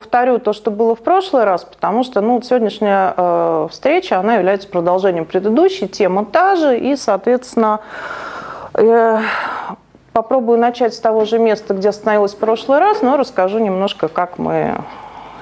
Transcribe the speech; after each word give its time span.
Повторю 0.00 0.38
то, 0.38 0.52
что 0.52 0.70
было 0.70 0.94
в 0.94 1.00
прошлый 1.00 1.42
раз, 1.42 1.64
потому 1.64 2.04
что 2.04 2.20
ну, 2.20 2.40
сегодняшняя 2.40 3.14
э, 3.16 3.68
встреча, 3.68 4.20
она 4.20 4.36
является 4.36 4.68
продолжением 4.68 5.24
предыдущей, 5.24 5.88
тема 5.88 6.24
та 6.24 6.54
же, 6.54 6.78
и, 6.78 6.94
соответственно, 6.94 7.80
э, 8.74 9.18
попробую 10.12 10.60
начать 10.60 10.94
с 10.94 11.00
того 11.00 11.24
же 11.24 11.40
места, 11.40 11.74
где 11.74 11.88
остановилась 11.88 12.34
в 12.34 12.38
прошлый 12.38 12.78
раз, 12.78 13.02
но 13.02 13.16
расскажу 13.16 13.58
немножко, 13.58 14.06
как 14.06 14.38
мы 14.38 14.76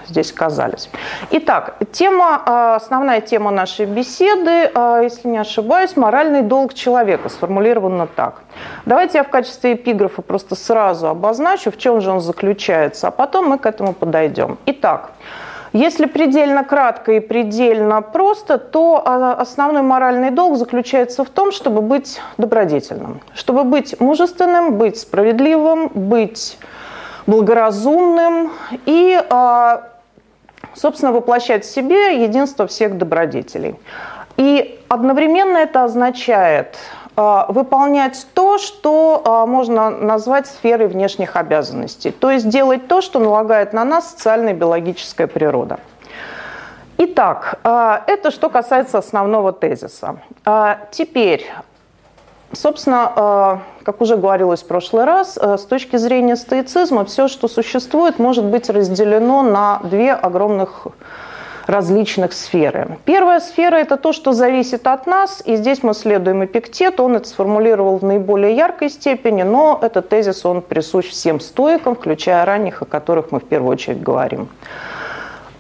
здесь 0.09 0.32
оказались. 0.32 0.88
Итак, 1.30 1.77
тема, 1.93 2.43
а, 2.45 2.77
основная 2.77 3.20
тема 3.20 3.50
нашей 3.50 3.86
беседы, 3.86 4.70
а, 4.75 5.00
если 5.00 5.29
не 5.29 5.38
ошибаюсь, 5.38 5.96
моральный 5.96 6.43
долг 6.43 6.75
человека, 6.75 7.29
сформулирована 7.29 8.06
так. 8.06 8.42
Давайте 8.84 9.19
я 9.19 9.24
в 9.24 9.29
качестве 9.29 9.74
эпиграфа 9.74 10.23
просто 10.23 10.55
сразу 10.55 11.09
обозначу, 11.09 11.70
в 11.70 11.79
чем 11.79 12.01
же 12.01 12.10
он 12.10 12.20
заключается, 12.20 13.09
а 13.09 13.10
потом 13.10 13.48
мы 13.48 13.59
к 13.59 13.66
этому 13.66 13.92
подойдем. 13.92 14.59
Итак, 14.66 15.12
если 15.73 16.07
предельно 16.07 16.65
кратко 16.65 17.12
и 17.12 17.20
предельно 17.20 18.01
просто, 18.01 18.57
то 18.59 19.02
а, 19.04 19.34
основной 19.34 19.82
моральный 19.82 20.30
долг 20.30 20.57
заключается 20.57 21.24
в 21.24 21.29
том, 21.29 21.52
чтобы 21.52 21.82
быть 21.82 22.20
добродетельным, 22.38 23.20
чтобы 23.34 23.65
быть 23.65 24.01
мужественным, 24.01 24.79
быть 24.79 24.98
справедливым, 24.98 25.91
быть 25.93 26.59
благоразумным 27.27 28.52
и 28.87 29.20
собственно, 30.77 31.12
воплощать 31.12 31.65
в 31.65 31.71
себе 31.71 32.23
единство 32.23 32.66
всех 32.66 32.97
добродетелей. 32.98 33.77
И 34.37 34.79
одновременно 34.89 35.57
это 35.57 35.85
означает 35.85 36.77
э, 37.16 37.45
выполнять 37.49 38.27
то, 38.35 38.59
что 38.59 39.23
э, 39.25 39.51
можно 39.51 39.91
назвать 39.91 40.47
сферой 40.47 40.88
внешних 40.88 41.37
обязанностей, 41.37 42.10
то 42.10 42.30
есть 42.30 42.49
делать 42.49 42.87
то, 42.87 43.01
что 43.01 43.18
налагает 43.18 43.73
на 43.73 43.85
нас 43.85 44.10
социальная 44.10 44.52
и 44.52 44.57
биологическая 44.57 45.27
природа. 45.27 45.80
Итак, 46.99 47.59
э, 47.65 47.99
это 48.07 48.30
что 48.30 48.51
касается 48.51 48.99
основного 48.99 49.52
тезиса. 49.52 50.18
Теперь 50.90 51.46
Собственно, 52.52 53.61
э, 53.80 53.85
как 53.85 54.01
уже 54.01 54.16
говорилось 54.16 54.63
в 54.63 54.66
прошлый 54.66 55.05
раз, 55.05 55.37
э, 55.41 55.59
с 55.59 55.65
точки 55.65 55.97
зрения 55.97 56.37
стоицизма 56.37 57.05
все, 57.05 57.29
что 57.29 57.49
существует, 57.49 58.19
может 58.19 58.45
быть 58.45 58.71
разделено 58.71 59.43
на 59.43 59.80
две 59.83 60.13
огромных 60.13 60.87
различных 61.67 62.33
сферы. 62.33 62.99
Первая 63.05 63.41
сфера– 63.41 63.74
это 63.77 63.97
то, 63.97 64.12
что 64.12 64.33
зависит 64.33 64.87
от 64.87 65.09
нас, 65.09 65.43
и 65.44 65.56
здесь 65.56 65.83
мы 65.83 65.94
следуем 65.94 66.44
Эпиктету, 66.44 67.03
он 67.03 67.17
это 67.17 67.28
сформулировал 67.28 67.99
в 67.99 68.05
наиболее 68.05 68.55
яркой 68.55 68.89
степени, 68.91 69.43
но 69.43 69.81
этот 69.83 70.09
тезис, 70.09 70.47
он 70.47 70.62
присущ 70.62 71.11
всем 71.11 71.41
стоикам, 71.41 71.97
включая 71.97 72.44
ранних, 72.44 72.83
о 72.83 72.84
которых 72.84 73.33
мы 73.33 73.41
в 73.41 73.44
первую 73.44 73.72
очередь 73.72 74.00
говорим. 74.00 74.49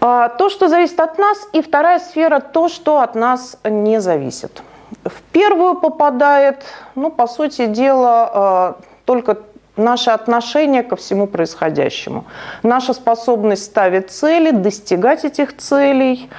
А, 0.00 0.28
то, 0.28 0.48
что 0.48 0.68
зависит 0.68 1.00
от 1.00 1.18
нас, 1.18 1.48
и 1.52 1.60
вторая 1.60 1.98
сфера– 1.98 2.38
то, 2.52 2.68
что 2.68 3.00
от 3.00 3.16
нас 3.16 3.58
не 3.64 4.00
зависит– 4.00 4.62
в 5.04 5.22
первую 5.32 5.76
попадает, 5.76 6.64
ну, 6.94 7.10
по 7.10 7.26
сути 7.26 7.66
дела, 7.66 8.76
э, 8.78 8.82
только 9.04 9.38
наше 9.76 10.10
отношение 10.10 10.82
ко 10.82 10.96
всему 10.96 11.26
происходящему. 11.26 12.24
Наша 12.62 12.94
способность 12.94 13.64
ставить 13.64 14.10
цели, 14.10 14.50
достигать 14.50 15.24
этих 15.24 15.56
целей. 15.56 16.30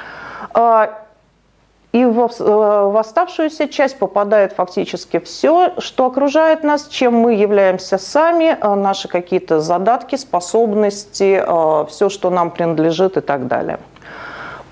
Э, 0.53 0.87
и 1.93 2.05
в, 2.05 2.19
э, 2.19 2.43
в 2.43 2.97
оставшуюся 2.97 3.67
часть 3.67 3.97
попадает 3.97 4.53
фактически 4.53 5.19
все, 5.19 5.73
что 5.79 6.05
окружает 6.05 6.63
нас, 6.63 6.87
чем 6.87 7.13
мы 7.15 7.33
являемся 7.33 7.97
сами, 7.97 8.57
наши 8.61 9.07
какие-то 9.07 9.61
задатки, 9.61 10.15
способности, 10.15 11.43
все, 11.87 12.09
что 12.09 12.29
нам 12.29 12.51
принадлежит 12.51 13.17
и 13.17 13.21
так 13.21 13.47
далее. 13.47 13.79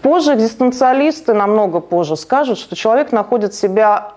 Позже 0.06 0.36
экзистенциалисты 0.36 1.34
намного 1.34 1.80
позже 1.80 2.16
скажут, 2.16 2.60
что 2.60 2.76
человек 2.76 3.12
находит 3.12 3.56
себя 3.56 4.12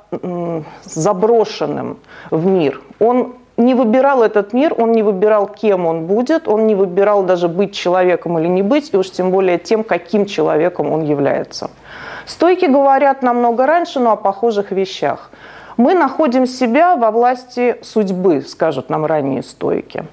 заброшенным 0.85 1.97
в 2.31 2.45
мир. 2.45 2.83
Он 3.01 3.37
не 3.57 3.73
выбирал 3.75 4.23
этот 4.23 4.53
мир, 4.53 4.75
он 4.77 4.93
не 4.93 5.03
выбирал, 5.03 5.47
кем 5.47 5.87
он 5.87 6.05
будет, 6.05 6.47
он 6.47 6.67
не 6.67 6.75
выбирал 6.75 7.23
даже 7.23 7.49
быть 7.49 7.73
человеком 7.73 8.39
или 8.39 8.49
не 8.49 8.63
быть, 8.63 8.91
и 8.93 8.99
уж 8.99 9.11
тем 9.11 9.31
более 9.31 9.57
тем, 9.59 9.83
каким 9.83 10.27
человеком 10.27 10.93
он 10.93 11.05
является. 11.05 11.71
Стойки 12.27 12.67
говорят 12.67 13.23
намного 13.23 13.65
раньше, 13.65 13.99
но 13.99 14.13
о 14.13 14.17
похожих 14.17 14.73
вещах. 14.73 15.31
Мы 15.79 15.95
находим 15.95 16.45
себя 16.45 16.97
во 16.97 17.13
власти 17.13 17.79
судьбы, 17.83 18.43
скажут 18.43 18.91
нам 18.91 19.07
ранние 19.07 19.45
стойки. 19.45 20.05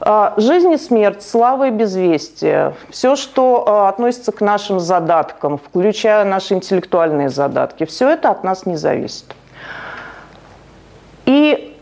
А, 0.00 0.34
жизнь 0.36 0.72
и 0.72 0.76
смерть, 0.76 1.22
слава 1.22 1.68
и 1.68 1.70
безвестие, 1.70 2.74
все, 2.90 3.14
что 3.14 3.64
а, 3.64 3.88
относится 3.88 4.32
к 4.32 4.40
нашим 4.40 4.80
задаткам, 4.80 5.58
включая 5.58 6.24
наши 6.24 6.54
интеллектуальные 6.54 7.28
задатки, 7.28 7.84
все 7.84 8.10
это 8.10 8.30
от 8.30 8.42
нас 8.42 8.66
не 8.66 8.74
зависит. 8.74 9.36
И 11.24 11.78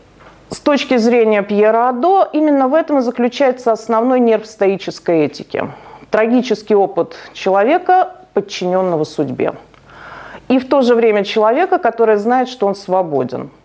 с 0.51 0.59
точки 0.59 0.97
зрения 0.97 1.41
Пьера 1.41 1.89
Адо, 1.89 2.29
именно 2.31 2.67
в 2.67 2.75
этом 2.75 2.99
и 2.99 3.01
заключается 3.01 3.71
основной 3.71 4.19
нерв 4.19 4.45
стоической 4.45 5.25
этики. 5.25 5.67
Трагический 6.11 6.75
опыт 6.75 7.15
человека, 7.33 8.17
подчиненного 8.35 9.03
судьбе. 9.03 9.53
И 10.51 10.59
в 10.59 10.69
то 10.69 10.81
же 10.81 10.95
время 10.95 11.23
человека, 11.23 11.79
который 11.79 12.17
знает, 12.17 12.49
что 12.49 12.67
он 12.67 12.75
свободен– 12.75 13.49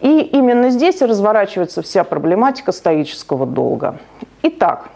и 0.00 0.20
именно 0.20 0.70
здесь 0.70 1.02
разворачивается 1.02 1.82
вся 1.82 2.04
проблематика 2.04 2.72
стоического 2.72 3.46
долга. 3.46 3.98
Итак, 4.42 4.88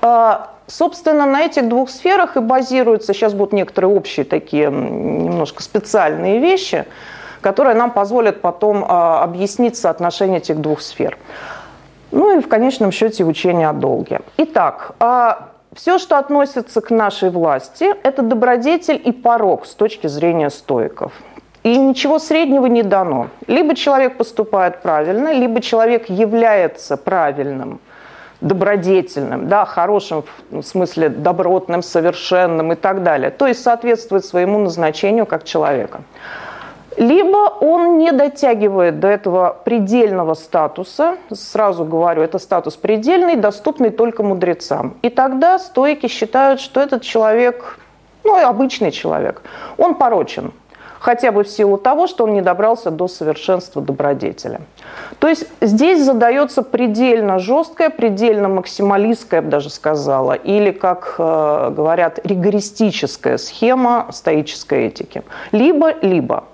а, 0.00 0.52
собственно, 0.66 1.26
на 1.26 1.42
этих 1.42 1.68
двух 1.68 1.90
сферах 1.90 2.36
и 2.36 2.40
базируются, 2.40 3.12
сейчас 3.12 3.34
будут 3.34 3.52
некоторые 3.52 3.94
общие 3.94 4.24
такие 4.24 4.70
немножко 4.70 5.62
специальные 5.62 6.40
вещи, 6.40 6.86
которые 7.42 7.74
нам 7.74 7.90
позволят 7.90 8.40
потом 8.40 8.86
а, 8.88 9.22
объяснить 9.22 9.76
соотношение 9.76 10.38
этих 10.38 10.58
двух 10.60 10.80
сфер. 10.80 11.18
Ну 12.10 12.38
и 12.38 12.40
в 12.40 12.48
конечном 12.48 12.92
счете 12.92 13.24
учение 13.24 13.68
о 13.68 13.74
долге. 13.74 14.20
Итак, 14.38 14.92
а, 14.98 15.49
все, 15.74 15.98
что 15.98 16.18
относится 16.18 16.80
к 16.80 16.90
нашей 16.90 17.30
власти, 17.30 17.94
это 18.02 18.22
добродетель 18.22 19.00
и 19.04 19.12
порог 19.12 19.66
с 19.66 19.74
точки 19.74 20.06
зрения 20.06 20.50
стоиков– 20.50 21.12
и 21.62 21.76
ничего 21.76 22.18
среднего 22.18 22.66
не 22.66 22.82
дано. 22.82 23.28
Либо 23.46 23.74
человек 23.74 24.16
поступает 24.16 24.80
правильно, 24.80 25.32
либо 25.32 25.60
человек 25.60 26.08
является 26.08 26.96
правильным, 26.96 27.80
добродетельным, 28.40 29.48
да, 29.48 29.66
хорошим 29.66 30.24
в 30.50 30.62
смысле 30.62 31.10
добротным, 31.10 31.82
совершенным 31.82 32.72
и 32.72 32.76
так 32.76 33.02
далее. 33.02 33.30
То 33.30 33.46
есть 33.46 33.62
соответствует 33.62 34.24
своему 34.24 34.58
назначению 34.58 35.26
как 35.26 35.44
человека. 35.44 36.00
Либо 36.96 37.36
он 37.60 37.98
не 37.98 38.12
дотягивает 38.12 39.00
до 39.00 39.08
этого 39.08 39.56
предельного 39.64 40.34
статуса, 40.34 41.16
сразу 41.32 41.84
говорю, 41.84 42.22
это 42.22 42.38
статус 42.38 42.76
предельный, 42.76 43.36
доступный 43.36 43.90
только 43.90 44.22
мудрецам. 44.22 44.94
И 45.02 45.08
тогда 45.08 45.58
стойки 45.58 46.08
считают, 46.08 46.60
что 46.60 46.80
этот 46.80 47.02
человек, 47.02 47.78
ну, 48.24 48.36
обычный 48.44 48.90
человек, 48.90 49.42
он 49.78 49.94
порочен, 49.94 50.52
хотя 50.98 51.32
бы 51.32 51.44
в 51.44 51.48
силу 51.48 51.78
того, 51.78 52.06
что 52.08 52.24
он 52.24 52.34
не 52.34 52.42
добрался 52.42 52.90
до 52.90 53.08
совершенства 53.08 53.80
добродетеля. 53.80 54.60
То 55.20 55.28
есть 55.28 55.46
здесь 55.60 56.04
задается 56.04 56.62
предельно 56.62 57.38
жесткая, 57.38 57.90
предельно 57.90 58.48
максималистская, 58.48 59.40
я 59.40 59.42
бы 59.42 59.50
даже 59.50 59.70
сказала, 59.70 60.32
или, 60.32 60.72
как 60.72 61.14
э, 61.18 61.72
говорят, 61.74 62.18
ригористическая 62.24 63.38
схема 63.38 64.08
стоической 64.10 64.86
этики. 64.86 65.22
Либо-либо. 65.52 66.44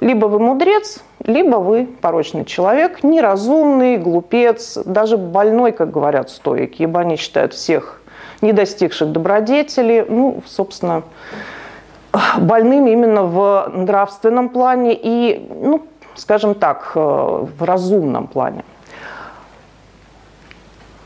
Либо 0.00 0.26
вы 0.26 0.38
мудрец, 0.38 1.02
либо 1.24 1.56
вы 1.56 1.86
порочный 2.00 2.44
человек, 2.46 3.02
неразумный, 3.02 3.98
глупец, 3.98 4.78
даже 4.84 5.18
больной, 5.18 5.72
как 5.72 5.90
говорят 5.90 6.30
стоики, 6.30 6.82
ибо 6.82 7.00
они 7.00 7.16
считают 7.16 7.52
всех 7.52 8.00
не 8.40 8.52
достигших 8.52 9.12
добродетели, 9.12 10.06
ну, 10.08 10.42
собственно, 10.46 11.02
больным 12.38 12.86
именно 12.86 13.24
в 13.24 13.70
нравственном 13.74 14.48
плане 14.48 14.98
и, 15.00 15.46
ну, 15.50 15.82
скажем 16.14 16.54
так, 16.54 16.92
э, 16.94 16.98
в 16.98 17.62
разумном 17.62 18.26
плане. 18.26 18.64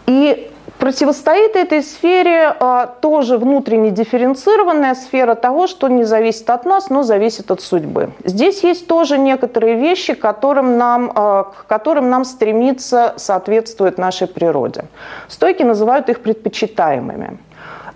И 0.06 0.50
противостоит 0.78 1.56
этой 1.56 1.82
сфере 1.82 2.54
а, 2.58 2.86
тоже 2.86 3.38
внутренне 3.38 3.90
дифференцированная 3.90 4.94
сфера 4.94 5.34
того, 5.34 5.66
что 5.66 5.88
не 5.88 6.04
зависит 6.04 6.50
от 6.50 6.64
нас, 6.64 6.90
но 6.90 7.02
зависит 7.02 7.50
от 7.50 7.60
судьбы. 7.60 8.10
Здесь 8.24 8.64
есть 8.64 8.86
тоже 8.86 9.18
некоторые 9.18 9.76
вещи, 9.76 10.14
которым 10.14 10.76
нам, 10.78 11.12
а, 11.14 11.44
к 11.44 11.66
которым 11.66 12.10
нам 12.10 12.24
стремиться 12.24 13.14
соответствует 13.16 13.98
нашей 13.98 14.26
природе. 14.26 14.84
Стойки 15.28 15.62
называют 15.62 16.08
их 16.08 16.20
предпочитаемыми. 16.20 17.38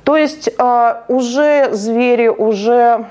То 0.05 0.17
есть 0.17 0.51
а, 0.59 1.05
уже 1.09 1.71
звери, 1.73 2.29
уже 2.29 3.05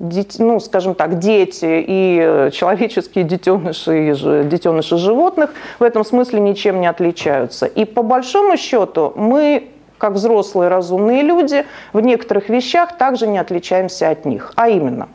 ну, 0.00 0.60
скажем 0.60 0.94
так, 0.94 1.18
дети 1.18 1.84
и 1.86 2.50
человеческие 2.52 3.24
детеныши, 3.24 4.44
детеныши 4.44 4.96
животных 4.96 5.50
в 5.78 5.82
этом 5.82 6.04
смысле 6.04 6.40
ничем 6.40 6.80
не 6.80 6.86
отличаются. 6.86 7.66
И 7.66 7.84
по 7.84 8.02
большому 8.02 8.56
счету 8.56 9.12
мы 9.16 9.70
как 9.98 10.12
взрослые 10.12 10.68
разумные 10.68 11.22
люди, 11.22 11.66
в 11.92 12.00
некоторых 12.00 12.48
вещах 12.48 12.96
также 12.96 13.26
не 13.26 13.38
отличаемся 13.38 14.10
от 14.10 14.24
них. 14.24 14.52
А 14.54 14.68
именно, 14.68 15.08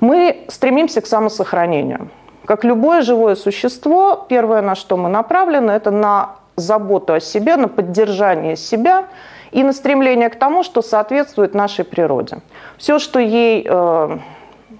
мы 0.00 0.44
стремимся 0.48 1.00
к 1.00 1.06
самосохранению. 1.06 2.10
Как 2.44 2.64
любое 2.64 3.02
живое 3.02 3.34
существо, 3.34 4.26
первое, 4.28 4.60
на 4.60 4.74
что 4.74 4.96
мы 4.96 5.08
направлены, 5.08 5.70
это 5.70 5.90
на 5.90 6.36
заботу 6.56 7.14
о 7.14 7.20
себе, 7.20 7.56
на 7.56 7.68
поддержание 7.68 8.56
себя 8.56 9.06
и 9.52 9.62
на 9.62 9.72
стремление 9.72 10.28
к 10.28 10.36
тому, 10.36 10.62
что 10.62 10.82
соответствует 10.82 11.54
нашей 11.54 11.84
природе. 11.84 12.38
Все, 12.78 12.98
что 12.98 13.18
ей 13.18 13.66
э, 13.68 14.18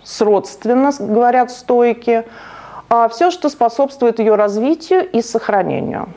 сродственно, 0.02 0.92
говорят 0.98 1.50
стойки, 1.50 2.24
а 2.88 3.08
все, 3.08 3.30
что 3.30 3.48
способствует 3.48 4.18
ее 4.18 4.34
развитию 4.34 5.08
и 5.08 5.22
сохранению. 5.22 6.08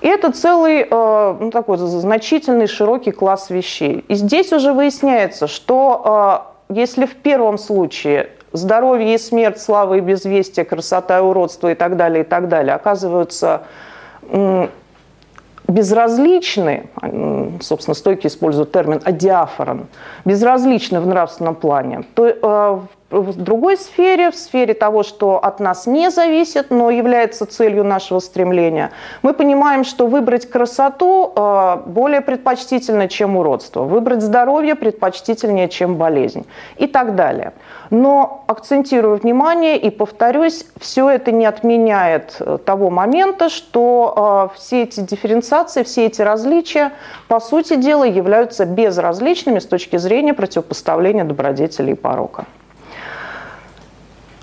И 0.00 0.06
это 0.08 0.32
целый 0.32 0.86
э, 0.88 1.36
ну, 1.40 1.50
такой 1.50 1.78
значительный, 1.78 2.66
широкий 2.66 3.10
класс 3.10 3.48
вещей. 3.50 4.04
И 4.08 4.14
здесь 4.14 4.52
уже 4.52 4.72
выясняется, 4.72 5.46
что 5.46 6.50
э, 6.68 6.74
если 6.74 7.06
в 7.06 7.14
первом 7.16 7.58
случае 7.58 8.28
здоровье 8.52 9.14
и 9.14 9.18
смерть, 9.18 9.60
слава 9.60 9.94
и 9.94 10.00
безвестие, 10.00 10.64
красота 10.64 11.18
и 11.18 11.22
уродство 11.22 11.72
и 11.72 11.74
так 11.74 11.96
далее, 11.96 12.22
и 12.22 12.26
так 12.26 12.48
далее 12.48 12.74
оказываются 12.74 13.62
безразличны, 15.68 16.86
собственно, 17.60 17.94
стойки 17.94 18.26
используют 18.26 18.72
термин 18.72 19.00
«адиафорон», 19.04 19.86
безразличны 20.24 21.00
в 21.00 21.06
нравственном 21.06 21.54
плане, 21.54 22.04
то 22.14 22.26
э, 22.26 22.80
в 23.20 23.36
другой 23.36 23.76
сфере, 23.76 24.30
в 24.30 24.36
сфере 24.36 24.74
того, 24.74 25.02
что 25.02 25.38
от 25.38 25.60
нас 25.60 25.86
не 25.86 26.10
зависит, 26.10 26.70
но 26.70 26.90
является 26.90 27.46
целью 27.46 27.84
нашего 27.84 28.18
стремления, 28.18 28.90
мы 29.22 29.32
понимаем, 29.32 29.84
что 29.84 30.06
выбрать 30.06 30.50
красоту 30.50 31.32
э, 31.34 31.76
более 31.86 32.20
предпочтительно, 32.20 33.08
чем 33.08 33.36
уродство, 33.36 33.82
выбрать 33.82 34.22
здоровье 34.22 34.74
предпочтительнее, 34.74 35.68
чем 35.68 35.96
болезнь 35.96 36.46
и 36.76 36.86
так 36.86 37.14
далее. 37.14 37.52
Но 37.90 38.44
акцентирую 38.46 39.16
внимание 39.16 39.78
и 39.78 39.90
повторюсь, 39.90 40.66
все 40.80 41.10
это 41.10 41.30
не 41.32 41.46
отменяет 41.46 42.36
э, 42.40 42.58
того 42.64 42.90
момента, 42.90 43.48
что 43.48 44.50
э, 44.52 44.58
все 44.58 44.82
эти 44.82 45.00
дифференциации, 45.00 45.82
все 45.82 46.06
эти 46.06 46.22
различия, 46.22 46.92
по 47.28 47.40
сути 47.40 47.76
дела, 47.76 48.04
являются 48.04 48.64
безразличными 48.64 49.58
с 49.58 49.66
точки 49.66 49.96
зрения 49.96 50.34
противопоставления 50.34 51.24
добродетели 51.24 51.92
и 51.92 51.94
порока. 51.94 52.46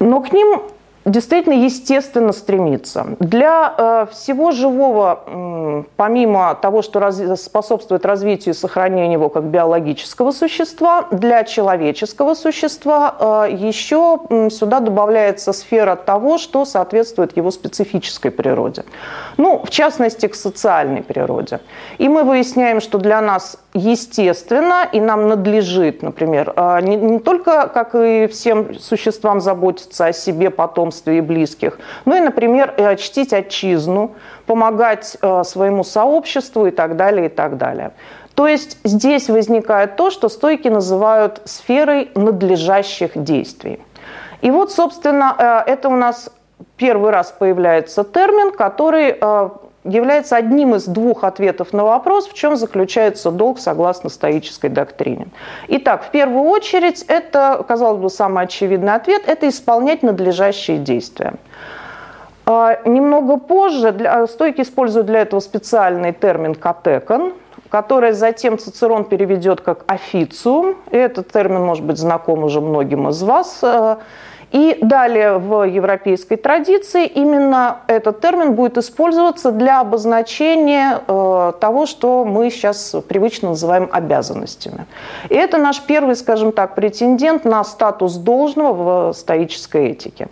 Но 0.01 0.19
к 0.19 0.33
ним 0.33 0.63
действительно 1.05 1.53
естественно 1.53 2.31
стремиться. 2.31 3.15
Для 3.19 3.73
э, 3.77 4.05
всего 4.11 4.51
живого, 4.51 5.23
э, 5.25 5.83
помимо 5.95 6.55
того, 6.55 6.81
что 6.81 6.99
раз, 6.99 7.21
способствует 7.41 8.05
развитию 8.05 8.53
и 8.53 8.57
сохранению 8.57 9.13
его 9.13 9.29
как 9.29 9.43
биологического 9.45 10.31
существа, 10.31 11.07
для 11.11 11.43
человеческого 11.43 12.35
существа 12.35 13.45
э, 13.47 13.51
еще 13.51 14.19
э, 14.29 14.49
сюда 14.49 14.79
добавляется 14.79 15.53
сфера 15.53 15.95
того, 15.95 16.37
что 16.37 16.65
соответствует 16.65 17.35
его 17.35 17.51
специфической 17.51 18.29
природе. 18.29 18.83
Ну, 19.37 19.61
в 19.65 19.69
частности, 19.69 20.27
к 20.27 20.35
социальной 20.35 21.01
природе. 21.01 21.61
И 21.97 22.09
мы 22.09 22.23
выясняем, 22.23 22.79
что 22.79 22.99
для 22.99 23.21
нас 23.21 23.57
естественно, 23.73 24.87
и 24.91 24.99
нам 24.99 25.27
надлежит, 25.27 26.03
например, 26.03 26.53
э, 26.55 26.81
не, 26.81 26.95
не 26.95 27.19
только, 27.19 27.67
как 27.67 27.95
и 27.95 28.27
всем 28.27 28.77
существам, 28.79 29.41
заботиться 29.41 30.05
о 30.05 30.13
себе, 30.13 30.49
потом 30.49 30.90
потомстве 30.91 31.17
и 31.17 31.21
близких, 31.21 31.79
ну 32.05 32.15
и, 32.15 32.19
например, 32.19 32.73
чтить 32.97 33.33
отчизну, 33.33 34.11
помогать 34.45 35.17
э, 35.21 35.43
своему 35.43 35.83
сообществу 35.83 36.67
и 36.67 36.71
так 36.71 36.95
далее, 36.95 37.25
и 37.25 37.29
так 37.29 37.57
далее. 37.57 37.91
То 38.35 38.47
есть 38.47 38.77
здесь 38.83 39.29
возникает 39.29 39.95
то, 39.95 40.09
что 40.09 40.29
стойки 40.29 40.69
называют 40.69 41.41
сферой 41.45 42.09
надлежащих 42.15 43.11
действий. 43.15 43.79
И 44.43 44.51
вот, 44.51 44.71
собственно, 44.71 45.63
э, 45.65 45.71
это 45.71 45.89
у 45.89 45.95
нас 45.95 46.29
первый 46.77 47.11
раз 47.11 47.31
появляется 47.39 48.03
термин, 48.03 48.51
который 48.51 49.15
э, 49.21 49.49
является 49.83 50.35
одним 50.35 50.75
из 50.75 50.85
двух 50.85 51.23
ответов 51.23 51.73
на 51.73 51.83
вопрос, 51.83 52.27
в 52.27 52.33
чем 52.33 52.55
заключается 52.55 53.31
долг 53.31 53.59
согласно 53.59 54.09
стоической 54.09 54.69
доктрине. 54.69 55.27
Итак, 55.67 56.03
в 56.03 56.11
первую 56.11 56.43
очередь, 56.43 57.03
это, 57.07 57.63
казалось 57.67 57.99
бы, 57.99 58.09
самый 58.09 58.43
очевидный 58.43 58.93
ответ– 58.93 59.23
это 59.27 59.49
исполнять 59.49 60.03
надлежащие 60.03 60.77
действия. 60.77 61.33
А, 62.45 62.79
немного 62.85 63.37
позже 63.37 63.91
для, 63.91 64.27
стойки 64.27 64.61
используют 64.61 65.07
для 65.07 65.21
этого 65.21 65.39
специальный 65.39 66.13
термин 66.13 66.55
«катекон», 66.55 67.33
который 67.69 68.11
затем 68.11 68.59
Цицерон 68.59 69.05
переведет 69.05 69.61
как 69.61 69.83
«официум». 69.87 70.75
И 70.91 70.97
этот 70.97 71.31
термин 71.31 71.63
может 71.63 71.83
быть 71.83 71.97
знаком 71.97 72.43
уже 72.43 72.61
многим 72.61 73.09
из 73.09 73.23
вас 73.23 73.59
э,– 73.63 73.97
и 74.51 74.77
далее 74.81 75.37
в 75.37 75.63
европейской 75.63 76.35
традиции 76.35 77.05
именно 77.05 77.79
этот 77.87 78.19
термин 78.19 78.53
будет 78.53 78.77
использоваться 78.77 79.51
для 79.51 79.79
обозначения 79.79 81.01
э, 81.07 81.53
того, 81.59 81.85
что 81.85 82.25
мы 82.25 82.49
сейчас 82.49 82.95
привычно 83.07 83.49
называем 83.49 83.89
обязанностями. 83.91 84.85
И 85.29 85.35
это 85.35 85.57
наш 85.57 85.81
первый, 85.81 86.15
скажем 86.15 86.51
так, 86.51 86.75
претендент 86.75 87.45
на 87.45 87.63
статус 87.63 88.15
должного 88.15 89.11
в 89.11 89.13
стоической 89.13 89.91
этике. 89.91 90.27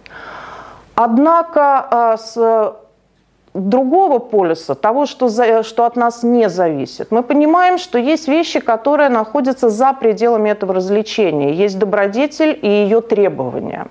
Однако 0.95 1.87
э, 1.89 2.17
с 2.17 2.75
другого 3.53 4.19
полюса, 4.19 4.75
того, 4.75 5.05
что, 5.05 5.27
за, 5.27 5.63
что 5.63 5.85
от 5.85 5.95
нас 5.95 6.23
не 6.23 6.49
зависит. 6.49 7.11
Мы 7.11 7.23
понимаем, 7.23 7.77
что 7.77 7.97
есть 7.97 8.27
вещи, 8.27 8.59
которые 8.59 9.09
находятся 9.09 9.69
за 9.69 9.93
пределами 9.93 10.49
этого 10.49 10.73
развлечения. 10.73 11.53
Есть 11.53 11.79
добродетель 11.79 12.57
и 12.61 12.67
ее 12.67 13.01
требования. 13.01 13.87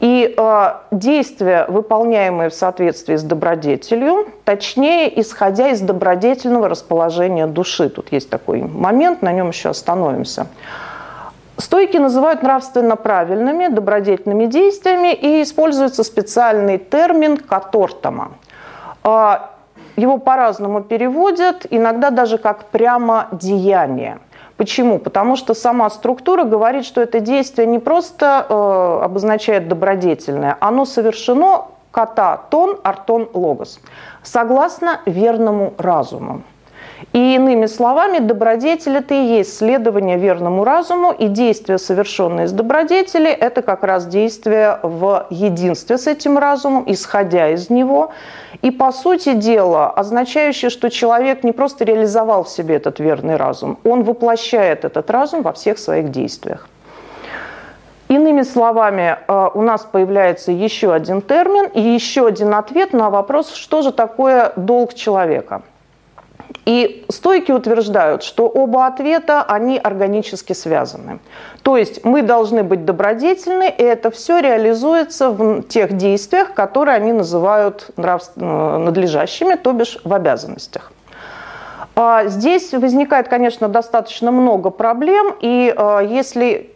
И 0.00 0.34
э, 0.36 0.72
действия, 0.90 1.66
выполняемые 1.68 2.50
в 2.50 2.54
соответствии 2.54 3.16
с 3.16 3.22
добродетелью, 3.22 4.28
точнее, 4.44 5.20
исходя 5.20 5.68
из 5.70 5.80
добродетельного 5.80 6.68
расположения 6.68 7.46
души. 7.46 7.88
Тут 7.88 8.12
есть 8.12 8.30
такой 8.30 8.62
момент, 8.62 9.22
на 9.22 9.32
нем 9.32 9.48
еще 9.48 9.70
остановимся. 9.70 10.46
Стойки 11.58 11.98
называют 11.98 12.42
нравственно 12.42 12.96
правильными, 12.96 13.66
добродетельными 13.66 14.46
действиями 14.46 15.12
и 15.12 15.42
используется 15.42 16.04
специальный 16.04 16.78
термин 16.78 17.36
«катортома». 17.36 18.32
А, 19.02 19.50
его 19.96 20.18
по-разному 20.18 20.82
переводят, 20.82 21.66
иногда 21.70 22.10
даже 22.10 22.38
как 22.38 22.66
прямо 22.66 23.28
деяние. 23.32 24.18
Почему? 24.56 24.98
Потому 24.98 25.36
что 25.36 25.54
сама 25.54 25.88
структура 25.88 26.44
говорит, 26.44 26.84
что 26.84 27.00
это 27.00 27.20
действие 27.20 27.66
не 27.66 27.78
просто 27.78 28.44
э, 28.46 29.04
обозначает 29.04 29.68
добродетельное, 29.68 30.56
оно 30.60 30.84
совершено 30.84 31.68
ката 31.90 32.40
тон, 32.50 32.78
артон 32.82 33.28
логос, 33.32 33.80
согласно 34.22 35.00
верному 35.06 35.72
разуму. 35.78 36.42
И 37.12 37.34
иными 37.34 37.66
словами, 37.66 38.18
добродетель– 38.18 38.96
это 38.98 39.14
и 39.14 39.38
есть 39.38 39.56
следование 39.56 40.18
верному 40.18 40.64
разуму, 40.64 41.12
и 41.12 41.28
действия, 41.28 41.78
совершенные 41.78 42.46
из 42.46 42.52
добродетели, 42.52 43.30
это 43.30 43.62
как 43.62 43.82
раз 43.84 44.06
действия 44.06 44.78
в 44.82 45.26
единстве 45.30 45.96
с 45.96 46.06
этим 46.06 46.38
разумом, 46.38 46.84
исходя 46.86 47.48
из 47.48 47.70
него. 47.70 48.12
И, 48.62 48.70
по 48.70 48.92
сути 48.92 49.32
дела, 49.32 49.90
означающее, 49.90 50.70
что 50.70 50.90
человек 50.90 51.42
не 51.42 51.52
просто 51.52 51.84
реализовал 51.84 52.44
в 52.44 52.50
себе 52.50 52.76
этот 52.76 53.00
верный 53.00 53.36
разум, 53.36 53.78
он 53.84 54.02
воплощает 54.02 54.84
этот 54.84 55.10
разум 55.10 55.42
во 55.42 55.52
всех 55.52 55.78
своих 55.78 56.10
действиях. 56.10 56.68
Иными 58.08 58.42
словами, 58.42 59.16
э, 59.26 59.48
у 59.54 59.62
нас 59.62 59.86
появляется 59.90 60.52
еще 60.52 60.92
один 60.92 61.22
термин 61.22 61.66
и 61.72 61.80
еще 61.80 62.26
один 62.26 62.54
ответ 62.54 62.92
на 62.92 63.08
вопрос, 63.08 63.54
что 63.54 63.82
же 63.82 63.92
такое 63.92 64.52
долг 64.56 64.94
человека– 64.94 65.62
и 66.66 67.04
стойки 67.08 67.52
утверждают, 67.52 68.22
что 68.22 68.48
оба 68.48 68.86
ответа, 68.86 69.42
они 69.42 69.78
органически 69.78 70.52
связаны. 70.52 71.18
То 71.62 71.76
есть 71.76 72.04
мы 72.04 72.22
должны 72.22 72.62
быть 72.62 72.84
добродетельны, 72.84 73.68
и 73.68 73.82
это 73.82 74.10
все 74.10 74.40
реализуется 74.40 75.30
в 75.30 75.62
тех 75.62 75.96
действиях, 75.96 76.54
которые 76.54 76.96
они 76.96 77.12
называют. 77.12 77.90
Э, 77.96 78.78
надлежащими, 78.78 79.54
то 79.54 79.72
бишь 79.72 79.98
в 80.04 80.12
обязанностях. 80.12 80.92
А 81.96 82.26
здесь 82.26 82.72
возникает, 82.72 83.28
конечно, 83.28 83.68
достаточно 83.68 84.30
много 84.30 84.70
проблем, 84.70 85.34
и 85.40 85.74
э, 85.76 86.06
если 86.08 86.70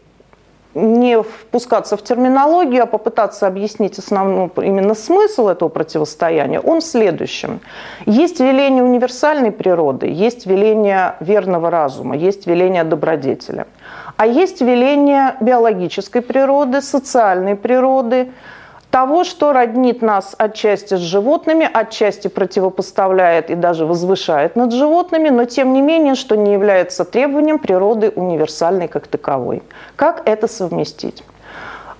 не 0.74 1.22
впускаться 1.22 1.96
в 1.96 2.02
терминологию, 2.02 2.82
а 2.82 2.86
попытаться 2.86 3.46
объяснить 3.46 3.98
основной 3.98 4.50
именно 4.56 4.94
смысл 4.94 5.48
этого 5.48 5.68
противостояния, 5.68 6.60
он 6.60 6.80
в 6.80 6.84
следующем. 6.84 7.60
Есть 8.06 8.40
веление 8.40 8.82
универсальной 8.82 9.52
природы, 9.52 10.06
есть 10.08 10.46
веление 10.46 11.14
верного 11.20 11.70
разума, 11.70 12.16
есть 12.16 12.46
веление 12.46 12.84
добродетеля. 12.84 13.66
А 14.16 14.26
есть 14.26 14.60
веление 14.60 15.34
биологической 15.40 16.22
природы, 16.22 16.80
социальной 16.82 17.56
природы, 17.56 18.28
того, 18.94 19.24
что 19.24 19.52
роднит 19.52 20.02
нас 20.02 20.36
отчасти 20.38 20.94
с 20.94 21.00
животными, 21.00 21.68
отчасти 21.74 22.28
противопоставляет 22.28 23.50
и 23.50 23.56
даже 23.56 23.86
возвышает 23.86 24.54
над 24.54 24.72
животными, 24.72 25.30
но 25.30 25.46
тем 25.46 25.72
не 25.72 25.82
менее, 25.82 26.14
что 26.14 26.36
не 26.36 26.52
является 26.52 27.04
требованием 27.04 27.58
природы 27.58 28.12
универсальной 28.14 28.86
как 28.86 29.08
таковой. 29.08 29.64
Как 29.96 30.22
это 30.28 30.46
совместить? 30.46 31.24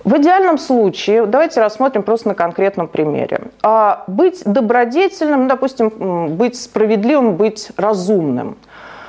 В 0.05 0.15
идеальном 0.15 0.57
случае, 0.57 1.25
давайте 1.25 1.59
рассмотрим 1.59 2.01
просто 2.01 2.29
на 2.29 2.33
конкретном 2.33 2.87
примере. 2.87 3.41
А 3.61 4.05
быть 4.07 4.43
добродетельным, 4.45 5.49
допустим, 5.49 6.37
быть 6.37 6.55
справедливым, 6.55 7.35
быть 7.35 7.71
разумным, 7.75 8.55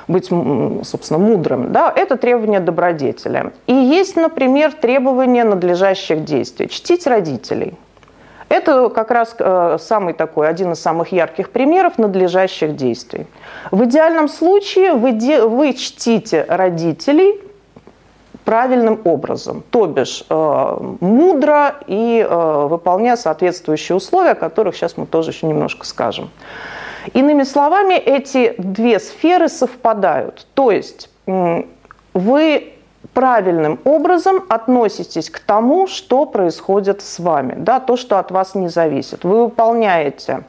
быть, 0.07 0.25
собственно, 0.85 1.19
мудрым, 1.19 1.71
да, 1.71 1.91
это 1.95 2.17
требование 2.17 2.59
добродетеля. 2.59 3.51
И 3.67 3.73
есть, 3.73 4.15
например, 4.15 4.73
требование 4.73 5.43
надлежащих 5.43 6.23
действий. 6.23 6.69
Чтить 6.69 7.07
родителей. 7.07 7.73
Это 8.49 8.89
как 8.89 9.11
раз 9.11 9.35
э, 9.37 9.77
самый 9.79 10.13
такой, 10.13 10.47
один 10.47 10.71
из 10.71 10.79
самых 10.79 11.11
ярких 11.11 11.49
примеров 11.49 11.97
надлежащих 11.97 12.77
действий. 12.77 13.27
В 13.71 13.83
идеальном 13.83 14.29
случае 14.29 14.93
вы, 14.93 15.11
де, 15.11 15.43
вы 15.43 15.73
чтите 15.73 16.45
родителей 16.47 17.41
правильным 18.45 19.01
образом, 19.03 19.63
то 19.69 19.85
бишь 19.87 20.23
э, 20.29 20.77
мудро 21.01 21.75
и 21.87 22.25
э, 22.27 22.67
выполняя 22.69 23.17
соответствующие 23.17 23.97
условия, 23.97 24.31
о 24.31 24.35
которых 24.35 24.77
сейчас 24.77 24.95
мы 24.95 25.05
тоже 25.05 25.31
еще 25.31 25.47
немножко 25.47 25.85
скажем. 25.85 26.29
Иными 27.13 27.43
словами, 27.43 27.93
эти 27.93 28.55
две 28.57 28.99
сферы 28.99 29.49
совпадают. 29.49 30.47
То 30.53 30.71
есть 30.71 31.09
вы 32.13 32.73
правильным 33.13 33.79
образом 33.83 34.43
относитесь 34.49 35.29
к 35.29 35.39
тому, 35.39 35.87
что 35.87 36.25
происходит 36.25 37.01
с 37.01 37.19
вами, 37.19 37.55
да, 37.57 37.79
то, 37.79 37.95
что 37.97 38.19
от 38.19 38.31
вас 38.31 38.55
не 38.55 38.67
зависит. 38.67 39.23
Вы 39.23 39.45
выполняете 39.45 40.43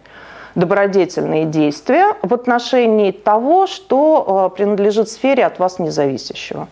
добродетельные 0.54 1.44
действия 1.44 2.14
в 2.22 2.34
отношении 2.34 3.12
того, 3.12 3.66
что 3.66 4.50
э, 4.52 4.56
принадлежит 4.56 5.08
сфере 5.08 5.46
от 5.46 5.58
вас 5.58 5.78
независящего. 5.78 6.68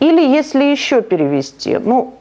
Или 0.00 0.22
если 0.22 0.64
еще 0.64 1.02
перевести, 1.02 1.78
ну, 1.78 2.14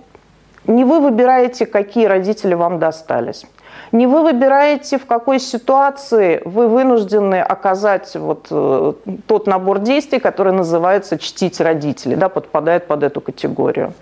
не 0.67 0.83
вы 0.83 0.99
выбираете, 0.99 1.65
какие 1.65 2.05
родители 2.05 2.53
вам 2.53 2.79
достались. 2.79 3.45
Не 3.91 4.07
вы 4.07 4.23
выбираете, 4.23 4.97
в 4.97 5.05
какой 5.05 5.39
ситуации 5.39 6.41
вы 6.45 6.67
вынуждены 6.67 7.41
оказать 7.41 8.15
вот 8.15 8.47
э, 8.49 8.93
тот 9.27 9.47
набор 9.47 9.79
действий, 9.79 10.19
который 10.19 10.53
называется 10.53 11.17
«чтить 11.17 11.61
родителей», 11.61 12.15
да, 12.15 12.29
подпадает 12.29 12.87
под 12.87 13.03
эту 13.03 13.21
категорию. 13.21 13.93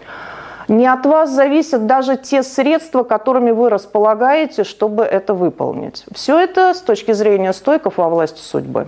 Не 0.68 0.88
от 0.88 1.06
вас 1.06 1.30
зависят 1.30 1.88
даже 1.88 2.16
те 2.16 2.42
средства, 2.42 3.04
которыми 3.04 3.52
вы 3.52 3.70
располагаете, 3.70 4.64
чтобы 4.64 5.04
это 5.04 5.34
выполнить. 5.34 6.06
Все 6.14 6.40
это 6.40 6.74
с 6.74 6.82
точки 6.82 7.12
зрения 7.12 7.54
стойков 7.54 7.98
во 7.98 8.10
власти 8.10 8.40
судьбы. 8.40 8.88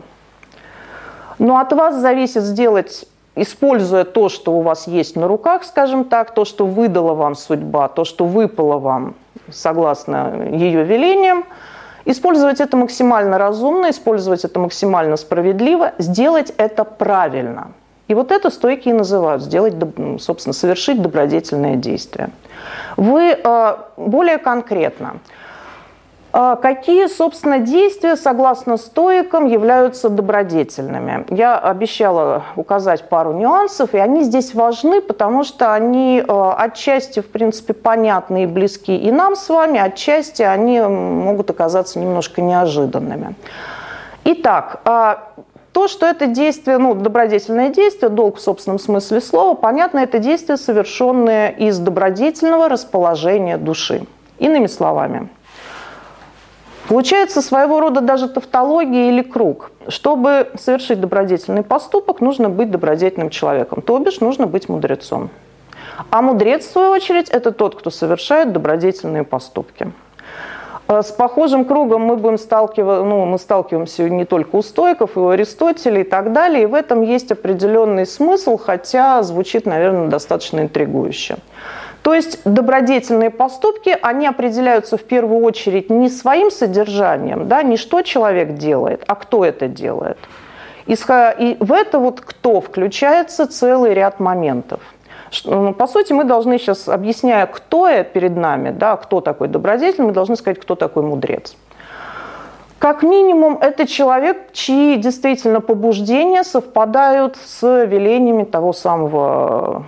Но 1.37 1.57
от 1.57 1.73
вас 1.73 1.95
зависит 1.95 2.43
сделать 2.43 3.05
используя 3.35 4.03
то, 4.03 4.29
что 4.29 4.53
у 4.53 4.61
вас 4.61 4.87
есть 4.87 5.15
на 5.15 5.27
руках, 5.27 5.63
скажем 5.63 6.05
так, 6.05 6.33
то, 6.33 6.45
что 6.45 6.65
выдала 6.65 7.13
вам 7.13 7.35
судьба, 7.35 7.87
то, 7.87 8.05
что 8.05 8.25
выпало 8.25 8.77
вам 8.77 9.15
согласно 9.51 10.49
ее 10.51 10.83
велениям, 10.83 11.45
использовать 12.05 12.61
это 12.61 12.77
максимально 12.77 13.37
разумно, 13.37 13.89
использовать 13.89 14.45
это 14.45 14.59
максимально 14.59 15.17
справедливо, 15.17 15.93
сделать 15.97 16.53
это 16.57 16.83
правильно. 16.83 17.71
И 18.07 18.13
вот 18.13 18.31
это 18.31 18.51
стойки 18.51 18.89
и 18.89 18.93
называют, 18.93 19.41
сделать, 19.41 19.73
собственно, 20.19 20.53
совершить 20.53 21.01
добродетельное 21.01 21.75
действие. 21.75 22.29
Вы 22.97 23.31
э, 23.31 23.75
более 23.97 24.37
конкретно– 24.37 25.17
какие, 26.61 27.07
собственно, 27.07 27.59
действия, 27.59 28.17
согласно 28.17 28.75
стоикам, 28.75 29.45
являются 29.45 30.09
добродетельными? 30.09 31.25
Я 31.29 31.57
обещала 31.57 32.43
указать 32.57 33.07
пару 33.07 33.31
нюансов, 33.31 33.93
и 33.93 33.97
они 33.97 34.23
здесь 34.23 34.53
важны, 34.53 34.99
потому 34.99 35.45
что 35.45 35.73
они 35.73 36.19
э, 36.19 36.51
отчасти, 36.57 37.21
в 37.21 37.27
принципе, 37.27 37.73
понятны 37.73 38.43
и 38.43 38.47
близки 38.47 38.97
и 38.97 39.11
нам 39.11 39.37
с 39.37 39.47
вами, 39.47 39.79
отчасти 39.79 40.41
они 40.41 40.81
могут 40.81 41.49
оказаться 41.49 41.99
немножко 41.99 42.41
неожиданными. 42.41 43.35
Итак, 44.25 44.81
а, 44.83 45.29
то, 45.71 45.87
что 45.87 46.05
это 46.05 46.27
действие, 46.27 46.79
ну, 46.79 46.95
добродетельное 46.95 47.69
действие, 47.69 48.09
долг 48.09 48.37
в 48.37 48.41
собственном 48.41 48.79
смысле 48.79 49.21
слова, 49.21 49.55
понятно, 49.55 49.99
это 49.99 50.19
действие, 50.19 50.57
совершенное 50.57 51.49
из 51.49 51.79
добродетельного 51.79 52.67
расположения 52.67 53.57
души. 53.57 54.05
Иными 54.39 54.67
словами, 54.67 55.29
Получается 56.87 57.41
своего 57.41 57.79
рода 57.79 58.01
даже 58.01 58.29
тавтология 58.29 59.09
или 59.09 59.21
круг. 59.21 59.71
Чтобы 59.87 60.51
совершить 60.59 60.99
добродетельный 60.99 61.63
поступок, 61.63 62.21
нужно 62.21 62.49
быть 62.49 62.69
добродетельным 62.69 63.29
человеком, 63.29 63.81
то 63.81 63.97
бишь 63.99 64.19
нужно 64.19 64.45
быть 64.45 64.69
мудрецом. 64.69 65.29
А 66.09 66.21
мудрец, 66.21 66.65
в 66.65 66.71
свою 66.71 66.91
очередь, 66.91 67.29
это 67.29 67.51
тот, 67.51 67.75
кто 67.75 67.89
совершает 67.89 68.51
добродетельные 68.51 69.23
поступки. 69.23 69.91
Э, 70.87 71.01
с 71.01 71.11
похожим 71.11 71.65
кругом 71.65 72.01
мы 72.01 72.15
будем 72.17 72.37
сталкиваться, 72.37 73.03
ну, 73.03 73.25
мы 73.25 73.39
сталкиваемся 73.39 74.09
не 74.09 74.25
только 74.25 74.55
у 74.57 74.61
стойков, 74.61 75.15
и 75.15 75.19
у 75.19 75.29
Аристотеля 75.29 76.01
и 76.01 76.03
так 76.03 76.33
далее, 76.33 76.63
и 76.63 76.65
в 76.65 76.73
этом 76.73 77.01
есть 77.01 77.31
определенный 77.31 78.05
смысл, 78.05 78.57
хотя 78.57 79.23
звучит, 79.23 79.65
наверное, 79.65 80.07
достаточно 80.07 80.59
интригующе. 80.59 81.37
То 82.05 82.13
есть 82.13 82.39
добродетельные 82.45 83.31
поступки, 83.31 83.97
они 83.99 84.27
определяются 84.27 84.95
в 84.95 85.03
первую 85.03 85.43
очередь 85.43 85.89
не 85.89 86.07
своим 86.09 86.51
содержанием, 86.51 87.47
да, 87.47 87.63
не 87.63 87.77
что 87.77 88.03
человек 88.03 88.53
делает, 88.53 89.03
а 89.07 89.15
кто 89.15 89.43
это 89.43 89.67
делает. 89.67 90.19
И 90.85 90.95
в 90.95 91.73
это 91.73 91.97
вот 91.97 92.21
кто 92.21 92.61
включается 92.61 93.47
целый 93.47 93.95
ряд 93.95 94.19
моментов. 94.19 94.81
Ну, 95.45 95.73
по 95.73 95.87
сути, 95.87 96.13
мы 96.13 96.25
должны 96.25 96.59
сейчас, 96.59 96.87
объясняя, 96.87 97.47
кто 97.47 97.89
перед 98.03 98.37
нами, 98.37 98.69
да, 98.69 98.97
кто 98.97 99.19
такой 99.19 99.47
добродетель, 99.47 100.03
мы 100.03 100.11
должны 100.11 100.35
сказать, 100.35 100.59
кто 100.59 100.75
такой 100.75 101.01
мудрец. 101.01 101.57
Как 102.77 103.01
минимум, 103.01 103.57
это 103.59 103.87
человек, 103.87 104.51
чьи 104.53 104.97
действительно 104.97 105.59
побуждения 105.59 106.43
совпадают 106.43 107.35
с 107.43 107.85
велениями 107.85 108.43
того 108.43 108.73
самого 108.73 109.87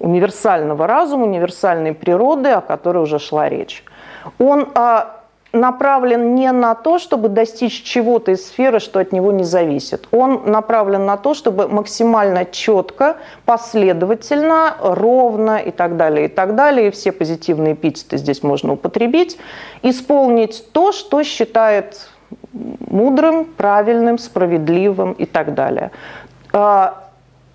универсального 0.00 0.86
разума, 0.86 1.24
универсальной 1.24 1.94
природы, 1.94 2.50
о 2.50 2.60
которой 2.60 3.02
уже 3.02 3.18
шла 3.18 3.48
речь. 3.48 3.84
Он 4.38 4.68
а, 4.74 5.18
направлен 5.52 6.34
не 6.34 6.52
на 6.52 6.74
то, 6.74 6.98
чтобы 6.98 7.28
достичь 7.28 7.82
чего-то 7.82 8.32
из 8.32 8.46
сферы, 8.46 8.80
что 8.80 9.00
от 9.00 9.12
него 9.12 9.32
не 9.32 9.44
зависит. 9.44 10.06
Он 10.10 10.42
направлен 10.46 11.06
на 11.06 11.16
то, 11.16 11.34
чтобы 11.34 11.68
максимально 11.68 12.44
четко, 12.44 13.16
последовательно, 13.44 14.76
ровно 14.80 15.58
и 15.58 15.70
так 15.70 15.96
далее, 15.96 16.26
и 16.26 16.28
так 16.28 16.54
далее, 16.54 16.88
и 16.88 16.90
все 16.90 17.12
позитивные 17.12 17.74
эпитеты 17.74 18.18
здесь 18.18 18.42
можно 18.42 18.74
употребить, 18.74 19.38
исполнить 19.82 20.64
то, 20.72 20.92
что 20.92 21.22
считает 21.22 22.08
мудрым, 22.52 23.44
правильным, 23.44 24.18
справедливым 24.18 25.12
и 25.12 25.24
так 25.24 25.54
далее. 25.54 25.90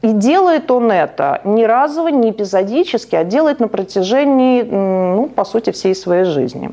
И 0.03 0.11
делает 0.11 0.69
он 0.69 0.91
это 0.91 1.39
не 1.45 1.65
разово, 1.65 2.09
не 2.09 2.31
эпизодически, 2.31 3.15
а 3.15 3.23
делает 3.23 3.61
на 3.61 3.69
протяжении, 3.69 4.61
ну, 4.61 5.29
по 5.33 5.45
сути, 5.45 5.71
всей 5.71 5.95
своей 5.95 6.25
жизни. 6.25 6.71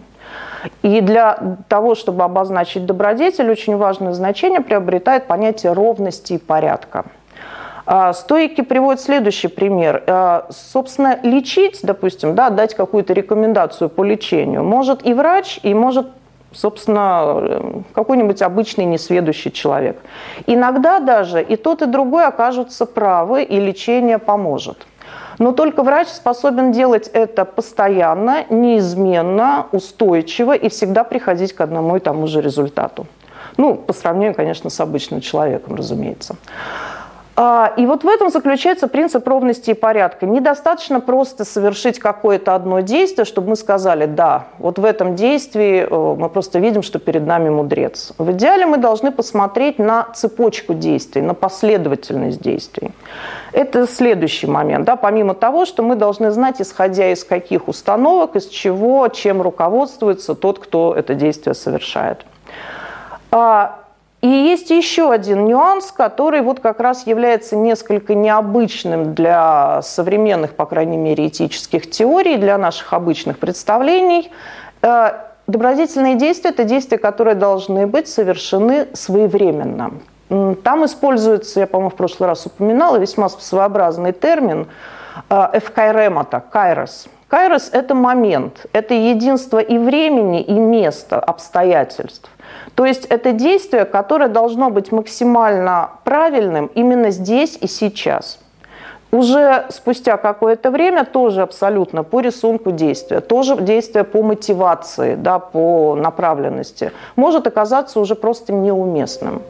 И 0.82 1.00
для 1.00 1.58
того, 1.68 1.94
чтобы 1.94 2.24
обозначить 2.24 2.86
добродетель, 2.86 3.48
очень 3.48 3.76
важное 3.76 4.14
значение 4.14 4.60
приобретает 4.60 5.28
понятие 5.28 5.74
ровности 5.74 6.34
и 6.34 6.38
порядка. 6.38 7.04
А, 7.86 8.12
Стоики 8.12 8.62
приводят 8.62 9.00
следующий 9.00 9.48
пример. 9.48 10.02
А, 10.08 10.48
собственно, 10.50 11.16
лечить, 11.22 11.78
допустим, 11.84 12.34
да, 12.34 12.50
дать 12.50 12.74
какую-то 12.74 13.12
рекомендацию 13.12 13.90
по 13.90 14.02
лечению 14.02 14.64
может 14.64 15.06
и 15.06 15.14
врач, 15.14 15.60
и 15.62 15.72
может 15.72 16.08
собственно, 16.52 17.82
какой-нибудь 17.94 18.42
обычный 18.42 18.84
несведущий 18.84 19.50
человек. 19.50 19.98
Иногда 20.46 21.00
даже 21.00 21.42
и 21.42 21.56
тот, 21.56 21.82
и 21.82 21.86
другой 21.86 22.26
окажутся 22.26 22.86
правы, 22.86 23.42
и 23.42 23.60
лечение 23.60 24.18
поможет. 24.18 24.86
Но 25.38 25.52
только 25.52 25.82
врач 25.82 26.08
способен 26.08 26.70
делать 26.70 27.08
это 27.08 27.44
постоянно, 27.46 28.44
неизменно, 28.50 29.66
устойчиво 29.72 30.54
и 30.54 30.68
всегда 30.68 31.02
приходить 31.02 31.54
к 31.54 31.62
одному 31.62 31.96
и 31.96 32.00
тому 32.00 32.26
же 32.26 32.42
результату. 32.42 33.06
Ну, 33.56 33.74
по 33.74 33.92
сравнению, 33.92 34.34
конечно, 34.34 34.70
с 34.70 34.80
обычным 34.80 35.20
человеком, 35.20 35.76
разумеется. 35.76 36.36
А, 37.42 37.72
и 37.78 37.86
вот 37.86 38.04
в 38.04 38.06
этом 38.06 38.28
заключается 38.28 38.86
принцип 38.86 39.26
ровности 39.26 39.70
и 39.70 39.74
порядка. 39.74 40.26
Недостаточно 40.26 41.00
просто 41.00 41.46
совершить 41.46 41.98
какое-то 41.98 42.54
одно 42.54 42.80
действие, 42.80 43.24
чтобы 43.24 43.48
мы 43.48 43.56
сказали, 43.56 44.04
да, 44.04 44.44
вот 44.58 44.78
в 44.78 44.84
этом 44.84 45.16
действии 45.16 45.86
э, 45.88 46.16
мы 46.18 46.28
просто 46.28 46.58
видим, 46.58 46.82
что 46.82 46.98
перед 46.98 47.26
нами 47.26 47.48
мудрец. 47.48 48.12
В 48.18 48.32
идеале 48.32 48.66
мы 48.66 48.76
должны 48.76 49.10
посмотреть 49.10 49.78
на 49.78 50.08
цепочку 50.14 50.74
действий, 50.74 51.22
на 51.22 51.32
последовательность 51.32 52.42
действий. 52.42 52.90
Это 53.52 53.86
следующий 53.86 54.46
момент. 54.46 54.84
Да, 54.84 54.96
помимо 54.96 55.32
того, 55.32 55.64
что 55.64 55.82
мы 55.82 55.96
должны 55.96 56.32
знать, 56.32 56.60
исходя 56.60 57.10
из 57.10 57.24
каких 57.24 57.68
установок, 57.68 58.36
из 58.36 58.48
чего, 58.48 59.08
чем 59.08 59.40
руководствуется 59.40 60.34
тот, 60.34 60.58
кто 60.58 60.94
это 60.94 61.14
действие 61.14 61.54
совершает. 61.54 62.26
И 64.20 64.28
есть 64.28 64.68
еще 64.70 65.10
один 65.10 65.46
нюанс, 65.46 65.92
который 65.92 66.42
вот 66.42 66.60
как 66.60 66.80
раз 66.80 67.06
является 67.06 67.56
несколько 67.56 68.14
необычным 68.14 69.14
для 69.14 69.80
современных, 69.82 70.54
по 70.54 70.66
крайней 70.66 70.98
мере, 70.98 71.28
этических 71.28 71.90
теорий, 71.90 72.36
для 72.36 72.58
наших 72.58 72.92
обычных 72.92 73.38
представлений. 73.38 74.30
Э, 74.82 75.12
добродетельные 75.46 76.16
действия– 76.16 76.50
это 76.52 76.64
действия, 76.64 76.98
которые 76.98 77.34
должны 77.34 77.86
быть 77.86 78.08
совершены 78.08 78.88
своевременно. 78.92 79.92
Там 80.28 80.84
используется, 80.84 81.60
я, 81.60 81.66
по-моему, 81.66 81.90
в 81.90 81.94
прошлый 81.94 82.28
раз 82.28 82.46
упоминала, 82.46 82.98
весьма 82.98 83.28
своеобразный 83.28 84.12
термин 84.12 84.68
«эвкайремата», 85.28 86.40
«кайрос». 86.52 87.08
Кайрос– 87.26 87.70
это 87.72 87.94
момент, 87.94 88.66
это 88.72 88.94
единство 88.94 89.58
и 89.58 89.78
времени, 89.78 90.42
и 90.42 90.52
места, 90.52 91.18
обстоятельств. 91.18 92.28
То 92.74 92.86
есть 92.86 93.04
это 93.06 93.32
действие, 93.32 93.84
которое 93.84 94.28
должно 94.28 94.70
быть 94.70 94.92
максимально 94.92 95.90
правильным 96.04 96.70
именно 96.74 97.10
здесь 97.10 97.58
и 97.60 97.66
сейчас. 97.66 98.38
Уже 99.12 99.66
спустя 99.70 100.16
какое-то 100.16 100.70
время 100.70 101.04
тоже 101.04 101.42
абсолютно 101.42 102.04
по 102.04 102.20
рисунку 102.20 102.70
действия, 102.70 103.20
тоже 103.20 103.56
действие 103.56 104.04
по 104.04 104.22
мотивации, 104.22 105.16
да, 105.16 105.40
по 105.40 105.96
направленности, 105.96 106.92
может 107.16 107.46
оказаться 107.48 107.98
уже 107.98 108.14
просто 108.14 108.52
неуместным. 108.52 109.42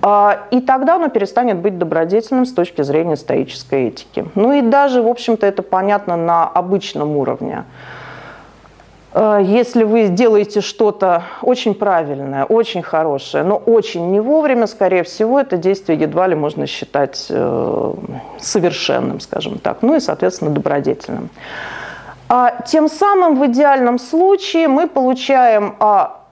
А, 0.00 0.44
и 0.50 0.60
тогда 0.60 0.96
оно 0.96 1.08
перестанет 1.08 1.56
быть 1.56 1.78
добродетельным 1.78 2.46
с 2.46 2.52
точки 2.52 2.82
зрения 2.82 3.16
стоической 3.16 3.88
этики. 3.88 4.26
Ну 4.34 4.52
и 4.52 4.62
даже, 4.62 5.02
в 5.02 5.08
общем-то, 5.08 5.44
это 5.46 5.62
понятно 5.62 6.16
на 6.16 6.46
обычном 6.46 7.16
уровне. 7.16 7.64
Э, 9.14 9.38
если 9.42 9.84
вы 9.84 10.08
делаете 10.08 10.60
что-то 10.60 11.22
очень 11.40 11.74
правильное, 11.74 12.44
очень 12.44 12.82
хорошее, 12.82 13.44
но 13.44 13.56
очень 13.56 14.10
не 14.10 14.20
вовремя, 14.20 14.66
скорее 14.66 15.04
всего, 15.04 15.40
это 15.40 15.56
действие 15.56 15.98
едва 15.98 16.26
ли 16.26 16.34
можно 16.34 16.66
считать 16.66 17.26
э, 17.30 17.92
совершенным, 18.38 19.20
скажем 19.20 19.58
так, 19.58 19.78
ну 19.82 19.94
и, 19.94 20.00
соответственно, 20.00 20.50
добродетельным. 20.50 21.30
А 22.28 22.62
тем 22.66 22.88
самым 22.88 23.38
в 23.38 23.46
идеальном 23.46 23.98
случае 23.98 24.66
мы 24.66 24.88
получаем 24.88 25.76
а, 25.78 26.22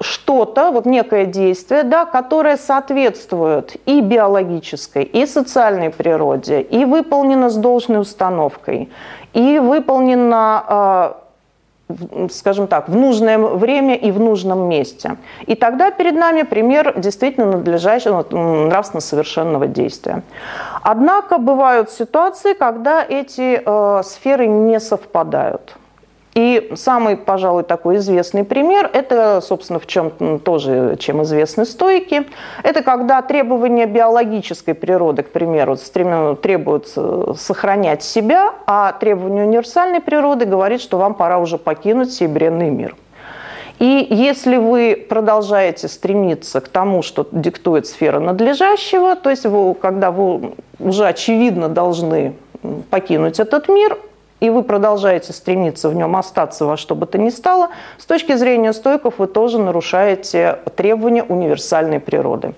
что-то, 0.00 0.72
вот 0.72 0.84
некое 0.84 1.26
действие, 1.26 1.84
да, 1.84 2.04
которое 2.04 2.56
соответствует 2.56 3.76
и 3.86 4.00
биологической, 4.00 5.04
и 5.04 5.24
социальной 5.26 5.90
природе, 5.90 6.60
и 6.60 6.84
выполнено 6.84 7.50
с 7.50 7.56
должной 7.56 8.00
установкой, 8.00 8.90
и 9.32 9.60
выполнено 9.60 10.64
а, 10.66 11.21
скажем 12.30 12.66
так, 12.66 12.88
в 12.88 12.96
нужное 12.96 13.38
время 13.38 13.94
и 13.94 14.10
в 14.10 14.20
нужном 14.20 14.68
месте. 14.68 15.16
И 15.46 15.54
тогда 15.54 15.90
перед 15.90 16.14
нами 16.14 16.42
пример 16.42 16.94
действительно 16.96 17.46
надлежащего, 17.46 18.24
нравственно 18.66 19.00
совершенного 19.00 19.66
действия. 19.66 20.22
Однако 20.82 21.38
бывают 21.38 21.90
ситуации, 21.90 22.54
когда 22.54 23.04
эти 23.04 23.62
э, 23.64 24.02
сферы 24.02 24.46
не 24.46 24.80
совпадают. 24.80 25.76
И 26.34 26.72
самый, 26.76 27.18
пожалуй, 27.18 27.62
такой 27.62 27.96
известный 27.96 28.42
пример, 28.42 28.90
это, 28.92 29.42
собственно, 29.42 29.78
в 29.78 29.86
чем 29.86 30.38
тоже, 30.38 30.96
чем 30.98 31.22
известны 31.24 31.66
стойки, 31.66 32.26
это 32.62 32.82
когда 32.82 33.20
требования 33.20 33.84
биологической 33.84 34.72
природы, 34.72 35.24
к 35.24 35.30
примеру, 35.30 35.76
требуют 36.36 36.88
сохранять 37.36 38.02
себя, 38.02 38.54
а 38.66 38.92
требования 38.92 39.44
универсальной 39.44 40.00
природы 40.00 40.46
говорит, 40.46 40.80
что 40.80 40.96
вам 40.96 41.14
пора 41.14 41.38
уже 41.38 41.58
покинуть 41.58 42.12
сей 42.12 42.28
мир. 42.28 42.96
И 43.78 44.06
если 44.08 44.56
вы 44.56 45.06
продолжаете 45.08 45.88
стремиться 45.88 46.60
к 46.60 46.68
тому, 46.68 47.02
что 47.02 47.26
диктует 47.30 47.86
сфера 47.86 48.20
надлежащего, 48.20 49.16
то 49.16 49.28
есть 49.28 49.44
вы, 49.44 49.74
когда 49.74 50.10
вы 50.10 50.54
уже 50.78 51.06
очевидно 51.06 51.68
должны 51.68 52.34
покинуть 52.90 53.40
этот 53.40 53.68
мир, 53.68 53.98
и 54.42 54.50
вы 54.50 54.64
продолжаете 54.64 55.32
стремиться 55.32 55.88
в 55.88 55.94
нем 55.94 56.16
остаться 56.16 56.64
во 56.66 56.76
что 56.76 56.96
бы 56.96 57.06
то 57.06 57.16
ни 57.16 57.30
стало, 57.30 57.68
с 57.96 58.06
точки 58.06 58.34
зрения 58.34 58.72
стойков 58.72 59.14
вы 59.18 59.28
тоже 59.28 59.58
нарушаете 59.58 60.58
требования 60.74 61.22
универсальной 61.22 62.00
природы. 62.00 62.54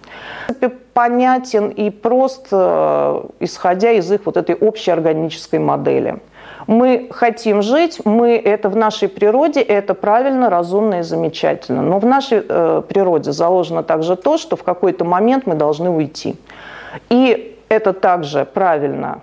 Понятен 0.95 1.69
и 1.69 1.91
прост, 1.91 2.47
э, 2.51 3.25
исходя 3.41 3.91
из 3.91 4.11
их 4.11 4.23
вот 4.25 4.39
этой 4.39 4.55
общей 4.55 4.93
органической 4.93 5.59
модели. 5.59 6.21
Мы 6.67 7.09
хотим 7.11 7.61
жить, 7.61 8.01
мы 8.07 8.39
это 8.39 8.71
в 8.71 8.77
нашей 8.77 9.09
природе, 9.09 9.61
это 9.61 9.93
правильно, 9.93 10.49
разумно 10.49 11.01
и 11.01 11.03
замечательно. 11.03 11.83
Но 11.83 11.99
в 11.99 12.07
нашей 12.07 12.43
э, 12.49 12.83
природе 12.89 13.33
заложено 13.33 13.83
также 13.83 14.17
то, 14.17 14.39
что 14.39 14.57
в 14.57 14.63
какой-то 14.63 15.05
момент 15.05 15.47
мы 15.47 15.55
должны 15.55 15.91
уйти. 15.91 16.37
И 17.11 17.59
это 17.69 17.93
также 17.93 18.47
правильно 18.47 19.21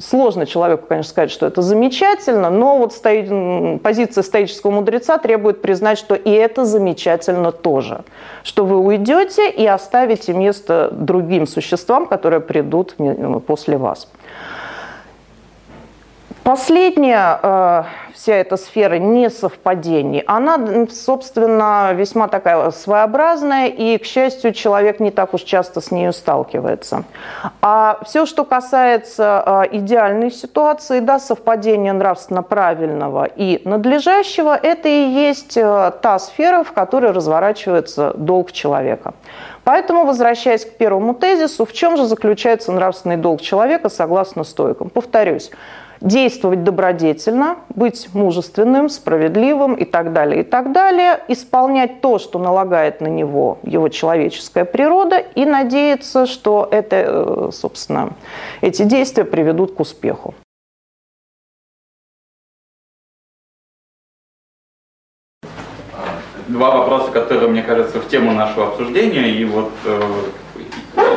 Сложно 0.00 0.46
человеку, 0.46 0.86
конечно, 0.88 1.10
сказать, 1.10 1.30
что 1.30 1.46
это 1.46 1.62
замечательно, 1.62 2.50
но 2.50 2.78
вот 2.78 2.92
стоит, 2.92 3.82
позиция 3.82 4.22
стоического 4.22 4.70
мудреца 4.70 5.18
требует 5.18 5.62
признать, 5.62 5.98
что 5.98 6.14
и 6.14 6.30
это 6.30 6.64
замечательно 6.64 7.52
тоже. 7.52 8.04
Что 8.42 8.64
вы 8.64 8.78
уйдете 8.78 9.50
и 9.50 9.66
оставите 9.66 10.32
место 10.32 10.90
другим 10.92 11.46
существам, 11.46 12.06
которые 12.06 12.40
придут 12.40 12.96
после 13.46 13.76
вас. 13.76 14.08
Последняя 16.48 17.38
э, 17.42 17.82
вся 18.14 18.36
эта 18.36 18.56
сфера 18.56 18.94
несовпадений, 18.94 20.20
она, 20.26 20.86
собственно, 20.90 21.92
весьма 21.92 22.26
такая 22.28 22.70
своеобразная, 22.70 23.66
и, 23.66 23.98
к 23.98 24.06
счастью, 24.06 24.54
человек 24.54 24.98
не 24.98 25.10
так 25.10 25.34
уж 25.34 25.42
часто 25.42 25.82
с 25.82 25.90
нею 25.90 26.14
сталкивается. 26.14 27.04
А 27.60 27.98
все, 28.06 28.24
что 28.24 28.46
касается 28.46 29.66
э, 29.70 29.76
идеальной 29.76 30.30
ситуации, 30.30 31.00
да, 31.00 31.18
совпадения 31.18 31.92
нравственно 31.92 32.42
правильного 32.42 33.26
и 33.26 33.60
надлежащего, 33.66 34.56
это 34.56 34.88
и 34.88 35.04
есть 35.04 35.58
э, 35.58 35.92
та 36.00 36.18
сфера, 36.18 36.62
в 36.62 36.72
которой 36.72 37.10
разворачивается 37.10 38.14
долг 38.16 38.52
человека. 38.52 39.12
Поэтому, 39.64 40.06
возвращаясь 40.06 40.64
к 40.64 40.78
первому 40.78 41.12
тезису, 41.12 41.66
в 41.66 41.74
чем 41.74 41.98
же 41.98 42.06
заключается 42.06 42.72
нравственный 42.72 43.18
долг 43.18 43.42
человека 43.42 43.90
согласно 43.90 44.44
стойкам? 44.44 44.88
Повторюсь, 44.88 45.50
действовать 46.00 46.64
добродетельно, 46.64 47.56
быть 47.70 48.08
мужественным, 48.14 48.88
справедливым 48.88 49.74
и 49.74 49.84
так 49.84 50.12
далее, 50.12 50.40
и 50.40 50.44
так 50.44 50.72
далее, 50.72 51.20
исполнять 51.28 52.00
то, 52.00 52.18
что 52.18 52.38
налагает 52.38 53.00
на 53.00 53.08
него 53.08 53.58
его 53.62 53.88
человеческая 53.88 54.64
природа, 54.64 55.18
и 55.18 55.44
надеяться, 55.44 56.26
что 56.26 56.68
это, 56.70 56.96
э, 56.96 57.50
собственно, 57.52 58.10
эти 58.60 58.82
действия 58.82 59.24
приведут 59.24 59.74
к 59.74 59.80
успеху. 59.80 60.34
Два 66.46 66.70
вопроса, 66.70 67.10
которые, 67.10 67.50
мне 67.50 67.62
кажется, 67.62 68.00
в 68.00 68.08
тему 68.08 68.32
нашего 68.32 68.68
обсуждения, 68.68 69.28
и 69.28 69.44
вот 69.44 69.70
э, 69.84 70.00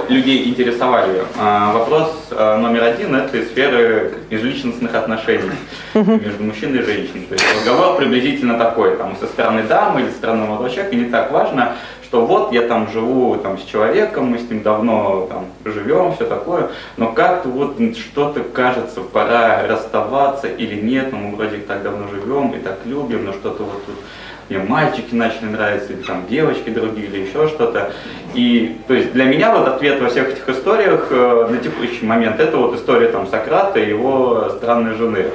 людей 0.10 0.50
интересовали. 0.50 1.24
А, 1.40 1.74
вопрос 1.74 2.28
а, 2.32 2.58
номер 2.58 2.84
один– 2.84 3.16
это 3.16 3.38
из 3.38 3.50
сферы 3.50 4.14
межличностных 4.30 4.94
отношений 4.94 5.52
между 5.94 6.44
мужчиной 6.44 6.80
и 6.80 6.84
женщиной. 6.84 7.26
То 7.28 7.36
есть 7.36 7.46
разговор 7.56 7.98
приблизительно 7.98 8.58
такой, 8.58 8.98
там, 8.98 9.16
со 9.18 9.28
стороны 9.28 9.64
дамы 9.64 10.02
или 10.02 10.10
со 10.10 10.18
стороны 10.18 10.46
молодого 10.46 10.70
человека, 10.70 10.96
не 10.96 11.06
так 11.06 11.32
важно, 11.32 11.76
что 12.04 12.26
вот 12.26 12.52
я 12.52 12.64
там 12.64 12.92
живу 12.92 13.38
там, 13.38 13.58
с 13.58 13.64
человеком, 13.64 14.26
мы 14.26 14.38
с 14.38 14.50
ним 14.50 14.64
давно 14.64 15.28
там, 15.30 15.46
живем, 15.64 16.14
все 16.14 16.26
такое, 16.26 16.70
но 16.98 17.14
как-то 17.14 17.48
вот 17.48 17.78
что-то 17.96 18.42
кажется, 18.42 19.00
пора 19.00 19.66
расставаться 19.66 20.48
или 20.48 20.76
нет, 20.76 21.14
но 21.14 21.20
мы 21.20 21.36
вроде 21.38 21.60
так 21.60 21.84
давно 21.84 22.10
живем 22.10 22.52
и 22.52 22.60
так 22.60 22.80
любим, 22.84 23.26
но 23.26 23.32
что-то 23.32 23.64
вот 23.64 23.86
тут 23.86 23.96
мне 24.52 24.60
мальчики 24.60 25.16
начали 25.16 25.46
нравиться, 25.46 25.94
или 25.94 26.02
там 26.02 26.28
девочки 26.30 26.70
другие, 26.70 27.08
или 27.08 27.22
еще 27.22 27.48
что-то. 27.48 27.94
И 28.34 28.78
то 28.88 28.94
есть 28.94 29.14
для 29.14 29.26
меня 29.26 29.56
вот 29.56 29.68
ответ 29.68 30.02
во 30.02 30.10
всех 30.10 30.30
этих 30.30 30.48
историях 30.50 31.08
э, 31.10 31.48
на 31.50 31.58
текущий 31.58 32.06
момент 32.06 32.40
это 32.40 32.58
вот 32.58 32.76
история 32.76 33.08
там 33.08 33.28
Сократа 33.28 33.80
и 33.80 33.90
его 33.90 34.50
странной 34.58 34.96
жены. 34.96 35.28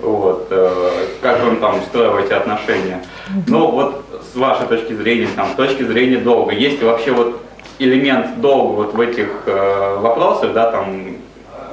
Вот, 0.00 0.48
э, 0.50 0.90
как 1.22 1.42
он 1.44 1.56
там 1.56 1.80
строил 1.88 2.18
эти 2.18 2.32
отношения. 2.32 3.02
Но 3.46 3.70
вот 3.70 4.04
с 4.32 4.36
вашей 4.36 4.66
точки 4.66 4.92
зрения, 4.92 5.28
там, 5.34 5.48
с 5.52 5.54
точки 5.54 5.82
зрения 5.82 6.18
долга, 6.18 6.52
есть 6.52 6.80
ли 6.80 6.86
вообще 6.86 7.12
вот 7.12 7.40
элемент 7.78 8.40
долга 8.40 8.76
вот 8.76 8.94
в 8.94 9.00
этих 9.00 9.28
э, 9.46 9.98
вопросах, 9.98 10.52
да, 10.52 10.70
там 10.70 11.16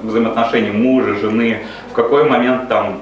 взаимоотношений 0.01 0.71
мужа, 0.71 1.15
жены, 1.15 1.63
в 1.91 1.93
какой 1.93 2.23
момент 2.23 2.69
там 2.69 3.01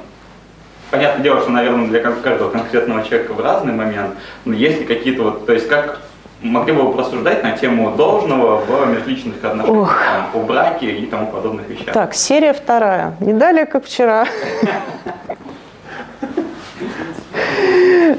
Понятное 0.94 1.24
дело, 1.24 1.42
что, 1.42 1.50
наверное, 1.50 1.88
для 1.88 2.02
каждого 2.02 2.52
конкретного 2.52 3.04
человека 3.04 3.34
в 3.34 3.40
разный 3.40 3.74
момент, 3.74 4.12
но 4.46 4.54
есть 4.54 4.80
ли 4.80 4.86
какие-то 4.86 5.24
вот, 5.24 5.48
то 5.48 5.54
есть 5.54 5.68
как 5.68 6.02
могли 6.44 6.72
бы 6.72 6.84
вы 6.84 6.92
порассуждать 6.92 7.42
на 7.42 7.58
тему 7.58 7.96
должного 7.96 8.58
в 8.58 8.88
межличных 8.94 9.44
отношениях, 9.44 10.04
там, 10.06 10.30
о 10.40 10.46
браке 10.46 10.92
и 10.92 11.08
тому 11.08 11.32
подобных 11.32 11.68
вещах? 11.68 11.96
Так, 11.96 12.14
серия 12.14 12.54
вторая. 12.54 13.16
Не 13.22 13.34
далее, 13.34 13.66
как 13.66 13.86
вчера. 13.86 14.28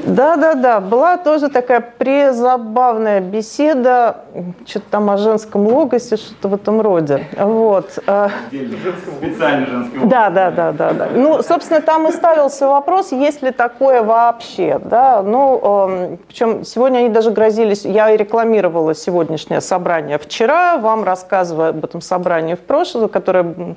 Да-да-да, 0.07 0.81
была 0.81 1.16
тоже 1.16 1.48
такая 1.48 1.81
призабавная 1.81 3.20
беседа, 3.20 4.24
что-то 4.66 4.87
там 4.90 5.11
о 5.11 5.16
женском 5.16 5.66
логосе, 5.66 6.16
что-то 6.16 6.48
в 6.48 6.55
этом 6.55 6.81
роде. 6.81 7.27
Вот. 7.38 7.90
Специальный 7.90 9.66
женский 9.66 9.98
логос. 9.98 10.11
Да, 10.11 10.31
да, 10.31 10.50
да, 10.50 10.72
да, 10.72 10.92
да. 10.92 11.09
Ну, 11.14 11.42
собственно, 11.42 11.81
там 11.81 12.09
и 12.09 12.12
ставился 12.12 12.66
вопрос, 12.66 13.12
есть 13.12 13.42
ли 13.42 13.50
такое 13.50 14.03
вообще, 14.03 14.81
да. 14.85 15.22
Ну, 15.22 15.61
эм, 15.62 16.18
причем 16.29 16.64
сегодня 16.64 16.98
они 16.98 17.09
даже 17.09 17.31
грозились, 17.31 17.85
я 17.85 18.14
рекламировала 18.16 18.94
сегодняшнее 18.94 19.61
собрание 19.61 20.18
вчера, 20.18 20.77
вам 20.79 21.05
рассказывая 21.05 21.70
об 21.70 21.85
этом 21.85 22.00
собрании 22.00 22.55
в 22.55 22.61
прошлом, 22.61 23.09
которое, 23.09 23.77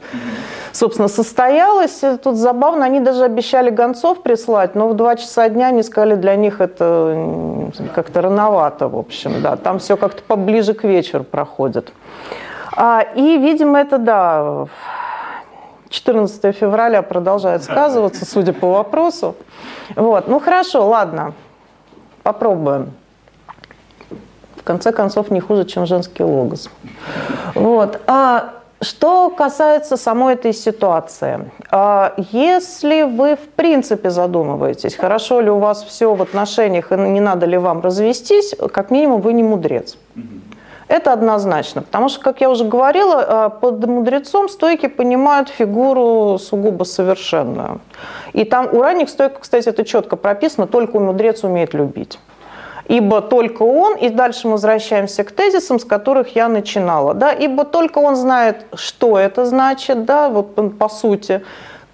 собственно, 0.72 1.08
состоялось. 1.08 2.02
Тут 2.24 2.38
забавно, 2.38 2.86
они 2.86 3.00
даже 3.00 3.24
обещали 3.24 3.70
гонцов 3.70 4.24
прислать, 4.24 4.76
но 4.76 4.90
в 4.90 4.96
два 4.96 5.16
часа 5.16 5.27
дня 5.50 5.68
они 5.68 5.84
сказали, 5.84 6.16
для 6.16 6.36
них 6.36 6.62
это 6.62 7.72
как-то 7.94 8.22
рановато, 8.22 8.88
в 8.88 8.98
общем, 8.98 9.42
да. 9.42 9.56
Там 9.56 9.80
все 9.80 9.98
как-то 9.98 10.22
поближе 10.24 10.74
к 10.74 10.84
вечеру 10.84 11.24
проходит. 11.24 11.92
А, 12.76 13.02
и, 13.16 13.38
видимо, 13.38 13.80
это, 13.80 13.98
да, 13.98 14.68
14 15.90 16.56
февраля 16.56 17.02
продолжает 17.02 17.64
сказываться, 17.64 18.26
судя 18.26 18.54
по 18.54 18.72
вопросу. 18.72 19.36
Вот. 19.96 20.28
Ну, 20.28 20.40
хорошо, 20.40 20.88
ладно, 20.88 21.34
попробуем. 22.24 22.92
В 24.56 24.64
конце 24.64 24.92
концов, 24.92 25.32
не 25.32 25.40
хуже, 25.40 25.66
чем 25.66 25.86
женский 25.86 26.24
логос. 26.24 26.70
Вот. 27.56 28.02
А 28.08 28.54
что 28.82 29.30
касается 29.30 29.98
самой 29.98 30.36
этой 30.36 30.54
ситуации, 30.54 31.52
а, 31.72 32.14
если 32.32 33.04
вы 33.04 33.36
в 33.36 33.50
принципе 33.56 34.12
задумываетесь, 34.12 34.96
хорошо 34.96 35.42
ли 35.42 35.50
у 35.50 35.58
вас 35.58 35.84
все 35.84 36.14
в 36.14 36.22
отношениях 36.22 36.92
и 36.92 36.96
не 36.96 37.20
надо 37.20 37.48
ли 37.48 37.58
вам 37.58 37.82
развестись, 37.82 38.56
как 38.72 38.92
минимум 38.92 39.22
вы 39.22 39.34
не 39.34 39.44
мудрец. 39.44 39.98
Это 40.88 41.12
однозначно, 41.12 41.82
потому 41.82 42.08
что, 42.08 42.22
как 42.22 42.40
я 42.40 42.50
уже 42.50 42.64
говорила, 42.64 43.26
а, 43.28 43.50
под 43.50 43.86
мудрецом 43.86 44.48
стойки 44.48 44.88
понимают 44.88 45.50
фигуру 45.50 46.38
сугубо 46.40 46.86
совершенную. 46.86 47.82
И 48.34 48.46
там 48.46 48.70
у 48.72 48.82
ранних 48.82 49.10
стойков, 49.10 49.42
кстати, 49.42 49.68
это 49.68 49.84
четко 49.84 50.16
прописано, 50.16 50.68
только 50.68 51.00
мудрец 51.00 51.44
умеет 51.44 51.74
любить 51.74 52.20
ибо 52.88 53.22
только 53.22 53.64
он, 53.64 53.96
и 53.96 54.10
дальше 54.10 54.48
мы 54.48 54.54
возвращаемся 54.54 55.24
к 55.24 55.32
тезисам, 55.32 55.80
с 55.80 55.86
которых 55.86 56.36
я 56.36 56.48
начинала, 56.48 57.14
да, 57.14 57.32
ибо 57.32 57.66
только 57.66 58.00
он 58.00 58.16
знает, 58.16 58.66
что 58.74 59.18
это 59.18 59.46
значит, 59.46 60.06
да, 60.06 60.30
вот 60.30 60.78
по 60.78 60.90
сути, 60.90 61.42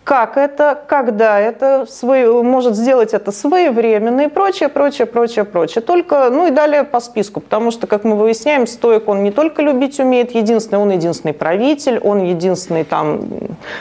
как 0.03 0.35
это, 0.35 0.83
когда 0.87 1.39
это, 1.39 1.85
свой, 1.89 2.43
может 2.43 2.75
сделать 2.75 3.13
это 3.13 3.31
своевременно 3.31 4.21
и 4.21 4.27
прочее, 4.27 4.67
прочее, 4.67 5.07
прочее, 5.07 5.45
прочее. 5.45 5.81
Только, 5.81 6.29
ну 6.29 6.47
и 6.47 6.51
далее 6.51 6.83
по 6.83 6.99
списку, 6.99 7.39
потому 7.39 7.71
что, 7.71 7.87
как 7.87 8.03
мы 8.03 8.17
выясняем, 8.17 8.67
стоек 8.67 9.07
он 9.07 9.23
не 9.23 9.31
только 9.31 9.61
любить 9.61 9.99
умеет, 9.99 10.35
единственный, 10.35 10.79
он 10.79 10.91
единственный 10.91 11.33
правитель, 11.33 11.99
он 11.99 12.21
единственный 12.21 12.83
там, 12.83 13.21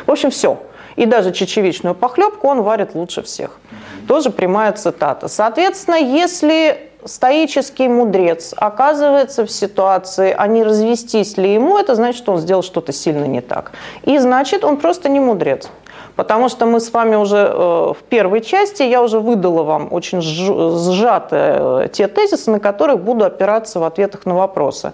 в 0.07 0.12
общем, 0.12 0.31
все. 0.31 0.59
И 0.94 1.07
даже 1.07 1.33
чечевичную 1.33 1.94
похлебку 1.96 2.46
он 2.46 2.62
варит 2.62 2.94
лучше 2.94 3.22
всех. 3.22 3.59
Тоже 4.07 4.31
прямая 4.31 4.72
цитата. 4.72 5.27
Соответственно, 5.27 5.96
если 5.96 6.91
стоический 7.05 7.88
мудрец 7.88 8.55
оказывается 8.57 9.45
в 9.45 9.51
ситуации, 9.51 10.35
а 10.37 10.47
не 10.47 10.62
развестись 10.62 11.37
ли 11.37 11.55
ему, 11.55 11.79
это 11.79 11.95
значит, 11.95 12.19
что 12.19 12.33
он 12.33 12.38
сделал 12.38 12.62
что-то 12.62 12.93
сильно 12.93 13.25
не 13.25 13.41
так. 13.41 13.73
И 14.05 14.19
значит, 14.19 14.65
он 14.65 14.77
просто 14.77 15.09
не 15.09 15.21
мудрец. 15.21 15.69
Потому 16.17 16.49
что 16.49 16.67
мы 16.67 16.81
с 16.81 16.93
вами 16.93 17.17
уже 17.17 17.38
э, 17.38 17.53
в 17.55 18.03
первой 18.09 18.43
части, 18.43 18.83
я 18.83 19.03
уже 19.03 19.19
выдала 19.19 19.62
вам 19.62 19.88
очень 19.91 20.21
сжатые 20.21 21.85
э, 21.85 21.88
те 21.93 22.07
тезисы, 22.07 22.51
на 22.51 22.61
которых 22.61 23.01
буду 23.01 23.25
опираться 23.25 23.81
в 23.81 23.85
ответах 23.85 24.27
на 24.27 24.35
вопросы. 24.35 24.93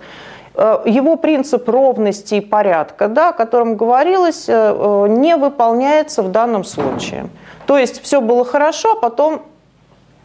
Э, 0.54 0.80
его 0.84 1.16
принцип 1.16 1.68
ровности 1.68 2.36
и 2.36 2.40
порядка, 2.40 3.08
да, 3.08 3.30
о 3.30 3.32
котором 3.32 3.76
говорилось, 3.76 4.46
не 4.48 5.36
выполняется 5.36 6.22
в 6.22 6.30
данном 6.30 6.64
случае. 6.64 7.28
То 7.66 7.76
есть 7.76 8.00
все 8.02 8.20
было 8.20 8.44
хорошо, 8.44 8.92
а 8.92 9.00
потом 9.00 9.42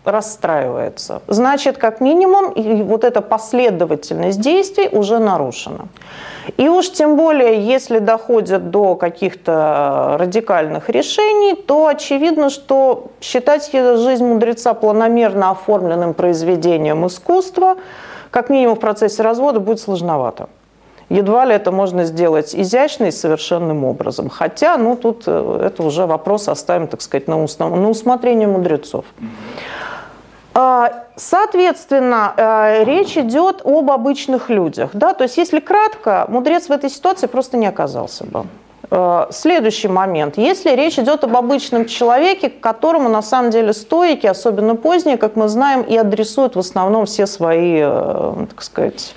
расстраивается. 0.06 1.22
Значит, 1.28 1.78
как 1.78 2.02
минимум, 2.02 2.54
вот 2.86 3.04
эта 3.04 3.22
последовательность 3.22 4.42
действий 4.42 4.90
уже 4.92 5.20
нарушена. 5.20 5.88
И 6.58 6.68
уж 6.68 6.92
тем 6.92 7.16
более, 7.16 7.66
если 7.66 8.00
доходят 8.00 8.70
до 8.70 8.96
каких-то 8.96 10.18
радикальных 10.20 10.90
решений, 10.90 11.56
то 11.56 11.88
очевидно, 11.88 12.50
что 12.50 13.12
считать 13.22 13.72
жизнь 13.72 14.26
мудреца 14.26 14.74
планомерно 14.74 15.52
оформленным 15.52 16.14
произведением 16.14 17.08
искусства, 17.08 17.78
как 18.30 18.50
минимум 18.50 18.76
в 18.76 18.80
процессе 18.80 19.24
развода, 19.24 19.60
будет 19.60 19.80
сложновато. 19.80 20.50
Едва 21.10 21.46
ли 21.46 21.54
это 21.54 21.72
можно 21.72 22.06
сделать 22.06 22.56
изящно 22.56 23.06
и 23.06 23.12
совершенным 23.12 23.84
образом. 23.84 24.30
Хотя, 24.30 24.78
ну, 24.78 24.96
тут 24.96 25.24
э, 25.28 25.60
это 25.66 25.84
уже 25.84 26.06
вопрос 26.06 26.48
оставим, 26.48 26.88
так 26.88 27.02
сказать, 27.02 27.28
на, 27.28 27.36
на 27.36 27.90
усмотрение 27.90 28.48
мудрецов. 28.48 29.06
А, 29.20 29.93
соответственно, 31.16 32.34
э, 32.38 32.84
речь 32.84 33.18
идет 33.18 33.62
об 33.64 33.90
обычных 33.90 34.50
людях. 34.50 34.92
Да? 34.94 35.14
То 35.14 35.24
есть, 35.24 35.38
если 35.38 35.60
кратко, 35.60 36.26
мудрец 36.30 36.68
в 36.68 36.72
этой 36.72 36.90
ситуации 36.90 37.28
просто 37.28 37.58
не 37.58 37.68
оказался 37.68 38.26
бы. 38.26 38.46
Э, 38.96 39.26
следующий 39.32 39.88
момент. 39.88 40.38
Если 40.38 40.70
речь 40.76 41.00
идет 41.00 41.24
об 41.24 41.36
обычном 41.36 41.86
человеке, 41.86 42.50
к 42.50 42.60
которому 42.60 43.10
на 43.10 43.24
самом 43.24 43.50
деле 43.50 43.74
стоики, 43.74 44.28
особенно 44.28 44.76
поздние, 44.76 45.18
как 45.18 45.36
мы 45.36 45.48
знаем, 45.48 45.82
и 45.82 45.98
адресуют 45.98 46.56
в 46.56 46.60
основном 46.60 47.08
все 47.08 47.26
свои, 47.26 47.80
э, 47.82 48.46
так 48.50 48.62
сказать, 48.62 49.16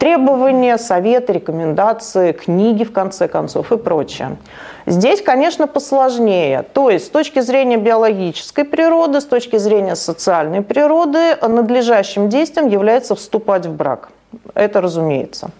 требования, 0.00 0.76
советы, 0.76 1.34
рекомендации, 1.34 2.32
книги, 2.32 2.82
в 2.82 2.92
конце 2.92 3.28
концов, 3.28 3.70
и 3.70 3.76
прочее. 3.76 4.38
Здесь, 4.86 5.22
конечно, 5.22 5.66
посложнее. 5.66 6.64
То 6.72 6.90
есть 6.90 7.06
с 7.06 7.08
точки 7.08 7.40
зрения 7.40 7.76
биологической 7.76 8.64
природы, 8.64 9.20
с 9.20 9.24
точки 9.24 9.58
зрения 9.58 9.96
социальной 9.96 10.62
природы, 10.62 11.36
надлежащим 11.40 12.28
действием 12.28 12.68
является 12.68 13.14
вступать 13.14 13.66
в 13.66 13.74
брак. 13.74 14.10
Это 14.54 14.80
разумеется. 14.80 15.50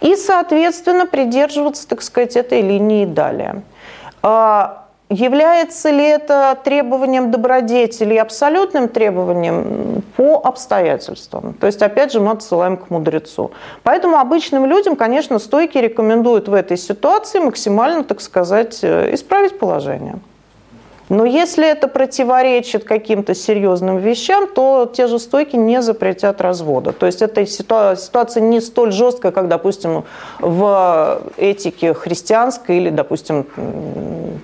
И, 0.00 0.16
соответственно, 0.16 1.06
придерживаться, 1.06 1.88
так 1.88 2.02
сказать, 2.02 2.36
этой 2.36 2.60
линии 2.60 3.04
далее. 3.04 3.62
Является 5.12 5.90
ли 5.90 6.04
это 6.04 6.58
требованием 6.64 7.30
добродетели 7.30 8.16
абсолютным 8.16 8.88
требованием 8.88 10.02
по 10.16 10.40
обстоятельствам? 10.42 11.52
То 11.60 11.66
есть, 11.66 11.82
опять 11.82 12.12
же, 12.12 12.20
мы 12.20 12.30
отсылаем 12.30 12.78
к 12.78 12.88
мудрецу. 12.88 13.50
Поэтому 13.82 14.16
обычным 14.16 14.64
людям, 14.64 14.96
конечно, 14.96 15.38
стойки 15.38 15.76
рекомендуют 15.76 16.48
в 16.48 16.54
этой 16.54 16.78
ситуации 16.78 17.40
максимально, 17.40 18.04
так 18.04 18.22
сказать, 18.22 18.78
э, 18.82 19.12
исправить 19.12 19.58
положение. 19.58 20.14
Но 21.12 21.26
если 21.26 21.70
это 21.70 21.88
противоречит 21.88 22.84
каким-то 22.84 23.34
серьезным 23.34 23.98
вещам, 23.98 24.48
то 24.48 24.90
те 24.90 25.08
же 25.08 25.18
стойки 25.18 25.56
не 25.56 25.82
запретят 25.82 26.40
развода. 26.40 26.92
То 26.92 27.04
есть 27.04 27.20
эта 27.20 27.44
ситуация 27.44 28.40
не 28.40 28.62
столь 28.62 28.92
жесткая, 28.92 29.30
как, 29.30 29.46
допустим, 29.48 30.04
в 30.40 31.20
этике 31.36 31.92
христианской 31.92 32.78
или, 32.78 32.88
допустим, 32.88 33.46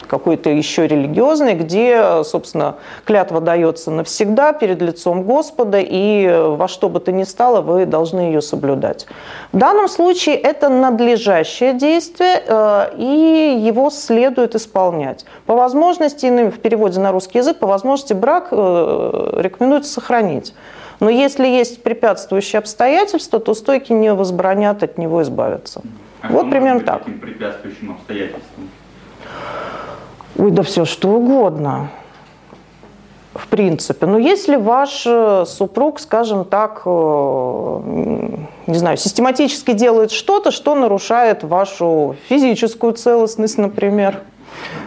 какой-то 0.07 0.50
еще 0.50 0.87
религиозной, 0.87 1.54
где, 1.54 2.22
собственно, 2.22 2.74
клятва 3.07 3.40
дается 3.40 3.90
навсегда 3.90 4.52
перед 4.52 4.83
лицом 4.83 5.22
Господа, 5.22 5.78
и 5.81 6.28
во 6.28 6.68
что 6.68 6.90
бы 6.90 7.00
то 7.00 7.12
ни 7.12 7.24
стало, 7.24 7.62
вы 7.62 7.87
должны 7.87 8.20
ее 8.20 8.42
соблюдать. 8.42 9.07
В 9.52 9.57
данном 9.57 9.88
случае 9.88 10.37
это 10.37 10.68
надлежащее 10.68 11.72
действие, 11.72 12.42
э, 12.46 12.90
и 12.98 13.59
его 13.59 13.88
следует 13.88 14.54
исполнять. 14.54 15.24
По 15.46 15.54
возможности, 15.54 16.26
иными 16.26 16.58
в 16.59 16.61
переводе 16.61 17.01
на 17.01 17.12
русский 17.12 17.38
язык, 17.38 17.59
по 17.59 17.66
возможности 17.66 18.12
брак 18.12 18.49
э, 18.51 19.31
рекомендуется 19.37 19.92
сохранить. 19.92 20.55
Но 21.01 21.09
если 21.11 21.47
есть 21.47 21.83
препятствующие 21.83 22.59
обстоятельства, 22.59 23.38
то 23.38 23.55
стойки 23.55 23.92
не 23.92 24.12
возбранят 24.12 24.83
от 24.83 24.99
него 24.99 25.23
избавиться. 25.23 25.83
А 26.23 26.29
вот 26.33 26.51
примерно 26.51 26.81
так. 26.81 26.99
Каким 27.05 27.21
препятствующим 27.21 27.92
обстоятельствам? 27.92 28.71
Ой, 30.37 30.51
да 30.51 30.62
все 30.62 30.85
что 30.85 31.11
угодно. 31.11 31.90
в 33.35 33.47
принципе. 33.47 34.07
Но 34.07 34.18
если 34.18 34.57
ваш 34.57 35.05
э, 35.07 35.44
супруг, 35.47 36.01
скажем 36.01 36.44
так, 36.44 36.83
э, 36.85 37.81
не 38.66 38.79
знаю, 38.79 38.97
систематически 38.97 39.73
делает 39.73 40.11
что-то, 40.11 40.51
что 40.51 40.75
нарушает 40.75 41.44
вашу 41.44 42.16
физическую 42.29 42.94
целостность, 42.94 43.59
например, 43.59 44.23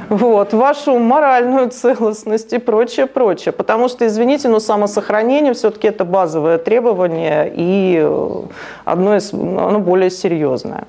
вот, 0.09 0.53
вашу 0.53 0.99
моральную 0.99 1.69
целостность 1.69 2.53
и 2.53 2.57
прочее, 2.57 3.05
прочее. 3.05 3.51
Потому 3.51 3.87
что, 3.87 4.05
извините, 4.05 4.49
но 4.49 4.59
самосохранение 4.59 5.53
все-таки 5.53 5.87
это 5.87 6.05
базовое 6.05 6.57
требование 6.57 7.51
и 7.55 7.99
э, 8.01 8.41
одно 8.85 9.15
из, 9.15 9.33
оно 9.33 9.79
более 9.79 10.09
серьезное. 10.09 10.85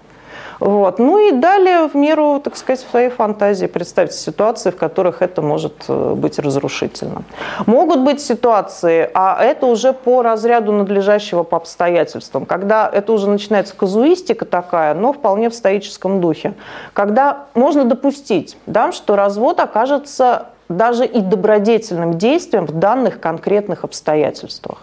Вот. 0.63 1.01
Ну 1.01 1.19
и 1.19 1.33
далее 1.33 1.89
в 1.89 1.97
меру, 1.97 2.39
так 2.39 2.57
сказать, 2.57 2.87
своей 2.89 3.09
фантазии 3.09 3.67
представьте 3.67 4.17
ситуации, 4.17 4.71
в 4.71 4.77
которых 4.77 5.21
это 5.21 5.43
может 5.43 5.87
э, 5.89 6.15
быть 6.15 6.39
разрушительно. 6.39 7.25
Могут 7.67 8.03
быть 8.03 8.21
ситуации, 8.21 9.11
а 9.13 9.43
это 9.43 9.67
уже 9.67 9.93
по 9.93 10.23
разряду 10.23 10.71
надлежащего 10.71 11.43
по 11.43 11.57
обстоятельствам, 11.57 12.47
когда 12.47 12.89
это 12.89 13.13
уже 13.13 13.29
начинается 13.29 13.75
казуистика 13.75 14.45
такая, 14.45 14.95
но 14.95 15.13
вполне 15.13 15.51
в 15.51 15.55
стоическом 15.57 16.21
духе, 16.21 16.55
когда 16.93 17.47
можно 17.55 17.85
допустить, 17.85 18.57
да, 18.67 18.93
что 18.93 19.17
развод 19.17 19.59
окажется 19.59 20.47
даже 20.69 21.07
и 21.07 21.21
добродетельным 21.21 22.19
действием 22.19 22.67
в 22.67 22.73
данных 22.73 23.19
конкретных 23.19 23.83
обстоятельствах. 23.83 24.79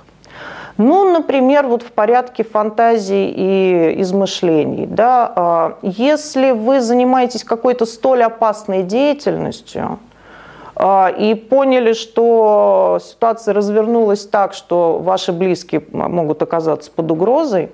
Ну, 0.80 1.12
например, 1.12 1.68
вот 1.68 1.84
в 1.84 1.92
порядке 1.92 2.46
фантазий 2.46 3.34
и 3.36 4.02
измышлений. 4.02 4.86
Да, 4.86 5.30
а, 5.36 5.78
если 5.82 6.52
вы 6.52 6.80
занимаетесь 6.80 7.44
какой-то 7.44 7.86
столь 7.86 8.24
опасной 8.24 8.84
деятельностью, 8.84 10.00
а, 10.78 11.10
и 11.10 11.36
поняли, 11.36 11.92
что 11.92 12.98
ситуация 13.04 13.54
развернулась 13.54 14.26
так, 14.26 14.54
что 14.54 15.00
ваши 15.00 15.34
близкие 15.34 15.84
могут 15.92 16.42
оказаться 16.42 16.90
под 16.90 17.12
угрозой, 17.12 17.72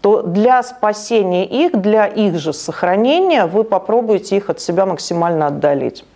то 0.00 0.22
для 0.22 0.62
спасения 0.62 1.44
их, 1.44 1.78
для 1.78 2.06
их 2.06 2.38
же 2.38 2.54
сохранения 2.54 3.44
вы 3.44 3.64
попробуете 3.64 4.34
их 4.38 4.48
от 4.48 4.60
себя 4.60 4.86
максимально 4.86 5.48
отдалить. 5.48 6.06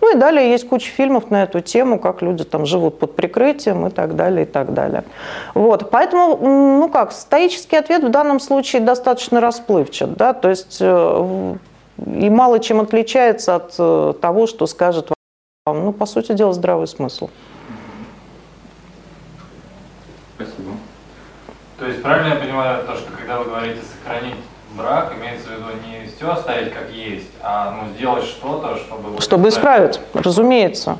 Ну 0.00 0.14
и 0.14 0.18
далее 0.18 0.50
есть 0.50 0.68
куча 0.68 0.90
фильмов 0.90 1.30
на 1.30 1.42
эту 1.42 1.60
тему, 1.60 1.98
как 1.98 2.22
люди 2.22 2.44
там 2.44 2.66
живут 2.66 2.98
под 2.98 3.16
прикрытием 3.16 3.86
и 3.86 3.90
так 3.90 4.16
далее, 4.16 4.44
и 4.44 4.48
так 4.48 4.72
далее. 4.72 5.04
Вот, 5.54 5.90
поэтому, 5.90 6.36
ну 6.36 6.88
как, 6.88 7.12
стоический 7.12 7.78
ответ 7.78 8.04
в 8.04 8.10
данном 8.10 8.38
случае 8.40 8.82
достаточно 8.82 9.40
расплывчат, 9.40 10.14
да, 10.14 10.32
то 10.32 10.48
есть 10.50 10.78
э, 10.80 11.56
и 11.98 12.30
мало 12.30 12.60
чем 12.60 12.80
отличается 12.80 13.56
от 13.56 13.74
э, 13.78 14.14
того, 14.20 14.46
что 14.46 14.66
скажет 14.66 15.10
вам, 15.66 15.84
ну, 15.84 15.92
по 15.92 16.06
сути 16.06 16.32
дела, 16.32 16.52
здравый 16.52 16.86
смысл. 16.86 17.28
Спасибо. 20.36 20.72
То 21.78 21.86
есть 21.86 22.02
правильно 22.02 22.34
я 22.34 22.40
понимаю 22.40 22.86
то, 22.86 22.94
что 22.96 23.10
когда 23.12 23.38
вы 23.38 23.46
говорите 23.46 23.80
сохранить 23.82 24.36
брак, 24.78 25.12
имеется 25.18 25.48
в 25.48 25.52
виду 25.52 25.66
не 25.86 26.06
все 26.06 26.30
оставить 26.30 26.72
как 26.72 26.90
есть, 26.90 27.26
а 27.42 27.72
ну, 27.72 27.92
сделать 27.94 28.24
что-то, 28.24 28.76
чтобы... 28.76 29.20
Чтобы 29.20 29.48
исправить, 29.48 30.00
разумеется. 30.14 30.98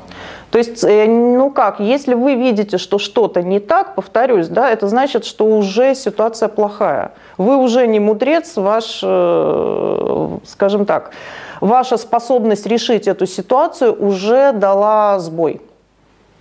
То 0.51 0.57
есть, 0.57 0.83
э, 0.83 1.05
ну 1.07 1.51
как, 1.51 1.79
если 1.79 2.13
вы 2.13 2.35
видите, 2.35 2.77
что 2.77 2.97
что-то 2.97 3.41
не 3.41 3.59
так, 3.59 3.95
повторюсь, 3.95 4.47
да, 4.47 4.69
это 4.69 4.87
значит, 4.87 5.25
что 5.25 5.45
уже 5.45 5.95
ситуация 5.95 6.49
плохая. 6.49 7.11
Вы 7.37 7.57
уже 7.57 7.87
не 7.87 7.99
мудрец, 7.99 8.55
ваш, 8.55 8.99
э, 9.03 10.37
скажем 10.45 10.85
так, 10.85 11.11
ваша 11.61 11.97
способность 11.97 12.65
решить 12.65 13.07
эту 13.07 13.25
ситуацию 13.25 13.93
уже 13.93 14.51
дала 14.51 15.19
сбой. 15.19 15.61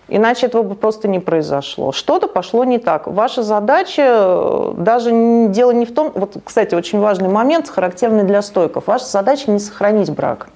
Иначе 0.09 0.47
этого 0.47 0.63
бы 0.63 0.75
просто 0.75 1.07
не 1.07 1.21
произошло. 1.21 1.93
Что-то 1.93 2.29
пошло 2.29 2.65
не 2.65 2.79
так. 2.79 3.07
Ваша 3.07 3.43
задача, 3.43 4.03
э, 4.07 4.73
даже 4.79 5.11
дело 5.49 5.71
не 5.73 5.85
в 5.85 5.93
том, 5.93 6.13
вот, 6.15 6.37
кстати, 6.45 6.75
очень 6.75 6.99
важный 6.99 7.29
момент, 7.29 7.69
характерный 7.69 8.25
для 8.25 8.41
стойков. 8.41 8.87
Ваша 8.87 9.05
задача 9.05 9.51
не 9.51 9.59
сохранить 9.59 10.11
брак. 10.11 10.49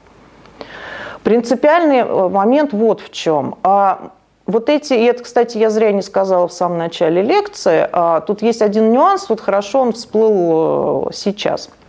Принципиальный 1.23 1.99
э, 1.99 2.29
момент 2.29 2.73
вот 2.73 3.03
в 3.03 3.11
чем. 3.11 3.57
А 3.63 4.13
вот 4.47 4.71
эти, 4.71 4.95
и 4.95 5.05
это, 5.05 5.23
кстати, 5.23 5.59
я 5.59 5.69
зря 5.69 5.93
не 5.93 6.03
сказала 6.03 6.49
в 6.49 6.53
самом 6.53 6.79
начале 6.79 7.21
лекции, 7.23 7.87
а 7.93 8.21
тут 8.21 8.41
есть 8.41 8.63
один 8.63 8.91
нюанс, 8.91 9.29
вот 9.29 9.41
хорошо 9.41 9.83
он 9.83 9.93
всплыл 9.93 11.09
э, 11.09 11.13
сейчас– 11.13 11.69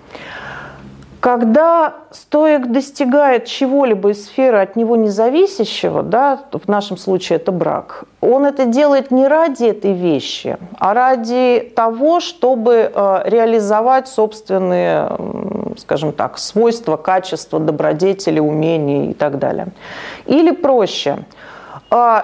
когда 1.24 1.94
стоек 2.12 2.68
достигает 2.68 3.46
чего-либо 3.46 4.10
из 4.10 4.26
сферы 4.26 4.58
от 4.58 4.76
него 4.76 4.98
независящего, 4.98 6.04
да, 6.04 6.42
в 6.52 6.68
нашем 6.68 6.98
случае 6.98 7.38
это 7.38 7.54
брак, 7.54 8.04
он 8.20 8.46
это 8.46 8.66
делает 8.66 9.10
не 9.10 9.26
ради 9.26 9.64
этой 9.64 9.94
вещи, 9.94 10.58
а 10.78 10.94
ради 10.94 11.72
того, 11.78 12.20
чтобы 12.20 12.92
э, 12.94 13.22
реализовать 13.24 14.10
собственные, 14.10 15.18
скажем 15.78 16.12
так, 16.12 16.38
свойства, 16.38 16.98
качества, 16.98 17.58
добродетели, 17.58 18.42
умения 18.42 19.12
и 19.12 19.14
так 19.14 19.40
далее. 19.40 19.68
Или 20.26 20.52
проще– 20.52 21.20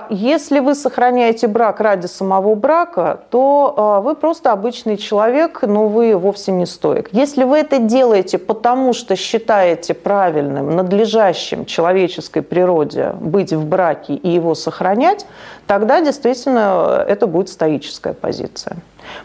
если 0.09 0.61
вы 0.61 0.73
сохраняете 0.73 1.47
брак 1.47 1.79
ради 1.79 2.07
самого 2.07 2.55
брака, 2.55 3.19
то 3.29 3.75
а, 3.77 4.01
вы 4.01 4.15
просто 4.15 4.51
обычный 4.51 4.97
человек, 4.97 5.61
но 5.61 5.87
вы 5.87 6.17
вовсе 6.17 6.51
не 6.51 6.65
стоек. 6.65 7.09
Если 7.11 7.43
вы 7.43 7.59
это 7.59 7.77
делаете 7.77 8.39
потому, 8.39 8.93
что 8.93 9.15
считаете 9.15 9.93
правильным, 9.93 10.75
надлежащим 10.75 11.65
человеческой 11.65 12.41
природе 12.41 13.13
быть 13.19 13.53
в 13.53 13.63
браке 13.63 14.15
и 14.15 14.29
его 14.29 14.55
сохранять, 14.55 15.27
тогда 15.67 16.01
действительно 16.01 17.05
это 17.07 17.27
будет 17.27 17.49
стоическая 17.49 18.13
позиция. 18.13 18.77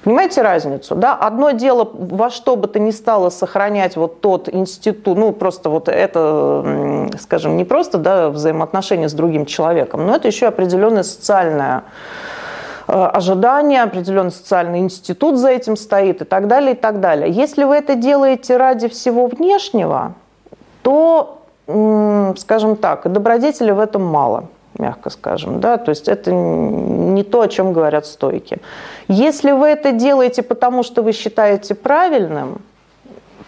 Понимаете 0.03 0.43
разницу? 0.43 0.95
Да? 0.95 1.15
Одно 1.15 1.53
дело 1.53 1.89
во 1.93 2.31
что 2.31 2.57
бы 2.57 2.69
то 2.69 2.79
ни 2.79 2.91
стало 2.91 3.31
сохранять 3.31 3.97
вот 3.97 4.21
тот 4.21 4.53
институт, 4.53 5.17
ну 5.17 5.33
просто 5.33 5.71
вот 5.71 5.89
это, 5.89 7.09
скажем, 7.21 7.57
не 7.57 7.65
просто 7.65 7.99
да, 7.99 8.31
взаимоотношения 8.31 9.09
с 9.09 9.13
другим 9.13 9.47
человеком, 9.47 10.07
но 10.07 10.17
это 10.17 10.29
еще 10.29 10.47
определенное 10.47 11.03
социальное 11.03 11.85
э, 12.87 12.93
ожидание, 12.93 13.83
определенный 13.83 14.33
социальный 14.33 14.81
институт 14.81 15.39
за 15.39 15.51
этим 15.51 15.77
стоит 15.77 16.23
и 16.23 16.25
так 16.25 16.49
далее, 16.49 16.73
и 16.73 16.77
так 16.77 17.01
далее. 17.01 17.31
Если 17.31 17.65
вы 17.65 17.77
это 17.77 17.95
делаете 17.95 18.57
ради 18.57 18.89
всего 18.89 19.27
внешнего, 19.27 20.15
то, 20.83 21.43
скажем 22.37 22.77
так, 22.77 23.11
добродетели 23.11 23.71
в 23.71 23.81
этом 23.81 24.05
мало 24.05 24.49
мягко 24.79 25.11
скажем. 25.11 25.61
Да? 25.61 25.77
То 25.77 25.91
есть 25.91 26.09
это 26.09 26.33
не 26.33 27.23
то, 27.23 27.41
о 27.41 27.49
чем 27.49 27.73
говорят 27.73 28.07
стойки. 28.07 28.59
Если 29.09 29.53
вы 29.53 29.69
это 29.69 29.93
делаете 29.93 30.43
потому, 30.43 30.83
что 30.83 31.03
вы 31.03 31.13
считаете 31.13 31.75
правильным, 31.75 32.61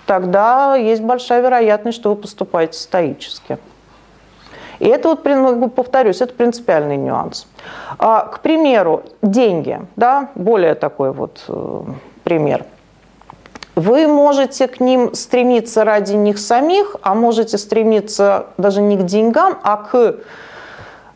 тогда 0.06 0.76
есть 0.76 1.02
большая 1.02 1.42
вероятность, 1.42 1.98
что 1.98 2.10
вы 2.10 2.16
поступаете 2.16 2.78
стоически. 2.78 3.58
И 4.78 4.86
это 4.88 5.08
вот, 5.08 5.74
повторюсь, 5.74 6.20
это 6.20 6.34
принципиальный 6.34 6.96
нюанс. 6.96 7.46
А, 7.98 8.26
к 8.26 8.40
примеру, 8.40 9.04
деньги, 9.22 9.80
да, 9.96 10.30
более 10.34 10.74
такой 10.74 11.12
вот 11.12 11.42
э, 11.48 11.82
пример. 12.24 12.64
Вы 13.74 14.06
можете 14.06 14.68
к 14.68 14.80
ним 14.80 15.14
стремиться 15.14 15.84
ради 15.84 16.14
них 16.14 16.38
самих, 16.38 16.96
а 17.02 17.14
можете 17.14 17.58
стремиться 17.58 18.46
даже 18.58 18.80
не 18.80 18.96
к 18.96 19.02
деньгам, 19.02 19.58
а 19.62 19.76
к 19.76 20.16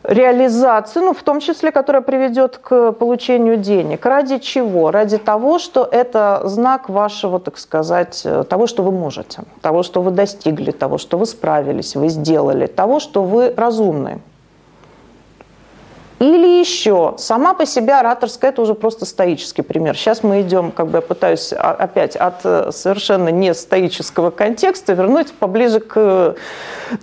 реализацию, 0.03 1.05
ну, 1.05 1.13
в 1.13 1.23
том 1.23 1.39
числе, 1.39 1.71
которая 1.71 2.01
приведет 2.01 2.57
к 2.57 2.91
получению 2.93 3.57
денег. 3.57 4.05
Ради 4.05 4.39
чего? 4.39 4.91
Ради 4.91 5.17
того, 5.17 5.59
что 5.59 5.87
это 5.91 6.41
знак 6.45 6.89
вашего, 6.89 7.39
так 7.39 7.57
сказать, 7.57 8.25
того, 8.49 8.67
что 8.67 8.83
вы 8.83 8.91
можете, 8.91 9.43
того, 9.61 9.83
что 9.83 10.01
вы 10.01 10.11
достигли, 10.11 10.71
того, 10.71 10.97
что 10.97 11.17
вы 11.17 11.25
справились, 11.25 11.95
вы 11.95 12.09
сделали, 12.09 12.67
того, 12.67 12.99
что 12.99 13.23
вы 13.23 13.53
разумны. 13.55 14.21
Или 16.21 16.59
еще, 16.59 17.15
сама 17.17 17.55
по 17.55 17.65
себе 17.65 17.95
ораторская, 17.95 18.51
это 18.51 18.61
уже 18.61 18.75
просто 18.75 19.07
стоический 19.07 19.63
пример. 19.63 19.97
Сейчас 19.97 20.21
мы 20.21 20.41
идем, 20.41 20.71
как 20.71 20.85
бы 20.85 20.99
я 20.99 21.01
пытаюсь 21.01 21.51
опять 21.51 22.15
от 22.15 22.41
э, 22.43 22.71
совершенно 22.71 23.29
не 23.29 23.55
стоического 23.55 24.29
контекста 24.29 24.93
вернуть 24.93 25.33
поближе 25.33 25.79
к 25.79 26.35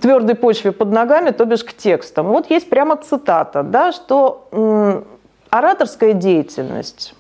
твердой 0.00 0.36
почве 0.36 0.70
под 0.70 0.92
ногами, 0.92 1.30
то 1.30 1.46
бишь 1.46 1.64
к 1.64 1.72
текстам. 1.72 2.28
Вот 2.28 2.48
есть 2.48 2.70
прямо 2.70 2.96
цитата, 2.96 3.64
да, 3.64 3.90
что 3.90 4.46
ораторская 5.50 6.12
деятельность 6.12 7.12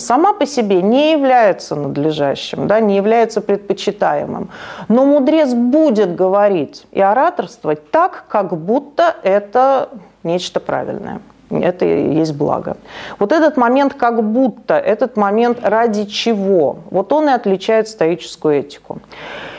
сама 0.00 0.32
по 0.32 0.46
себе 0.46 0.82
не 0.82 1.12
является 1.12 1.76
надлежащим, 1.76 2.66
да, 2.66 2.80
не 2.80 2.96
является 2.96 3.40
предпочитаемым. 3.40 4.50
Но 4.88 5.04
мудрец 5.04 5.54
будет 5.54 6.16
говорить 6.16 6.88
и 6.90 7.00
ораторствовать 7.00 7.88
так, 7.92 8.24
как 8.26 8.56
будто 8.56 9.14
это 9.22 9.90
нечто 10.24 10.58
правильное 10.58 11.20
это 11.50 11.84
и 11.84 12.14
есть 12.14 12.34
благо. 12.34 12.76
Вот 13.18 13.32
этот 13.32 13.56
момент 13.56 13.94
как 13.94 14.22
будто, 14.22 14.74
этот 14.74 15.16
момент 15.16 15.58
ради 15.62 16.04
чего, 16.06 16.78
вот 16.90 17.12
он 17.12 17.28
и 17.28 17.32
отличает 17.32 17.88
стоическую 17.88 18.60
этику. 18.60 18.98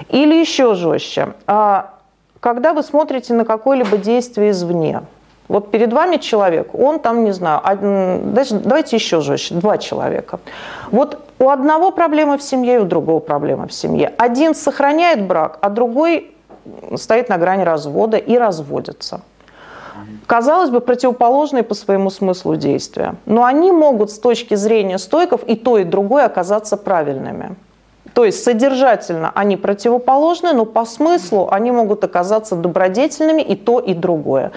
Или 0.10 0.36
еще 0.36 0.76
жестче, 0.76 1.34
а, 1.47 1.93
когда 2.39 2.73
вы 2.73 2.84
смотрите 2.84 3.34
на 3.34 3.45
какое-либо 3.45 3.97
действие 3.97 4.52
извне, 4.52 5.02
Вот 5.50 5.71
перед 5.71 5.93
вами 5.93 6.17
человек, 6.17 6.76
он 6.76 7.00
там, 7.00 7.23
не 7.23 7.32
знаю, 7.32 7.62
один, 7.63 8.34
давайте 8.34 8.97
еще 8.97 9.21
жестче, 9.21 9.56
два 9.56 9.78
человека. 9.78 10.39
Вот 10.91 11.19
у 11.39 11.50
одного 11.50 11.91
проблемы 11.91 12.38
в 12.38 12.43
семье, 12.43 12.82
у 12.82 12.84
другого 12.84 13.19
проблемы 13.19 13.67
в 13.67 13.71
семье. 13.71 14.13
Один 14.17 14.54
сохраняет 14.54 15.26
брак, 15.26 15.58
а 15.62 15.69
другой 15.69 16.36
стоит 16.95 17.30
на 17.30 17.38
грани 17.38 17.63
развода 17.63 18.17
и 18.17 18.38
разводится. 18.38 19.21
Казалось 20.26 20.70
бы, 20.70 20.82
противоположные 20.82 21.63
по 21.63 21.74
своему 21.74 22.10
смыслу 22.10 22.56
действия. 22.56 23.15
Но 23.26 23.43
они 23.43 23.72
могут 23.72 24.12
с 24.12 24.20
точки 24.20 24.56
зрения 24.56 24.98
стойков 24.98 25.43
и 25.43 25.56
то, 25.56 25.78
и 25.78 25.84
другое 25.84 26.26
оказаться 26.26 26.78
правильными. 26.78 27.56
То 28.13 28.26
есть 28.26 28.43
содержательно 28.43 29.32
они 29.36 29.58
противоположны, 29.58 30.54
но 30.54 30.65
по 30.65 30.86
смыслу 30.86 31.50
они 31.52 31.72
могут 31.72 32.04
оказаться 32.04 32.56
добродетельными 32.56 33.41
и 33.41 33.56
то, 33.56 33.80
и 33.80 33.93
другое. 33.93 34.52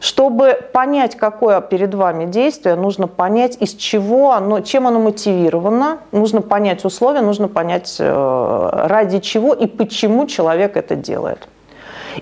Чтобы 0.00 0.58
понять, 0.72 1.14
какое 1.14 1.60
перед 1.60 1.94
вами 1.94 2.24
действие, 2.24 2.74
нужно 2.74 3.06
понять, 3.06 3.56
из 3.60 3.74
чего 3.74 4.32
оно, 4.32 4.60
чем 4.60 4.88
оно 4.88 4.98
мотивировано, 4.98 5.98
нужно 6.10 6.40
понять 6.40 6.84
условия, 6.84 7.20
нужно 7.20 7.46
понять, 7.46 7.96
э, 8.00 8.70
ради 8.88 9.20
чего 9.20 9.54
и 9.54 9.66
почему 9.66 10.26
человек 10.26 10.76
это 10.76 10.96
делает. 10.96 11.46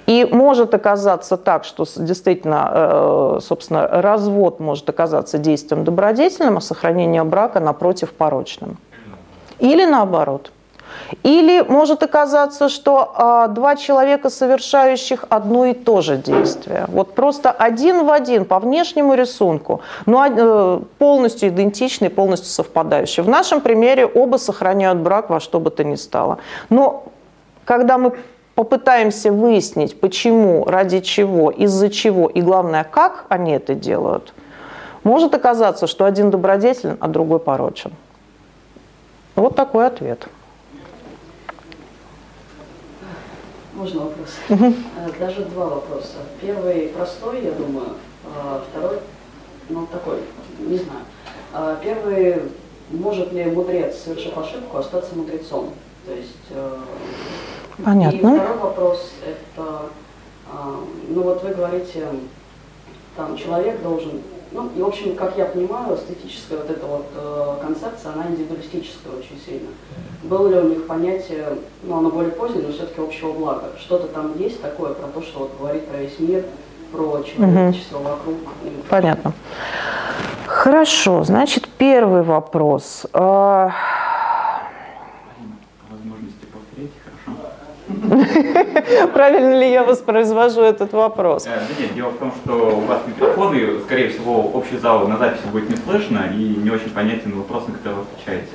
И 0.07 0.29
может 0.31 0.75
оказаться 0.75 1.37
так, 1.37 1.65
что 1.65 1.85
действительно, 1.97 2.71
э, 2.73 3.39
собственно, 3.43 3.89
развод 3.89 4.61
может 4.61 4.89
оказаться 4.89 5.39
действием 5.39 5.85
добродетельным, 5.85 6.57
а 6.57 6.61
сохранение 6.61 7.25
брака, 7.25 7.61
напротив, 7.61 8.13
порочным. 8.13 8.77
Или 9.59 9.85
наоборот– 9.85 10.53
или 11.23 11.61
может 11.61 12.03
оказаться, 12.03 12.69
что 12.69 13.13
а, 13.15 13.49
два 13.49 13.77
человека, 13.77 14.31
совершающих 14.31 15.25
одно 15.29 15.67
и 15.67 15.73
то 15.73 16.01
же 16.01 16.17
действие, 16.17 16.85
вот 16.89 17.15
просто 17.15 17.51
один 17.51 18.07
в 18.07 18.11
один 18.11 18.45
по 18.45 18.59
внешнему 18.59 19.15
рисунку, 19.15 19.81
но 20.07 20.27
э, 20.27 20.81
полностью 20.99 21.49
идентичный, 21.49 22.11
полностью 22.11 22.51
совпадающий. 22.51 23.23
В 23.23 23.29
нашем 23.29 23.61
примере 23.61 24.07
оба 24.07 24.37
сохраняют 24.37 24.99
брак 24.99 25.31
во 25.31 25.41
что 25.41 25.61
бы 25.61 25.71
то 25.71 25.85
ни 25.85 25.97
стало. 25.97 26.39
Но 26.69 27.05
когда 27.65 27.99
мы 27.99 28.13
попытаемся 28.61 29.33
выяснить, 29.33 29.99
почему, 29.99 30.67
ради 30.67 31.01
чего, 31.01 31.51
из-за 31.51 31.89
чего 31.89 32.29
и, 32.29 32.43
главное, 32.43 32.85
как 32.85 33.25
они 33.31 33.53
это 33.53 33.75
делают, 33.75 34.35
может 35.03 35.35
оказаться, 35.35 35.87
что 35.87 36.05
один 36.05 36.31
добродетелен, 36.31 36.99
а 37.01 37.09
другой 37.09 37.39
порочен. 37.39 37.93
Вот 39.35 39.57
такой 39.57 39.87
ответ. 39.87 40.29
Можно 43.73 44.01
вопрос? 44.01 44.29
Угу. 44.51 44.75
Даже 45.19 45.45
два 45.47 45.65
вопроса. 45.65 46.19
Первый 46.43 46.89
простой, 46.89 47.43
я 47.43 47.53
думаю. 47.53 47.95
А 48.27 48.63
второй, 48.69 48.99
ну, 49.71 49.87
такой, 49.87 50.19
не 50.59 50.77
знаю. 50.77 51.05
А 51.55 51.79
первый, 51.83 52.43
может 52.91 53.33
ли 53.33 53.45
мудрец, 53.47 53.97
совершив 54.05 54.37
ошибку, 54.37 54.77
остаться 54.77 55.17
мудрецом? 55.17 55.71
То 56.05 56.13
есть... 56.13 56.53
Понятно. 57.85 58.17
И 58.17 58.39
второй 58.39 58.59
вопрос, 58.59 59.13
это, 59.27 59.83
ну 61.09 61.23
вот 61.23 61.43
вы 61.43 61.51
говорите, 61.51 62.07
там 63.17 63.37
человек 63.37 63.83
должен 63.83 64.23
ну, 64.53 64.69
и, 64.75 64.83
в 64.83 64.87
общем, 64.87 65.15
как 65.15 65.37
я 65.39 65.45
понимаю, 65.45 65.97
эстетическая 65.97 66.59
вот 66.59 66.71
эта 66.71 66.85
вот 66.85 67.07
э, 67.15 67.57
концепция, 67.63 68.13
она 68.13 68.27
индивидуалистическая 68.27 69.13
очень 69.13 69.41
сильно. 69.45 69.69
Было 70.25 70.49
ли 70.49 70.57
у 70.57 70.69
них 70.71 70.87
понятие, 70.89 71.59
ну, 71.85 71.99
оно 71.99 72.11
более 72.11 72.33
позднее, 72.33 72.67
но 72.67 72.73
все-таки 72.73 73.01
общего 73.01 73.33
блага? 73.33 73.69
Что-то 73.79 74.09
там 74.09 74.37
есть 74.37 74.61
такое 74.61 74.95
про 74.95 75.07
то, 75.07 75.23
что 75.23 75.41
вот 75.41 75.53
говорит 75.57 75.87
про 75.87 75.99
весь 75.99 76.19
мир, 76.19 76.45
про 76.91 77.23
человечество 77.23 77.99
угу. 77.99 78.09
вокруг? 78.09 78.37
Понятно. 78.89 79.33
Хорошо, 80.47 81.23
значит, 81.23 81.69
первый 81.79 82.23
вопрос. 82.23 83.07
А, 83.13 83.71
Правильно 89.15 89.55
ли 89.59 89.71
я 89.71 89.85
воспроизвожу 89.85 90.63
этот 90.63 90.93
вопрос? 90.93 91.47
Э, 91.47 91.61
нет, 91.79 91.95
дело 91.95 92.11
в 92.11 92.19
том, 92.19 92.33
что 92.43 92.77
у 92.77 92.81
вас 92.81 93.01
микрофоны, 93.07 93.81
скорее 93.85 94.09
всего, 94.09 94.43
общий 94.55 94.79
зал 94.79 95.07
на 95.07 95.17
записи 95.19 95.43
будет 95.53 95.71
не 95.71 95.77
слышно 95.77 96.31
и 96.33 96.57
не 96.57 96.71
очень 96.71 96.91
понятен 96.91 97.37
вопрос, 97.37 97.69
на 97.69 97.75
который 97.75 97.95
вы 97.95 98.03
отвечаете. 98.03 98.49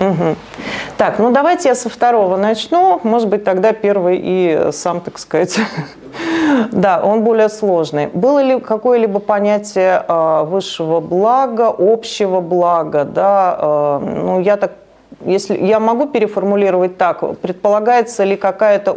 Угу. 0.00 0.36
Так, 0.96 1.18
ну 1.18 1.32
давайте 1.32 1.68
я 1.68 1.74
со 1.74 1.88
второго 1.88 2.36
начну. 2.36 3.00
Может 3.02 3.28
быть, 3.28 3.44
тогда 3.44 3.72
первый 3.72 4.20
и 4.22 4.68
сам, 4.72 5.00
так 5.00 5.18
сказать. 5.18 5.58
да, 6.72 7.00
он 7.02 7.22
более 7.22 7.48
сложный. 7.48 8.08
Было 8.08 8.42
ли 8.42 8.60
какое-либо 8.60 9.20
понятие 9.20 10.04
э, 10.06 10.44
высшего 10.44 11.00
блага, 11.00 11.74
общего 11.76 12.40
блага? 12.40 13.04
Да, 13.04 13.58
э, 13.60 13.98
ну, 14.00 14.40
я 14.40 14.56
так 14.56 14.72
если 15.24 15.56
я 15.56 15.80
могу 15.80 16.06
переформулировать 16.06 16.96
так, 16.96 17.38
предполагается 17.38 18.24
ли 18.24 18.36
какая-то, 18.36 18.92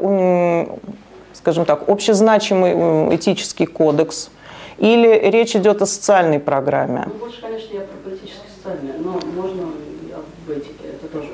скажем 1.33 1.65
так, 1.65 1.87
общезначимый 1.89 3.15
этический 3.15 3.65
кодекс, 3.65 4.29
или 4.77 5.29
речь 5.29 5.55
идет 5.55 5.81
о 5.81 5.85
социальной 5.85 6.39
программе? 6.39 7.05
Ну, 7.07 7.19
больше, 7.19 7.41
конечно, 7.41 7.73
я 7.73 7.81
про 7.81 7.97
политически 8.03 8.45
социальное, 8.55 8.95
но 8.99 9.19
можно 9.35 9.63
об 9.63 10.51
этике, 10.51 10.89
это 10.93 11.07
тоже 11.11 11.29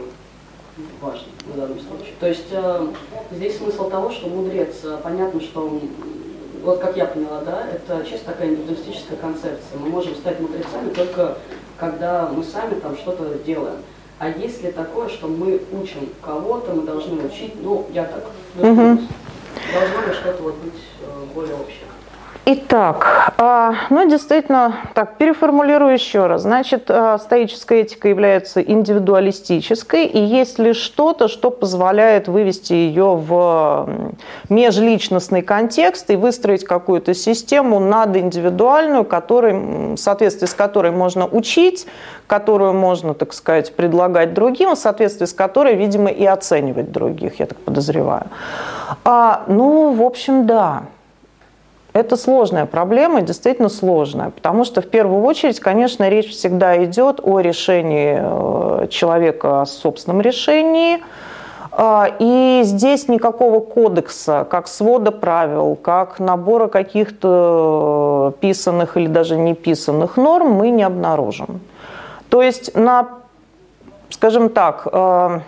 важно 1.01 1.27
в 1.45 1.57
данном 1.57 1.79
случае. 1.79 2.13
То 2.19 2.27
есть 2.27 2.47
э, 2.51 2.87
здесь 3.31 3.57
смысл 3.57 3.89
того, 3.89 4.09
что 4.11 4.27
мудрец, 4.27 4.75
э, 4.83 4.97
понятно, 5.03 5.41
что 5.41 5.79
вот 6.63 6.79
как 6.79 6.95
я 6.95 7.05
поняла, 7.05 7.41
да, 7.41 7.67
это 7.71 8.05
чисто 8.05 8.27
такая 8.27 8.49
индивидуалистическая 8.49 9.17
концепция. 9.17 9.77
Мы 9.77 9.89
можем 9.89 10.15
стать 10.15 10.39
мудрецами 10.39 10.89
только 10.89 11.37
когда 11.77 12.29
мы 12.29 12.43
сами 12.43 12.75
там 12.75 12.95
что-то 12.95 13.37
делаем. 13.45 13.77
А 14.19 14.29
есть 14.29 14.63
ли 14.63 14.71
такое, 14.71 15.09
что 15.09 15.27
мы 15.27 15.61
учим 15.71 16.09
кого-то, 16.21 16.73
мы 16.73 16.83
должны 16.83 17.25
учить, 17.25 17.53
ну, 17.61 17.87
я 17.91 18.05
так, 18.05 18.25
угу. 18.57 18.75
должно 18.75 20.07
ли 20.07 20.13
что-то 20.13 20.43
вот 20.43 20.55
быть 20.55 20.81
э, 21.01 21.25
более 21.33 21.55
общее? 21.55 21.92
Итак, 22.45 23.31
а, 23.37 23.73
ну 23.89 24.09
действительно, 24.09 24.75
так, 24.93 25.17
переформулирую 25.17 25.93
еще 25.93 26.27
раз. 26.27 26.41
Значит, 26.41 26.91
а, 26.91 27.17
стоическая 27.17 27.83
этика 27.83 28.09
является 28.09 28.61
индивидуалистической, 28.61 30.05
и 30.05 30.19
есть 30.19 30.59
ли 30.59 30.73
что-то, 30.73 31.29
что 31.29 31.51
позволяет 31.51 32.27
вывести 32.27 32.73
ее 32.73 33.15
в 33.15 33.89
межличностный 34.49 35.41
контекст 35.41 36.09
и 36.09 36.17
выстроить 36.17 36.65
какую-то 36.65 37.13
систему 37.13 37.79
надиндивидуальную, 37.79 39.05
который, 39.05 39.95
в 39.95 39.97
соответствии 39.97 40.47
с 40.47 40.53
которой 40.53 40.91
можно 40.91 41.25
учить, 41.25 41.87
которую 42.27 42.73
можно, 42.73 43.13
так 43.13 43.31
сказать, 43.31 43.73
предлагать 43.73 44.33
другим, 44.33 44.75
в 44.75 44.77
соответствии 44.77 45.27
с 45.27 45.33
которой, 45.33 45.75
видимо, 45.75 46.09
и 46.09 46.25
оценивать 46.25 46.91
других, 46.91 47.39
я 47.39 47.45
так 47.45 47.59
подозреваю. 47.59 48.25
А, 49.05 49.43
ну, 49.47 49.93
в 49.93 50.01
общем, 50.01 50.45
да. 50.45 50.83
Это 51.93 52.17
сложная 52.17 52.65
проблема, 52.65 53.21
действительно 53.21 53.69
сложная, 53.69 54.31
потому 54.31 54.65
что 54.65 54.81
в 54.81 54.87
первую 54.87 55.23
очередь, 55.23 55.59
конечно, 55.59 56.09
речь 56.09 56.31
всегда 56.31 56.83
идет 56.83 57.19
о 57.21 57.39
решении 57.39 58.17
э, 58.19 58.87
человека, 58.87 59.61
о 59.61 59.65
собственном 59.67 60.19
решении, 60.19 61.03
а, 61.75 62.07
и 62.19 62.61
здесь 62.63 63.07
никакого 63.07 63.59
кодекса, 63.59 64.45
как 64.49 64.67
свода 64.67 65.11
правил, 65.11 65.75
как 65.75 66.19
набора 66.19 66.67
каких-то 66.67 68.33
писанных 68.39 68.97
или 68.97 69.07
даже 69.07 69.37
неписанных 69.37 70.17
норм 70.17 70.51
мы 70.51 70.69
не 70.71 70.83
обнаружим. 70.83 71.61
То 72.29 72.41
есть 72.41 72.75
на, 72.75 73.09
скажем 74.09 74.49
так, 74.49 74.87
э, 74.91 75.39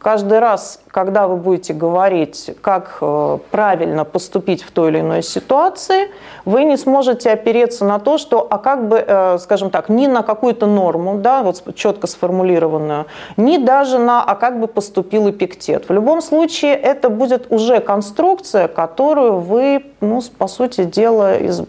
каждый 0.00 0.38
раз, 0.38 0.80
когда 0.88 1.28
вы 1.28 1.36
будете 1.36 1.72
говорить, 1.72 2.50
как 2.62 2.98
э, 3.00 3.38
правильно 3.50 4.04
поступить 4.04 4.62
в 4.62 4.70
той 4.70 4.90
или 4.90 5.00
иной 5.00 5.22
ситуации, 5.22 6.10
вы 6.44 6.64
не 6.64 6.76
сможете 6.76 7.30
опереться 7.30 7.84
на 7.84 7.98
то, 7.98 8.18
что, 8.18 8.46
а 8.50 8.58
как 8.58 8.88
бы, 8.88 9.04
э, 9.06 9.38
скажем 9.38 9.70
так, 9.70 9.88
ни 9.88 10.06
на 10.06 10.22
какую-то 10.22 10.66
норму, 10.66 11.18
да, 11.18 11.42
вот 11.42 11.62
четко 11.74 12.06
сформулированную, 12.06 13.06
ни 13.36 13.58
даже 13.58 13.98
на, 13.98 14.24
а 14.24 14.34
как 14.34 14.58
бы 14.58 14.66
поступил 14.66 15.30
эпиктет. 15.30 15.88
В 15.88 15.92
любом 15.92 16.22
случае, 16.22 16.74
это 16.74 17.10
будет 17.10 17.52
уже 17.52 17.80
конструкция, 17.80 18.68
которую 18.68 19.38
вы, 19.40 19.84
ну, 20.00 20.22
по 20.38 20.48
сути 20.48 20.84
дела, 20.84 21.36
из, 21.36 21.62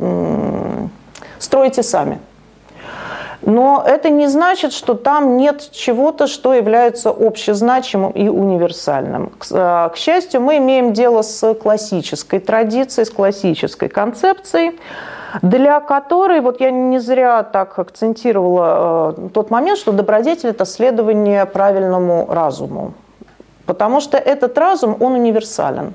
строите 1.37 1.83
сами. 1.83 2.19
Но 3.43 3.83
это 3.85 4.09
не 4.09 4.27
значит, 4.27 4.71
что 4.73 4.93
там 4.93 5.37
нет 5.37 5.69
чего-то, 5.71 6.27
что 6.27 6.53
является 6.53 7.09
общезначимым 7.09 8.11
и 8.11 8.27
универсальным. 8.27 9.31
К 9.39 9.91
э, 9.93 9.97
счастью, 9.97 10.41
мы 10.41 10.57
имеем 10.57 10.93
дело 10.93 11.21
с 11.23 11.53
классической 11.55 12.39
традицией, 12.39 13.05
с 13.05 13.09
классической 13.09 13.89
концепцией, 13.89 14.79
для 15.41 15.79
которой, 15.79 16.41
вот 16.41 16.59
я 16.61 16.71
не 16.71 16.99
зря 16.99 17.43
так 17.43 17.79
акцентировала 17.79 19.15
э, 19.17 19.29
тот 19.33 19.49
момент, 19.49 19.79
что 19.79 19.91
добродетель– 19.91 20.49
это 20.51 20.65
следование 20.65 21.45
правильному 21.45 22.27
разуму 22.29 22.93
потому 23.71 24.01
что 24.01 24.17
этот 24.17 24.57
разум, 24.57 24.97
он 24.99 25.13
универсален. 25.13 25.93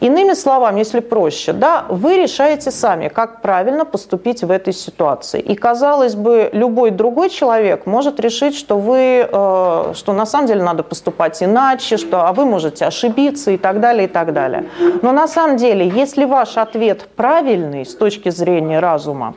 Иными 0.00 0.34
словами, 0.34 0.80
если 0.80 1.00
проще, 1.00 1.52
да, 1.52 1.84
вы 1.88 2.16
решаете 2.22 2.70
сами, 2.70 3.08
как 3.08 3.40
правильно 3.40 3.84
поступить 3.84 4.42
в 4.42 4.50
этой 4.50 4.72
ситуации. 4.72 5.40
И, 5.40 5.54
казалось 5.54 6.16
бы, 6.16 6.50
любой 6.52 6.90
другой 6.90 7.30
человек 7.30 7.86
может 7.86 8.20
решить, 8.20 8.56
что 8.56 8.78
вы, 8.78 9.28
э, 9.32 9.92
что 9.94 10.12
на 10.12 10.26
самом 10.26 10.48
деле 10.48 10.62
надо 10.62 10.82
поступать 10.82 11.40
иначе, 11.42 11.96
что 11.96 12.26
а 12.26 12.32
вы 12.32 12.44
можете 12.44 12.86
ошибиться 12.86 13.52
и 13.52 13.56
так 13.56 13.78
далее, 13.78 14.04
и 14.04 14.08
так 14.08 14.32
далее. 14.32 14.64
Но 15.02 15.12
на 15.12 15.28
самом 15.28 15.56
деле, 15.56 15.88
если 15.88 16.24
ваш 16.24 16.56
ответ 16.56 17.06
правильный 17.16 17.84
с 17.84 17.94
точки 17.94 18.30
зрения 18.30 18.80
разума, 18.80 19.34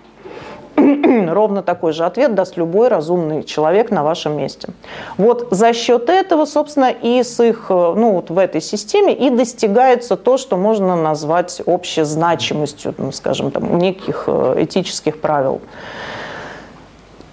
ровно 1.33 1.63
такой 1.63 1.91
же 1.91 2.05
ответ 2.05 2.35
даст 2.35 2.57
любой 2.57 2.87
разумный 2.87 3.43
человек 3.43 3.89
на 3.91 4.03
вашем 4.03 4.37
месте. 4.37 4.69
Вот 5.17 5.47
за 5.51 5.73
счет 5.73 6.09
этого, 6.09 6.45
собственно, 6.45 6.91
и 6.91 7.23
с 7.23 7.43
их, 7.43 7.65
э, 7.69 7.73
ну, 7.73 8.13
вот 8.13 8.29
в 8.29 8.37
этой 8.37 8.61
системе 8.61 9.13
и 9.13 9.29
достигается 9.29 10.15
то, 10.15 10.37
что 10.37 10.55
можно 10.57 10.95
назвать 10.95 11.61
общей 11.65 12.03
значимостью, 12.03 12.93
ну, 12.97 13.11
скажем, 13.11 13.51
там, 13.51 13.77
неких 13.79 14.25
э, 14.27 14.63
этических 14.63 15.19
правил. 15.19 15.61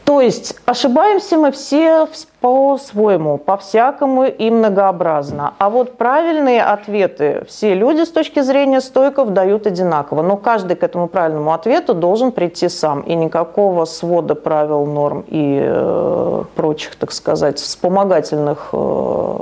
То 0.04 0.20
есть 0.20 0.54
ошибаемся 0.66 1.38
мы 1.38 1.50
все 1.50 2.06
по-своему, 2.40 3.38
по-всякому 3.38 4.26
и 4.26 4.50
многообразно. 4.50 5.54
А 5.58 5.70
вот 5.70 5.96
правильные 5.96 6.62
ответы 6.62 7.44
все 7.48 7.74
люди 7.74 8.04
с 8.04 8.10
точки 8.10 8.40
зрения 8.40 8.82
стойков 8.82 9.30
дают 9.30 9.66
одинаково. 9.66 10.20
Но 10.20 10.36
каждый 10.36 10.76
к 10.76 10.82
этому 10.82 11.08
правильному 11.08 11.54
ответу 11.54 11.94
должен 11.94 12.32
прийти 12.32 12.68
сам. 12.68 13.00
И 13.00 13.14
никакого 13.14 13.86
свода 13.86 14.34
правил, 14.34 14.84
норм 14.84 15.24
и 15.26 15.58
э, 15.62 16.42
прочих, 16.54 16.96
так 16.96 17.10
сказать, 17.10 17.58
вспомогательных 17.58 18.70
э, 18.74 19.38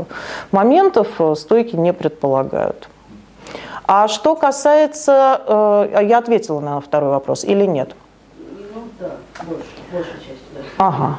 моментов 0.53 1.09
э, 1.19 1.35
стойки 1.35 1.75
не 1.75 1.93
предполагают. 1.93 2.89
А 3.87 4.07
что 4.07 4.37
касается... 4.37 5.41
Э, 5.45 6.05
я 6.05 6.19
ответила 6.19 6.61
на 6.61 6.81
второй 6.81 7.11
вопрос 7.11 7.43
или 7.43 7.67
нет? 7.67 7.97
Да, 9.03 9.17
больше, 9.45 9.67
большая 9.93 10.15
часть. 10.15 10.69
Ага. 10.79 11.19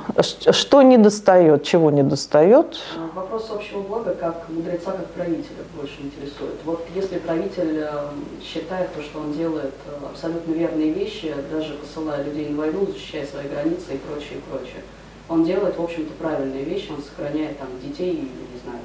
Что 0.54 0.82
не 0.84 0.98
достает, 0.98 1.64
чего 1.64 1.92
не 1.92 2.02
достает? 2.02 2.80
А, 2.96 3.10
вопрос 3.14 3.52
общего 3.52 3.82
блага, 3.82 4.16
как 4.16 4.48
мудреца, 4.48 4.92
как 4.92 5.08
правителя 5.08 5.64
больше 5.76 6.00
интересует. 6.00 6.56
Вот 6.64 6.86
если 6.96 7.18
правитель 7.18 7.80
э, 7.80 8.08
считает 8.42 8.94
то, 8.94 9.02
что 9.02 9.20
он 9.20 9.34
делает 9.34 9.74
э, 9.86 10.06
абсолютно 10.06 10.54
верные 10.54 10.94
вещи, 10.94 11.36
даже 11.52 11.74
посылая 11.74 12.24
людей 12.24 12.48
на 12.50 12.58
войну, 12.58 12.86
защищая 12.86 13.26
свои 13.26 13.50
границы 13.50 13.96
и 13.96 13.98
прочее, 13.98 14.38
и 14.38 14.42
прочее, 14.50 14.84
он 15.28 15.44
делает, 15.44 15.78
в 15.78 15.84
общем-то, 15.84 16.14
правильные 16.14 16.64
вещи, 16.64 16.90
он 16.90 17.04
сохраняет 17.04 17.60
там 17.60 17.68
детей, 17.84 18.14
не 18.14 18.60
знаю, 18.64 18.80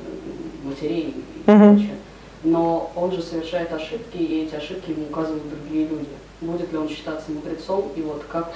матерей 0.64 1.14
и 1.46 1.50
угу. 1.50 1.76
прочее. 1.76 1.97
Но 2.44 2.90
он 2.94 3.12
же 3.12 3.22
совершает 3.22 3.72
ошибки, 3.72 4.16
и 4.16 4.44
эти 4.44 4.54
ошибки 4.54 4.90
ему 4.90 5.04
указывают 5.10 5.42
другие 5.48 5.86
люди 5.88 6.08
будет 6.40 6.72
ли 6.72 6.78
он 6.78 6.88
считаться 6.88 7.30
мудрецом, 7.30 7.84
и 7.96 8.02
вот 8.02 8.22
как 8.30 8.48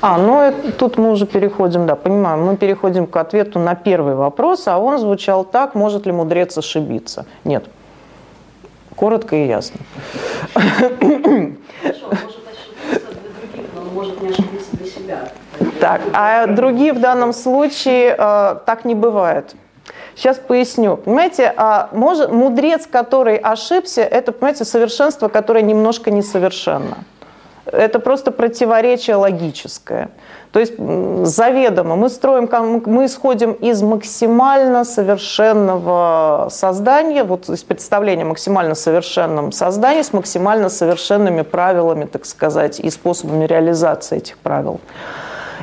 А, 0.00 0.18
ну 0.18 0.40
это, 0.40 0.72
тут 0.72 0.98
мы 0.98 1.10
уже 1.10 1.26
переходим, 1.26 1.86
да, 1.86 1.96
понимаем, 1.96 2.44
мы 2.44 2.56
переходим 2.56 3.06
к 3.06 3.16
ответу 3.16 3.58
на 3.58 3.74
первый 3.74 4.14
вопрос, 4.14 4.68
а 4.68 4.78
он 4.78 4.98
звучал 4.98 5.44
так, 5.44 5.74
может 5.74 6.06
ли 6.06 6.12
мудрец 6.12 6.58
ошибиться? 6.58 7.24
Нет. 7.44 7.64
Коротко 8.94 9.36
и 9.36 9.46
ясно. 9.46 9.80
Хорошо, 10.52 12.10
он 12.10 12.18
может 12.24 12.52
ошибиться 12.52 13.06
для 13.22 13.30
других, 13.40 13.66
но 13.74 13.80
он 13.80 13.88
может 13.94 14.22
не 14.22 14.28
ошибиться 14.28 14.76
для 14.76 14.86
себя. 14.86 15.28
Так, 15.80 16.02
а 16.12 16.46
другие 16.46 16.92
в 16.92 17.00
данном 17.00 17.32
случае 17.32 18.14
э, 18.18 18.56
так 18.66 18.84
не 18.84 18.94
бывает. 18.94 19.54
Сейчас 20.20 20.36
поясню. 20.36 20.98
Понимаете, 20.98 21.50
а 21.56 21.88
может, 21.92 22.30
мудрец, 22.30 22.86
который 22.86 23.38
ошибся, 23.38 24.02
это, 24.02 24.32
понимаете, 24.32 24.66
совершенство, 24.66 25.28
которое 25.28 25.62
немножко 25.62 26.10
несовершенно. 26.10 26.98
Это 27.64 28.00
просто 28.00 28.30
противоречие 28.30 29.16
логическое. 29.16 30.10
То 30.52 30.60
есть 30.60 30.74
заведомо 30.76 31.96
мы 31.96 32.10
строим, 32.10 32.50
мы 32.84 33.06
исходим 33.06 33.52
из 33.52 33.80
максимально 33.80 34.84
совершенного 34.84 36.48
создания, 36.50 37.24
вот 37.24 37.48
из 37.48 37.64
представления 37.64 38.26
максимально 38.26 38.74
совершенном 38.74 39.52
создании 39.52 40.02
с 40.02 40.12
максимально 40.12 40.68
совершенными 40.68 41.40
правилами, 41.40 42.04
так 42.04 42.26
сказать, 42.26 42.78
и 42.78 42.90
способами 42.90 43.46
реализации 43.46 44.18
этих 44.18 44.36
правил. 44.36 44.80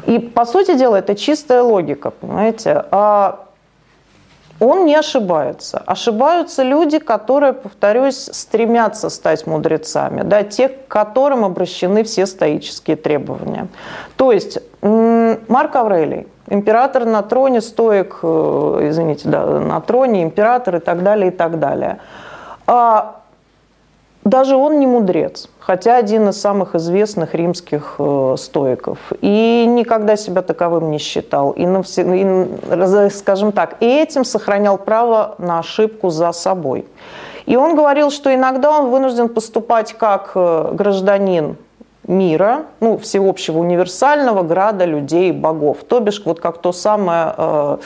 И, 0.07 0.17
по 0.17 0.45
сути 0.45 0.75
дела, 0.75 0.95
это 0.95 1.13
чистая 1.13 1.61
логика, 1.61 2.09
понимаете? 2.09 2.83
А 2.89 3.43
он 4.59 4.85
не 4.85 4.95
ошибается. 4.95 5.81
Ошибаются 5.85 6.63
люди, 6.63 6.99
которые, 6.99 7.53
повторюсь, 7.53 8.29
стремятся 8.31 9.09
стать 9.09 9.47
мудрецами, 9.47 10.23
да, 10.23 10.43
те, 10.43 10.69
к 10.69 10.87
которым 10.87 11.45
обращены 11.45 12.03
все 12.03 12.25
стоические 12.25 12.95
требования. 12.95 13.67
То 14.15 14.31
есть 14.31 14.59
Марк 14.81 15.75
Аврелий, 15.75 16.27
император 16.49 17.05
на 17.05 17.21
троне, 17.21 17.61
стоек, 17.61 18.19
э, 18.23 18.87
извините, 18.89 19.29
да, 19.29 19.45
на 19.45 19.81
троне, 19.81 20.23
император 20.23 20.77
и 20.77 20.79
так 20.79 21.03
далее, 21.03 21.27
и 21.27 21.35
так 21.35 21.59
далее. 21.59 21.99
А 22.65 23.16
даже 24.27 24.55
он 24.55 24.79
не 24.79 24.87
мудрец, 24.87 25.49
хотя 25.59 25.95
один 25.95 26.29
из 26.29 26.41
самых 26.41 26.75
известных 26.75 27.33
римских 27.33 27.95
э, 27.97 28.35
стоиков. 28.37 28.97
И 29.21 29.65
никогда 29.67 30.17
себя 30.17 30.41
таковым 30.41 30.91
не 30.91 30.97
считал. 30.97 31.51
И, 31.51 31.65
навсе, 31.65 32.03
и, 32.03 33.09
скажем 33.09 33.51
так, 33.51 33.77
и 33.79 33.85
этим 33.85 34.25
сохранял 34.25 34.77
право 34.77 35.35
на 35.37 35.59
ошибку 35.59 36.09
за 36.09 36.33
собой. 36.33 36.85
И 37.45 37.55
он 37.55 37.77
говорил, 37.77 38.11
что 38.11 38.33
иногда 38.33 38.71
он 38.71 38.89
вынужден 38.89 39.29
поступать 39.29 39.93
как 39.93 40.31
э, 40.35 40.71
гражданин 40.73 41.55
мира, 42.05 42.63
ну, 42.81 42.97
всеобщего 42.97 43.59
универсального 43.59 44.43
града 44.43 44.83
людей, 44.85 45.31
богов. 45.31 45.77
То 45.87 45.99
бишь, 45.99 46.21
вот 46.25 46.39
как 46.39 46.57
то 46.57 46.73
самое... 46.73 47.33
Э, 47.37 47.77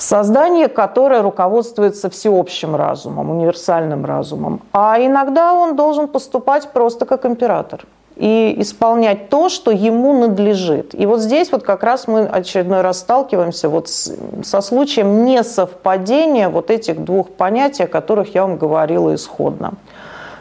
Создание, 0.00 0.68
которое 0.68 1.20
руководствуется 1.20 2.08
всеобщим 2.08 2.74
разумом, 2.74 3.28
универсальным 3.28 4.06
разумом. 4.06 4.62
А 4.72 4.98
иногда 4.98 5.52
он 5.52 5.76
должен 5.76 6.08
поступать 6.08 6.72
просто 6.72 7.04
как 7.04 7.26
император 7.26 7.84
и 8.16 8.54
исполнять 8.56 9.28
то, 9.28 9.50
что 9.50 9.70
ему 9.70 10.18
надлежит. 10.18 10.94
И 10.94 11.04
вот 11.04 11.20
здесь 11.20 11.52
вот 11.52 11.64
как 11.64 11.82
раз 11.82 12.08
мы 12.08 12.20
очередной 12.22 12.80
раз 12.80 13.00
сталкиваемся 13.00 13.68
вот 13.68 13.90
с, 13.90 14.16
со 14.42 14.62
случаем 14.62 15.26
несовпадения 15.26 16.48
вот 16.48 16.70
этих 16.70 17.04
двух 17.04 17.28
понятий, 17.28 17.82
о 17.82 17.86
которых 17.86 18.34
я 18.34 18.46
вам 18.46 18.56
говорила 18.56 19.14
исходно. 19.14 19.74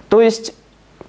То 0.08 0.22
есть 0.22 0.54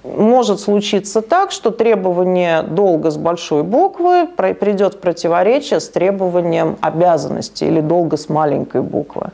может 0.03 0.59
случиться 0.59 1.21
так, 1.21 1.51
что 1.51 1.71
требование 1.71 2.63
долга 2.63 3.11
с 3.11 3.17
большой 3.17 3.63
буквы 3.63 4.27
придет 4.27 4.95
в 4.95 4.97
противоречие 4.99 5.79
с 5.79 5.89
требованием 5.89 6.77
обязанности 6.81 7.63
или 7.63 7.81
долга 7.81 8.17
с 8.17 8.29
маленькой 8.29 8.81
буквы. 8.81 9.29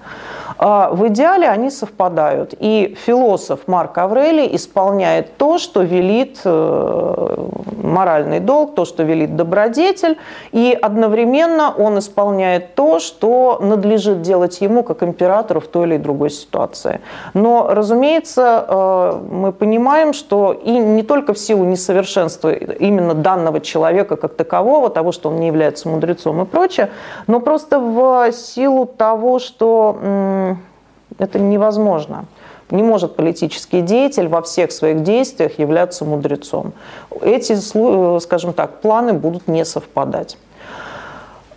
А 0.60 0.90
в 0.92 1.08
идеале 1.08 1.48
они 1.48 1.70
совпадают. 1.70 2.54
И 2.60 2.98
философ 3.06 3.62
Марк 3.68 3.98
Аврелий 3.98 4.56
исполняет 4.56 5.38
то, 5.38 5.58
что 5.58 5.84
велит 5.84 6.40
э, 6.44 7.48
моральный 7.84 8.40
долг, 8.40 8.76
то, 8.76 8.86
что 8.86 9.04
велит 9.04 9.36
добродетель, 9.36 10.18
и 10.52 10.78
одновременно 10.80 11.74
он 11.78 12.00
исполняет 12.00 12.76
то, 12.76 13.00
что 13.00 13.60
надлежит 13.62 14.22
делать 14.22 14.60
ему 14.62 14.84
как 14.84 15.04
императору 15.04 15.60
в 15.60 15.68
той 15.68 15.88
или 15.88 15.98
другой 15.98 16.30
ситуации. 16.30 17.02
Но, 17.34 17.68
разумеется, 17.70 18.66
э, 18.68 19.22
мы 19.30 19.52
понимаем, 19.52 20.14
что 20.14 20.54
и 20.54 20.72
не 20.72 21.04
только 21.04 21.34
в 21.34 21.38
силу 21.38 21.66
несовершенства 21.66 22.52
именно 22.52 23.14
данного 23.14 23.60
человека 23.60 24.16
как 24.16 24.34
такового, 24.36 24.90
того, 24.90 25.12
что 25.12 25.30
он 25.30 25.40
не 25.40 25.48
является 25.48 25.88
мудрецом 25.88 26.42
и 26.42 26.46
прочее, 26.46 26.90
но 27.28 27.40
просто 27.40 27.80
в 27.80 28.32
силу 28.32 28.86
того, 28.86 29.40
что 29.40 30.47
это 31.18 31.40
невозможно. 31.40 32.26
Не 32.70 32.84
может 32.84 33.16
политический 33.16 33.82
деятель 33.82 34.28
во 34.28 34.42
всех 34.42 34.72
своих 34.72 35.04
действиях 35.04 35.58
являться 35.58 36.04
мудрецом. 36.04 36.74
Эти, 37.22 37.54
э, 37.54 38.20
скажем 38.20 38.54
так, 38.54 38.82
планы 38.82 39.14
будут 39.14 39.48
не 39.48 39.64
совпадать. 39.64 40.38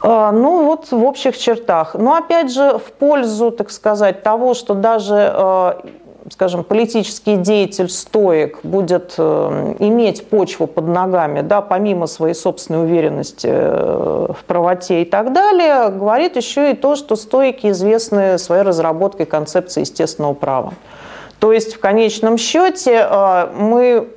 А, 0.02 0.32
ну 0.32 0.64
вот 0.64 0.90
в 0.90 1.04
общих 1.04 1.36
чертах. 1.36 1.94
Но 1.94 2.14
опять 2.14 2.52
же 2.52 2.78
в 2.78 2.92
пользу, 2.92 3.50
так 3.50 3.70
сказать, 3.70 4.22
того, 4.22 4.54
что 4.54 4.74
даже 4.74 5.32
э, 5.34 5.72
скажем, 6.30 6.64
политический 6.64 7.36
деятель 7.36 7.88
стоек 7.88 8.60
будет 8.62 9.14
э, 9.16 9.74
иметь 9.78 10.28
почву 10.28 10.66
под 10.66 10.86
ногами, 10.86 11.40
да, 11.40 11.60
помимо 11.60 12.06
своей 12.06 12.34
собственной 12.34 12.84
уверенности 12.84 13.48
э, 13.50 14.26
в 14.32 14.44
правоте 14.44 15.02
и 15.02 15.04
так 15.04 15.32
далее, 15.32 15.88
говорит 15.88 16.36
еще 16.36 16.72
и 16.72 16.74
то, 16.74 16.96
что 16.96 17.16
стоики 17.16 17.70
известны 17.70 18.38
своей 18.38 18.62
разработкой 18.62 19.26
концепции 19.26 19.80
естественного 19.80 20.34
права. 20.34 20.74
То 21.38 21.52
есть 21.52 21.74
в 21.74 21.80
конечном 21.80 22.36
счете 22.36 23.06
э, 23.08 23.48
мы 23.56 24.08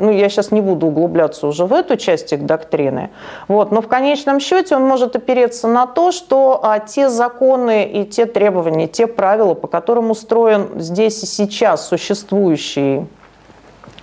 ну, 0.00 0.10
я 0.10 0.28
сейчас 0.28 0.50
не 0.50 0.60
буду 0.60 0.86
углубляться 0.86 1.46
уже 1.46 1.64
в 1.66 1.72
эту 1.72 1.96
часть 1.96 2.32
их 2.32 2.46
доктрины, 2.46 3.10
вот, 3.48 3.70
но 3.70 3.82
в 3.82 3.88
конечном 3.88 4.40
счете 4.40 4.76
он 4.76 4.82
может 4.82 5.16
опереться 5.16 5.68
на 5.68 5.86
то, 5.86 6.12
что 6.12 6.60
а, 6.62 6.78
те 6.78 7.08
законы 7.08 7.84
и 7.84 8.04
те 8.04 8.26
требования, 8.26 8.86
те 8.86 9.06
правила, 9.06 9.54
по 9.54 9.66
которым 9.66 10.10
устроен 10.10 10.80
здесь 10.80 11.22
и 11.22 11.26
сейчас 11.26 11.86
существующий 11.88 13.06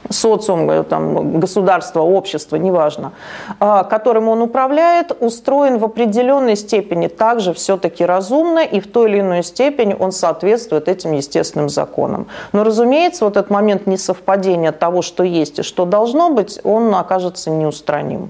социум, 0.10 0.70
э, 0.70 0.84
там, 0.84 1.40
государство, 1.40 2.02
общество, 2.02 2.56
неважно, 2.56 3.12
а, 3.60 3.84
которым 3.84 4.28
он 4.30 4.42
управляет, 4.42 5.12
устроен 5.20 5.78
в 5.78 5.86
определенной 5.86 6.56
степени 6.56 7.08
также 7.08 7.54
все-таки 7.54 8.06
разумно, 8.06 8.60
и 8.60 8.80
в 8.80 8.88
той 8.88 9.10
или 9.10 9.20
иной 9.20 9.44
степени 9.44 9.96
он 9.98 10.12
соответствует 10.12 10.88
этим 10.88 11.14
естественным 11.14 11.70
законам. 11.70 12.28
Но, 12.54 12.64
разумеется, 12.64 13.26
вот 13.26 13.38
этот 13.38 13.50
момент 13.50 13.88
несовпадения 13.88 14.72
того, 14.72 15.02
что 15.02 15.24
есть 15.24 15.60
и 15.60 15.64
что 15.64 15.86
должно 15.86 16.30
быть, 16.30 16.60
он 16.64 16.94
окажется 16.94 17.50
неустраним. 17.50 18.30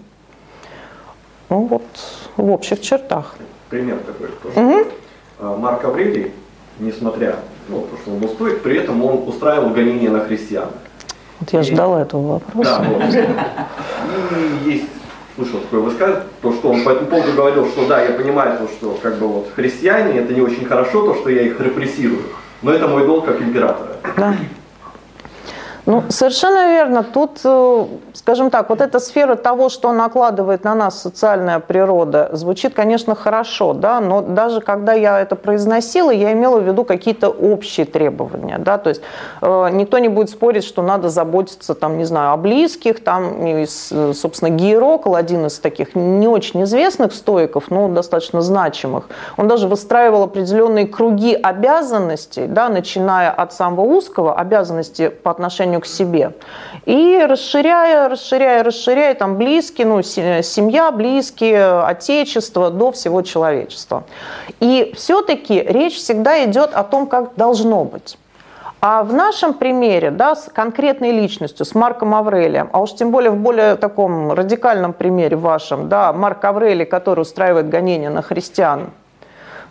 Ну 1.49 1.61
вот, 1.65 1.84
в 2.36 2.51
общих 2.51 2.82
чертах. 2.82 3.36
Пример 3.69 3.99
такой. 3.99 4.30
Угу. 4.55 5.57
Марк 5.57 5.86
Аврелий, 5.86 6.32
несмотря 6.80 7.38
ну, 7.69 7.82
то, 7.82 7.97
что 8.01 8.11
он 8.11 8.19
был 8.19 8.30
стоит, 8.30 8.63
при 8.63 8.78
этом 8.78 9.03
он 9.03 9.28
устраивал 9.28 9.69
гонения 9.69 10.09
на 10.09 10.21
христиан. 10.21 10.69
Вот 11.39 11.53
я 11.53 11.63
ждала 11.63 12.01
этого 12.01 12.33
вопроса. 12.33 12.79
Да, 12.79 12.89
вот. 12.89 13.13
И 14.65 14.69
есть, 14.69 14.85
слышал 15.35 15.59
такое 15.59 15.81
высказывание, 15.81 16.23
то, 16.41 16.53
что 16.53 16.69
он 16.69 16.83
по 16.83 16.89
этому 16.89 17.07
поводу 17.07 17.33
говорил, 17.33 17.67
что 17.67 17.88
да, 17.88 18.01
я 18.01 18.11
понимаю, 18.11 18.57
то, 18.57 18.67
что 18.67 18.97
как 19.01 19.17
бы 19.17 19.27
вот 19.27 19.51
христиане, 19.55 20.19
это 20.19 20.33
не 20.33 20.41
очень 20.41 20.65
хорошо, 20.65 21.05
то, 21.05 21.15
что 21.15 21.29
я 21.29 21.43
их 21.43 21.59
репрессирую, 21.59 22.23
но 22.61 22.71
это 22.71 22.88
мой 22.88 23.05
долг 23.05 23.25
как 23.25 23.41
императора. 23.41 23.97
Да. 24.17 24.35
Ну, 25.85 26.03
совершенно 26.09 26.67
верно. 26.67 27.03
Тут, 27.03 27.39
э, 27.45 27.85
скажем 28.18 28.49
так, 28.49 28.70
вот 28.70 28.82
эта 28.82 28.99
сфера 28.99 29.36
того, 29.36 29.70
что 29.70 29.91
накладывает 29.91 30.63
на 30.63 30.74
нас 30.76 31.01
социальная 31.01 31.59
природа, 31.59 32.30
звучит, 32.34 32.74
конечно, 32.74 33.15
хорошо, 33.15 33.74
да, 33.74 33.99
но 33.99 34.22
даже 34.22 34.59
когда 34.59 34.93
я 34.93 35.20
это 35.20 35.36
произносила, 35.36 36.09
я 36.09 36.34
имела 36.34 36.59
в 36.59 36.68
виду 36.68 36.84
какие-то 36.84 37.30
общие 37.30 37.86
требования, 37.86 38.57
да, 38.57 38.78
то 38.78 38.89
есть 38.89 39.01
э, 39.41 39.70
никто 39.72 39.99
не 39.99 40.07
будет 40.07 40.30
спорить, 40.30 40.63
что 40.63 40.82
надо 40.82 41.09
заботиться, 41.09 41.76
там, 41.76 41.97
не 41.97 42.05
знаю, 42.05 42.34
о 42.34 42.38
близких, 42.38 43.03
там, 43.03 43.45
и, 43.45 43.65
собственно, 43.68 44.49
Гейрокл, 44.49 45.15
один 45.15 45.45
из 45.45 45.59
таких 45.59 45.95
не 45.95 46.28
очень 46.28 46.63
известных 46.63 47.13
стоиков, 47.13 47.70
но 47.70 47.88
достаточно 47.88 48.41
значимых, 48.41 49.09
он 49.38 49.47
даже 49.47 49.68
выстраивал 49.68 50.24
определенные 50.24 50.88
круги 50.88 51.36
обязанностей, 51.36 52.47
да, 52.47 52.70
начиная 52.70 53.30
от 53.30 53.53
самого 53.53 53.82
узкого, 53.82 54.36
обязанности 54.36 55.09
по 55.09 55.30
отношению 55.30 55.82
к 55.82 55.86
себе. 55.86 56.32
И 56.86 57.24
расширяя, 57.28 58.07
расширяя, 58.10 58.64
расширяя, 58.64 59.14
там 59.16 59.38
близкие, 59.38 59.88
ну, 59.88 60.01
семья, 60.01 60.91
близкие, 60.91 61.82
отечество, 61.82 62.70
до 62.70 62.91
всего 62.91 63.22
человечества. 63.22 64.03
И 64.60 64.93
все-таки 64.95 65.62
речь 65.62 65.95
всегда 65.95 66.43
идет 66.45 66.74
о 66.74 66.84
том, 66.84 67.08
как 67.08 67.36
должно 67.36 67.84
быть. 67.84 68.18
А 68.80 69.03
в 69.03 69.12
нашем 69.12 69.53
примере, 69.53 70.12
да, 70.12 70.36
с 70.36 70.49
конкретной 70.53 71.12
личностью, 71.12 71.66
с 71.66 71.74
Марком 71.74 72.14
Аврелием, 72.14 72.70
а 72.74 72.82
уж 72.82 72.93
тем 72.93 73.12
более 73.12 73.32
в 73.32 73.38
более 73.38 73.76
таком 73.76 74.32
радикальном 74.32 74.93
примере 74.93 75.36
вашем, 75.36 75.89
да, 75.89 76.14
Марк 76.14 76.45
Аврелий, 76.45 76.86
который 76.86 77.22
устраивает 77.22 77.70
гонения 77.70 78.12
на 78.12 78.22
христиан, 78.22 78.91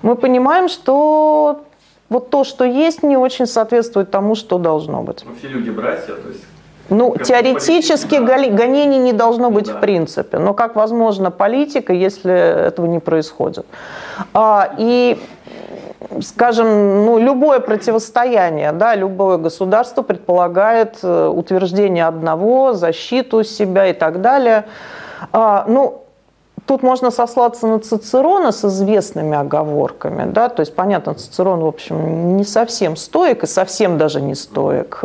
мы 0.02 0.16
понимаем, 0.16 0.68
что 0.68 1.60
вот 2.08 2.30
то, 2.30 2.42
что 2.42 2.64
есть, 2.64 3.02
не 3.02 3.16
очень 3.16 3.46
соответствует 3.46 4.10
тому, 4.10 4.34
что 4.34 4.58
должно 4.58 5.02
быть. 5.02 5.24
Ну, 5.24 5.34
все 5.38 5.48
люди 5.48 5.70
братья, 5.70 6.14
то 6.14 6.28
есть 6.28 6.44
ну, 6.88 7.16
теоретически 7.16 8.18
да. 8.18 8.48
гонений 8.48 8.98
не 8.98 9.12
должно 9.12 9.50
быть 9.50 9.66
да. 9.66 9.74
в 9.74 9.80
принципе. 9.80 10.38
Но 10.38 10.54
как 10.54 10.76
возможно 10.76 11.30
политика, 11.30 11.92
если 11.92 12.32
этого 12.66 12.86
не 12.86 13.00
происходит? 13.00 13.66
А, 14.34 14.70
и, 14.78 15.18
скажем, 16.22 17.04
ну, 17.04 17.18
любое 17.18 17.60
противостояние, 17.60 18.72
да, 18.72 18.94
любое 18.94 19.36
государство 19.38 20.02
предполагает 20.02 20.98
э, 21.02 21.26
утверждение 21.28 22.06
одного, 22.06 22.72
защиту 22.72 23.42
себя 23.44 23.86
и 23.86 23.92
так 23.92 24.20
далее. 24.20 24.64
А, 25.32 25.64
ну, 25.66 26.05
Тут 26.66 26.82
можно 26.82 27.12
сослаться 27.12 27.68
на 27.68 27.78
Цицерона 27.78 28.50
с 28.50 28.64
известными 28.64 29.36
оговорками, 29.36 30.30
да, 30.30 30.48
то 30.48 30.60
есть, 30.60 30.74
понятно, 30.74 31.14
Цицерон, 31.14 31.60
в 31.60 31.66
общем, 31.66 32.36
не 32.36 32.44
совсем 32.44 32.96
стоек 32.96 33.44
и 33.44 33.46
совсем 33.46 33.98
даже 33.98 34.20
не 34.20 34.34
стоек, 34.34 35.00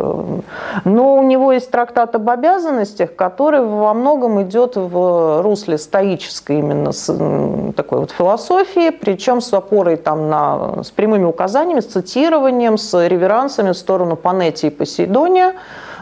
но 0.84 1.16
у 1.16 1.22
него 1.22 1.52
есть 1.52 1.70
трактат 1.70 2.16
об 2.16 2.28
обязанностях, 2.28 3.14
который 3.14 3.64
во 3.64 3.94
многом 3.94 4.42
идет 4.42 4.74
в 4.74 5.42
русле 5.42 5.78
стоической 5.78 6.58
именно 6.58 6.90
такой 7.72 8.00
вот 8.00 8.10
философии, 8.10 8.90
причем 8.90 9.40
с 9.40 9.54
опорой 9.54 9.96
там 9.96 10.28
на, 10.28 10.82
с 10.82 10.90
прямыми 10.90 11.24
указаниями, 11.24 11.80
с 11.80 11.86
цитированием, 11.86 12.76
с 12.76 13.06
реверансами 13.06 13.70
в 13.70 13.76
сторону 13.76 14.16
Панетии 14.16 14.66
и 14.66 14.70
Посейдония, 14.70 15.54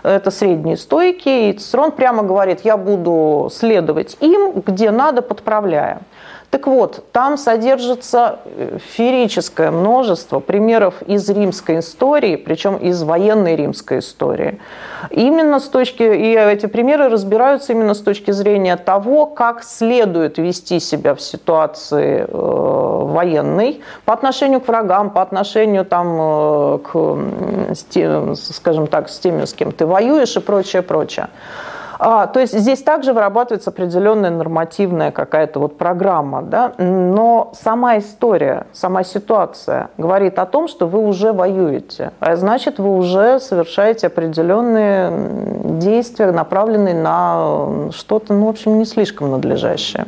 это 0.03 0.31
средние 0.31 0.77
стойки, 0.77 1.51
и 1.51 1.53
Цицерон 1.53 1.93
прямо 1.93 2.23
говорит, 2.23 2.61
я 2.65 2.77
буду 2.77 3.51
следовать 3.53 4.17
им, 4.21 4.63
где 4.67 4.91
надо, 4.91 5.23
подправляя. 5.23 6.01
Так 6.51 6.67
вот, 6.67 7.05
там 7.13 7.39
содержится 7.39 8.41
э, 8.45 8.79
феерическое 8.81 9.71
множество 9.71 10.41
примеров 10.41 11.01
из 11.03 11.29
римской 11.31 11.79
истории, 11.79 12.35
причем 12.35 12.77
из 12.77 13.05
военной 13.05 13.55
римской 13.55 14.01
истории. 14.01 14.59
Именно 15.11 15.61
с 15.61 15.69
точки, 15.69 16.03
и 16.03 16.35
эти 16.35 16.67
примеры 16.67 17.09
разбираются 17.09 17.73
именно 17.73 17.95
с 17.95 18.01
точки 18.01 18.33
зрения 18.33 18.77
того, 18.77 19.27
как 19.27 19.63
следует 19.63 20.39
вести 20.39 20.81
себя 20.81 21.15
в 21.15 21.21
ситуации 21.21 22.27
э, 22.27 22.27
военной 22.33 23.81
по 24.05 24.13
отношению 24.13 24.61
к 24.61 24.67
врагам, 24.67 25.11
по 25.11 25.23
отношению 25.23 25.85
там, 25.85 26.19
э, 26.21 26.79
к, 26.79 27.75
с 27.77 27.85
тем, 27.85 28.35
скажем 28.35 28.89
так, 28.89 29.09
с 29.09 29.21
теми, 29.21 29.45
с 29.45 29.53
кем 29.53 29.71
ты 29.71 29.87
воюешь 29.87 30.37
и 30.37 30.41
прочее, 30.41 30.83
прочее. 30.83 31.29
А, 32.03 32.27
то 32.29 32.41
есть 32.41 32.59
здесь 32.59 32.83
также 32.83 33.13
вырабатывается 33.13 33.69
определенная 33.69 34.31
нормативная 34.31 35.11
какая-то 35.11 35.61
вот 35.61 35.77
программа, 35.77 36.41
да? 36.41 36.73
но 36.79 37.53
сама 37.55 37.99
история, 37.99 38.67
сама 38.73 39.05
ситуация 39.05 39.91
говорит 39.99 40.39
о 40.39 40.47
том, 40.47 40.67
что 40.67 40.87
вы 40.87 41.01
уже 41.01 41.35
воюете, 41.35 42.13
а 42.19 42.37
значит 42.37 42.79
вы 42.79 42.97
уже 42.97 43.39
совершаете 43.39 44.07
определенные 44.07 45.13
действия, 45.79 46.33
направленные 46.33 46.95
на 46.95 47.91
что-то, 47.93 48.33
ну, 48.33 48.47
в 48.47 48.49
общем, 48.49 48.79
не 48.79 48.87
слишком 48.87 49.33
надлежащее. 49.33 50.07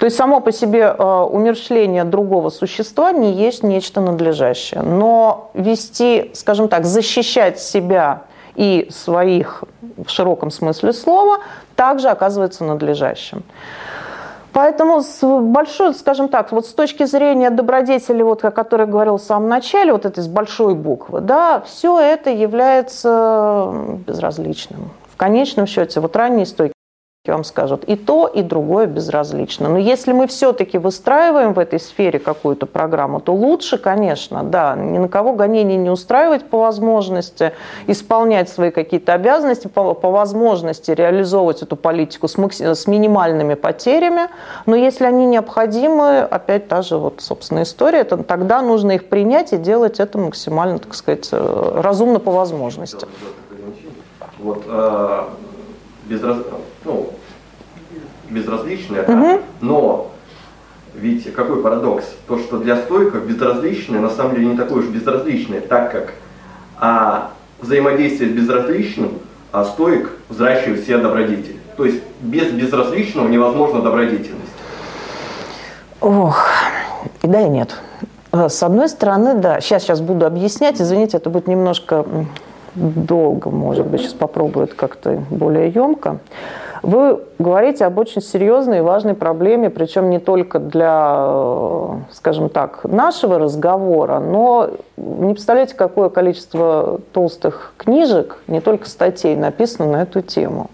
То 0.00 0.06
есть 0.06 0.16
само 0.16 0.40
по 0.40 0.50
себе 0.50 0.94
э, 0.98 1.26
умерщвление 1.30 2.02
другого 2.04 2.48
существа 2.48 3.12
не 3.12 3.32
есть 3.32 3.62
нечто 3.62 4.00
надлежащее. 4.00 4.82
Но 4.82 5.50
вести, 5.54 6.30
скажем 6.34 6.68
так, 6.68 6.86
защищать 6.86 7.60
себя 7.60 8.22
и 8.54 8.88
своих 8.90 9.64
в 9.96 10.08
широком 10.10 10.50
смысле 10.50 10.92
слова 10.92 11.38
также 11.76 12.08
оказывается 12.08 12.64
надлежащим. 12.64 13.42
Поэтому 14.52 15.02
с 15.02 15.20
большой, 15.22 15.94
скажем 15.94 16.28
так, 16.28 16.50
вот 16.50 16.66
с 16.66 16.72
точки 16.74 17.04
зрения 17.04 17.50
добродетели, 17.50 18.22
вот, 18.22 18.44
о 18.44 18.50
которой 18.50 18.82
я 18.82 18.92
говорил 18.92 19.16
в 19.16 19.22
самом 19.22 19.48
начале, 19.48 19.92
вот 19.92 20.06
этой 20.06 20.22
с 20.22 20.26
большой 20.26 20.74
буквы, 20.74 21.20
да, 21.20 21.60
все 21.60 22.00
это 22.00 22.30
является 22.30 23.72
безразличным. 24.06 24.90
В 25.12 25.16
конечном 25.16 25.66
счете, 25.66 26.00
вот 26.00 26.16
ранние 26.16 26.46
стойки 26.46 26.74
вам 27.28 27.44
скажут, 27.44 27.84
и 27.84 27.96
то, 27.96 28.26
и 28.26 28.40
другое 28.40 28.86
безразлично. 28.86 29.68
Но 29.68 29.76
если 29.76 30.12
мы 30.12 30.26
все-таки 30.26 30.78
выстраиваем 30.78 31.52
в 31.52 31.58
этой 31.58 31.78
сфере 31.78 32.18
какую-то 32.18 32.64
программу, 32.64 33.20
то 33.20 33.34
лучше, 33.34 33.76
конечно, 33.76 34.42
да, 34.42 34.74
ни 34.74 34.96
на 34.96 35.06
кого 35.06 35.34
гонений 35.34 35.76
не 35.76 35.90
устраивать 35.90 36.46
по 36.48 36.60
возможности, 36.60 37.52
исполнять 37.86 38.48
свои 38.48 38.70
какие-то 38.70 39.12
обязанности, 39.12 39.68
по, 39.68 39.92
по 39.92 40.10
возможности 40.10 40.92
реализовывать 40.92 41.60
эту 41.60 41.76
политику 41.76 42.26
с, 42.26 42.36
с 42.38 42.86
минимальными 42.86 43.52
потерями. 43.52 44.30
Но 44.64 44.74
если 44.74 45.04
они 45.04 45.26
необходимы, 45.26 46.20
опять 46.20 46.68
та 46.68 46.80
же 46.80 46.96
вот, 46.96 47.20
собственно, 47.20 47.64
история, 47.64 48.04
то 48.04 48.16
тогда 48.16 48.62
нужно 48.62 48.92
их 48.92 49.10
принять 49.10 49.52
и 49.52 49.58
делать 49.58 50.00
это 50.00 50.16
максимально, 50.16 50.78
так 50.78 50.94
сказать, 50.94 51.28
э, 51.32 51.72
разумно 51.82 52.18
по 52.18 52.30
возможности. 52.30 53.06
Вот, 54.38 54.62
э, 54.66 55.24
безраз... 56.10 56.38
ну, 56.84 57.10
безразличное, 58.28 59.02
угу. 59.02 59.12
да? 59.12 59.40
но 59.60 60.10
видите, 60.94 61.30
какой 61.30 61.62
парадокс, 61.62 62.04
то, 62.26 62.38
что 62.38 62.58
для 62.58 62.76
стойков 62.76 63.24
безразличное 63.26 64.00
на 64.00 64.10
самом 64.10 64.34
деле 64.34 64.46
не 64.46 64.56
такое 64.56 64.80
уж 64.80 64.86
безразличное, 64.86 65.60
так 65.60 65.92
как 65.92 66.14
а, 66.78 67.30
взаимодействие 67.60 68.30
с 68.30 68.32
безразличным, 68.32 69.12
а 69.52 69.64
стоик 69.64 70.10
взращивает 70.28 70.82
все 70.82 70.98
добродетели. 70.98 71.58
То 71.76 71.84
есть 71.84 72.02
без 72.20 72.50
безразличного 72.50 73.28
невозможна 73.28 73.80
добродетельность. 73.80 74.50
Ох, 76.00 76.48
и 77.22 77.26
да, 77.26 77.40
и 77.42 77.48
нет. 77.48 77.76
С 78.32 78.62
одной 78.62 78.88
стороны, 78.88 79.34
да, 79.34 79.60
сейчас, 79.60 79.82
сейчас 79.82 80.00
буду 80.00 80.24
объяснять, 80.24 80.80
извините, 80.80 81.16
это 81.16 81.30
будет 81.30 81.48
немножко 81.48 82.04
долго, 82.74 83.50
может 83.50 83.86
быть, 83.86 84.02
сейчас 84.02 84.14
попробую 84.14 84.66
это 84.66 84.74
как-то 84.74 85.22
более 85.30 85.68
емко. 85.68 86.18
Вы 86.82 87.20
говорите 87.38 87.84
об 87.84 87.98
очень 87.98 88.22
серьезной 88.22 88.78
и 88.78 88.80
важной 88.80 89.14
проблеме, 89.14 89.68
причем 89.68 90.08
не 90.08 90.18
только 90.18 90.58
для, 90.58 91.26
э, 91.28 91.88
скажем 92.12 92.48
так, 92.48 92.84
нашего 92.84 93.38
разговора, 93.38 94.18
но 94.18 94.70
не 94.96 95.34
представляете, 95.34 95.74
какое 95.74 96.08
количество 96.08 97.00
толстых 97.12 97.74
книжек, 97.76 98.38
не 98.46 98.60
только 98.60 98.88
статей, 98.88 99.36
написано 99.36 99.92
на 99.92 100.02
эту 100.02 100.22
тему. 100.22 100.70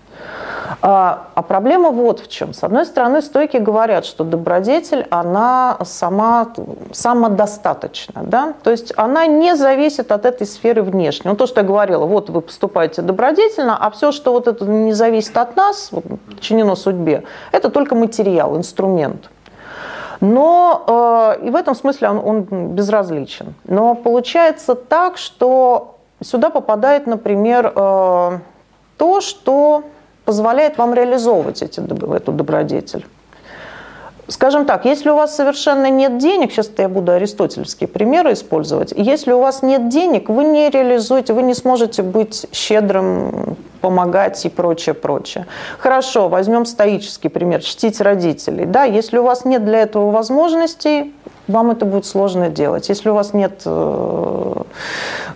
А, 0.83 1.29
а 1.35 1.43
проблема 1.43 1.91
вот 1.91 2.21
в 2.21 2.29
чем. 2.29 2.53
С 2.53 2.63
одной 2.63 2.87
стороны, 2.87 3.23
стойки 3.23 3.57
говорят, 3.57 4.05
что 4.05 4.25
добродетель, 4.25 5.07
она 5.11 5.79
сама 5.85 6.49
самодостаточна. 6.93 8.23
Да? 8.25 8.55
То 8.63 8.71
есть 8.71 8.93
она 8.97 9.27
не 9.27 9.57
зависит 9.57 10.13
от 10.13 10.25
этой 10.25 10.47
сферы 10.47 10.83
внешней. 10.83 11.31
Ну, 11.31 11.37
то, 11.37 11.47
что 11.47 11.61
я 11.61 11.67
говорила, 11.67 12.05
вот 12.05 12.31
вы 12.31 12.41
поступаете 12.41 13.03
добродетельно, 13.03 13.77
а 13.77 13.91
все, 13.91 14.13
что 14.13 14.33
вот 14.33 14.49
это 14.49 14.65
не 14.65 14.93
зависит 14.93 15.37
от 15.37 15.57
нас, 15.57 15.91
подчинено 16.29 16.77
судьбе, 16.77 17.25
это 17.53 17.71
только 17.71 17.95
материал, 17.95 18.57
инструмент. 18.57 19.31
Но 20.21 21.35
э, 21.39 21.47
и 21.47 21.51
в 21.51 21.57
этом 21.57 21.75
смысле 21.75 22.09
он, 22.09 22.19
он 22.25 22.43
безразличен. 22.75 23.55
Но 23.65 23.95
получается 23.95 24.75
так, 24.75 25.19
что 25.19 25.97
сюда 26.23 26.49
попадает, 26.51 27.07
например, 27.07 27.73
э, 27.75 28.39
то, 28.97 29.21
что 29.21 29.85
позволяет 30.27 30.77
вам 30.77 30.93
реализовывать 30.93 31.63
эти, 31.63 31.81
эту 31.81 32.33
добродетель. 32.33 33.07
Скажем 34.29 34.67
так, 34.67 34.85
если 34.85 35.09
у 35.09 35.15
вас 35.15 35.37
совершенно 35.37 35.89
нет 35.89 36.19
денег, 36.19 36.51
сейчас 36.51 36.69
я 36.79 36.89
буду 36.89 37.13
аристотельские 37.13 37.87
примеры 37.87 38.33
использовать, 38.33 38.93
если 38.97 39.31
у 39.31 39.39
вас 39.39 39.63
нет 39.63 39.89
денег, 39.89 40.29
вы 40.29 40.43
не 40.45 40.69
реализуете, 40.69 41.33
вы 41.33 41.43
не 41.43 41.55
сможете 41.55 42.03
быть 42.03 42.47
щедрым, 42.53 43.57
помогать 43.81 44.45
и 44.45 44.49
прочее, 44.49 44.97
прочее. 44.97 45.47
Хорошо, 45.79 46.29
возьмем 46.29 46.67
стоический 46.67 47.31
пример, 47.31 47.63
чтить 47.63 48.01
родителей. 48.01 48.67
Да, 48.67 48.83
если 48.83 49.19
у 49.19 49.23
вас 49.23 49.45
нет 49.45 49.65
для 49.65 49.83
этого 49.83 50.11
возможностей, 50.11 51.15
вам 51.49 51.71
это 51.71 51.85
будет 51.85 52.07
сложно 52.07 52.49
делать. 52.49 52.89
Если 52.89 53.09
у 53.09 53.15
вас 53.15 53.35
нет 53.35 53.63
э, 53.65 54.63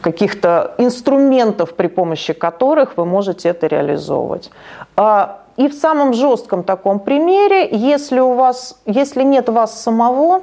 каких-то 0.01 0.75
инструментов, 0.79 1.75
при 1.75 1.87
помощи 1.87 2.33
которых 2.33 2.97
вы 2.97 3.05
можете 3.05 3.49
это 3.49 3.67
реализовывать. 3.67 4.51
А, 4.97 5.43
и 5.57 5.69
в 5.69 5.75
самом 5.75 6.15
жестком 6.15 6.63
таком 6.63 7.01
примере, 7.01 7.69
если 7.71 8.21
у 8.21 8.35
вас, 8.35 8.81
если 8.87 9.23
нет 9.23 9.49
вас 9.49 9.83
самого, 9.83 10.43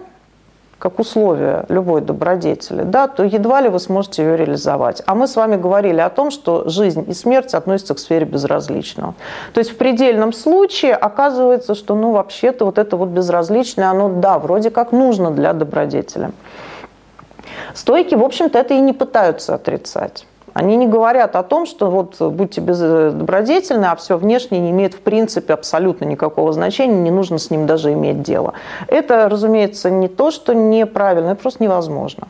как 0.79 0.99
условие 0.99 1.65
любой 1.69 2.01
добродетели, 2.01 2.83
да, 2.83 3.07
то 3.07 3.23
едва 3.23 3.61
ли 3.61 3.69
вы 3.69 3.79
сможете 3.79 4.23
ее 4.23 4.37
реализовать. 4.37 5.01
А 5.05 5.15
мы 5.15 5.27
с 5.27 5.35
вами 5.35 5.55
говорили 5.55 5.99
о 5.99 6.09
том, 6.09 6.29
что 6.29 6.69
жизнь 6.69 7.05
и 7.07 7.13
смерть 7.13 7.53
относятся 7.55 7.95
к 7.95 7.99
сфере 7.99 8.25
безразличного. 8.25 9.15
То 9.53 9.59
есть 9.59 9.71
в 9.71 9.77
предельном 9.77 10.33
случае 10.33 10.93
оказывается, 10.93 11.73
что 11.73 11.95
ну 11.95 12.11
вообще-то 12.11 12.65
вот 12.65 12.77
это 12.77 12.95
вот 12.95 13.09
безразличное, 13.09 13.89
оно 13.89 14.09
да, 14.09 14.37
вроде 14.37 14.69
как 14.69 14.91
нужно 14.91 15.31
для 15.31 15.53
добродетеля. 15.53 16.31
Стойки, 17.73 18.13
в 18.13 18.23
общем-то, 18.23 18.59
это 18.59 18.75
и 18.75 18.79
не 18.79 18.93
пытаются 18.93 19.55
отрицать. 19.55 20.26
Они 20.59 20.75
не 20.75 20.87
говорят 20.87 21.35
о 21.35 21.43
том, 21.43 21.67
что 21.67 21.91
вот 21.91 22.19
будьте 22.19 22.61
добродетельны, 22.61 23.85
а 23.85 23.95
все 23.95 24.17
внешнее 24.17 24.59
не 24.59 24.71
имеет 24.71 24.95
в 24.95 25.01
принципе 25.01 25.53
абсолютно 25.53 26.05
никакого 26.05 26.51
значения, 26.51 26.95
не 26.95 27.11
нужно 27.11 27.37
с 27.37 27.51
ним 27.51 27.67
даже 27.67 27.93
иметь 27.93 28.23
дело. 28.23 28.53
Это, 28.87 29.29
разумеется, 29.29 29.91
не 29.91 30.07
то, 30.07 30.31
что 30.31 30.55
неправильно, 30.55 31.29
это 31.29 31.41
просто 31.43 31.61
невозможно. 31.61 32.27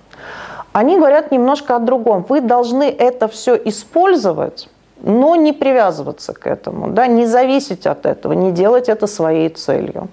Они 0.74 0.98
говорят 0.98 1.32
немножко 1.32 1.78
о 1.78 1.80
другом. 1.80 2.26
Вы 2.28 2.42
должны 2.42 2.84
это 2.84 3.30
все 3.30 3.56
использовать, 3.56 4.68
но 5.02 5.38
не 5.38 5.54
привязываться 5.54 6.34
к 6.34 6.48
этому, 6.48 6.90
да, 6.90 7.08
не 7.08 7.26
зависеть 7.26 7.88
от 7.88 8.06
этого, 8.06 8.34
не 8.34 8.52
делать 8.52 8.90
это 8.90 9.08
своей 9.08 9.48
целью. 9.48 10.10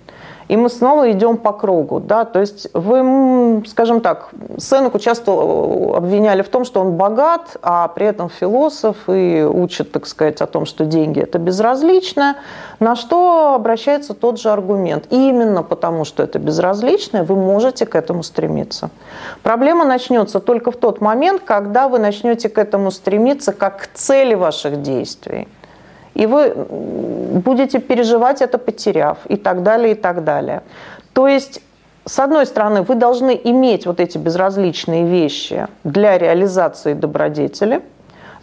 И 0.49 0.57
мы 0.57 0.69
снова 0.69 1.11
идем 1.11 1.37
по 1.37 1.53
кругу. 1.53 2.01
Да? 2.01 2.25
То 2.25 2.41
есть 2.41 2.69
вы, 2.75 3.63
скажем 3.67 4.01
так, 4.01 4.31
Сенеку 4.59 4.99
часто 4.99 5.33
э, 5.33 5.97
обвиняли 5.97 6.43
в 6.43 6.49
том, 6.49 6.65
что 6.65 6.81
он 6.81 6.93
богат, 6.93 7.57
а 7.63 7.89
при 7.89 8.07
этом 8.07 8.29
философ 8.29 8.97
и 9.09 9.43
учит, 9.43 9.93
так 9.93 10.07
сказать, 10.07 10.41
о 10.41 10.47
том, 10.47 10.67
что 10.67 10.85
деньги– 10.85 11.21
это 11.23 11.39
безразлично, 11.39 12.37
на 12.81 12.97
что 12.97 13.55
обращается 13.55 14.15
тот 14.15 14.39
же 14.39 14.51
аргумент. 14.51 15.07
И 15.11 15.29
именно 15.29 15.63
потому, 15.63 16.05
что 16.05 16.23
это 16.23 16.39
безразлично, 16.39 17.25
вы 17.25 17.37
можете 17.37 17.87
к 17.87 17.95
этому 17.95 18.23
стремиться. 18.23 18.91
Проблема 19.43 19.85
начнется 19.85 20.41
только 20.41 20.71
в 20.71 20.77
тот 20.77 21.01
момент, 21.01 21.43
когда 21.45 21.89
вы 21.89 21.99
начнете 21.99 22.49
к 22.49 22.59
этому 22.59 22.91
стремиться 22.91 23.53
как 23.53 23.83
к 23.83 23.87
цели 23.95 24.35
ваших 24.35 24.83
действий 24.83 25.49
и 26.15 26.27
вы 26.27 26.55
будете 26.55 27.79
переживать 27.79 28.43
это, 28.43 28.59
потеряв, 28.59 29.19
и 29.29 29.37
так 29.37 29.63
далее, 29.63 29.93
и 29.93 29.95
так 29.95 30.25
далее. 30.25 30.63
То 31.13 31.29
есть, 31.29 31.63
с 32.05 32.19
одной 32.19 32.47
стороны, 32.47 32.83
вы 32.83 32.95
должны 32.95 33.41
иметь 33.45 33.87
вот 33.87 34.01
эти 34.01 34.19
безразличные 34.19 35.05
вещи 35.07 35.67
для 35.85 36.19
реализации 36.19 36.95
добродетели, 36.95 37.83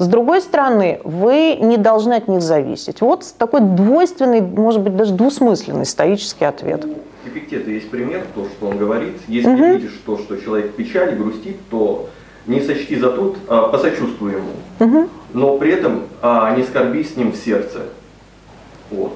с 0.01 0.07
другой 0.07 0.41
стороны, 0.41 0.99
вы 1.03 1.57
не 1.61 1.77
должны 1.77 2.13
от 2.13 2.27
них 2.27 2.41
зависеть. 2.41 3.01
Вот 3.01 3.23
такой 3.37 3.61
двойственный, 3.61 4.41
может 4.41 4.81
быть, 4.81 4.95
даже 4.97 5.13
двусмысленный 5.13 5.85
стоический 5.85 6.47
ответ. 6.47 6.85
У 6.85 7.29
Эпиктета 7.29 7.69
есть 7.69 7.87
пример, 7.91 8.25
то, 8.33 8.45
что 8.45 8.67
он 8.69 8.79
говорит. 8.79 9.17
Если 9.27 9.51
угу. 9.51 9.63
видишь 9.63 10.01
то, 10.03 10.17
что 10.17 10.37
человек 10.37 10.71
в 10.71 10.75
печали, 10.75 11.15
грустит, 11.15 11.57
то 11.69 12.09
не 12.47 12.61
сочти 12.61 12.97
за 12.99 13.09
тут, 13.11 13.37
а 13.47 13.67
посочувствуй 13.69 14.33
ему. 14.33 14.51
Угу. 14.79 15.09
Но 15.33 15.57
при 15.57 15.71
этом 15.71 16.03
а, 16.21 16.55
не 16.55 16.63
скорби 16.63 17.03
с 17.03 17.15
ним 17.15 17.31
в 17.31 17.35
сердце. 17.35 17.81
Вот. 18.89 19.13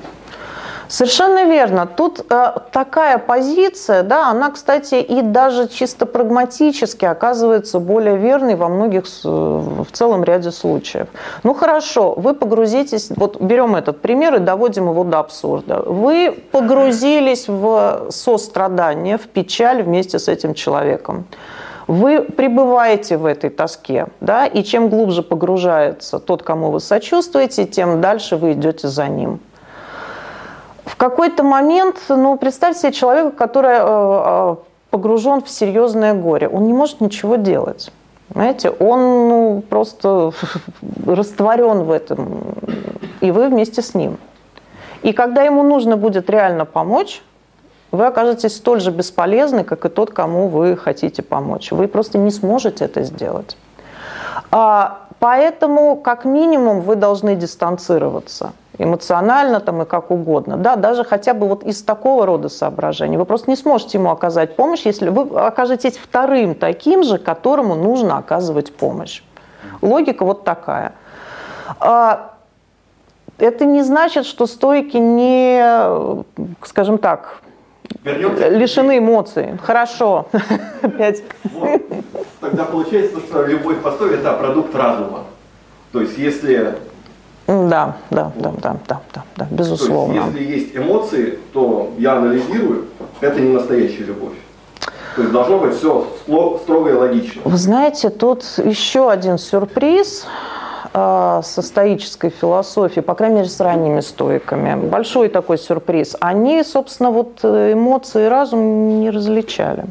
Совершенно 0.88 1.46
верно. 1.46 1.88
Тут 1.88 2.26
э, 2.30 2.54
такая 2.72 3.18
позиция, 3.18 4.04
да, 4.04 4.30
она, 4.30 4.52
кстати, 4.52 4.96
и 4.96 5.22
даже 5.22 5.68
чисто 5.68 6.06
прагматически 6.06 7.06
оказывается 7.06 7.80
более 7.80 8.18
верной 8.18 8.56
во 8.56 8.70
многих, 8.70 9.06
в 9.24 9.88
целом 9.92 10.24
ряде 10.24 10.52
случаев. 10.52 11.08
Ну 11.44 11.54
хорошо, 11.54 12.14
вы 12.14 12.34
погрузитесь, 12.34 13.10
вот 13.16 13.42
берем 13.42 13.76
этот 13.76 14.02
пример 14.02 14.36
и 14.36 14.40
доводим 14.40 14.90
его 14.90 15.04
до 15.04 15.20
абсурда. 15.20 15.82
Вы 15.82 16.38
погрузились 16.52 17.48
в 17.48 18.08
сострадание, 18.10 19.18
в 19.18 19.28
печаль 19.28 19.82
вместе 19.82 20.20
с 20.20 20.28
этим 20.28 20.54
человеком 20.54 21.26
вы 21.88 22.22
пребываете 22.22 23.18
в 23.18 23.26
этой 23.26 23.50
тоске, 23.50 24.08
да, 24.20 24.48
и 24.48 24.64
чем 24.64 24.90
глубже 24.90 25.22
погружается 25.22 26.20
тот, 26.20 26.42
кому 26.42 26.72
вы 26.72 26.80
сочувствуете, 26.80 27.66
тем 27.66 28.02
дальше 28.02 28.38
вы 28.38 28.54
идете 28.54 28.88
за 28.88 29.08
ним. 29.08 29.40
В 30.86 30.96
какой-то 30.96 31.44
момент, 31.44 31.98
ну, 32.10 32.38
представьте 32.38 32.82
себе 32.82 32.92
человека, 32.92 33.32
который 33.32 33.76
э, 33.78 33.82
э, 33.82 34.56
погружен 34.90 35.42
в 35.42 35.50
серьезное 35.50 36.14
горе, 36.14 36.48
он 36.48 36.66
не 36.68 36.74
может 36.74 37.02
ничего 37.02 37.36
делать. 37.36 37.92
Знаете, 38.34 38.70
он 38.70 39.00
ну, 39.30 39.64
просто 39.68 40.32
растворен 41.06 41.84
в 41.84 41.92
этом, 41.92 42.42
и 43.22 43.32
вы 43.32 43.50
вместе 43.50 43.82
с 43.82 43.94
ним. 43.94 44.18
И 45.04 45.14
когда 45.14 45.44
ему 45.44 45.64
нужно 45.64 45.98
будет 45.98 46.30
реально 46.30 46.66
помочь, 46.66 47.22
вы 47.96 48.06
окажетесь 48.08 48.56
столь 48.56 48.80
же 48.80 48.92
бесполезны, 48.92 49.64
как 49.64 49.86
и 49.86 49.90
тот, 49.90 50.12
кому 50.12 50.48
вы 50.48 50.78
хотите 50.78 51.22
помочь. 51.22 51.72
Вы 51.72 51.88
просто 51.88 52.18
не 52.18 52.32
сможете 52.32 52.86
это 52.86 53.04
сделать. 53.04 53.58
А, 54.52 55.08
поэтому, 55.20 55.96
как 55.96 56.26
минимум, 56.26 56.82
вы 56.82 56.96
должны 56.96 57.36
дистанцироваться 57.36 58.54
эмоционально 58.78 59.60
там 59.60 59.82
и 59.82 59.86
как 59.86 60.12
угодно. 60.12 60.58
Да, 60.58 60.76
даже 60.76 61.04
хотя 61.04 61.34
бы 61.34 61.48
вот 61.48 61.64
из 61.64 61.82
такого 61.84 62.26
рода 62.26 62.50
соображений. 62.50 63.18
Вы 63.18 63.26
просто 63.26 63.50
не 63.50 63.56
сможете 63.56 63.98
ему 63.98 64.12
оказать 64.12 64.56
помощь, 64.56 64.86
если 64.86 65.10
вы 65.10 65.40
окажетесь 65.40 65.98
вторым 65.98 66.56
таким 66.56 67.04
же, 67.04 67.18
которому 67.18 67.76
нужно 67.76 68.18
оказывать 68.18 68.76
помощь. 68.76 69.24
Логика 69.82 70.26
вот 70.26 70.44
такая. 70.44 70.94
А, 71.80 72.34
это 73.38 73.66
не 73.66 73.84
значит, 73.84 74.26
что 74.26 74.46
стойки 74.46 74.98
не, 74.98 76.26
скажем 76.64 76.98
так, 76.98 77.42
Вернемся 78.04 78.50
лишены 78.50 79.00
эмоций. 79.00 79.58
Хорошо. 79.62 80.28
Опять. 80.82 81.24
Вот. 81.44 81.82
Тогда 82.40 82.66
получается, 82.66 83.20
что 83.20 83.46
любовь 83.46 83.78
по 83.82 83.90
основе 83.90 84.16
это 84.16 84.34
продукт 84.34 84.76
разума. 84.76 85.24
То 85.92 86.02
есть 86.02 86.18
если 86.18 86.76
да, 87.48 87.96
да, 88.10 88.32
да, 88.36 88.54
да, 88.62 88.76
да, 88.88 89.02
да, 89.14 89.24
да, 89.36 89.48
безусловно. 89.52 90.32
То 90.32 90.38
есть, 90.38 90.40
если 90.40 90.54
есть 90.60 90.76
эмоции, 90.76 91.40
то 91.54 91.94
я 91.98 92.14
анализирую, 92.14 92.86
это 93.22 93.40
не 93.40 93.54
настоящая 93.54 94.06
любовь. 94.06 94.34
То 95.16 95.22
есть 95.22 95.32
должно 95.32 95.60
быть 95.60 95.76
все 95.76 96.08
строго 96.64 96.90
и 96.90 96.94
логично. 96.94 97.42
Вы 97.46 97.58
знаете, 97.58 98.10
тут 98.10 98.44
еще 98.58 99.10
один 99.10 99.38
сюрприз. 99.38 100.26
А, 100.98 101.42
со 101.42 101.62
стоической 101.62 102.30
философией, 102.30 103.04
по 103.04 103.16
крайней 103.16 103.36
мере, 103.36 103.50
с 103.50 103.60
ранними 103.60 104.00
стоиками. 104.00 104.76
Большой 104.88 105.28
такой 105.28 105.58
сюрприз. 105.58 106.16
Они, 106.22 106.64
собственно, 106.64 107.12
вот 107.12 107.40
э, 107.44 107.74
эмоции 107.74 108.24
и 108.24 108.28
разум 108.30 109.02
не 109.02 109.10
различали. 109.10 109.88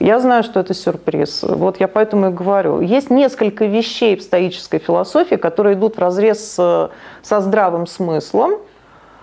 Я 0.00 0.18
знаю, 0.18 0.42
что 0.42 0.58
это 0.58 0.74
сюрприз. 0.74 1.44
Вот 1.44 1.78
я 1.78 1.86
поэтому 1.86 2.30
и 2.30 2.32
говорю. 2.32 2.80
Есть 2.80 3.10
несколько 3.10 3.66
вещей 3.66 4.16
в 4.16 4.22
стоической 4.22 4.80
философии, 4.80 5.36
которые 5.36 5.76
идут 5.76 5.98
в 5.98 6.00
разрез 6.00 6.54
со 6.54 6.90
здравым 7.22 7.86
смыслом, 7.86 8.54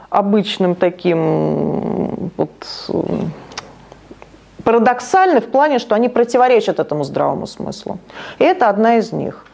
обычным 0.09 0.75
таким 0.75 2.31
вот, 2.37 2.89
парадоксальны 4.63 5.41
в 5.41 5.47
плане, 5.51 5.79
что 5.79 5.93
они 5.93 6.07
противоречат 6.07 6.79
этому 6.79 7.03
здравому 7.03 7.47
смыслу. 7.47 7.97
И 8.39 8.45
это 8.45 8.69
одна 8.69 8.95
из 8.95 9.11
них. 9.11 9.45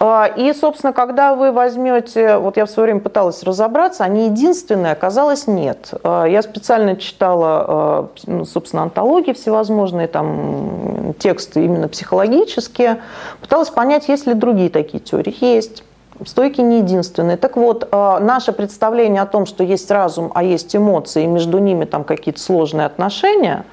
А, 0.00 0.26
и, 0.26 0.52
собственно, 0.52 0.92
когда 0.92 1.34
вы 1.34 1.52
возьмете, 1.52 2.36
вот 2.36 2.56
я 2.56 2.66
в 2.66 2.70
свое 2.70 2.86
время 2.86 3.00
пыталась 3.00 3.42
разобраться, 3.42 4.04
они 4.04 4.26
единственные, 4.26 4.92
оказалось, 4.92 5.46
нет. 5.46 5.92
А, 6.02 6.24
я 6.24 6.42
специально 6.42 6.96
читала, 6.96 7.64
а, 7.66 8.08
ну, 8.26 8.44
собственно, 8.44 8.82
антологии 8.82 9.32
всевозможные, 9.32 10.08
там, 10.08 11.14
тексты 11.18 11.64
именно 11.64 11.88
психологические, 11.88 13.02
пыталась 13.40 13.70
понять, 13.70 14.08
есть 14.08 14.26
ли 14.26 14.34
другие 14.34 14.70
такие 14.70 15.00
теории. 15.00 15.34
Есть. 15.40 15.84
Стойки 16.24 16.60
не 16.60 16.78
единственные. 16.78 17.36
Так 17.36 17.56
вот, 17.56 17.90
наше 17.90 18.52
представление 18.52 19.22
о 19.22 19.26
том, 19.26 19.44
что 19.44 19.64
есть 19.64 19.90
разум, 19.90 20.30
а 20.34 20.44
есть 20.44 20.76
эмоции, 20.76 21.24
и 21.24 21.26
между 21.26 21.58
ними 21.58 21.84
там 21.84 22.04
какие-то 22.04 22.38
сложные 22.38 22.86
отношения, 22.86 23.64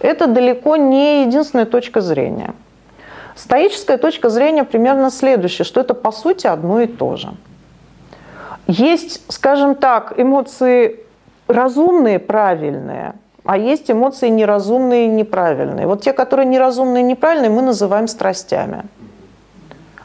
это 0.00 0.26
далеко 0.26 0.76
не 0.76 1.24
единственная 1.26 1.66
точка 1.66 2.00
зрения. 2.00 2.54
Стоическая 3.34 3.96
точка 3.96 4.28
зрения 4.28 4.64
примерно 4.64 5.10
следующая, 5.10 5.64
что 5.64 5.80
это 5.80 5.94
по 5.94 6.12
сути 6.12 6.46
одно 6.46 6.80
и 6.80 6.86
то 6.86 7.16
же. 7.16 7.32
Есть, 8.66 9.22
скажем 9.32 9.74
так, 9.74 10.14
эмоции 10.16 11.00
разумные, 11.48 12.18
правильные, 12.18 13.14
а 13.44 13.58
есть 13.58 13.90
эмоции 13.90 14.28
неразумные 14.28 15.08
неправильные. 15.08 15.86
Вот 15.86 16.02
те, 16.02 16.12
которые 16.12 16.46
неразумные 16.46 17.02
неправильные, 17.02 17.50
мы 17.50 17.62
называем 17.62 18.06
страстями. 18.06 18.84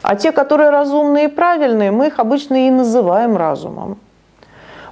А 0.02 0.16
те, 0.16 0.32
которые 0.32 0.70
разумные 0.70 1.26
и 1.26 1.28
правильные, 1.28 1.90
мы 1.90 2.08
их 2.08 2.18
обычно 2.18 2.66
и 2.66 2.70
называем 2.70 3.36
разумом. 3.36 3.98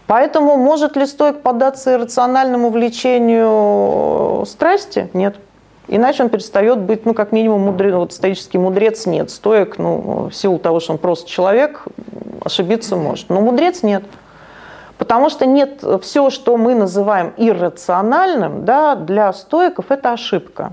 Поэтому 0.06 0.56
может 0.56 0.96
ли 0.96 1.06
стоик 1.06 1.42
поддаться 1.42 1.94
иррациональному 1.94 2.70
влечению 2.70 4.44
страсти? 4.46 5.08
Нет. 5.12 5.36
Иначе 5.88 6.24
он 6.24 6.30
перестает 6.30 6.80
быть, 6.80 7.06
ну, 7.06 7.14
как 7.14 7.30
минимум, 7.30 7.62
мудрец, 7.62 7.94
вот 7.94 8.12
стоический 8.12 8.58
мудрец 8.58 9.06
нет. 9.06 9.30
Стоек, 9.30 9.78
ну, 9.78 10.28
в 10.30 10.34
силу 10.34 10.58
того, 10.58 10.80
что 10.80 10.92
он 10.92 10.98
просто 10.98 11.28
человек, 11.28 11.84
ошибиться 12.44 12.96
может. 12.96 13.28
Но 13.28 13.40
мудрец 13.40 13.82
нет. 13.82 14.02
Потому 14.98 15.30
что 15.30 15.46
нет, 15.46 15.84
все, 16.02 16.30
что 16.30 16.56
мы 16.56 16.74
называем 16.74 17.34
иррациональным, 17.36 18.64
да, 18.64 18.94
для 18.96 19.32
стоиков 19.32 19.90
это 19.90 20.12
ошибка. 20.12 20.72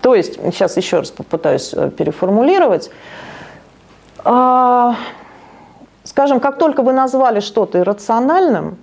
То 0.00 0.14
есть, 0.14 0.36
сейчас 0.36 0.76
еще 0.76 0.98
раз 0.98 1.10
попытаюсь 1.10 1.74
э, 1.74 1.90
переформулировать. 1.90 2.90
А, 4.24 4.96
скажем, 6.04 6.40
как 6.40 6.58
только 6.58 6.82
вы 6.82 6.92
назвали 6.92 7.40
что-то 7.40 7.78
иррациональным, 7.78 8.78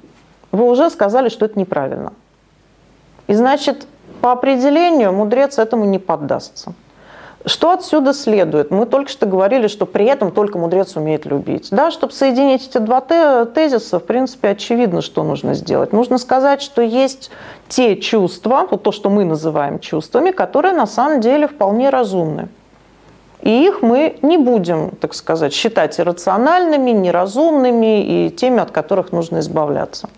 вы 0.52 0.70
уже 0.70 0.90
сказали, 0.90 1.30
что 1.30 1.46
это 1.46 1.60
неправильно. 1.60 2.14
И 3.28 3.34
значит, 3.34 3.88
по 4.22 4.32
определению 4.32 5.14
мудрец 5.14 5.58
этому 5.58 5.86
не 5.86 6.00
поддастся. 6.00 6.74
Что 7.46 7.72
отсюда 7.72 8.14
следует? 8.14 8.72
Мы 8.72 8.86
только 8.86 9.10
что 9.10 9.26
говорили, 9.26 9.68
что 9.68 9.86
при 9.86 10.06
этом 10.06 10.32
только 10.32 10.58
мудрец 10.58 10.98
умеет 10.98 11.26
любить. 11.26 11.70
Да, 11.72 11.92
чтобы 11.92 12.12
соединить 12.12 12.68
эти 12.68 12.78
два 12.80 13.00
тезиса, 13.02 14.00
в 14.00 14.04
принципе, 14.04 14.50
очевидно, 14.50 15.02
что 15.02 15.24
нужно 15.24 15.54
сделать. 15.54 15.94
Нужно 15.94 16.18
сказать, 16.18 16.62
что 16.62 16.82
есть 16.82 17.32
те 17.70 17.96
чувства, 17.96 18.68
вот 18.70 18.84
то, 18.84 18.92
что 18.92 19.10
мы 19.10 19.24
называем 19.24 19.80
чувствами, 19.80 20.32
которые 20.32 20.74
на 20.74 20.88
самом 20.88 21.22
деле 21.22 21.48
вполне 21.48 21.90
разумны. 21.90 22.50
И 23.42 23.66
их 23.66 23.82
мы 23.82 24.18
не 24.22 24.38
будем, 24.38 24.92
так 25.00 25.14
сказать, 25.14 25.54
считать 25.54 25.98
иррациональными, 26.00 26.92
неразумными 26.92 28.26
и 28.26 28.30
теми, 28.30 28.60
от 28.60 28.72
которых 28.72 29.14
нужно 29.14 29.40
избавляться. 29.40 30.10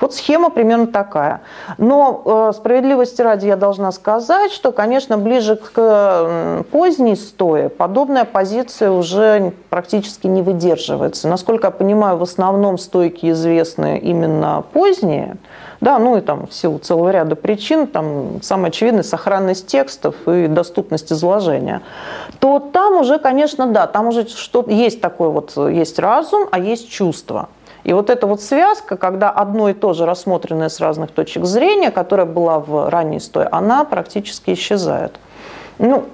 Вот 0.00 0.14
схема 0.14 0.50
примерно 0.50 0.86
такая. 0.86 1.42
Но 1.78 2.22
э, 2.24 2.52
справедливости 2.54 3.22
ради 3.22 3.46
я 3.46 3.56
должна 3.56 3.92
сказать, 3.92 4.52
что, 4.52 4.72
конечно, 4.72 5.18
ближе 5.18 5.56
к 5.56 6.64
поздней 6.70 7.16
стое 7.16 7.68
подобная 7.68 8.24
позиция 8.24 8.90
уже 8.90 9.52
практически 9.68 10.26
не 10.26 10.42
выдерживается. 10.42 11.28
Насколько 11.28 11.68
я 11.68 11.70
понимаю, 11.70 12.16
в 12.16 12.22
основном 12.22 12.78
стойки 12.78 13.30
известны 13.30 13.98
именно 13.98 14.64
поздние, 14.72 15.36
да, 15.80 15.98
ну 15.98 16.16
и 16.16 16.20
там 16.20 16.46
в 16.46 16.54
силу 16.54 16.78
целого 16.78 17.10
ряда 17.10 17.36
причин, 17.36 17.86
там 17.86 18.42
самое 18.42 18.68
очевидное 18.68 19.02
сохранность 19.02 19.66
текстов 19.66 20.14
и 20.26 20.46
доступность 20.46 21.12
изложения, 21.12 21.82
то 22.38 22.58
там 22.58 23.00
уже, 23.00 23.18
конечно, 23.18 23.66
да, 23.66 23.86
там 23.86 24.08
уже 24.08 24.28
что 24.28 24.64
есть 24.68 25.00
такое 25.00 25.28
вот, 25.30 25.56
есть 25.56 25.98
разум, 25.98 26.48
а 26.50 26.58
есть 26.58 26.90
чувство. 26.90 27.48
И 27.84 27.92
вот 27.92 28.10
эта 28.10 28.26
вот 28.26 28.42
связка, 28.42 28.96
когда 28.96 29.30
одно 29.30 29.68
и 29.68 29.74
то 29.74 29.92
же 29.92 30.06
рассмотренное 30.06 30.68
с 30.68 30.80
разных 30.80 31.10
точек 31.10 31.44
зрения, 31.44 31.90
которая 31.90 32.26
была 32.26 32.58
в 32.58 32.88
ранней 32.90 33.20
стой, 33.20 33.46
она 33.46 33.84
практически 33.84 34.52
исчезает. 34.52 35.18
Ну, 35.78 36.04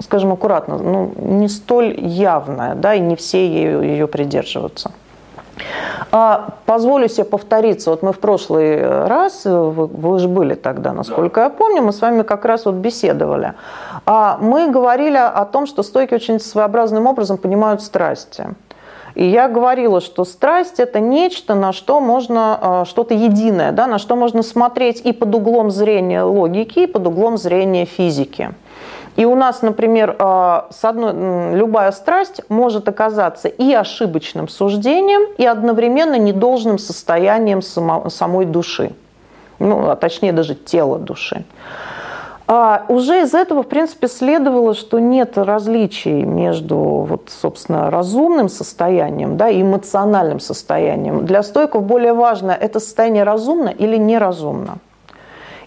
скажем 0.00 0.32
аккуратно, 0.32 0.78
ну, 0.78 1.12
не 1.16 1.48
столь 1.48 1.98
явная, 2.00 2.74
да, 2.74 2.94
и 2.94 3.00
не 3.00 3.16
все 3.16 3.46
ее, 3.46 3.86
ее 3.86 4.06
придерживаются. 4.06 4.90
А, 6.10 6.54
позволю 6.66 7.08
себе 7.08 7.24
повториться. 7.24 7.90
Вот 7.90 8.02
мы 8.02 8.12
в 8.12 8.18
прошлый 8.18 9.06
раз, 9.06 9.44
вы, 9.44 9.86
вы 9.86 10.18
же 10.18 10.28
были 10.28 10.54
тогда, 10.54 10.92
насколько 10.92 11.40
да. 11.40 11.44
я 11.44 11.50
помню, 11.50 11.82
мы 11.82 11.92
с 11.92 12.00
вами 12.00 12.22
как 12.22 12.44
раз 12.44 12.66
вот 12.66 12.74
беседовали. 12.76 13.54
А 14.06 14.38
мы 14.40 14.70
говорили 14.70 15.16
о 15.16 15.44
том, 15.44 15.66
что 15.66 15.82
стойки 15.82 16.14
очень 16.14 16.40
своеобразным 16.40 17.06
образом 17.06 17.38
понимают 17.38 17.82
страсти. 17.82 18.48
И 19.14 19.24
я 19.24 19.48
говорила, 19.48 20.00
что 20.00 20.24
страсть 20.24 20.80
это 20.80 20.98
нечто, 20.98 21.54
на 21.54 21.72
что 21.72 22.00
можно, 22.00 22.58
а, 22.60 22.84
что-то 22.84 23.14
единое, 23.14 23.70
да, 23.70 23.86
на 23.86 23.98
что 23.98 24.16
можно 24.16 24.42
смотреть 24.42 25.00
и 25.04 25.12
под 25.12 25.34
углом 25.34 25.70
зрения 25.70 26.22
логики, 26.22 26.80
и 26.80 26.86
под 26.86 27.06
углом 27.06 27.36
зрения 27.36 27.84
физики. 27.84 28.54
И 29.16 29.24
у 29.24 29.36
нас, 29.36 29.62
например, 29.62 30.16
а, 30.18 30.66
с 30.70 30.84
одной, 30.84 31.54
любая 31.54 31.92
страсть 31.92 32.42
может 32.48 32.88
оказаться 32.88 33.46
и 33.46 33.72
ошибочным 33.72 34.48
суждением, 34.48 35.32
и 35.38 35.46
одновременно 35.46 36.18
недолжным 36.18 36.78
состоянием 36.78 37.62
самой 37.62 38.46
души. 38.46 38.92
Ну, 39.60 39.88
а 39.90 39.94
точнее 39.94 40.32
даже 40.32 40.56
тела 40.56 40.98
души. 40.98 41.44
А 42.46 42.84
уже 42.88 43.22
из 43.22 43.32
этого, 43.32 43.62
в 43.62 43.68
принципе, 43.68 44.06
следовало, 44.06 44.74
что 44.74 44.98
нет 44.98 45.38
различий 45.38 46.24
между, 46.24 46.76
вот, 46.76 47.30
собственно, 47.30 47.90
разумным 47.90 48.50
состоянием 48.50 49.38
да, 49.38 49.48
и 49.48 49.62
эмоциональным 49.62 50.40
состоянием. 50.40 51.24
Для 51.24 51.42
стойков 51.42 51.84
более 51.84 52.12
важно, 52.12 52.50
это 52.50 52.80
состояние 52.80 53.24
разумно 53.24 53.70
или 53.70 53.96
неразумно. 53.96 54.76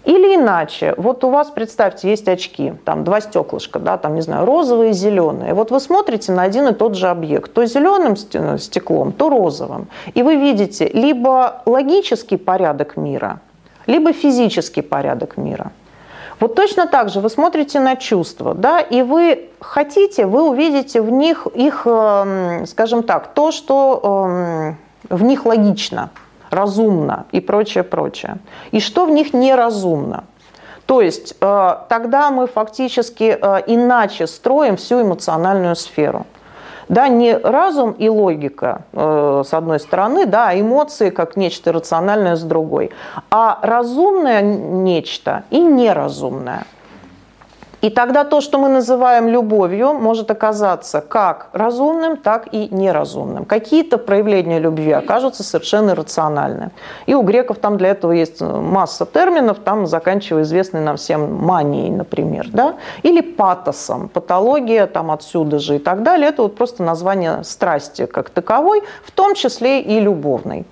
Или 0.06 0.36
иначе, 0.36 0.94
вот 0.98 1.24
у 1.24 1.30
вас, 1.30 1.50
представьте, 1.50 2.10
есть 2.10 2.30
очки, 2.30 2.74
там 2.86 3.04
два 3.04 3.22
стеклышка, 3.22 3.80
да, 3.80 3.98
там, 3.98 4.16
не 4.16 4.22
знаю, 4.22 4.46
розовые 4.46 4.92
и 4.92 4.94
зеленые. 4.94 5.54
Вот 5.54 5.72
вы 5.72 5.80
смотрите 5.80 6.32
на 6.32 6.44
один 6.44 6.68
и 6.68 6.74
тот 6.74 6.96
же 6.96 7.10
объект, 7.10 7.52
то 7.54 7.66
зеленым 7.66 8.16
стеклом, 8.16 9.12
то 9.12 9.30
розовым. 9.30 9.88
И 10.14 10.24
вы 10.24 10.36
видите 10.36 10.88
либо 10.94 11.64
логический 11.66 12.38
порядок 12.38 12.96
мира, 12.96 13.42
либо 13.88 14.14
физический 14.14 14.82
порядок 14.82 15.36
мира. 15.36 15.72
Вот 16.40 16.56
точно 16.56 16.88
так 16.88 17.10
же 17.10 17.20
вы 17.20 17.30
смотрите 17.30 17.80
на 17.80 17.96
чувства, 17.96 18.54
да, 18.54 18.80
и 18.80 19.02
вы 19.02 19.50
хотите, 19.60 20.28
вы 20.28 20.48
увидите 20.48 21.02
в 21.02 21.10
них 21.10 21.48
их, 21.48 21.88
эм, 21.88 22.68
скажем 22.68 23.02
так, 23.04 23.34
то, 23.34 23.52
что 23.52 24.02
эм, 24.04 24.78
в 25.10 25.24
них 25.24 25.46
логично, 25.46 26.12
разумно 26.52 27.26
и 27.32 27.40
прочее, 27.40 27.84
прочее. 27.84 28.38
И 28.72 28.80
что 28.80 29.06
в 29.06 29.10
них 29.10 29.34
неразумно. 29.34 30.26
То 30.86 31.02
есть 31.02 31.36
э, 31.42 31.76
тогда 31.90 32.32
мы 32.32 32.48
фактически 32.48 33.38
э, 33.40 33.64
иначе 33.68 34.28
строим 34.28 34.78
всю 34.78 35.02
эмоциональную 35.02 35.76
сферу. 35.76 36.26
Да, 36.90 37.08
не 37.08 37.36
разум 37.36 37.92
и 37.92 38.08
логика 38.08 38.84
э, 38.94 39.44
с 39.46 39.54
одной 39.54 39.80
стороны, 39.80 40.26
да, 40.26 40.50
а 40.50 40.60
эмоции 40.60 41.10
как 41.10 41.36
нечто 41.36 41.72
рациональное 41.72 42.36
с 42.36 42.44
другой, 42.44 42.92
а 43.30 43.60
разумное 43.62 44.42
нечто 44.42 45.44
и 45.50 45.60
неразумное– 45.60 46.66
и 47.82 47.90
тогда 47.92 48.24
то, 48.24 48.42
что 48.42 48.58
мы 48.58 48.70
называем 48.70 49.28
любовью, 49.28 49.94
может 49.94 50.32
оказаться 50.32 51.02
как 51.02 51.50
разумным, 51.54 52.18
так 52.18 52.48
и 52.52 52.70
неразумным. 52.72 53.46
Какие-то 53.46 54.00
проявления 54.00 54.60
любви 54.60 54.92
окажутся 54.92 55.44
совершенно 55.44 55.94
рациональны. 55.94 56.72
И 57.06 57.14
у 57.14 57.22
греков 57.22 57.60
там 57.60 57.78
для 57.78 57.90
этого 57.90 58.14
есть 58.14 58.42
масса 58.42 59.06
терминов, 59.06 59.60
там 59.64 59.86
заканчивая 59.86 60.42
известной 60.42 60.82
нам 60.82 60.98
всем 60.98 61.36
манией, 61.36 61.92
например, 61.92 62.48
да? 62.52 62.78
или 63.04 63.22
патосом, 63.22 64.10
патология 64.10 64.88
там 64.88 65.12
отсюда 65.12 65.60
же 65.60 65.76
и 65.76 65.80
так 65.80 66.02
далее. 66.02 66.30
Это 66.30 66.42
вот 66.42 66.56
просто 66.56 66.82
название 66.82 67.44
страсти 67.44 68.08
как 68.08 68.32
таковой, 68.32 68.82
в 69.06 69.12
том 69.12 69.36
числе 69.36 69.82
и 69.82 70.00
любовной. 70.00 70.66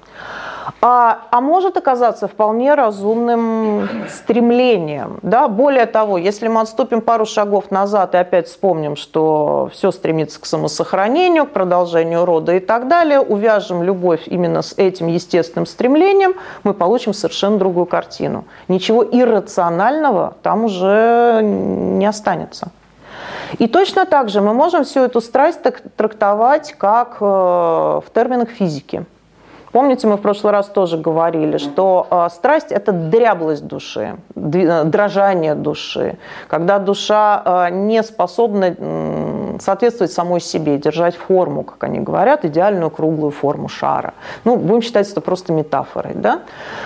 А, 0.82 1.20
а 1.32 1.41
может 1.41 1.78
оказаться 1.78 2.28
вполне 2.28 2.74
разумным 2.76 3.88
стремлением. 4.09 5.20
Да? 5.22 5.47
Более 5.47 5.86
того, 5.86 6.18
если 6.18 6.47
мы 6.47 6.61
отступим 6.61 7.01
пару 7.01 7.26
шагов 7.26 7.72
назад 7.72 8.13
и 8.16 8.18
опять 8.18 8.47
вспомним, 8.47 8.95
что 8.95 9.70
все 9.74 9.91
стремится 9.91 10.39
к 10.39 10.45
самосохранению, 10.45 11.45
к 11.45 11.51
продолжению 11.51 12.26
рода 12.26 12.55
и 12.55 12.59
так 12.59 12.88
далее, 12.88 13.20
увяжем 13.20 13.84
любовь 13.84 14.28
именно 14.28 14.61
с 14.61 14.74
этим 14.78 15.07
естественным 15.07 15.66
стремлением, 15.66 16.36
мы 16.63 16.74
получим 16.74 17.13
совершенно 17.13 17.57
другую 17.57 17.86
картину. 17.86 18.45
Ничего 18.68 19.03
иррационального 19.03 20.36
там 20.41 20.66
уже 20.66 21.41
не 21.43 22.05
останется. 22.05 22.72
И 23.59 23.68
точно 23.68 24.05
так 24.05 24.30
же 24.30 24.41
мы 24.41 24.53
можем 24.53 24.84
всю 24.84 25.01
эту 25.01 25.22
страсть 25.22 25.59
трактовать 25.95 26.74
как 26.78 27.18
э, 27.22 27.26
в 27.26 28.05
терминах 28.13 28.49
физики. 28.49 29.05
Помните, 29.76 30.07
мы 30.07 30.15
в 30.15 30.21
прошлый 30.21 30.53
раз 30.53 30.67
тоже 30.67 30.97
говорили, 30.97 31.57
что 31.57 32.07
э, 32.09 32.30
страсть– 32.32 32.67
это 32.71 32.93
дряблость 32.93 33.67
души, 33.67 34.15
э, 34.34 34.84
дрожание 34.86 35.53
души, 35.53 36.17
когда 36.47 36.80
душа 36.80 37.41
э, 37.45 37.71
не 37.71 38.01
способна 38.03 38.73
э, 38.78 39.57
соответствовать 39.59 40.13
самой 40.13 40.39
себе, 40.39 40.78
держать 40.78 41.17
форму, 41.17 41.63
как 41.63 41.84
они 41.84 41.99
говорят, 41.99 42.45
идеальную 42.45 42.89
круглую 42.89 43.32
форму 43.32 43.67
шара. 43.67 44.13
Ну, 44.45 44.55
будем 44.55 44.82
считать 44.82 45.11
это 45.11 45.19
просто 45.19 45.51
метафорой. 45.51 46.13
Да? 46.13 46.39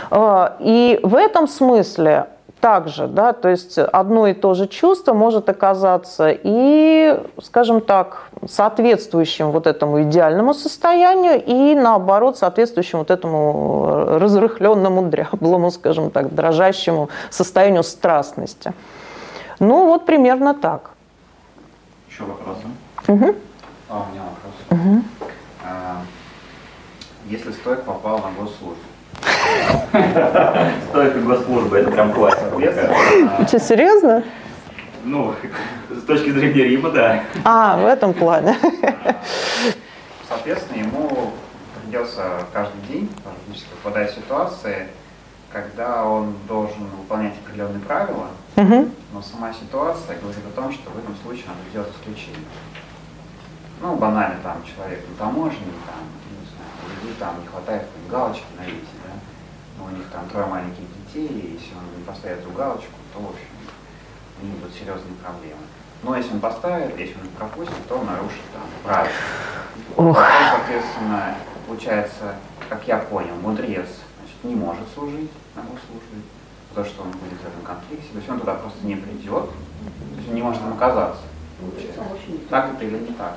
Э, 0.10 0.50
и 0.60 1.00
в 1.04 1.14
этом 1.14 1.48
смысле 1.48 2.26
также, 2.60 3.08
да, 3.08 3.34
то 3.34 3.50
есть 3.50 3.78
одно 3.78 4.28
и 4.28 4.34
то 4.34 4.54
же 4.54 4.68
чувство 4.68 5.14
может 5.14 5.50
оказаться 5.50 6.30
и, 6.32 7.20
скажем 7.42 7.82
так, 7.82 8.30
соответствующим 8.48 9.52
вот 9.52 9.68
этому 9.68 10.04
идеальному 10.04 10.54
состоянию 10.54 11.44
и, 11.44 11.76
наоборот, 11.76 12.38
соответствующим 12.38 13.00
вот 13.00 13.12
этому 13.12 14.18
разрыхленному, 14.20 15.10
дряблому, 15.10 15.72
скажем 15.72 16.12
так, 16.12 16.34
дрожащему 16.34 17.10
состоянию 17.30 17.84
страстности. 17.84 18.74
Ну, 19.60 19.86
вот 19.86 20.06
примерно 20.06 20.54
так. 20.54 20.92
Еще 22.10 22.24
вопросы? 22.24 22.68
Угу. 23.08 23.36
А, 23.90 24.06
у 24.08 24.12
меня 24.12 24.24
вопрос. 24.24 24.54
Угу. 24.70 25.04
А, 25.66 26.02
если 27.26 27.52
стоек 27.52 27.84
попал 27.84 28.20
на 28.20 28.32
госслужбу, 28.32 28.89
Стойка 30.90 31.20
госслужбы, 31.20 31.78
это 31.78 31.92
прям 31.92 32.14
классика. 32.14 32.46
Что, 33.48 33.60
серьезно? 33.60 34.24
Ну, 35.04 35.34
с 35.90 36.04
точки 36.04 36.30
зрения 36.30 36.64
Рима, 36.66 36.90
да. 36.92 37.24
А, 37.44 37.78
в 37.78 37.86
этом 37.86 38.14
плане. 38.14 38.56
Соответственно, 40.28 40.80
ему 40.80 41.32
придется 41.82 42.46
каждый 42.54 42.82
день 42.88 43.10
практически 43.24 43.70
попадать 43.82 44.12
в 44.12 44.16
ситуации, 44.16 44.88
когда 45.52 46.06
он 46.06 46.36
должен 46.48 46.86
выполнять 46.98 47.34
определенные 47.44 47.80
правила, 47.80 48.28
угу. 48.56 48.90
но 49.14 49.22
сама 49.22 49.52
ситуация 49.54 50.18
говорит 50.20 50.44
о 50.46 50.56
том, 50.56 50.72
что 50.72 50.92
в 50.92 51.00
этом 51.00 51.16
случае 51.24 51.46
надо 51.48 51.60
сделать 51.72 51.90
исключение. 52.00 52.46
Ну, 53.82 53.96
банально, 53.96 54.36
там, 54.44 54.58
человек 54.64 55.00
на 55.10 55.16
таможне, 55.26 55.66
там, 55.88 56.04
не 56.30 56.46
знаю, 56.52 56.70
у 57.02 57.20
там 57.20 57.42
не 57.42 57.48
хватает 57.48 57.84
галочки 58.10 58.46
на 58.58 58.66
весе, 59.80 59.92
у 59.92 59.96
них 59.96 60.06
там 60.12 60.28
трое 60.30 60.46
маленьких 60.46 60.84
детей, 61.06 61.28
и 61.28 61.54
если 61.54 61.74
он 61.76 61.98
не 61.98 62.04
поставит 62.04 62.40
эту 62.40 62.52
галочку, 62.52 62.94
то, 63.14 63.20
в 63.20 63.30
общем, 63.30 63.48
у 64.42 64.46
них 64.46 64.56
будут 64.56 64.74
серьезные 64.74 65.16
проблемы. 65.24 65.62
Но 66.04 66.16
если 66.16 66.34
он 66.34 66.40
поставит, 66.40 66.98
если 66.98 67.16
он 67.20 67.28
пропустит, 67.38 67.88
то 67.88 67.96
он 67.96 68.06
нарушит 68.06 68.42
там 68.54 68.64
правила. 68.84 69.14
Ох. 69.98 70.18
соответственно, 70.52 71.36
получается, 71.68 72.36
как 72.70 72.88
я 72.88 72.98
понял, 72.98 73.36
мудрец 73.36 73.88
значит, 74.20 74.44
не 74.44 74.56
может 74.56 74.88
служить 74.94 75.32
на 75.56 75.62
госслужбе, 75.62 76.22
потому 76.70 76.88
что 76.88 77.02
он 77.04 77.12
будет 77.12 77.40
в 77.40 77.48
этом 77.48 77.62
конфликте, 77.64 78.08
то 78.12 78.18
есть 78.18 78.30
он 78.30 78.40
туда 78.40 78.56
просто 78.56 78.86
не 78.86 78.96
придет, 78.96 79.50
то 79.50 80.16
есть 80.18 80.30
он 80.30 80.36
не 80.36 80.42
может 80.42 80.62
там 80.62 80.74
оказаться. 80.74 81.24
Получается. 81.60 82.02
Так 82.50 82.74
это 82.74 82.86
или 82.86 83.00
не 83.00 83.14
так? 83.14 83.36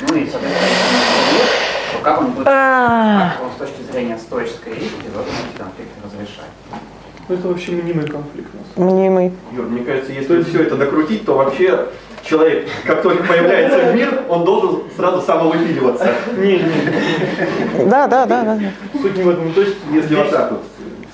Ну 0.00 0.14
и, 0.14 0.30
соответственно, 0.30 1.79
то 1.92 1.98
как 2.02 2.20
он 2.20 2.30
будет, 2.32 2.46
А. 2.48 3.32
как 3.36 3.46
он 3.46 3.52
с 3.52 3.56
точки 3.56 3.90
зрения 3.90 4.18
стоической 4.18 4.72
этики 4.72 5.08
должен 5.12 5.32
эти 5.32 5.58
конфликты 5.58 6.00
разрешать? 6.04 6.50
Ну, 7.28 7.34
это 7.36 7.48
вообще 7.48 7.72
мнимый 7.72 8.06
конфликт. 8.06 8.48
Мнимый. 8.76 9.32
Юр, 9.52 9.66
мне 9.66 9.82
кажется, 9.84 10.12
если 10.12 10.42
все 10.42 10.62
это 10.62 10.76
докрутить, 10.76 11.24
то 11.24 11.34
вообще 11.34 11.86
человек, 12.22 12.68
как 12.84 13.02
только 13.02 13.22
появляется 13.24 13.90
в 13.90 13.94
мир, 13.94 14.22
он 14.28 14.44
должен 14.44 14.82
сразу 14.96 15.20
самовыпиливаться. 15.22 16.12
Не, 16.36 16.58
не. 16.58 17.84
Да, 17.86 18.06
да, 18.06 18.26
да, 18.26 18.44
да. 18.44 18.58
Суть 19.00 19.16
не 19.16 19.22
в 19.22 19.28
этом. 19.30 19.52
То 19.52 19.60
есть, 19.60 19.76
Если 19.92 20.14
вот 20.14 20.30
так 20.30 20.50
вот 20.52 20.62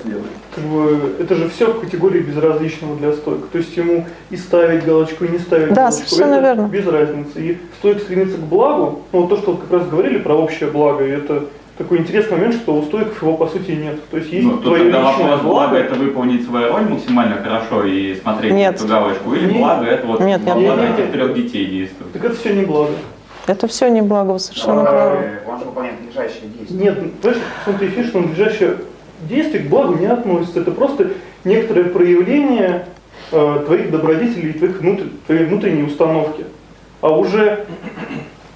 следует. 0.02 0.24
Как 0.56 0.64
бы, 0.64 1.12
это 1.20 1.34
же 1.36 1.48
все 1.50 1.66
в 1.70 1.80
категории 1.80 2.20
безразличного 2.20 2.96
для 2.96 3.12
стойка. 3.12 3.44
То 3.52 3.58
есть 3.58 3.76
ему 3.76 4.06
и 4.30 4.36
ставить 4.36 4.84
галочку, 4.84 5.24
и 5.24 5.28
не 5.28 5.38
ставить 5.38 5.68
Да, 5.74 5.82
галочку. 5.82 6.08
совершенно 6.08 6.34
это 6.36 6.42
верно. 6.46 6.66
без 6.68 6.86
разницы. 6.86 7.32
И 7.36 7.58
стойк 7.78 8.00
стремится 8.02 8.38
к 8.38 8.40
благу, 8.40 9.02
ну 9.12 9.20
вот 9.20 9.28
то, 9.28 9.36
что 9.36 9.52
вот 9.52 9.60
как 9.60 9.72
раз 9.80 9.88
говорили 9.88 10.18
про 10.18 10.34
общее 10.34 10.70
благо, 10.70 11.04
и 11.06 11.10
это 11.10 11.44
такой 11.78 11.98
интересный 11.98 12.38
момент, 12.38 12.54
что 12.54 12.74
у 12.74 12.82
стойков 12.84 13.20
его 13.20 13.36
по 13.36 13.46
сути 13.48 13.72
нет. 13.72 13.96
То 14.10 14.16
есть 14.16 14.32
есть 14.32 14.46
Ну, 14.46 14.56
твое 14.58 14.84
тогда 14.90 15.10
личное 15.10 15.26
вопрос, 15.26 15.40
благо 15.42 15.68
благо, 15.72 15.76
это 15.76 15.94
выполнить 15.94 16.46
свою 16.46 16.72
роль 16.72 16.88
максимально 16.88 17.36
хорошо 17.42 17.84
и 17.84 18.14
смотреть 18.14 18.54
Нет. 18.54 18.76
эту 18.76 18.88
галочку, 18.88 19.34
или 19.34 19.44
Нет. 19.46 19.56
благо 19.58 19.84
это 19.84 20.06
вот 20.06 20.20
Нет, 20.20 20.40
нет, 20.42 20.54
благо 20.56 20.80
нет. 20.82 20.98
этих 20.98 21.12
трех 21.12 21.34
детей 21.34 21.66
действует. 21.66 22.12
так 22.14 22.24
это 22.24 22.34
все 22.34 22.54
не 22.54 22.64
благо. 22.64 22.92
Это 23.46 23.68
все 23.68 23.88
не 23.90 24.00
благо, 24.02 24.38
совершенно 24.38 24.80
Он, 24.80 24.86
правы. 24.86 25.16
э, 25.18 25.38
он 25.48 25.58
же 25.60 25.64
выполняет 25.66 25.96
надлежащие 26.00 26.48
действия. 26.58 26.76
Нет, 26.82 26.98
понимаешь, 27.20 27.42
в 27.62 27.64
том-то 27.66 27.84
и 27.84 27.88
фишка, 27.88 28.08
что 28.08 28.20
надлежащее 28.20 28.76
действие 29.22 29.64
к 29.64 29.68
благу 29.68 29.94
не 29.98 30.06
относится. 30.06 30.60
Это 30.60 30.70
просто 30.72 31.08
некоторое 31.44 31.84
проявление 31.84 32.86
э, 33.32 33.62
твоих 33.66 33.90
добродетелей 33.90 34.50
и 34.50 34.52
твоих 34.52 34.80
внутр- 34.82 35.10
твоей 35.26 35.44
внутренней 35.44 35.82
установки. 35.84 36.44
А 37.00 37.16
уже, 37.16 37.66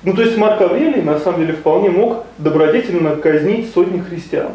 ну 0.03 0.15
то 0.15 0.23
есть 0.23 0.37
Марк 0.37 0.61
Аврелий 0.61 1.03
на 1.03 1.19
самом 1.19 1.41
деле 1.41 1.53
вполне 1.55 1.91
мог 1.91 2.25
добродетельно 2.39 3.17
казнить 3.17 3.73
сотни 3.73 4.01
христиан. 4.01 4.53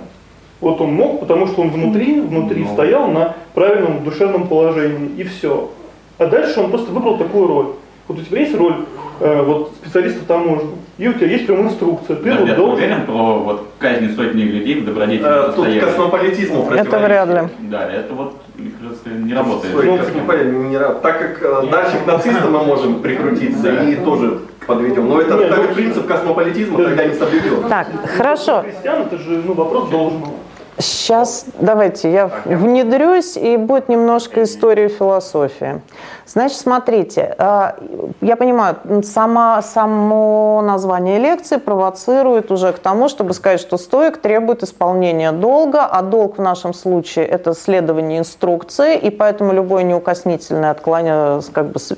Вот 0.62 0.80
он 0.82 0.94
мог, 0.94 1.20
потому 1.20 1.48
что 1.48 1.62
он 1.62 1.70
внутри, 1.70 2.20
внутри 2.22 2.64
Ну. 2.64 2.74
стоял 2.74 3.08
на 3.10 3.36
правильном 3.54 4.04
душевном 4.04 4.48
положении, 4.48 5.10
и 5.18 5.24
все. 5.24 5.70
А 6.18 6.28
дальше 6.28 6.62
он 6.62 6.70
просто 6.72 6.92
выбрал 6.92 7.18
такую 7.18 7.48
роль. 7.48 7.66
Вот 8.08 8.20
у 8.20 8.22
тебя 8.22 8.40
есть 8.40 8.56
роль 8.56 8.86
э, 9.20 9.42
вот, 9.42 9.72
специалиста 9.82 10.26
таможни, 10.26 10.72
и 10.98 11.08
у 11.08 11.14
тебя 11.14 11.28
есть 11.28 11.46
прям 11.48 11.68
инструкция. 11.68 12.16
Ты 12.16 12.32
Да, 12.32 12.38
вот 12.38 12.48
я 12.48 12.56
должен 12.56 12.76
уверен 12.76 13.06
про 13.06 13.40
вот 13.40 13.68
казни 13.80 14.08
сотни 14.10 14.44
людей 14.44 14.76
в 14.82 14.86
добродетельном 14.86 15.32
Э, 15.32 15.54
Тут 15.56 15.68
космополитизму 15.80 16.70
Это 16.72 17.00
вряд 17.00 17.30
ли. 17.30 17.42
Да, 17.70 17.92
это 17.92 18.14
вот, 18.14 18.36
кажется, 18.82 19.10
не 19.10 19.34
работает. 19.34 19.74
Стой, 19.74 19.98
космополитизм 19.98 20.70
не 20.70 20.76
ра- 20.76 21.02
Так 21.02 21.20
как 21.20 21.44
э, 21.44 21.70
дальше 21.72 21.98
к 22.04 22.08
нацистам 22.08 22.54
мы 22.54 22.64
можем 22.64 23.02
прикрутиться 23.02 23.84
и 23.84 23.96
тоже 23.96 24.40
подведем. 24.66 25.08
Но 25.08 25.22
это 25.22 25.36
Нет, 25.36 25.50
так 25.50 25.60
ну, 25.70 25.76
принцип 25.76 26.08
космополитизма 26.08 26.78
да. 26.80 26.84
тогда 26.86 27.06
не 27.06 27.14
соблюден. 27.14 27.70
Так, 27.70 27.88
хорошо. 28.18 28.62
Христиан 28.64 29.02
это 29.04 29.18
же 29.18 29.42
ну, 29.46 29.54
вопрос 29.54 29.90
должного. 29.90 30.34
Сейчас 30.78 31.46
давайте 31.58 32.12
я 32.12 32.30
внедрюсь, 32.44 33.38
и 33.38 33.56
будет 33.56 33.88
немножко 33.88 34.44
истории 34.44 34.90
философии. 34.90 35.82
Значит, 36.26 36.58
смотрите, 36.58 37.34
э, 37.38 37.72
я 38.20 38.36
понимаю, 38.36 38.76
сама, 39.04 39.62
само 39.62 40.62
название 40.66 41.18
лекции 41.20 41.58
провоцирует 41.58 42.52
уже 42.52 42.74
к 42.74 42.80
тому, 42.80 43.08
чтобы 43.08 43.34
сказать, 43.34 43.62
что 43.62 43.78
стоик 43.78 44.18
требует 44.18 44.64
исполнения 44.64 45.32
долга, 45.32 45.86
а 45.86 46.02
долг 46.02 46.40
в 46.40 46.42
нашем 46.42 46.74
случае– 46.74 47.26
это 47.28 47.54
следование 47.54 48.20
инструкции, 48.20 48.98
и 48.98 49.10
поэтому 49.12 49.54
любое 49.54 49.84
неукоснительное 49.84 50.72
отклонение, 50.72 51.42
как 51.54 51.68
бы, 51.68 51.80
с- 51.80 51.96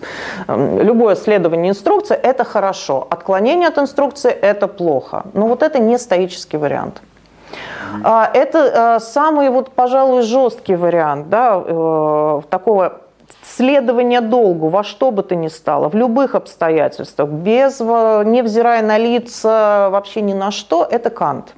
э, 0.48 0.80
любое 0.84 1.16
следование 1.16 1.72
инструкции– 1.72 2.16
это 2.22 2.44
хорошо, 2.44 3.08
отклонение 3.10 3.70
от 3.70 3.78
инструкции– 3.80 4.30
это 4.42 4.68
плохо. 4.68 5.24
Но 5.34 5.48
вот 5.48 5.64
это 5.64 5.80
не 5.80 5.98
стоический 5.98 6.60
вариант. 6.60 7.02
А, 8.04 8.30
Это 8.34 8.98
э, 8.98 9.00
самый, 9.00 9.50
вот, 9.50 9.72
пожалуй, 9.72 10.22
жесткий 10.22 10.76
вариант 10.76 11.30
да, 11.30 11.62
э, 11.66 12.42
такого 12.50 13.02
следования 13.44 14.22
долгу 14.22 14.70
во 14.70 14.84
что 14.84 15.12
бы 15.12 15.24
то 15.24 15.36
ни 15.36 15.48
стало, 15.48 15.90
в 15.90 15.96
любых 15.96 16.36
обстоятельствах, 16.36 17.30
без, 17.30 17.80
во- 17.80 18.24
невзирая 18.24 18.82
на 18.82 18.98
лица, 18.98 19.90
вообще 19.90 20.22
ни 20.22 20.34
на 20.34 20.52
что, 20.52 20.88
это 20.90 21.10
Кант. 21.10 21.54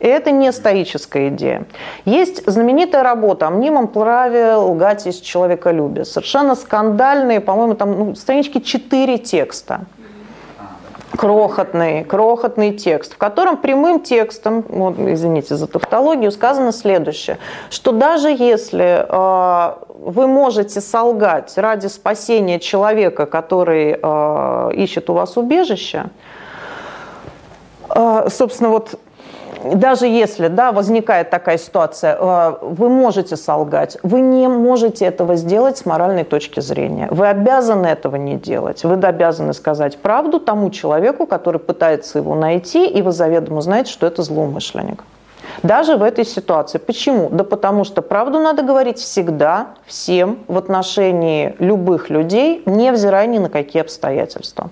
И 0.00 0.06
это 0.06 0.30
не 0.30 0.52
стоическая 0.52 1.28
идея. 1.28 1.66
Есть 2.04 2.46
знаменитая 2.46 3.02
работа 3.02 3.48
о 3.48 3.50
мнимом 3.50 3.88
праве 3.88 4.54
лгать 4.54 5.06
из 5.08 5.16
человеколюбия. 5.16 6.04
Совершенно 6.04 6.54
скандальные, 6.54 7.40
по-моему, 7.40 7.74
там 7.74 7.98
ну, 7.98 8.14
странички 8.14 8.60
4 8.60 9.18
текста 9.18 9.80
крохотный, 11.18 12.04
крохотный 12.04 12.72
текст, 12.72 13.14
в 13.14 13.18
котором 13.18 13.56
прямым 13.56 14.00
текстом, 14.00 14.64
вот, 14.68 15.00
извините 15.00 15.56
за 15.56 15.66
тавтологию, 15.66 16.30
сказано 16.30 16.70
следующее, 16.70 17.38
что 17.70 17.90
даже 17.90 18.28
если 18.28 19.04
э, 19.04 19.74
вы 19.98 20.28
можете 20.28 20.80
солгать 20.80 21.58
ради 21.58 21.88
спасения 21.88 22.60
человека, 22.60 23.26
который 23.26 23.98
э, 24.00 24.70
ищет 24.74 25.10
у 25.10 25.14
вас 25.14 25.36
убежище, 25.36 26.04
э, 27.90 28.28
собственно, 28.30 28.70
вот 28.70 29.00
даже 29.64 30.06
если 30.06 30.48
да, 30.48 30.72
возникает 30.72 31.30
такая 31.30 31.58
ситуация, 31.58 32.16
э, 32.18 32.58
вы 32.62 32.88
можете 32.88 33.36
солгать, 33.36 33.98
вы 34.02 34.20
не 34.20 34.48
можете 34.48 35.06
этого 35.06 35.36
сделать 35.36 35.78
с 35.78 35.86
моральной 35.86 36.24
точки 36.24 36.60
зрения. 36.60 37.08
Вы 37.10 37.28
обязаны 37.28 37.86
этого 37.86 38.16
не 38.16 38.36
делать. 38.36 38.84
Вы 38.84 38.94
обязаны 38.94 39.52
сказать 39.54 39.98
правду 39.98 40.40
тому 40.40 40.70
человеку, 40.70 41.26
который 41.26 41.58
пытается 41.58 42.18
его 42.18 42.34
найти, 42.34 42.86
и 42.86 43.02
вы 43.02 43.12
заведомо 43.12 43.60
знаете, 43.60 43.92
что 43.92 44.06
это 44.06 44.22
злоумышленник. 44.22 45.02
Даже 45.62 45.96
в 45.96 46.02
этой 46.02 46.24
ситуации. 46.24 46.78
Почему? 46.78 47.28
Да 47.30 47.42
потому 47.42 47.84
что 47.84 48.02
правду 48.02 48.38
надо 48.38 48.62
говорить 48.62 48.98
всегда, 48.98 49.68
всем, 49.86 50.38
в 50.46 50.56
отношении 50.56 51.56
любых 51.58 52.10
людей, 52.10 52.62
невзирая 52.66 53.26
ни 53.26 53.38
на 53.38 53.48
какие 53.48 53.82
обстоятельства. 53.82 54.70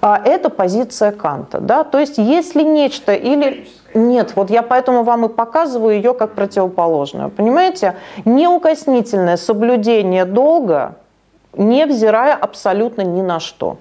А 0.00 0.20
это 0.22 0.50
позиция 0.50 1.12
Канта. 1.12 1.58
Да? 1.60 1.84
То 1.84 1.98
есть 1.98 2.18
если 2.18 2.62
нечто 2.62 3.14
или... 3.14 3.68
Нет, 3.94 4.32
вот 4.36 4.50
я 4.50 4.62
поэтому 4.62 5.04
вам 5.04 5.24
и 5.24 5.28
показываю 5.28 5.96
ее 5.96 6.12
как 6.12 6.32
противоположную. 6.32 7.30
Понимаете? 7.30 7.96
Неукоснительное 8.24 9.36
соблюдение 9.36 10.26
долга, 10.26 10.96
невзирая 11.54 12.34
абсолютно 12.34 13.02
ни 13.02 13.22
на 13.22 13.40
что 13.40 13.78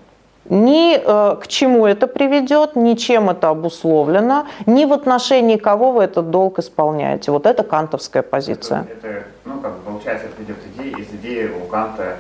ни 0.50 0.96
э, 0.96 1.36
к 1.38 1.48
чему 1.48 1.86
это 1.86 2.08
приведет, 2.08 2.76
ни 2.76 2.94
чем 2.94 3.30
это 3.30 3.50
обусловлено, 3.50 4.46
ни 4.66 4.86
в 4.86 4.94
отношении 4.94 5.58
кого 5.58 5.92
вы 5.92 6.04
этот 6.04 6.30
долг 6.30 6.60
исполняете. 6.60 7.32
Вот 7.32 7.46
это 7.46 7.64
кантовская 7.64 8.22
позиция. 8.22 8.82
Это, 8.82 9.08
это 9.08 9.26
ну, 9.46 9.60
как 9.60 9.74
бы 9.74 9.82
получается, 9.82 10.28
это 10.28 10.44
идет 10.44 10.58
идея, 10.76 10.98
из 10.98 11.10
идеи 11.14 11.52
у 11.64 11.68
Канта 11.68 12.18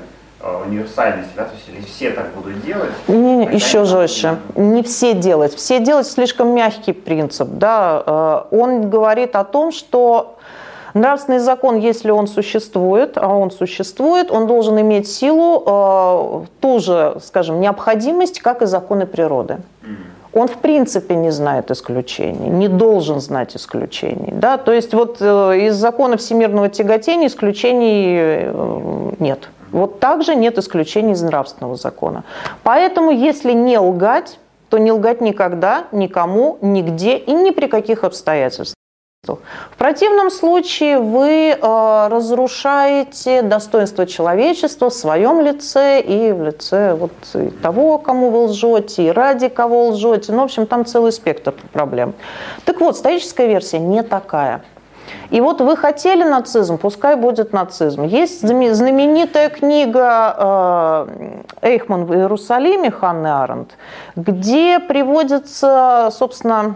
универсальности, 0.65 1.31
да, 1.35 1.45
то 1.45 1.53
есть 1.55 1.67
если 1.67 1.85
все 1.85 2.11
так 2.11 2.33
будут 2.33 2.63
делать. 2.63 2.91
Не, 3.07 3.37
не, 3.37 3.45
еще 3.47 3.85
жестче. 3.85 4.37
Не 4.55 4.83
все 4.83 5.13
делать. 5.13 5.55
Все 5.55 5.79
делать 5.79 6.07
слишком 6.07 6.49
мягкий 6.49 6.93
принцип. 6.93 7.47
Да? 7.51 8.45
Э, 8.51 8.55
он 8.55 8.89
говорит 8.89 9.35
о 9.35 9.43
том, 9.43 9.71
что 9.71 10.35
Нравственный 10.95 11.39
закон, 11.39 11.75
если 11.75 12.09
он 12.09 12.25
существует, 12.25 13.17
а 13.17 13.27
он 13.27 13.51
существует, 13.51 14.31
он 14.31 14.47
должен 14.47 14.79
иметь 14.79 15.09
силу, 15.09 15.61
э, 15.67 16.45
ту 16.61 16.79
же, 16.79 17.17
скажем, 17.21 17.59
необходимость, 17.59 18.39
как 18.39 18.61
и 18.61 18.65
законы 18.65 19.05
природы. 19.05 19.57
Он 20.31 20.47
в 20.47 20.57
принципе 20.57 21.15
не 21.15 21.31
знает 21.31 21.69
исключений, 21.69 22.49
не 22.49 22.69
должен 22.69 23.19
знать 23.19 23.57
исключений. 23.57 24.31
Да? 24.33 24.57
То 24.57 24.71
есть 24.71 24.93
вот 24.93 25.17
э, 25.19 25.67
из 25.67 25.75
закона 25.75 26.15
всемирного 26.15 26.69
тяготения 26.69 27.27
исключений 27.27 28.17
э, 28.17 29.11
нет. 29.19 29.49
Вот 29.75 29.99
также 29.99 30.35
нет 30.35 30.57
исключений 30.57 31.11
из 31.11 31.21
нравственного 31.21 31.75
закона. 31.75 32.23
Поэтому 32.63 33.11
если 33.11 33.51
не 33.51 33.77
лгать, 33.77 34.39
то 34.69 34.77
не 34.77 34.93
лгать 34.93 35.19
никогда, 35.19 35.87
никому, 35.91 36.57
нигде 36.61 37.17
и 37.17 37.33
ни 37.33 37.51
при 37.51 37.67
каких 37.67 38.05
обстоятельствах. 38.05 38.75
В 39.27 39.77
противном 39.77 40.29
случае 40.29 40.99
вы 40.99 41.49
э, 41.49 41.57
разрушаете 42.07 43.41
достоинство 43.41 44.05
человечества 44.05 44.89
в 44.89 44.93
своем 44.93 45.41
лице 45.41 45.99
и 45.99 46.31
в 46.31 46.43
лице 46.43 46.93
вот 46.93 47.11
того, 47.61 47.97
кому 47.97 48.29
вы 48.29 48.45
лжете, 48.45 49.07
и 49.07 49.11
ради 49.11 49.49
кого 49.49 49.89
лжете. 49.89 50.31
Ну, 50.31 50.41
в 50.41 50.43
общем, 50.43 50.67
там 50.67 50.85
целый 50.85 51.11
спектр 51.11 51.53
проблем. 51.73 52.13
Так 52.63 52.79
вот, 52.79 52.95
стоическая 52.95 53.47
версия 53.47 53.79
не 53.79 54.03
такая. 54.03 54.63
И 55.31 55.41
вот 55.41 55.61
вы 55.61 55.75
хотели 55.75 56.23
нацизм, 56.23 56.77
пускай 56.77 57.15
будет 57.15 57.53
нацизм. 57.53 58.03
Есть 58.03 58.41
знаменитая 58.41 59.49
книга 59.49 60.35
э, 60.37 61.41
Эйхман 61.61 62.05
в 62.05 62.13
Иерусалиме 62.13 62.91
Ханны 62.91 63.27
Аренд, 63.27 63.71
где 64.15 64.79
приводится, 64.79 66.09
собственно, 66.11 66.75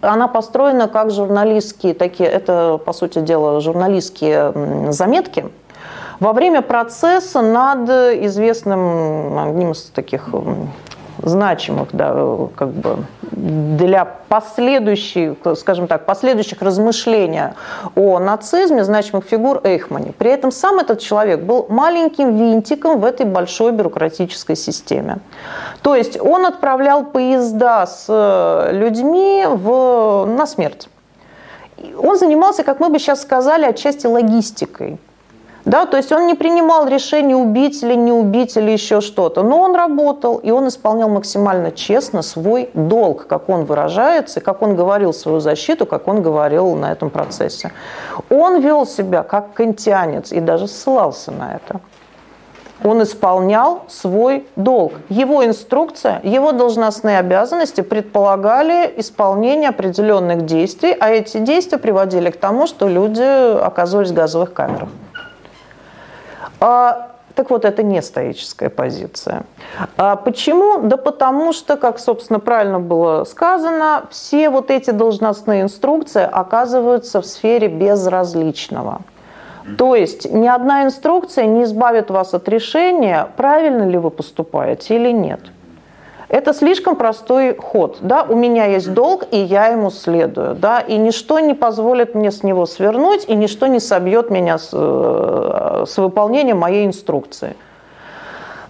она 0.00 0.28
построена 0.28 0.88
как 0.88 1.10
журналистские 1.10 1.94
такие, 1.94 2.28
это, 2.28 2.78
по 2.84 2.92
сути 2.92 3.20
дела, 3.20 3.60
журналистские 3.60 4.92
заметки 4.92 5.46
во 6.20 6.32
время 6.32 6.62
процесса 6.62 7.40
над 7.42 7.88
известным 8.24 9.38
одним 9.38 9.72
из 9.72 9.84
таких 9.84 10.28
значимых, 11.22 11.88
да, 11.92 12.14
как 12.56 12.68
бы 12.68 12.98
для 13.32 14.04
последующих, 14.28 15.36
скажем 15.56 15.86
так, 15.86 16.06
последующих 16.06 16.62
размышлений 16.62 17.54
о 17.94 18.18
нацизме 18.18 18.84
значимых 18.84 19.24
фигур 19.24 19.60
Эйхмане. 19.64 20.12
При 20.16 20.30
этом 20.30 20.50
сам 20.50 20.78
этот 20.78 21.00
человек 21.00 21.40
был 21.40 21.66
маленьким 21.68 22.36
винтиком 22.36 23.00
в 23.00 23.04
этой 23.04 23.26
большой 23.26 23.72
бюрократической 23.72 24.56
системе. 24.56 25.18
То 25.82 25.94
есть 25.94 26.20
он 26.20 26.46
отправлял 26.46 27.04
поезда 27.04 27.86
с 27.86 28.06
э, 28.08 28.72
людьми 28.72 29.44
в, 29.46 30.26
на 30.26 30.46
смерть. 30.46 30.88
Он 31.98 32.16
занимался, 32.18 32.64
как 32.64 32.80
мы 32.80 32.88
бы 32.88 32.98
сейчас 32.98 33.22
сказали, 33.22 33.64
отчасти 33.64 34.06
логистикой. 34.06 34.98
Да, 35.64 35.86
то 35.86 35.96
есть 35.96 36.12
он 36.12 36.26
не 36.26 36.34
принимал 36.34 36.86
решение 36.86 37.36
убить 37.36 37.82
или 37.82 37.94
не 37.94 38.12
убить 38.12 38.56
или 38.56 38.70
еще 38.70 39.00
что-то, 39.00 39.42
но 39.42 39.60
он 39.60 39.74
работал, 39.74 40.36
и 40.36 40.50
он 40.50 40.68
исполнял 40.68 41.08
максимально 41.08 41.72
честно 41.72 42.20
свой 42.20 42.68
долг, 42.74 43.26
как 43.26 43.48
он 43.48 43.64
выражается, 43.64 44.40
как 44.40 44.60
он 44.60 44.76
говорил 44.76 45.14
свою 45.14 45.40
защиту, 45.40 45.86
как 45.86 46.06
он 46.06 46.20
говорил 46.20 46.74
на 46.74 46.92
этом 46.92 47.08
процессе. 47.08 47.72
Он 48.28 48.60
вел 48.60 48.86
себя 48.86 49.22
как 49.22 49.54
кантианец 49.54 50.32
и 50.32 50.40
даже 50.40 50.68
ссылался 50.68 51.30
на 51.30 51.54
это. 51.54 51.80
Он 52.82 53.02
исполнял 53.02 53.84
свой 53.88 54.46
долг. 54.56 54.92
Его 55.08 55.46
инструкция, 55.46 56.20
его 56.22 56.52
должностные 56.52 57.18
обязанности 57.18 57.80
предполагали 57.80 58.92
исполнение 58.98 59.70
определенных 59.70 60.44
действий, 60.44 60.94
а 61.00 61.08
эти 61.08 61.38
действия 61.38 61.78
приводили 61.78 62.30
к 62.30 62.36
тому, 62.36 62.66
что 62.66 62.86
люди 62.86 63.58
оказывались 63.64 64.10
в 64.10 64.14
газовых 64.14 64.52
камерах. 64.52 64.90
А, 66.66 67.08
так 67.34 67.50
вот, 67.50 67.66
это 67.66 67.82
не 67.82 68.00
стоическая 68.00 68.70
позиция. 68.70 69.42
А 69.98 70.16
почему? 70.16 70.78
Да 70.78 70.96
потому 70.96 71.52
что, 71.52 71.76
как, 71.76 71.98
собственно, 71.98 72.40
правильно 72.40 72.80
было 72.80 73.24
сказано, 73.24 74.04
все 74.10 74.48
вот 74.48 74.70
эти 74.70 74.90
должностные 74.90 75.60
инструкции 75.60 76.22
оказываются 76.22 77.20
в 77.20 77.26
сфере 77.26 77.68
безразличного. 77.68 79.02
То 79.76 79.94
есть 79.94 80.30
ни 80.30 80.46
одна 80.46 80.84
инструкция 80.84 81.44
не 81.44 81.64
избавит 81.64 82.10
вас 82.10 82.32
от 82.32 82.48
решения, 82.48 83.28
правильно 83.36 83.82
ли 83.82 83.98
вы 83.98 84.10
поступаете 84.10 84.96
или 84.96 85.10
нет. 85.10 85.40
Это 86.28 86.54
слишком 86.54 86.96
простой 86.96 87.56
ход. 87.56 87.98
Да? 88.00 88.24
У 88.28 88.34
меня 88.34 88.66
есть 88.66 88.92
долг, 88.92 89.24
и 89.30 89.38
я 89.38 89.68
ему 89.68 89.90
следую. 89.90 90.54
Да? 90.54 90.80
И 90.80 90.96
ничто 90.96 91.38
не 91.40 91.54
позволит 91.54 92.14
мне 92.14 92.30
с 92.30 92.42
него 92.42 92.66
свернуть, 92.66 93.24
и 93.28 93.34
ничто 93.34 93.66
не 93.66 93.80
собьет 93.80 94.30
меня 94.30 94.58
с, 94.58 94.70
э, 94.72 95.84
с 95.86 95.96
выполнением 95.98 96.58
моей 96.58 96.86
инструкции. 96.86 97.56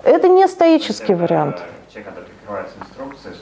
Это 0.03 0.29
не 0.29 0.47
стоический 0.49 1.15
вариант. 1.15 1.63
Человек, 1.91 2.09
который 2.11 2.29
прикрывается 2.29 2.75
инструкцией, 2.81 3.35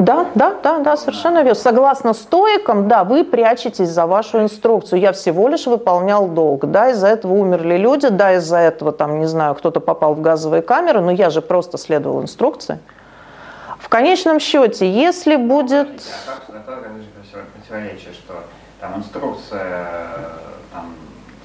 да, 0.00 0.26
да, 0.34 0.54
да, 0.62 0.78
да, 0.78 0.96
совершенно 0.96 1.42
верно. 1.42 1.54
Согласно 1.54 2.14
стоикам, 2.14 2.88
да, 2.88 3.04
вы 3.04 3.22
прячетесь 3.22 3.90
за 3.90 4.06
вашу 4.06 4.40
инструкцию. 4.40 4.98
Я 4.98 5.12
всего 5.12 5.46
лишь 5.46 5.66
выполнял 5.66 6.26
долг. 6.26 6.64
Да, 6.64 6.90
из-за 6.90 7.08
этого 7.08 7.34
умерли 7.34 7.76
люди, 7.76 8.08
да, 8.08 8.32
из-за 8.36 8.56
этого, 8.56 8.92
там, 8.92 9.18
не 9.18 9.26
знаю, 9.26 9.54
кто-то 9.54 9.80
попал 9.80 10.14
в 10.14 10.22
газовые 10.22 10.62
камеры, 10.62 11.00
но 11.00 11.10
я 11.10 11.28
же 11.28 11.42
просто 11.42 11.76
следовал 11.76 12.22
инструкции. 12.22 12.78
В 13.80 13.88
конечном 13.88 14.40
счете, 14.40 14.90
если 14.90 15.36
будет... 15.36 15.88
А 16.26 16.40
противоречие, 17.54 18.12
что 18.12 18.44
там 18.80 18.96
инструкция 18.98 20.08
там, 20.72 20.94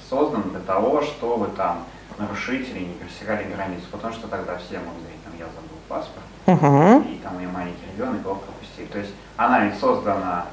создана 0.09 0.43
для 0.43 0.59
того, 0.59 1.01
чтобы 1.01 1.47
там 1.55 1.85
нарушители 2.17 2.79
не 2.79 2.93
пересекали 2.93 3.43
границу, 3.43 3.85
потому 3.91 4.13
что 4.13 4.27
тогда 4.27 4.57
все 4.57 4.79
могут 4.79 5.01
говорить, 5.01 5.23
там, 5.23 5.33
я 5.37 5.45
забыл 5.45 5.77
паспорт, 5.87 6.25
угу. 6.45 7.09
и 7.09 7.19
там 7.23 7.37
меня 7.37 7.49
маленький 7.49 7.85
ребенок 7.93 8.21
его 8.21 8.35
пропустили. 8.35 8.85
То 8.87 8.99
есть 8.99 9.11
она 9.37 9.65
ведь 9.65 9.79
создана 9.79 10.45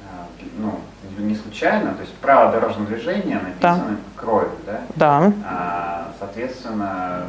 э, 0.00 0.44
ну, 0.58 0.80
не 1.18 1.34
случайно, 1.34 1.94
то 1.94 2.02
есть 2.02 2.14
право 2.14 2.52
дорожного 2.52 2.86
движения 2.86 3.38
написано 3.40 3.90
да. 3.90 4.20
кровью, 4.20 4.56
да? 4.66 4.80
Да. 4.96 5.32
А, 5.46 6.12
соответственно, 6.18 7.26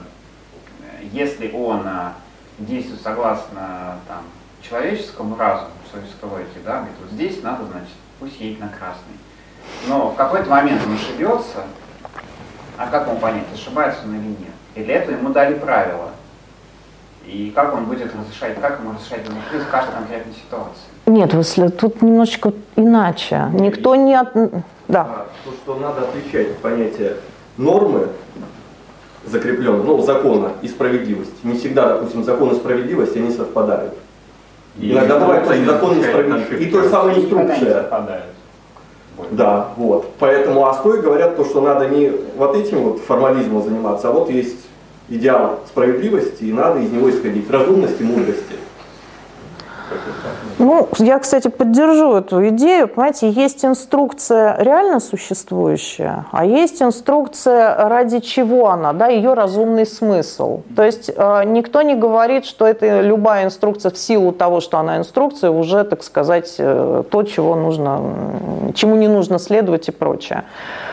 если 1.11 1.51
он 1.51 1.87
действует 2.59 3.01
согласно 3.01 3.99
там, 4.07 4.23
человеческому 4.61 5.37
разуму, 5.37 5.69
логике, 6.23 6.59
да, 6.65 6.77
говорит, 6.77 6.95
вот 7.01 7.11
здесь 7.11 7.41
надо, 7.41 7.65
значит, 7.65 7.95
пусть 8.19 8.39
едет 8.39 8.59
на 8.59 8.67
красный. 8.67 9.15
Но 9.87 10.11
в 10.11 10.15
какой-то 10.15 10.49
момент 10.49 10.81
он 10.85 10.95
ошибется, 10.95 11.63
а 12.77 12.87
как 12.87 13.07
ему 13.07 13.17
понять, 13.19 13.45
ошибается 13.53 14.01
он 14.03 14.15
или 14.15 14.27
нет? 14.27 14.55
И 14.75 14.83
для 14.83 14.95
этого 14.95 15.15
ему 15.15 15.29
дали 15.29 15.57
правила. 15.57 16.11
И 17.25 17.51
как 17.55 17.73
он 17.73 17.85
будет 17.85 18.13
разрешать, 18.13 18.59
как 18.59 18.79
ему 18.79 18.93
разрешать 18.93 19.25
конфликт 19.25 19.65
в 19.65 19.71
каждой 19.71 19.93
конкретной 19.93 20.33
ситуации? 20.33 20.83
Нет, 21.07 21.33
Василий, 21.33 21.69
тут 21.69 22.01
немножечко 22.01 22.53
иначе. 22.75 23.47
Никто 23.53 23.95
не... 23.95 24.13
От... 24.13 24.33
Да. 24.87 25.01
А, 25.01 25.27
то, 25.43 25.51
что 25.51 25.75
надо 25.79 26.01
отличать 26.01 26.57
понятие 26.57 27.17
нормы 27.57 28.09
закреплено, 29.25 29.83
ну, 29.83 30.01
закона 30.01 30.51
и 30.61 30.67
справедливости. 30.67 31.33
Не 31.43 31.57
всегда, 31.57 31.89
допустим, 31.89 32.23
закон 32.23 32.51
и 32.51 32.55
справедливость, 32.55 33.15
они 33.15 33.31
совпадают. 33.31 33.93
И 34.79 34.91
Иногда 34.91 35.19
бывает 35.19 35.47
очень 35.49 35.65
закон 35.65 35.95
не 35.95 36.01
несправедлив. 36.01 36.47
ошибки. 36.47 36.63
И 36.63 36.65
то 36.69 36.81
же 36.81 36.89
самое 36.89 37.19
инструкция. 37.19 37.87
Да, 39.31 39.69
вот. 39.77 40.11
Поэтому 40.19 40.67
Астой 40.67 41.01
говорят 41.01 41.37
то, 41.37 41.45
что 41.45 41.61
надо 41.61 41.87
не 41.87 42.11
вот 42.35 42.55
этим 42.55 42.79
вот 42.83 42.99
формализмом 42.99 43.63
заниматься, 43.63 44.09
а 44.09 44.11
вот 44.11 44.29
есть 44.29 44.57
идеал 45.07 45.59
справедливости, 45.67 46.43
и 46.43 46.51
надо 46.51 46.79
из 46.79 46.91
него 46.91 47.09
исходить. 47.09 47.49
Разумности, 47.49 48.03
мудрости. 48.03 48.54
Ну, 50.57 50.87
я, 50.99 51.19
кстати, 51.19 51.49
поддержу 51.49 52.13
эту 52.13 52.47
идею. 52.49 52.87
Понимаете, 52.87 53.29
есть 53.29 53.65
инструкция 53.65 54.55
реально 54.57 55.01
существующая, 55.01 56.25
а 56.31 56.45
есть 56.45 56.81
инструкция, 56.81 57.89
ради 57.89 58.19
чего 58.19 58.69
она, 58.69 58.93
да, 58.93 59.07
ее 59.07 59.33
разумный 59.33 59.85
смысл. 59.85 60.61
То 60.75 60.83
есть 60.83 61.11
э, 61.13 61.43
никто 61.45 61.81
не 61.81 61.95
говорит, 61.95 62.45
что 62.45 62.65
это 62.65 63.01
любая 63.01 63.45
инструкция 63.45 63.91
в 63.91 63.97
силу 63.97 64.31
того, 64.31 64.61
что 64.61 64.77
она 64.77 64.97
инструкция, 64.97 65.51
уже, 65.51 65.83
так 65.83 66.03
сказать, 66.03 66.55
э, 66.57 67.03
то, 67.11 67.23
чего 67.23 67.55
нужно, 67.55 68.01
чему 68.75 68.95
не 68.95 69.09
нужно 69.09 69.39
следовать 69.39 69.89
и 69.89 69.91
прочее. 69.91 70.45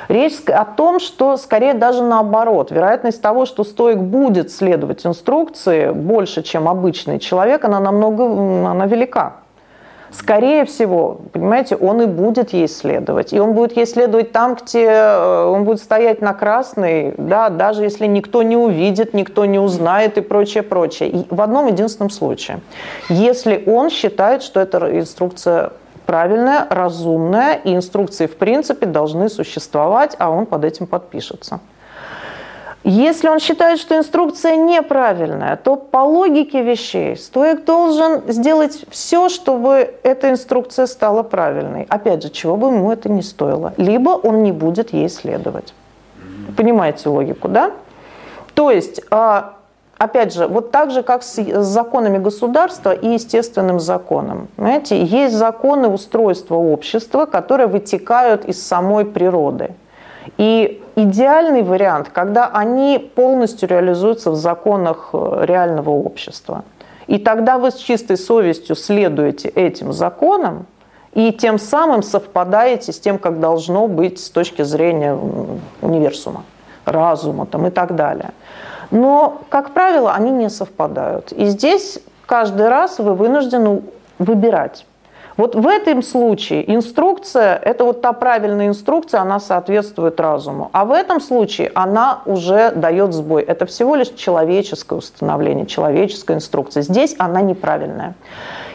Речь 0.09 0.41
о 0.47 0.65
том, 0.65 0.99
что 0.99 1.37
скорее 1.37 1.75
даже 1.75 2.03
наоборот. 2.03 2.73
Вероятность 2.73 3.23
того, 3.23 3.47
что 3.47 3.63
стоик 3.63 3.99
будет 3.99 4.51
следовать 4.51 5.07
инструкции 5.07 5.91
больше, 5.91 6.43
чем 6.43 6.69
обычный 6.69 7.21
человек, 7.21 7.65
она 7.65 7.79
намного 7.79 8.25
она 8.69 8.87
велика. 8.87 9.35
Скорее 10.13 10.67
всего, 10.67 11.23
понимаете, 11.33 11.75
он 11.75 12.03
и 12.03 12.07
будет 12.07 12.53
ей 12.53 12.69
следовать. 12.69 13.33
И 13.33 13.41
он 13.41 13.55
будет 13.55 13.77
ей 13.77 13.87
следовать 13.87 14.31
там, 14.33 14.57
где 14.57 14.85
э, 14.87 15.45
он 15.45 15.65
будет 15.65 15.81
стоять 15.81 16.21
на 16.21 16.35
красной, 16.35 17.15
да, 17.17 17.49
даже 17.49 17.83
если 17.83 18.07
никто 18.07 18.43
не 18.43 18.57
увидит, 18.57 19.15
никто 19.15 19.47
не 19.47 19.59
узнает 19.59 20.19
и 20.19 20.21
прочее, 20.21 20.63
прочее. 20.63 21.09
И 21.09 21.27
в 21.31 21.41
одном 21.41 21.67
единственном 21.67 22.11
случае. 22.11 22.61
Если 23.09 23.65
он 23.67 23.89
считает, 23.89 24.43
что 24.43 24.61
эта 24.61 24.79
инструкция 24.99 25.73
правильная, 26.05 26.67
разумная, 26.69 27.55
и 27.55 27.75
инструкции 27.75 28.27
в 28.27 28.37
принципе 28.37 28.87
должны 28.87 29.31
существовать, 29.31 30.15
а 30.19 30.31
он 30.31 30.45
под 30.45 30.65
этим 30.65 30.87
подпишется. 30.87 31.61
Если 32.85 33.29
он 33.29 33.39
считает, 33.39 33.79
что 33.79 33.97
инструкция 33.97 34.57
неправильная, 34.57 35.57
то 35.57 35.77
по 35.77 35.99
логике 35.99 36.63
вещей 36.63 37.17
стоик 37.17 37.65
должен 37.65 38.23
сделать 38.27 38.85
все, 38.91 39.29
чтобы 39.29 39.95
эта 40.03 40.31
инструкция 40.31 40.87
стала 40.87 41.23
правильной. 41.23 41.87
Опять 41.89 42.25
же, 42.25 42.31
чего 42.31 42.57
бы 42.57 42.69
ему 42.69 42.91
это 42.91 43.09
не 43.09 43.23
стоило. 43.23 43.73
Либо 43.77 44.11
он 44.11 44.43
не 44.43 44.51
будет 44.51 44.93
ей 44.93 45.09
следовать. 45.09 45.75
Понимаете 46.57 47.09
логику, 47.09 47.49
да? 47.49 47.71
То 48.55 48.73
есть, 48.73 49.01
а, 49.11 49.55
опять 49.97 50.35
же, 50.35 50.49
вот 50.49 50.73
так 50.73 50.91
же, 50.91 51.05
как 51.05 51.23
с 51.23 51.39
с 51.39 51.67
законами 51.67 52.19
государства 52.19 52.93
и 52.93 53.13
естественным 53.13 53.79
законом. 53.79 54.49
Понимаете, 54.57 55.05
есть 55.05 55.37
законы 55.37 55.87
устройства 55.87 56.57
общества, 56.57 57.27
которые 57.27 57.69
вытекают 57.69 58.45
из 58.45 58.61
самой 58.61 59.05
природы. 59.05 59.71
И 60.39 60.83
идеальный 60.97 61.63
вариант, 61.63 62.09
когда 62.13 62.49
они 62.49 62.99
полностью 63.15 63.69
реализуются 63.69 64.31
в 64.31 64.37
законах 64.37 65.11
э, 65.13 65.45
реального 65.45 65.91
общества. 65.91 66.65
И 67.07 67.19
тогда 67.19 67.59
вы 67.59 67.71
с 67.71 67.77
чистой 67.77 68.17
совестью 68.17 68.77
следуете 68.77 69.49
этим 69.49 69.93
законам, 69.93 70.67
и 71.13 71.31
тем 71.33 71.59
самым 71.59 72.03
совпадаете 72.03 72.93
с 72.93 72.99
тем, 72.99 73.19
как 73.19 73.39
должно 73.39 73.87
быть 73.87 74.19
с 74.19 74.31
точки 74.31 74.63
зрения 74.63 75.19
универсума, 75.83 76.45
разума 76.87 77.45
там, 77.45 77.67
и 77.67 77.71
так 77.71 77.95
далее. 77.95 78.31
Но, 78.91 79.43
как 79.51 79.73
правило, 79.73 80.15
они 80.15 80.31
не 80.31 80.49
совпадают. 80.49 81.33
И 81.33 81.47
здесь 81.47 81.99
каждый 82.27 82.69
раз 82.69 82.99
вы 82.99 83.15
вынуждены 83.15 83.83
выбирать. 84.19 84.87
Вот 85.37 85.55
в 85.55 85.67
этом 85.67 86.03
случае 86.03 86.75
инструкция, 86.75 87.57
это 87.57 87.85
вот 87.85 88.01
та 88.03 88.13
правильная 88.13 88.69
инструкция, 88.69 89.21
она 89.21 89.41
соответствует 89.41 90.21
разуму. 90.21 90.71
А 90.73 90.85
в 90.85 90.93
этом 90.93 91.21
случае 91.21 91.71
она 91.75 92.23
уже 92.27 92.71
дает 92.73 93.13
сбой. 93.13 93.43
Это 93.43 93.67
всего 93.67 93.95
лишь 93.95 94.11
человеческое 94.11 94.97
установление, 94.97 95.67
человеческая 95.67 96.35
инструкция. 96.37 96.83
Здесь 96.83 97.15
она 97.19 97.41
неправильная. 97.41 98.15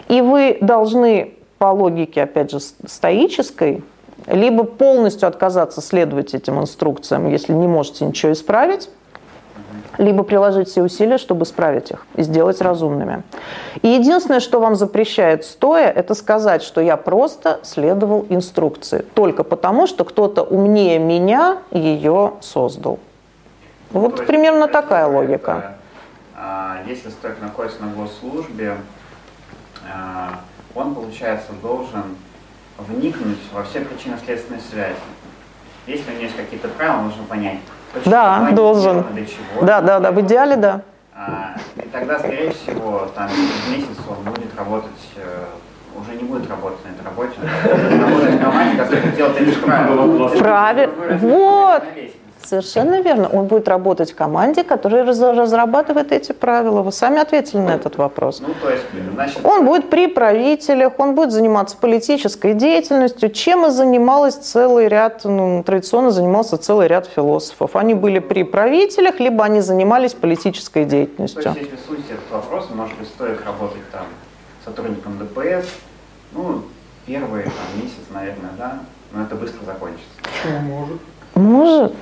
И 0.07 0.21
вы 0.21 0.57
должны 0.61 1.33
по 1.57 1.67
логике, 1.67 2.23
опять 2.23 2.51
же, 2.51 2.59
стоической, 2.59 3.83
либо 4.27 4.63
полностью 4.63 5.27
отказаться 5.27 5.81
следовать 5.81 6.33
этим 6.33 6.59
инструкциям, 6.59 7.29
если 7.29 7.53
не 7.53 7.67
можете 7.67 8.05
ничего 8.05 8.31
исправить, 8.33 8.89
либо 9.97 10.23
приложить 10.23 10.67
все 10.69 10.83
усилия, 10.83 11.17
чтобы 11.17 11.43
исправить 11.43 11.91
их 11.91 12.05
и 12.15 12.23
сделать 12.23 12.61
разумными. 12.61 13.23
И 13.81 13.87
единственное, 13.87 14.39
что 14.39 14.59
вам 14.59 14.75
запрещает 14.75 15.43
стоя, 15.45 15.89
это 15.89 16.13
сказать, 16.13 16.63
что 16.63 16.81
я 16.81 16.97
просто 16.97 17.59
следовал 17.63 18.25
инструкции, 18.29 19.05
только 19.13 19.43
потому, 19.43 19.87
что 19.87 20.03
кто-то 20.05 20.43
умнее 20.43 20.99
меня 20.99 21.59
ее 21.71 22.33
создал. 22.41 22.99
Вот 23.91 24.17
То 24.17 24.23
примерно 24.23 24.63
есть, 24.63 24.71
такая 24.73 25.07
это, 25.07 25.15
логика. 25.15 25.77
а, 26.35 26.77
Если 26.87 27.09
стоик 27.09 27.41
находится 27.41 27.81
на 27.81 27.87
госслужбе, 27.93 28.75
а, 29.91 30.41
он, 30.75 30.93
получается, 30.93 31.51
должен 31.61 32.03
вникнуть 32.77 33.39
во 33.53 33.63
все 33.63 33.79
причинно-следственные 33.81 34.61
связи. 34.61 34.95
Если 35.87 36.09
у 36.11 36.13
него 36.13 36.23
есть 36.23 36.35
какие-то 36.35 36.67
правила, 36.67 37.01
нужно 37.01 37.23
понять, 37.23 37.59
почему 37.97 38.11
Да, 38.11 38.37
они 38.37 38.55
должен. 38.55 38.91
сделаны, 38.99 39.13
для 39.13 39.25
чего. 39.25 39.61
Да, 39.65 39.81
да, 39.81 39.99
да, 39.99 40.11
в 40.11 40.21
идеале 40.21 40.55
да. 40.55 40.81
А, 41.15 41.55
И 41.75 41.81
тогда, 41.89 42.19
скорее 42.19 42.51
всего, 42.51 43.07
там 43.15 43.29
месяц 43.69 43.97
он 44.09 44.31
будет 44.33 44.55
работать, 44.57 44.91
э, 45.15 45.45
уже 45.99 46.15
не 46.15 46.23
будет 46.23 46.49
работать 46.49 46.79
на 46.85 46.89
этой 46.89 47.03
работе, 47.05 47.33
он 47.41 47.79
будет 47.89 48.01
работать 48.01 48.35
в 48.35 48.43
команде, 48.43 48.77
которая 48.77 49.11
делает 49.13 49.61
правила. 49.61 50.27
Правильно. 50.29 50.93
Вы 51.17 51.17
Вот. 51.17 51.83
Совершенно 52.47 53.01
верно. 53.01 53.27
Он 53.27 53.47
будет 53.47 53.67
работать 53.67 54.11
в 54.11 54.15
команде, 54.15 54.63
которая 54.63 55.03
раз- 55.03 55.19
разрабатывает 55.19 56.13
эти 56.13 56.31
правила. 56.31 56.81
Вы 56.81 56.93
сами 56.93 57.19
ответили 57.19 57.59
на 57.59 57.71
этот 57.75 57.97
вопрос. 57.97 58.39
Ну, 58.39 58.53
то 58.61 58.69
есть, 58.69 58.83
значит, 59.13 59.39
Он 59.43 59.65
будет 59.65 59.89
при 59.89 60.07
правителях, 60.07 60.93
он 60.97 61.13
будет 61.13 61.33
заниматься 61.33 61.75
политической 61.75 62.53
деятельностью, 62.53 63.31
чем 63.31 63.65
и 63.65 63.69
занималась 63.69 64.35
целый 64.35 64.87
ряд, 64.87 65.25
ну, 65.25 65.61
традиционно 65.63 66.11
занимался 66.11 66.57
целый 66.57 66.87
ряд 66.87 67.05
философов. 67.07 67.75
Они 67.75 67.93
были 67.93 68.19
при 68.19 68.43
правителях, 68.43 69.19
либо 69.19 69.43
они 69.43 69.59
занимались 69.59 70.13
политической 70.13 70.85
То 70.85 70.91
деятельностью. 70.91 71.41
есть, 71.43 71.57
если 71.57 71.75
суть 71.85 72.05
этот 72.09 72.31
вопрос, 72.31 72.69
может 72.73 72.97
быть, 72.97 73.09
стоит 73.09 73.45
работать 73.45 73.81
там 73.91 74.05
сотрудником 74.63 75.17
ДПС, 75.17 75.67
ну, 76.31 76.61
первый 77.05 77.43
там, 77.43 77.81
месяц, 77.83 78.05
наверное, 78.13 78.51
да, 78.57 78.79
но 79.11 79.23
это 79.23 79.35
быстро 79.35 79.65
закончится. 79.65 80.07
Может? 80.63 80.97
Может. 81.35 81.93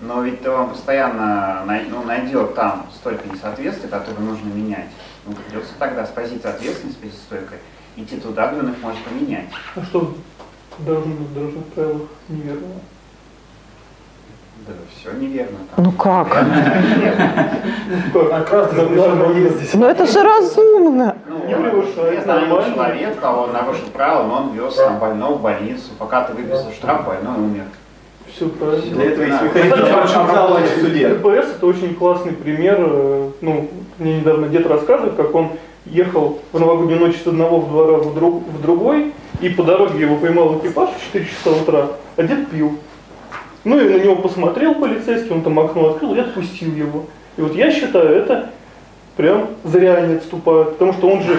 Но 0.00 0.22
ведь 0.22 0.46
он 0.46 0.70
постоянно 0.70 1.62
ну, 1.90 2.02
найдет 2.04 2.54
там 2.54 2.86
столько 2.94 3.28
несоответствий, 3.28 3.88
которые 3.88 4.20
нужно 4.20 4.48
менять. 4.48 4.88
Ну, 5.26 5.32
придется 5.34 5.72
тогда 5.78 6.06
с 6.06 6.10
позиции 6.10 6.48
ответственности, 6.48 6.98
с 6.98 7.02
позиции 7.02 7.18
стойкой, 7.18 7.58
идти 7.96 8.16
туда, 8.16 8.50
где 8.50 8.60
он 8.60 8.70
их 8.70 8.82
может 8.82 9.04
поменять. 9.04 9.46
А 9.76 9.84
что 9.84 10.14
должно 10.78 11.12
быть 11.12 11.28
в 11.28 11.34
дорожных 11.34 11.64
правилах 11.66 12.08
неверного? 12.28 12.80
Да, 14.66 14.72
все 14.94 15.12
неверно. 15.12 15.58
Там. 15.74 15.84
Ну 15.84 15.92
как? 15.92 16.28
Ну 18.12 19.50
здесь. 19.50 19.74
Ну 19.74 19.86
это 19.86 20.06
же 20.06 20.22
разумно. 20.22 21.16
Ну, 21.26 21.48
я 21.48 22.22
знаю 22.22 22.48
нормально. 22.48 22.74
человека, 22.74 23.24
он 23.26 23.52
нарушил 23.52 23.86
правила, 23.88 24.22
но 24.24 24.36
он 24.36 24.52
вез 24.52 24.74
там 24.74 24.98
больного 24.98 25.34
в 25.34 25.42
больницу. 25.42 25.90
Пока 25.98 26.24
ты 26.24 26.34
выписал 26.34 26.70
штраф, 26.72 27.04
больной 27.04 27.36
умер. 27.36 27.64
Все 28.34 28.48
правильно. 28.48 28.94
Для 28.94 29.04
этого 29.04 29.24
есть 29.24 29.42
механизм 29.42 29.76
в 30.66 30.80
суде. 30.80 31.08
ДПС 31.08 31.50
это 31.56 31.66
очень 31.66 31.94
классный 31.94 32.32
пример. 32.32 32.76
э, 32.80 33.30
Ну, 33.40 33.68
мне 33.98 34.18
недавно 34.20 34.48
дед 34.48 34.66
рассказывает, 34.66 35.14
как 35.14 35.34
он 35.34 35.48
ехал 35.86 36.38
в 36.52 36.60
новогоднюю 36.60 37.00
ночь 37.00 37.16
с 37.22 37.26
одного 37.26 37.60
в 37.60 37.68
двора 37.70 37.98
в, 37.98 38.14
друг, 38.14 38.42
в 38.46 38.62
другой, 38.62 39.12
и 39.40 39.48
по 39.48 39.62
дороге 39.62 40.00
его 40.00 40.16
поймал 40.16 40.58
экипаж 40.58 40.90
в 40.90 41.04
4 41.12 41.24
часа 41.26 41.50
утра, 41.50 41.86
а 42.16 42.22
дед 42.22 42.48
пил. 42.50 42.78
Ну 43.64 43.78
и 43.78 43.88
на 43.88 44.02
него 44.02 44.16
посмотрел 44.16 44.74
полицейский, 44.74 45.32
он 45.32 45.42
там 45.42 45.58
окно 45.58 45.90
открыл 45.90 46.14
и 46.14 46.20
отпустил 46.20 46.74
его. 46.74 47.06
И 47.36 47.40
вот 47.42 47.54
я 47.54 47.70
считаю, 47.70 48.08
это 48.10 48.50
прям 49.16 49.48
зря 49.64 49.96
они 49.96 50.14
отступают, 50.14 50.72
потому 50.72 50.92
что 50.92 51.08
он 51.08 51.22
же... 51.22 51.38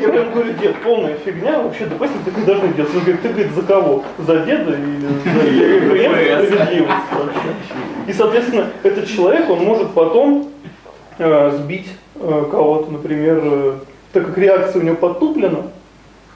Я 0.00 0.08
прям 0.08 0.32
говорю, 0.32 0.52
дед, 0.54 0.76
полная 0.82 1.14
фигня, 1.16 1.62
вообще 1.62 1.86
ДПС 1.86 2.10
так 2.24 2.36
не 2.36 2.44
должны 2.44 2.68
делать. 2.74 2.94
Он 2.94 3.00
говорит, 3.00 3.22
ты, 3.22 3.28
говорит, 3.28 3.52
за 3.52 3.62
кого? 3.62 4.04
За 4.18 4.40
деда 4.40 4.72
или 4.72 5.00
за 5.00 5.08
«Нет, 5.94 6.46
справедливость 6.46 7.12
вообще. 7.12 7.48
И, 8.06 8.12
соответственно, 8.12 8.66
этот 8.82 9.08
человек, 9.08 9.48
он 9.50 9.64
может 9.64 9.90
потом 9.90 10.50
э, 11.18 11.50
сбить 11.58 11.88
э, 12.16 12.44
кого-то, 12.50 12.92
например, 12.92 13.40
э, 13.42 13.72
так 14.12 14.26
как 14.26 14.38
реакция 14.38 14.82
у 14.82 14.84
него 14.84 14.96
подтуплена, 14.96 15.62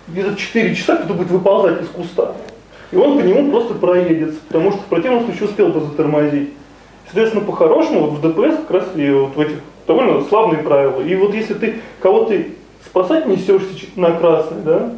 где-то 0.08 0.36
4 0.36 0.74
часа 0.74 0.96
кто-то 0.96 1.14
будет 1.14 1.30
выползать 1.30 1.82
из 1.82 1.88
куста. 1.88 2.32
И 2.90 2.96
он 2.96 3.18
по 3.18 3.22
нему 3.22 3.50
просто 3.50 3.74
проедется, 3.74 4.38
потому 4.48 4.72
что 4.72 4.80
в 4.80 4.86
противном 4.86 5.24
случае 5.24 5.48
успел 5.48 5.68
бы 5.68 5.80
затормозить. 5.80 6.50
Соответственно, 7.06 7.44
по-хорошему, 7.44 8.06
вот 8.06 8.18
в 8.18 8.20
ДПС 8.20 8.56
как 8.58 8.70
раз 8.70 8.84
и 8.96 9.10
вот 9.10 9.36
в 9.36 9.40
этих 9.40 9.56
довольно 9.86 10.22
славные 10.24 10.62
правила. 10.62 11.00
И 11.00 11.14
вот 11.14 11.34
если 11.34 11.54
ты 11.54 11.80
кого-то 12.00 12.34
спасать 12.84 13.26
несешься 13.26 13.86
на 13.96 14.12
красный, 14.12 14.62
да? 14.62 14.92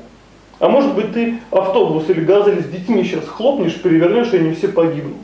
А 0.61 0.69
может 0.69 0.94
быть 0.94 1.12
ты 1.12 1.39
автобус 1.51 2.09
или 2.09 2.24
газель 2.24 2.62
с 2.62 2.66
детьми 2.66 3.02
сейчас 3.02 3.27
хлопнешь, 3.27 3.81
перевернешь, 3.81 4.32
и 4.32 4.39
они 4.39 4.55
все 4.55 4.69
погибнут. 4.69 5.16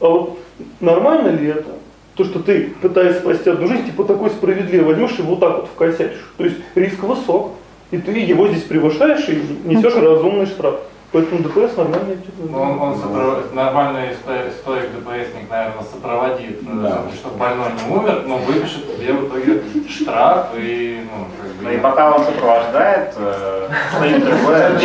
А 0.00 0.08
вот 0.08 0.38
нормально 0.80 1.28
ли 1.28 1.48
это? 1.48 1.66
То, 2.14 2.24
что 2.24 2.40
ты 2.40 2.72
пытаешься 2.80 3.20
спасти 3.20 3.50
одну 3.50 3.66
жизнь, 3.66 3.86
типа 3.86 4.04
такой 4.04 4.30
справедливо 4.30 4.86
возьмешь 4.86 5.18
и 5.18 5.22
вот 5.22 5.40
так 5.40 5.56
вот 5.56 5.68
вкосячишь. 5.68 6.32
То 6.36 6.44
есть 6.44 6.56
риск 6.74 7.02
высок. 7.02 7.52
И 7.90 7.98
ты 7.98 8.12
его 8.12 8.46
здесь 8.46 8.62
превышаешь 8.62 9.28
и 9.28 9.42
несешь 9.64 9.96
разумный 9.96 10.46
штраф. 10.46 10.76
Поэтому 11.12 11.42
ДПС 11.42 11.76
нормальный 11.76 12.18
ну, 12.38 12.60
он, 12.60 12.80
он 12.80 12.96
сопров... 12.96 13.52
нормальный 13.52 14.14
стоик 14.14 14.92
ДПСник, 14.92 15.50
наверное, 15.50 15.82
сопроводит, 15.82 16.62
э, 16.62 16.66
да. 16.66 17.02
чтобы 17.16 17.36
больной 17.36 17.70
не 17.72 17.92
умер, 17.92 18.22
но 18.26 18.36
выпишет 18.38 18.96
тебе 18.96 19.14
в 19.14 19.26
итоге 19.26 19.60
штраф 19.88 20.50
и, 20.56 21.04
ну, 21.10 21.26
как 21.42 21.50
бы... 21.56 21.64
Ну 21.64 21.70
и 21.70 21.78
пока 21.78 22.14
он 22.14 22.24
сопровождает, 22.24 23.12
э, 23.16 23.68
что-нибудь 23.96 24.24
другое 24.24 24.78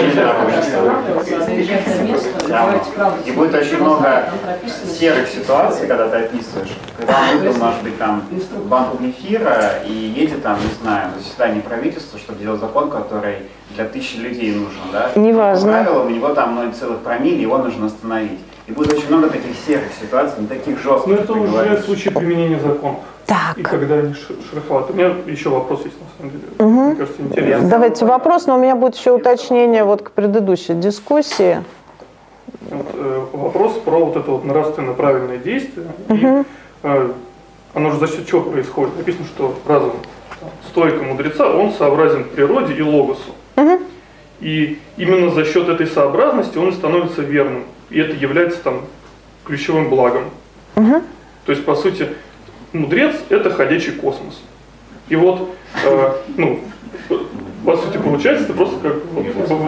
И 3.23 3.31
будет 3.31 3.53
очень 3.53 3.77
много 3.77 4.23
серых 4.99 5.27
ситуаций, 5.27 5.87
когда 5.87 6.09
ты 6.09 6.17
описываешь. 6.25 6.75
Когда 6.97 7.19
он 7.19 7.37
выпил, 7.37 7.63
может 7.63 7.83
быть, 7.83 7.99
там, 7.99 8.23
банку 8.63 8.97
эфира 9.05 9.83
и 9.85 9.93
едет 9.93 10.41
там, 10.41 10.57
не 10.59 10.73
знаю, 10.81 11.11
на 11.11 11.19
заседание 11.19 11.61
правительства, 11.61 12.17
чтобы 12.17 12.39
делать 12.39 12.61
закон, 12.61 12.89
который 12.89 13.43
для 13.75 13.85
тысячи 13.85 14.17
людей 14.17 14.53
нужен, 14.53 14.79
да? 14.91 15.11
Неважно. 15.15 15.67
По 15.67 15.83
правилам, 15.83 16.07
у 16.07 16.09
него 16.09 16.29
там 16.29 16.59
0,3 16.59 16.97
промилле, 17.03 17.41
его 17.41 17.57
нужно 17.57 17.87
остановить. 17.87 18.39
И 18.67 18.71
будет 18.71 18.93
очень 18.93 19.07
много 19.09 19.29
таких 19.29 19.55
серых 19.67 19.91
ситуаций, 20.01 20.41
не 20.41 20.47
таких 20.47 20.81
жестких. 20.81 21.07
Но 21.07 21.13
это 21.15 21.33
уже 21.33 21.51
говоришь. 21.51 21.85
случай 21.85 22.09
применения 22.09 22.59
законов. 22.59 23.01
Так. 23.25 23.57
И 23.57 23.63
когда 23.63 23.95
они 23.95 24.13
шероховаты. 24.13 24.93
У 24.93 24.95
меня 24.95 25.13
еще 25.27 25.49
вопрос 25.49 25.83
есть, 25.85 25.97
на 25.99 26.07
самом 26.17 26.31
деле. 26.31 26.43
Угу. 26.59 26.85
Мне 26.85 26.95
кажется, 26.95 27.21
интересно. 27.21 27.69
Давайте 27.69 28.05
вопрос, 28.05 28.47
но 28.47 28.55
у 28.55 28.59
меня 28.59 28.75
будет 28.75 28.95
еще 28.95 29.11
уточнение 29.11 29.83
вот 29.83 30.01
к 30.01 30.11
предыдущей 30.11 30.73
дискуссии. 30.73 31.63
Вот, 32.69 32.87
э, 32.93 33.25
вопрос 33.33 33.73
про 33.73 34.05
вот 34.05 34.15
это 34.15 34.31
вот 34.31 34.45
нравственно 34.45 34.93
правильное 34.93 35.37
действие. 35.37 35.87
Угу. 36.09 36.15
И, 36.17 36.43
э, 36.83 37.11
оно 37.73 37.91
же 37.91 37.99
за 37.99 38.07
счет 38.07 38.27
чего 38.27 38.41
происходит? 38.41 38.97
Написано, 38.97 39.25
что 39.25 39.55
разум 39.67 39.93
стойка 40.69 41.03
мудреца, 41.03 41.49
он 41.49 41.71
сообразен 41.71 42.23
природе 42.23 42.73
и 42.73 42.81
логосу. 42.81 43.33
Угу. 43.55 43.79
И 44.41 44.79
именно 44.97 45.31
за 45.31 45.45
счет 45.45 45.69
этой 45.69 45.87
сообразности 45.87 46.57
он 46.57 46.73
становится 46.73 47.21
верным. 47.21 47.63
И 47.89 47.99
это 47.99 48.15
является 48.15 48.61
там 48.61 48.81
ключевым 49.45 49.89
благом. 49.89 50.25
Угу. 50.75 51.01
То 51.45 51.51
есть, 51.51 51.65
по 51.65 51.75
сути, 51.75 52.09
мудрец– 52.73 53.15
это 53.29 53.49
ходячий 53.49 53.93
космос. 53.93 54.41
И 55.07 55.15
вот, 55.15 55.55
э, 55.83 56.13
ну, 56.37 56.59
по 57.63 57.77
сути, 57.77 57.97
получается, 57.97 58.45
это 58.45 58.53
просто 58.53 58.77
как 58.79 58.95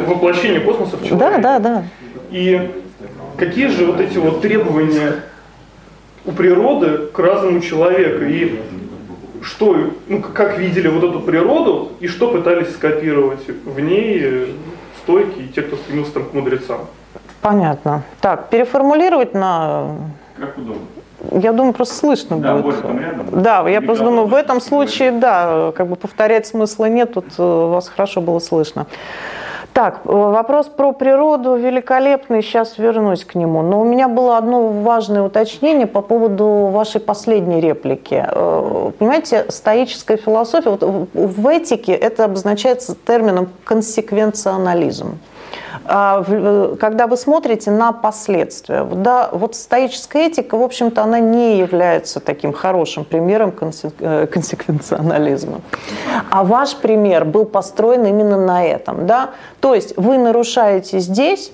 воплощение 0.08 0.60
космоса 0.60 0.98
в 0.98 1.06
человека. 1.06 1.42
Да, 1.42 1.60
да, 1.60 1.60
да. 1.60 1.84
И 2.32 2.72
какие 3.38 3.68
же 3.68 3.86
вот 3.86 4.00
эти 4.00 4.18
вот 4.18 4.42
требования 4.42 5.24
у 6.26 6.32
природы 6.32 7.08
к 7.08 7.20
разуму 7.20 7.60
человека? 7.62 8.26
И 8.26 8.60
что, 9.44 9.92
ну, 10.08 10.22
как 10.22 10.58
видели 10.58 10.88
вот 10.88 11.04
эту 11.04 11.20
природу 11.20 11.92
и 12.00 12.08
что 12.08 12.32
пытались 12.32 12.74
скопировать 12.74 13.48
в 13.66 13.80
ней 13.80 14.20
э, 14.22 14.48
стойки 15.04 15.40
и 15.40 15.48
те, 15.48 15.62
кто 15.62 15.76
стремился 15.76 16.14
там 16.14 16.26
к 16.26 16.34
мудрецам. 16.34 16.82
Понятно. 17.42 18.04
Так, 18.22 18.50
переформулировать 18.50 19.34
на... 19.34 19.96
Как 20.38 20.58
удобно. 20.58 20.82
Я 21.32 21.52
думаю, 21.52 21.74
просто 21.74 21.96
слышно 21.96 22.38
да, 22.38 22.58
будет. 22.58 22.84
Рядом. 22.84 23.42
Да, 23.42 23.68
я 23.68 23.82
просто 23.82 24.06
думаю, 24.06 24.28
в 24.28 24.34
этом 24.36 24.62
случае, 24.62 25.12
да, 25.12 25.72
как 25.76 25.88
бы 25.88 25.96
повторять 25.96 26.46
смысла 26.46 26.86
нет, 26.86 27.14
тут 27.14 27.26
э, 27.38 27.42
вас 27.42 27.90
хорошо 27.90 28.22
было 28.22 28.40
слышно. 28.40 28.86
Так, 29.78 30.02
э, 30.06 30.10
вопрос 30.12 30.70
про 30.70 30.92
природу 30.92 31.56
великолепный, 31.56 32.42
сейчас 32.42 32.80
вернусь 32.80 33.24
к 33.24 33.36
нему. 33.36 33.62
Но 33.62 33.80
у 33.80 33.84
меня 33.84 34.08
было 34.08 34.40
одно 34.40 34.70
важное 34.70 35.22
уточнение 35.22 35.86
по 35.86 36.02
поводу 36.02 36.72
вашей 36.72 37.00
последней 37.00 37.62
реплики. 37.62 38.26
Э, 38.28 38.92
понимаете, 38.98 39.46
стоическая 39.50 40.18
философия, 40.18 40.72
вот 40.72 40.82
в 41.14 41.48
этике 41.48 41.92
это 41.92 42.26
обозначается 42.26 42.96
термином 43.06 43.50
консеквенционализм. 43.66 45.20
А, 45.88 46.24
э, 46.28 46.76
когда 46.80 47.08
вы 47.08 47.16
смотрите 47.18 47.72
на 47.72 47.92
последствия. 47.94 48.84
Да, 48.84 49.30
вот 49.32 49.56
стоическая 49.56 50.28
этика, 50.28 50.58
в 50.58 50.64
общем-то, 50.64 51.02
она 51.02 51.20
не 51.20 51.58
является 51.58 52.20
таким 52.20 52.52
хорошим 52.52 53.06
примером 53.06 53.54
э, 54.00 54.28
консеквенционализма. 54.28 55.62
А 56.30 56.44
ваш 56.44 56.76
пример 56.76 57.24
был 57.26 57.46
построен 57.46 58.06
именно 58.06 58.38
на 58.38 58.66
этом. 58.66 59.08
Да? 59.08 59.32
То 59.62 59.74
есть 59.74 59.96
вы 59.98 60.18
нарушаете 60.18 61.00
здесь, 61.00 61.52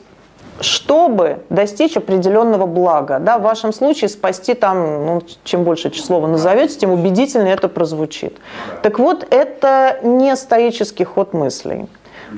чтобы 0.60 1.40
достичь 1.50 1.98
определенного 1.98 2.66
блага. 2.66 3.20
Да, 3.20 3.38
в 3.38 3.42
вашем 3.42 3.74
случае 3.74 4.10
спасти 4.10 4.54
там, 4.54 5.06
ну, 5.06 5.22
чем 5.44 5.64
больше 5.64 5.90
число 5.90 6.20
вы 6.20 6.28
назовете, 6.28 6.80
тем 6.80 6.92
убедительнее 6.92 7.54
это 7.54 7.68
прозвучит. 7.70 8.38
Так 8.82 9.00
вот, 9.00 9.28
это 9.30 10.00
не 10.04 10.36
стоический 10.36 11.06
ход 11.06 11.34
мыслей. 11.34 11.88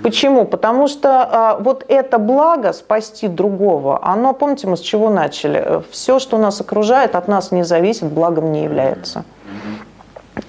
Почему? 0.04 0.46
Потому 0.46 0.88
что 0.88 1.10
а, 1.24 1.58
вот 1.60 1.86
это 1.88 2.18
благо 2.18 2.74
спасти 2.74 3.28
другого, 3.28 4.00
оно, 4.04 4.34
помните, 4.34 4.68
мы 4.68 4.78
с 4.78 4.82
чего 4.82 5.10
начали? 5.10 5.84
Все, 5.92 6.20
что 6.20 6.38
нас 6.38 6.62
окружает, 6.62 7.16
от 7.16 7.28
нас 7.28 7.52
не 7.52 7.64
зависит, 7.64 8.06
благом 8.06 8.52
не 8.52 8.64
является. 8.64 9.26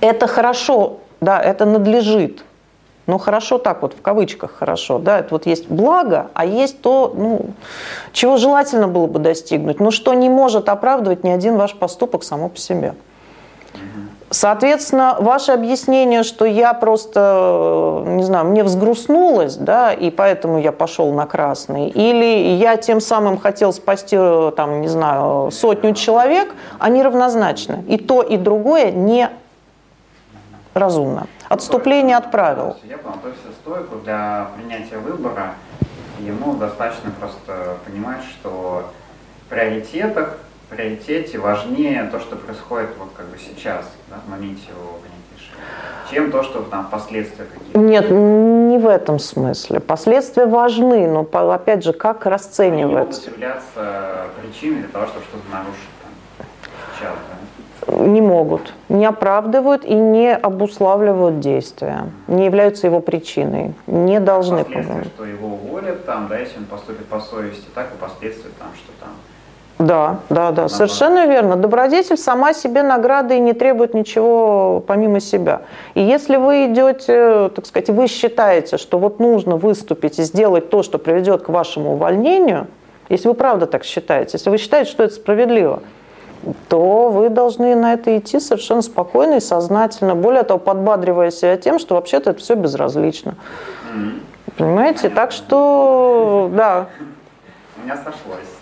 Это 0.01 0.27
хорошо, 0.27 0.99
да, 1.21 1.41
это 1.41 1.65
надлежит. 1.65 2.43
Ну, 3.07 3.19
хорошо 3.19 3.59
так 3.59 3.83
вот, 3.83 3.95
в 3.95 4.03
кавычках 4.03 4.53
хорошо, 4.53 4.99
да, 4.99 5.21
это 5.21 5.29
вот 5.31 5.47
есть 5.47 5.69
благо, 5.69 6.29
а 6.35 6.45
есть 6.45 6.81
то, 6.83 7.13
ну, 7.15 7.51
чего 8.13 8.37
желательно 8.37 8.89
было 8.89 9.07
бы 9.07 9.21
достигнуть, 9.21 9.79
но 9.79 9.93
что 9.93 10.13
не 10.15 10.29
может 10.29 10.69
оправдывать 10.69 11.23
ни 11.23 11.31
один 11.31 11.57
ваш 11.57 11.77
поступок 11.77 12.25
само 12.25 12.49
по 12.49 12.59
себе. 12.59 12.95
Соответственно, 14.31 15.17
ваше 15.21 15.53
объяснение, 15.53 16.25
что 16.25 16.45
я 16.45 16.75
просто, 16.75 18.03
не 18.07 18.25
знаю, 18.25 18.47
мне 18.47 18.65
взгрустнулось, 18.65 19.55
да, 19.57 19.93
и 19.93 20.11
поэтому 20.11 20.59
я 20.59 20.73
пошел 20.73 21.13
на 21.13 21.27
красный, 21.27 21.89
или 21.89 22.57
я 22.57 22.77
тем 22.77 23.01
самым 23.01 23.39
хотел 23.39 23.73
спасти, 23.73 24.19
там, 24.57 24.81
не 24.81 24.89
знаю, 24.89 25.51
сотню 25.53 25.95
человек, 25.95 26.53
они 26.81 27.05
равнозначны. 27.05 27.85
И 27.89 27.99
то, 27.99 28.23
и 28.23 28.37
другое 28.37 28.91
не 28.91 29.31
разумно. 30.75 31.29
Отступление 31.49 32.17
от 32.17 32.33
правил. 32.33 32.77
Я 32.83 32.99
понял, 32.99 33.19
то 33.23 33.29
есть 33.29 33.41
стойку 33.63 33.97
для 33.97 34.49
принятия 34.57 34.99
выбора 34.99 35.55
ему 36.19 36.55
достаточно 36.55 37.13
просто 37.19 37.77
понимать, 37.85 38.23
что 38.25 38.91
в 39.47 39.51
приоритетах 39.51 40.39
приоритете 40.69 41.39
важнее 41.39 42.09
то, 42.11 42.21
что 42.21 42.37
происходит 42.37 42.91
вот 42.99 43.09
как 43.17 43.27
бы 43.27 43.39
сейчас, 43.39 43.85
да, 44.09 44.17
в 44.27 44.31
моменте 44.31 44.63
его 44.69 44.99
принятия 44.99 45.35
решения, 45.35 45.65
чем 46.11 46.31
то, 46.31 46.43
что 46.43 46.63
там 46.63 46.89
последствия 46.89 47.45
какие-то. 47.45 47.79
Нет, 47.79 48.11
не 48.11 48.79
в 48.79 48.87
этом 48.87 49.19
смысле. 49.19 49.81
Последствия 49.81 50.47
важны, 50.47 51.07
но 51.09 51.21
опять 51.53 51.85
же, 51.85 51.93
как 51.93 52.27
расценивать? 52.27 52.87
Они 52.87 52.97
могут 53.05 53.27
являться 53.27 54.27
причиной 54.41 54.81
для 54.81 54.89
того, 54.89 55.07
чтобы 55.07 55.25
что-то 55.25 55.53
нарушить 55.53 55.91
там, 56.03 56.47
сейчас, 56.99 57.15
да? 57.29 57.37
Не 57.89 58.21
могут, 58.21 58.75
не 58.89 59.07
оправдывают 59.07 59.85
и 59.85 59.95
не 59.95 60.35
обуславливают 60.35 61.39
действия, 61.39 62.11
не 62.27 62.47
являются 62.47 62.89
его 62.89 62.99
причиной, 62.99 63.75
не 63.87 64.19
должны. 64.19 64.65
Последствия, 64.65 65.05
что 65.05 65.25
его 65.25 65.49
уволят, 65.55 66.05
там, 66.05 66.27
да, 66.27 66.37
если 66.37 66.59
он 66.59 66.65
поступит 66.65 67.07
по 67.07 67.21
совести, 67.21 67.67
так 67.77 67.93
и 67.95 67.97
последствия, 67.97 68.51
там, 68.59 68.71
что 68.75 68.91
там 68.99 69.11
да, 69.79 70.21
да, 70.31 70.53
да, 70.53 70.69
совершенно 70.69 71.27
верно. 71.27 71.57
Добродетель 71.57 72.17
сама 72.17 72.55
себе 72.55 72.83
награды 72.83 73.37
и 73.37 73.41
не 73.41 73.53
требует 73.53 73.93
ничего 73.93 74.83
помимо 74.87 75.21
себя. 75.21 75.63
И 75.95 76.01
если 76.01 76.37
вы 76.37 76.67
идете, 76.67 77.51
так 77.55 77.67
сказать, 77.67 77.91
вы 77.91 78.07
считаете, 78.07 78.79
что 78.79 78.99
вот 78.99 79.21
нужно 79.21 79.57
выступить 79.57 80.19
и 80.19 80.23
сделать 80.23 80.71
то, 80.71 80.83
что 80.83 80.99
приведет 80.99 81.43
к 81.43 81.51
вашему 81.51 81.93
увольнению, 81.93 82.69
если 83.11 83.29
вы 83.29 83.35
правда 83.35 83.67
так 83.67 83.85
считаете, 83.85 84.33
если 84.35 84.49
вы 84.49 84.57
считаете, 84.57 84.91
что 84.91 85.03
это 85.03 85.15
справедливо, 85.15 85.83
то 86.69 87.11
вы 87.11 87.29
должны 87.29 87.75
на 87.75 87.93
это 87.93 88.17
идти 88.17 88.41
совершенно 88.41 88.81
спокойно 88.81 89.35
и 89.37 89.41
сознательно. 89.41 90.15
Более 90.15 90.43
того, 90.43 90.59
подбадривая 90.59 91.31
себя 91.31 91.57
тем, 91.59 91.79
что 91.79 91.97
вообще-то 91.97 92.31
это 92.31 92.41
все 92.41 92.55
безразлично. 92.55 93.35
Понимаете? 94.57 95.11
Так 95.11 95.33
что, 95.33 96.51
да. 96.55 96.87
У 97.77 97.85
меня 97.85 97.97
сошлось. 97.97 98.56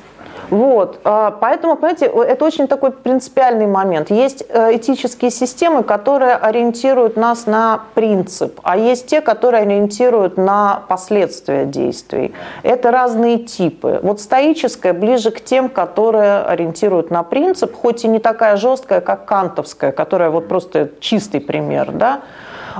Вот, 0.54 1.00
а, 1.02 1.32
поэтому, 1.32 1.74
понимаете, 1.74 2.06
это 2.06 2.44
очень 2.44 2.68
такой 2.68 2.92
принципиальный 2.92 3.66
момент. 3.66 4.12
Есть 4.12 4.44
э, 4.48 4.76
этические 4.76 5.32
системы, 5.32 5.82
которые 5.82 6.36
ориентируют 6.36 7.16
нас 7.16 7.46
на 7.46 7.80
принцип, 7.94 8.60
а 8.62 8.76
есть 8.76 9.08
те, 9.08 9.20
которые 9.20 9.64
ориентируют 9.64 10.36
на 10.36 10.84
последствия 10.86 11.64
действий. 11.64 12.34
Это 12.62 12.92
разные 12.92 13.38
типы. 13.38 13.98
Вот 14.04 14.20
стоическая 14.20 14.92
ближе 14.92 15.32
к 15.32 15.40
тем, 15.40 15.68
которые 15.68 16.42
ориентируют 16.42 17.10
на 17.10 17.24
принцип, 17.24 17.74
хоть 17.74 18.04
и 18.04 18.08
не 18.08 18.20
такая 18.20 18.56
жесткая, 18.56 19.00
как 19.00 19.24
кантовская, 19.24 19.90
которая 19.90 20.30
вот 20.30 20.46
просто 20.46 20.90
чистый 21.00 21.40
пример, 21.40 21.90
да, 21.90 22.20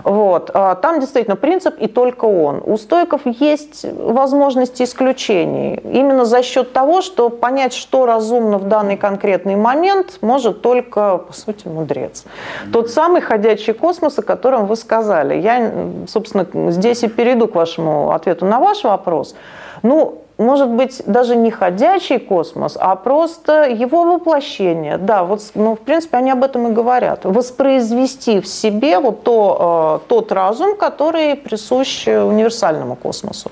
вот. 0.03 0.51
А 0.55 0.75
там 0.75 1.01
действительно 1.01 1.37
принцип 1.37 1.77
и 1.79 1.87
только 1.87 2.25
он. 2.25 2.63
У 2.65 2.77
стойков 2.77 3.23
есть 3.25 3.85
возможности 3.93 4.83
исключений. 4.83 5.81
Именно 5.85 6.25
за 6.25 6.43
счет 6.43 6.73
того, 6.73 7.01
что 7.03 7.29
понять, 7.29 7.73
что 7.73 8.07
разумно 8.07 8.59
в 8.59 8.69
данный 8.69 8.97
конкретный 8.97 9.57
момент, 9.57 10.19
может 10.21 10.63
только, 10.63 11.19
по 11.19 11.33
сути, 11.33 11.69
мудрец. 11.69 12.25
Тот 12.73 12.91
самый 12.91 13.21
ходячий 13.21 13.75
космос, 13.75 14.19
о 14.19 14.23
котором 14.23 14.67
вы 14.67 14.77
сказали. 14.77 15.37
Я, 15.37 15.73
собственно, 16.09 16.47
здесь 16.73 17.03
и 17.03 17.09
перейду 17.09 17.49
к 17.49 17.55
вашему 17.55 18.13
ответу 18.13 18.47
на 18.47 18.59
ваш 18.59 18.85
вопрос. 18.85 19.37
Ну, 19.83 20.24
может 20.39 20.69
быть, 20.69 21.03
даже 21.07 21.37
не 21.37 21.51
ходячий 21.51 22.19
космос, 22.19 22.77
а 22.81 22.97
просто 22.97 23.65
его 23.69 24.05
воплощение. 24.05 24.99
Да, 24.99 25.25
вот, 25.25 25.41
ну, 25.55 25.77
в 25.77 25.81
принципе, 25.81 26.17
они 26.17 26.31
об 26.31 26.43
этом 26.43 26.69
и 26.69 26.73
говорят. 26.73 27.25
Воспроизвести 27.25 28.41
в 28.41 28.47
себе 28.47 28.99
вот 28.99 29.23
то, 29.23 30.01
э, 30.05 30.09
тот 30.09 30.33
разум, 30.33 30.77
который 30.77 31.37
присущ 31.37 32.09
универсальному 32.09 32.97
космосу. 32.97 33.51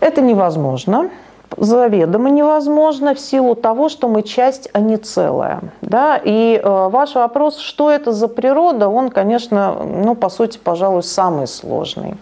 Это 0.00 0.20
невозможно 0.20 1.10
заведомо 1.56 2.30
невозможно 2.30 3.14
в 3.14 3.20
силу 3.20 3.54
того, 3.54 3.88
что 3.88 4.08
мы 4.08 4.22
часть, 4.22 4.68
а 4.72 4.80
не 4.80 4.96
целая. 4.96 5.60
Да? 5.80 6.20
И 6.22 6.60
э, 6.62 6.88
ваш 6.88 7.14
вопрос, 7.14 7.58
что 7.58 7.90
это 7.90 8.12
за 8.12 8.28
природа, 8.28 8.88
он, 8.88 9.10
конечно, 9.10 9.74
ну, 9.84 10.14
по 10.14 10.28
сути, 10.28 10.58
пожалуй, 10.58 11.02
самый 11.02 11.46
сложный. 11.46 12.16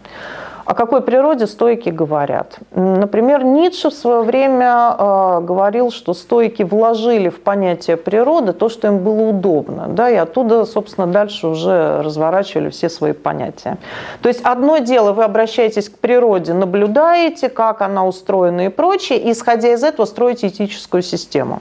О 0.65 0.75
какой 0.75 1.03
природе 1.03 1.47
стойки 1.47 1.91
говорят? 1.91 2.59
Например, 2.75 3.45
Ницше 3.45 3.91
в 3.91 3.95
свое 3.95 4.23
время 4.23 4.97
э, 4.99 5.41
говорил, 5.43 5.91
что 5.91 6.15
стойки 6.15 6.63
вложили 6.63 7.29
в 7.29 7.43
понятие 7.43 7.99
природы 7.99 8.55
то, 8.55 8.71
что 8.71 8.89
им 8.89 9.01
было 9.01 9.29
удобно, 9.29 9.89
да, 9.89 10.09
и 10.09 10.15
оттуда, 10.15 10.65
собственно, 10.65 11.07
дальше 11.07 11.49
уже 11.49 12.01
разворачивали 12.03 12.71
все 12.71 12.89
свои 12.89 13.13
понятия. 13.13 13.77
То 14.23 14.29
есть 14.29 14.41
одно 14.43 14.79
дело, 14.79 15.13
вы 15.13 15.25
обращаетесь 15.25 15.91
к 15.91 15.99
природе, 15.99 16.55
наблюдаете, 16.55 17.51
как 17.51 17.83
она 17.83 18.07
устроена 18.07 18.67
и 18.67 18.69
прочее, 18.71 19.19
и, 19.19 19.33
исходя 19.33 19.71
из 19.75 19.85
этого, 19.85 20.07
строите 20.07 20.49
этическую 20.49 21.03
систему. 21.03 21.61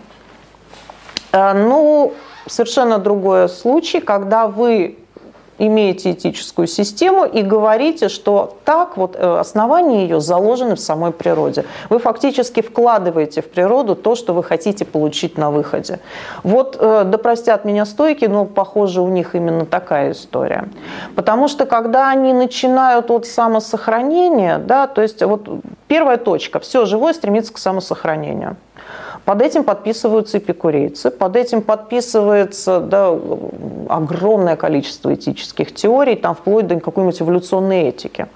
Э, 1.34 1.52
ну, 1.52 2.14
совершенно 2.48 3.00
другой 3.00 3.50
случай, 3.50 4.00
когда 4.00 4.48
вы 4.48 4.98
имеете 5.58 6.12
этическую 6.12 6.68
систему 6.68 7.26
и 7.26 7.42
говорите, 7.42 8.10
что 8.10 8.58
так 8.66 8.98
вот 8.98 9.16
э, 9.16 9.40
основания 9.40 10.04
ее 10.04 10.20
заложены 10.20 10.76
в 10.76 10.80
самой 10.80 11.12
природе. 11.12 11.66
Вы 11.90 12.00
фактически 12.00 12.62
вкладываете 12.62 13.42
в 13.42 13.50
природу 13.50 13.96
то, 13.96 14.16
что 14.16 14.34
вы 14.34 14.44
хотите 14.44 14.86
получить 14.86 15.38
на 15.38 15.52
выходе. 15.52 16.00
Вот, 16.44 16.78
э, 16.80 17.04
да 17.06 17.18
простят 17.18 17.66
меня 17.66 17.86
стойки, 17.86 18.26
но 18.26 18.46
похоже 18.46 19.02
у 19.02 19.10
них 19.10 19.36
именно 19.36 19.66
такая 19.66 20.12
история. 20.12 20.68
Потому 21.16 21.48
что 21.48 21.66
когда 21.66 22.10
они 22.10 22.34
начинают 22.34 23.12
от 23.12 23.26
самосохранения, 23.26 24.58
да, 24.58 24.88
то 24.88 25.02
есть 25.02 25.22
вот 25.24 25.48
первая 25.88 26.18
точка, 26.18 26.60
все 26.60 26.86
живое 26.86 27.14
стремится 27.14 27.54
к 27.54 27.58
самосохранению. 27.58 28.56
Под 29.26 29.42
этим 29.42 29.64
подписываются 29.64 30.38
эпикурейцы, 30.38 31.10
под 31.10 31.38
этим 31.38 31.62
подписывается 31.62 32.80
да, 32.82 33.18
огромное 33.88 34.58
количество 34.58 35.14
этических 35.14 35.74
теорий, 35.74 36.16
там 36.16 36.36
вплоть 36.36 36.68
до 36.68 36.80
какой-нибудь 36.80 37.22
эволюционной 37.22 37.84
этики. 37.84 38.28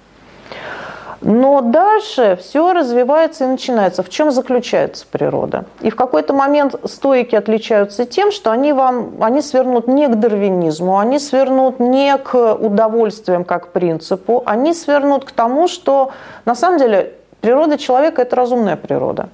Но 1.19 1.61
дальше 1.61 2.37
все 2.39 2.73
развивается 2.73 3.45
и 3.45 3.47
начинается. 3.47 4.03
В 4.03 4.09
чем 4.09 4.31
заключается 4.31 5.05
природа? 5.11 5.65
И 5.81 5.89
в 5.89 5.95
какой-то 5.95 6.33
момент 6.33 6.75
стоики 6.85 7.35
отличаются 7.35 8.05
тем, 8.05 8.31
что 8.31 8.51
они, 8.51 8.71
вам, 8.71 9.15
они 9.19 9.41
свернут 9.41 9.87
не 9.87 10.07
к 10.07 10.15
дарвинизму, 10.15 10.99
они 10.99 11.17
свернут 11.19 11.79
не 11.79 12.15
к 12.17 12.53
удовольствиям 12.53 13.43
как 13.45 13.69
принципу, 13.69 14.43
они 14.45 14.73
свернут 14.73 15.25
к 15.25 15.31
тому, 15.31 15.67
что 15.67 16.11
на 16.45 16.55
самом 16.55 16.77
деле 16.77 17.13
природа 17.41 17.77
человека– 17.77 18.21
это 18.23 18.35
разумная 18.35 18.75
природа. 18.75 19.29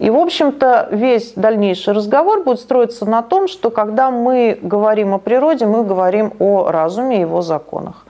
И, 0.00 0.08
в 0.08 0.16
общем-то, 0.16 0.88
весь 0.92 1.34
дальнейший 1.36 1.92
разговор 1.92 2.42
будет 2.42 2.58
строиться 2.58 3.04
на 3.04 3.20
том, 3.20 3.48
что 3.48 3.70
когда 3.70 4.10
мы 4.10 4.58
говорим 4.62 5.12
о 5.12 5.18
природе, 5.18 5.66
мы 5.66 5.84
говорим 5.84 6.32
о 6.38 6.70
разуме 6.70 7.18
и 7.18 7.20
его 7.20 7.42
законах. 7.42 8.06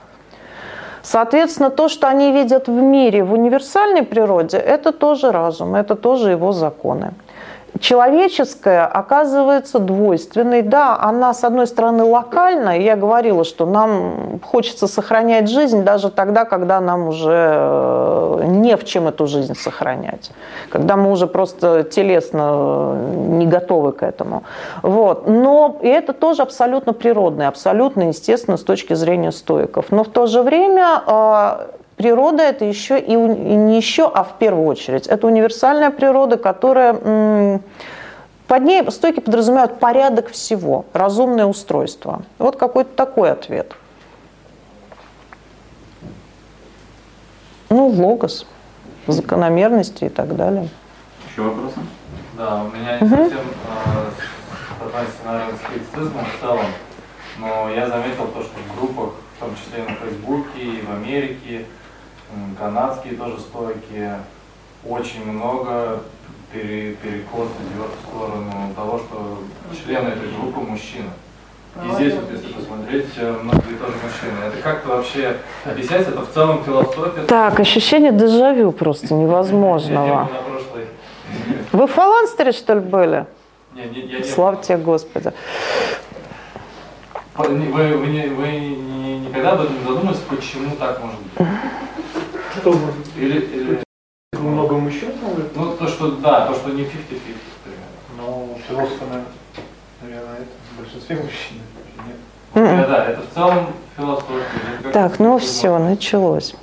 Соответственно, 1.03 1.69
то, 1.69 1.89
что 1.89 2.07
они 2.07 2.31
видят 2.31 2.67
в 2.69 2.71
мире, 2.71 3.25
в 3.25 3.33
универсальной 3.33 4.03
природе, 4.03 4.57
это 4.57 4.93
тоже 4.93 5.31
разум, 5.31 5.75
это 5.75 5.95
тоже 5.95 6.31
его 6.31 6.53
законы 6.53 7.11
человеческая 7.79 8.85
оказывается 8.85 9.79
двойственной. 9.79 10.61
Да, 10.61 10.97
она, 10.99 11.33
с 11.33 11.43
одной 11.43 11.67
стороны, 11.67 12.03
локальная. 12.03 12.79
Я 12.79 12.95
говорила, 12.95 13.43
что 13.43 13.65
нам 13.65 14.39
хочется 14.43 14.87
сохранять 14.87 15.49
жизнь 15.49 15.83
даже 15.83 16.09
тогда, 16.09 16.45
когда 16.45 16.79
нам 16.81 17.07
уже 17.07 17.31
э, 17.31 18.43
не 18.45 18.75
в 18.75 18.83
чем 18.85 19.07
эту 19.07 19.27
жизнь 19.27 19.55
сохранять. 19.55 20.31
Когда 20.69 20.95
мы 20.95 21.11
уже 21.11 21.27
просто 21.27 21.83
телесно 21.83 22.49
э, 22.51 23.15
не 23.15 23.47
готовы 23.47 23.93
к 23.93 24.03
этому. 24.03 24.43
Вот. 24.81 25.27
Но 25.27 25.77
и 25.81 25.87
это 25.87 26.13
тоже 26.13 26.41
абсолютно 26.41 26.93
природное, 26.93 27.47
абсолютно 27.47 28.09
естественно 28.09 28.57
с 28.57 28.63
точки 28.63 28.93
зрения 28.93 29.31
стоиков. 29.31 29.85
Но 29.91 30.03
в 30.03 30.09
то 30.09 30.27
же 30.27 30.41
время 30.41 31.01
э, 31.07 31.80
природа 32.01 32.41
это 32.41 32.65
еще 32.65 32.99
и, 32.99 33.13
не 33.15 33.77
еще, 33.77 34.09
а 34.11 34.23
в 34.23 34.39
первую 34.39 34.65
очередь. 34.65 35.05
Это 35.05 35.27
универсальная 35.27 35.91
природа, 35.91 36.37
которая 36.37 37.59
под 38.47 38.63
ней 38.63 38.89
стойки 38.89 39.19
подразумевают 39.19 39.79
порядок 39.79 40.31
всего, 40.31 40.85
разумное 40.93 41.45
устройство. 41.45 42.23
Вот 42.39 42.55
какой-то 42.55 42.89
такой 42.95 43.31
ответ. 43.31 43.73
Ну, 47.69 47.87
логос, 47.87 48.47
закономерности 49.05 50.05
и 50.05 50.09
так 50.09 50.35
далее. 50.35 50.69
Еще 51.31 51.43
вопросы? 51.43 51.79
Да, 52.35 52.63
у 52.63 52.75
меня 52.75 52.99
не 52.99 53.05
угу. 53.05 53.15
совсем 53.15 53.37
э, 53.37 54.85
относится, 54.85 55.21
наверное, 55.23 55.55
с 55.55 55.71
критицизмом 55.71 56.25
в 56.25 56.41
целом, 56.41 56.65
но 57.37 57.69
я 57.69 57.87
заметил 57.87 58.25
то, 58.25 58.41
что 58.41 58.53
в 58.57 58.77
группах, 58.77 59.13
в 59.37 59.39
том 59.39 59.55
числе 59.55 59.83
и 59.83 59.89
на 59.89 59.95
Фейсбуке, 59.95 60.59
и 60.59 60.81
в 60.81 60.91
Америке, 60.91 61.65
канадские 62.59 63.15
тоже 63.15 63.39
стойки, 63.39 64.11
очень 64.85 65.25
много 65.25 66.01
пере, 66.51 66.93
перекос 66.95 67.47
идет 67.47 67.91
в 67.97 68.09
сторону 68.09 68.73
того, 68.75 68.99
что 68.99 69.39
члены 69.83 70.09
этой 70.09 70.29
группы 70.29 70.59
мужчины. 70.59 71.09
И 71.85 71.95
здесь 71.95 72.13
вот, 72.15 72.29
если 72.31 72.51
посмотреть, 72.51 73.07
э, 73.15 73.31
многие 73.41 73.77
тоже 73.77 73.93
мужчины. 74.03 74.43
Это 74.45 74.57
как-то 74.61 74.89
вообще 74.89 75.37
объясняется? 75.63 76.11
Это 76.11 76.21
в 76.25 76.33
целом 76.33 76.63
философия? 76.65 77.23
Так, 77.27 77.59
ощущение 77.61 78.11
дежавю 78.11 78.73
просто 78.73 79.13
невозможного. 79.13 80.29
Вы 81.71 81.87
в 81.87 81.91
Фаланстере, 81.91 82.51
что 82.51 82.73
ли, 82.73 82.81
были? 82.81 83.25
Нет, 83.73 83.95
нет, 83.95 84.09
я 84.09 84.17
не 84.17 84.23
Слава 84.25 84.57
тебе, 84.61 84.77
Господи. 84.77 85.31
Вы, 87.37 87.47
вы, 87.47 87.97
вы, 87.97 88.07
не, 88.07 88.27
вы 88.27 88.47
никогда 89.25 89.53
об 89.53 89.61
этом 89.61 89.79
не 89.79 89.83
задумывались, 89.83 90.19
почему 90.29 90.75
так 90.75 91.01
может 91.01 91.19
быть? 91.21 91.47
Что 92.55 92.73
может 92.73 92.97
быть? 92.97 93.07
Или, 93.17 93.39
или... 93.39 93.83
Много 94.33 94.75
мужчин? 94.75 95.09
Ну, 95.55 95.73
то, 95.75 95.87
что, 95.87 96.11
да, 96.11 96.47
то, 96.47 96.55
что 96.55 96.69
не 96.69 96.83
50-50, 96.83 96.89
Ну, 98.17 98.57
философы, 98.67 99.05
наверное, 100.01 100.35
это 100.35 100.49
в 100.73 100.79
большинстве 100.79 101.15
мужчин. 101.15 101.59
Нет. 102.05 102.17
Да, 102.53 102.87
да, 102.87 103.05
это 103.05 103.21
в 103.21 103.33
целом 103.33 103.67
философия. 103.95 104.91
Так, 104.91 105.19
ну 105.19 105.37
все, 105.37 105.77
началось. 105.77 106.55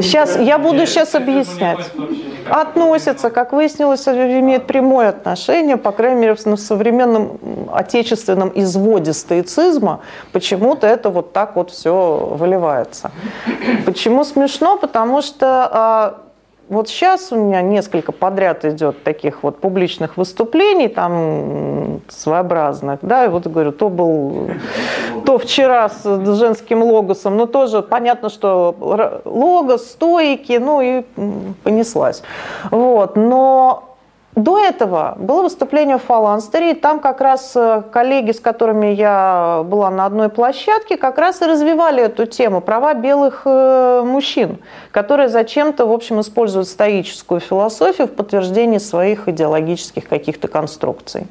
Сейчас, 0.00 0.38
я 0.38 0.58
буду 0.58 0.86
сейчас 0.86 1.14
объяснять. 1.14 1.90
Относятся, 2.48 3.30
как 3.30 3.52
выяснилось, 3.52 4.06
имеет 4.06 4.66
прямое 4.66 5.08
отношение, 5.08 5.76
по 5.76 5.92
крайней 5.92 6.20
мере, 6.20 6.34
в 6.34 6.56
современном 6.56 7.38
отечественном 7.72 8.52
изводе 8.54 9.12
стоицизма, 9.12 10.00
почему-то 10.32 10.86
это 10.86 11.10
вот 11.10 11.32
так 11.32 11.56
вот 11.56 11.70
все 11.70 12.28
выливается. 12.32 13.10
Почему 13.86 14.24
смешно? 14.24 14.76
Потому 14.76 15.22
что 15.22 15.68
а, 15.70 16.23
вот 16.68 16.88
сейчас 16.88 17.30
у 17.32 17.36
меня 17.36 17.62
несколько 17.62 18.12
подряд 18.12 18.64
идет 18.64 19.02
таких 19.04 19.42
вот 19.42 19.58
публичных 19.58 20.16
выступлений, 20.16 20.88
там 20.88 22.00
своеобразных, 22.08 23.00
да, 23.02 23.24
и 23.26 23.28
вот 23.28 23.46
говорю, 23.46 23.72
то 23.72 23.88
был 23.88 24.48
то 25.26 25.38
вчера 25.38 25.88
с 25.88 26.02
женским 26.36 26.82
логосом, 26.82 27.36
но 27.36 27.46
тоже 27.46 27.82
понятно, 27.82 28.28
что 28.28 29.22
логос, 29.24 29.90
стойки, 29.90 30.58
ну 30.58 30.80
и 30.80 31.02
понеслась. 31.62 32.22
Вот. 32.70 33.16
Но 33.16 33.93
до 34.36 34.58
этого 34.58 35.14
было 35.18 35.42
выступление 35.42 35.98
в 35.98 36.02
Фаланстере, 36.02 36.72
и 36.72 36.74
там 36.74 36.98
как 36.98 37.20
раз 37.20 37.52
э, 37.54 37.82
коллеги, 37.92 38.32
с 38.32 38.40
которыми 38.40 38.86
я 38.88 39.62
была 39.64 39.90
на 39.90 40.06
одной 40.06 40.28
площадке, 40.28 40.96
как 40.96 41.18
раз 41.18 41.40
и 41.42 41.46
развивали 41.46 42.02
эту 42.02 42.26
тему 42.26 42.60
права 42.60 42.94
белых 42.94 43.42
э, 43.44 44.02
мужчин, 44.04 44.58
которые 44.90 45.28
зачем-то, 45.28 45.86
в 45.86 45.92
общем, 45.92 46.20
используют 46.20 46.66
стоическую 46.66 47.40
философию 47.40 48.08
в 48.08 48.10
подтверждении 48.10 48.78
своих 48.78 49.28
идеологических 49.28 50.08
каких-то 50.08 50.48
конструкций. 50.48 51.28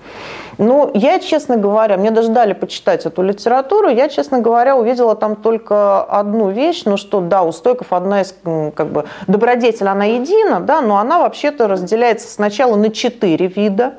Ну, 0.57 0.91
я, 0.93 1.19
честно 1.19 1.57
говоря, 1.57 1.97
мне 1.97 2.11
даже 2.11 2.29
дали 2.29 2.53
почитать 2.53 3.05
эту 3.05 3.21
литературу, 3.21 3.89
я, 3.89 4.07
честно 4.07 4.39
говоря, 4.39 4.77
увидела 4.77 5.15
там 5.15 5.35
только 5.35 6.03
одну 6.03 6.51
вещь, 6.51 6.83
ну 6.85 6.95
что, 6.95 7.19
да, 7.19 7.43
у 7.43 7.51
стойков 7.51 7.91
одна 7.91 8.21
из, 8.21 8.35
как 8.75 8.87
бы, 8.87 9.05
добродетель, 9.27 9.87
она 9.87 10.05
едина, 10.05 10.61
да, 10.61 10.81
но 10.81 10.97
она 10.97 11.19
вообще-то 11.19 11.67
разделяется 11.67 12.31
сначала 12.31 12.75
на 12.75 12.92
четыре 12.93 13.47
вида, 13.47 13.95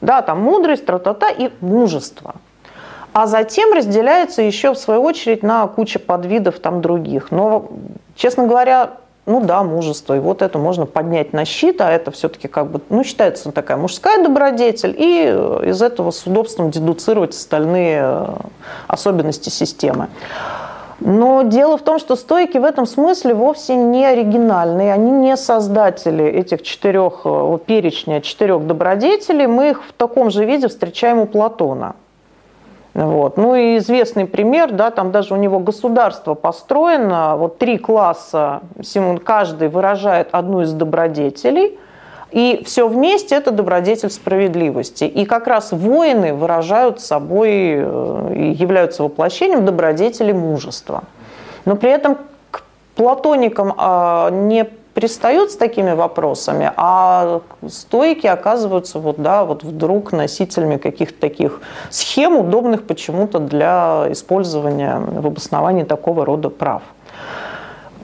да, 0.00 0.22
там 0.22 0.40
мудрость, 0.40 0.86
тра-та-та 0.86 1.30
и 1.30 1.50
мужество. 1.60 2.34
А 3.12 3.26
затем 3.26 3.72
разделяется 3.72 4.42
еще, 4.42 4.74
в 4.74 4.78
свою 4.78 5.02
очередь, 5.02 5.42
на 5.42 5.66
кучу 5.68 6.00
подвидов 6.00 6.58
там 6.58 6.80
других. 6.82 7.30
Но, 7.30 7.70
честно 8.16 8.46
говоря, 8.46 8.94
ну 9.26 9.40
да, 9.40 9.62
мужество, 9.62 10.16
и 10.16 10.18
вот 10.18 10.42
это 10.42 10.58
можно 10.58 10.84
поднять 10.84 11.32
на 11.32 11.44
щит, 11.44 11.80
а 11.80 11.90
это 11.90 12.10
все-таки 12.10 12.48
как 12.48 12.70
бы, 12.70 12.80
ну, 12.90 13.04
считается 13.04 13.52
такая 13.52 13.76
мужская 13.76 14.22
добродетель, 14.22 14.94
и 14.98 15.68
из 15.68 15.80
этого 15.80 16.10
с 16.10 16.26
удобством 16.26 16.70
дедуцировать 16.70 17.30
остальные 17.30 18.00
э, 18.02 18.26
особенности 18.88 19.48
системы. 19.48 20.08
Но 21.00 21.42
дело 21.42 21.76
в 21.76 21.82
том, 21.82 21.98
что 21.98 22.16
стойки 22.16 22.58
в 22.58 22.64
этом 22.64 22.86
смысле 22.86 23.34
вовсе 23.34 23.74
не 23.74 24.06
оригинальные, 24.06 24.92
они 24.92 25.10
не 25.10 25.36
создатели 25.36 26.24
этих 26.24 26.62
четырех, 26.62 27.22
э, 27.24 27.58
перечня 27.66 28.20
четырех 28.20 28.66
добродетелей, 28.66 29.46
мы 29.46 29.70
их 29.70 29.84
в 29.84 29.92
таком 29.92 30.30
же 30.30 30.44
виде 30.44 30.68
встречаем 30.68 31.18
у 31.18 31.26
Платона– 31.26 31.96
вот. 32.94 33.36
Ну 33.36 33.56
и 33.56 33.78
известный 33.78 34.24
пример, 34.24 34.70
да, 34.70 34.90
там 34.90 35.10
даже 35.10 35.34
у 35.34 35.36
него 35.36 35.58
государство 35.58 36.34
построено, 36.34 37.36
вот 37.36 37.58
три 37.58 37.76
класса, 37.76 38.62
каждый 39.24 39.68
выражает 39.68 40.28
одну 40.30 40.62
из 40.62 40.72
добродетелей, 40.72 41.76
и 42.34 42.64
все 42.66 42.88
вместе 42.88 43.36
это 43.36 43.52
добродетель 43.52 44.10
справедливости. 44.10 45.04
И 45.04 45.24
как 45.24 45.46
раз 45.46 45.70
воины 45.70 46.34
выражают 46.34 47.00
собой 47.00 47.50
э, 47.76 48.54
являются 48.58 49.04
воплощением 49.04 49.64
добродетели 49.64 50.32
мужества. 50.32 51.04
Но 51.64 51.76
при 51.76 51.92
этом 51.92 52.18
к 52.50 52.64
платоникам 52.96 53.72
а, 53.76 54.30
не 54.30 54.64
пристают 54.94 55.52
с 55.52 55.56
такими 55.56 55.92
вопросами, 55.92 56.72
а 56.76 57.40
стойки 57.68 58.26
оказываются 58.26 58.98
вот, 58.98 59.16
да, 59.18 59.44
вот 59.44 59.62
вдруг 59.62 60.10
носителями 60.10 60.76
каких-то 60.76 61.20
таких 61.20 61.60
схем, 61.90 62.36
удобных 62.36 62.84
почему-то 62.84 63.38
для 63.38 64.06
использования 64.10 64.98
в 64.98 65.24
обосновании 65.24 65.84
такого 65.84 66.24
рода 66.24 66.50
прав. 66.50 66.82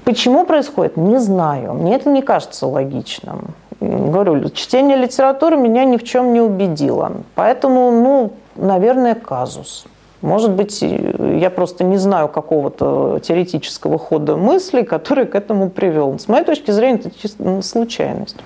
Почему 0.04 0.46
происходит, 0.46 0.96
не 0.96 1.18
знаю. 1.18 1.74
Мне 1.74 1.96
это 1.96 2.10
не 2.10 2.22
кажется 2.22 2.68
логичным. 2.68 3.54
Говорю, 3.80 4.50
чтение 4.50 4.96
литературы 4.96 5.56
меня 5.56 5.84
ни 5.84 5.96
в 5.96 6.04
чем 6.04 6.34
не 6.34 6.40
убедило. 6.40 7.12
Поэтому, 7.34 7.90
ну, 7.90 8.32
наверное, 8.56 9.14
казус. 9.14 9.86
Может 10.20 10.50
быть, 10.50 10.82
я 10.82 11.48
просто 11.48 11.82
не 11.82 11.96
знаю 11.96 12.28
какого-то 12.28 13.20
теоретического 13.22 13.98
хода 13.98 14.36
мысли, 14.36 14.82
который 14.82 15.24
к 15.24 15.34
этому 15.34 15.70
привел. 15.70 16.18
С 16.18 16.28
моей 16.28 16.44
точки 16.44 16.70
зрения, 16.72 16.98
это 16.98 17.10
чисто 17.10 17.42
ну, 17.42 17.62
случайность. 17.62 18.36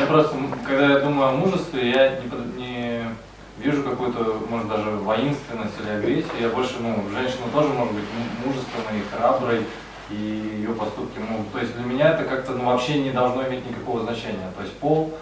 Я 0.00 0.06
просто, 0.06 0.34
когда 0.66 0.92
я 0.94 0.98
думаю 1.00 1.28
о 1.28 1.32
мужестве, 1.32 1.90
я 1.90 2.10
не, 2.56 2.62
не 2.62 3.00
вижу 3.58 3.82
какую-то, 3.82 4.38
может, 4.48 4.68
даже 4.68 4.90
воинственность 4.92 5.74
или 5.82 5.90
агрессию. 5.90 6.40
Я 6.40 6.48
больше, 6.48 6.74
ну, 6.80 6.96
женщина 7.12 7.44
тоже 7.52 7.68
может 7.68 7.92
быть 7.92 8.04
мужественной, 8.44 9.02
храброй, 9.12 9.60
и 10.14 10.58
ее 10.60 10.70
поступки 10.70 11.18
могут... 11.18 11.52
То 11.52 11.58
есть 11.58 11.76
для 11.76 11.84
меня 11.84 12.10
это 12.10 12.24
как-то 12.24 12.52
ну, 12.52 12.66
вообще 12.66 13.02
не 13.02 13.10
должно 13.10 13.46
иметь 13.48 13.68
никакого 13.68 14.02
значения. 14.02 14.50
То 14.56 14.62
есть 14.62 14.74
пол 14.78 15.12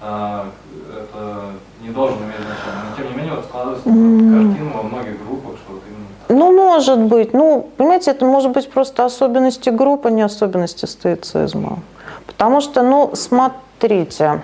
а, 0.00 0.46
это 0.90 1.52
не 1.82 1.90
должен 1.90 2.18
иметь 2.18 2.36
значения. 2.36 2.82
Но 2.90 2.96
тем 2.96 3.10
не 3.10 3.16
менее 3.16 3.34
вот 3.34 3.44
складывается 3.44 3.88
mm. 3.88 4.48
картина 4.48 4.70
во 4.74 4.82
многих 4.82 5.24
группах, 5.24 5.56
что 5.56 5.72
вот 5.72 5.82
именно 5.88 6.08
ну, 6.28 6.52
может 6.52 6.98
быть. 6.98 7.32
Ну, 7.32 7.70
понимаете, 7.76 8.10
это 8.10 8.24
может 8.24 8.52
быть 8.52 8.70
просто 8.70 9.04
особенности 9.04 9.70
группы, 9.70 10.08
а 10.08 10.10
не 10.10 10.22
особенности 10.22 10.84
стоицизма. 10.84 11.78
Потому 12.26 12.60
что, 12.60 12.82
ну, 12.82 13.12
смотрите, 13.14 14.42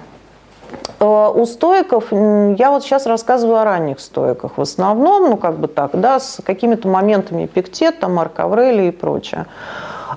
э, 0.98 1.32
у 1.34 1.44
стоиков, 1.44 2.10
я 2.10 2.70
вот 2.70 2.82
сейчас 2.82 3.06
рассказываю 3.06 3.58
о 3.58 3.64
ранних 3.64 4.00
стоиках 4.00 4.56
в 4.56 4.62
основном, 4.62 5.30
ну, 5.30 5.36
как 5.36 5.58
бы 5.58 5.68
так, 5.68 5.90
да, 5.92 6.20
с 6.20 6.40
какими-то 6.42 6.88
моментами 6.88 7.46
Пиктета, 7.46 8.08
Марк 8.08 8.40
Аврелий 8.40 8.88
и 8.88 8.90
прочее. 8.90 9.44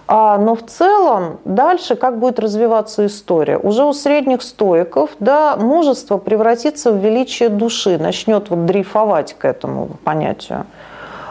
А, 0.07 0.37
но 0.37 0.55
в 0.55 0.65
целом 0.65 1.39
дальше 1.43 1.95
как 1.95 2.17
будет 2.19 2.39
развиваться 2.39 3.05
история? 3.05 3.57
Уже 3.57 3.83
у 3.83 3.91
средних 3.91 4.41
стоиков 4.41 5.09
да, 5.19 5.57
мужество 5.57 6.17
превратится 6.17 6.91
в 6.91 6.97
величие 6.97 7.49
души, 7.49 7.97
начнет 7.97 8.49
вот 8.49 8.65
дрейфовать 8.65 9.33
к 9.37 9.43
этому 9.43 9.89
понятию. 10.05 10.65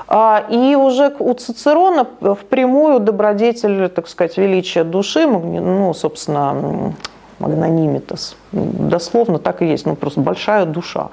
А, 0.08 0.44
и 0.50 0.74
уже 0.76 1.14
у 1.18 1.32
Цицерона 1.32 2.06
впрямую 2.20 3.00
добродетель, 3.00 3.88
так 3.88 4.08
сказать, 4.08 4.36
величия 4.36 4.84
души, 4.84 5.26
ну, 5.26 5.92
собственно, 5.94 6.94
магнанимитас. 7.38 8.36
Дословно 8.52 9.38
так 9.38 9.62
и 9.62 9.66
есть, 9.66 9.86
ну 9.86 9.96
просто 9.96 10.20
большая 10.20 10.64
душа. 10.66 11.08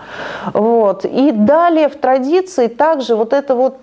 Вот. 0.53 1.05
И 1.05 1.31
далее 1.31 1.89
в 1.89 1.95
традиции 1.95 2.67
также 2.67 3.15
вот 3.15 3.33
эта 3.33 3.55
вот 3.55 3.79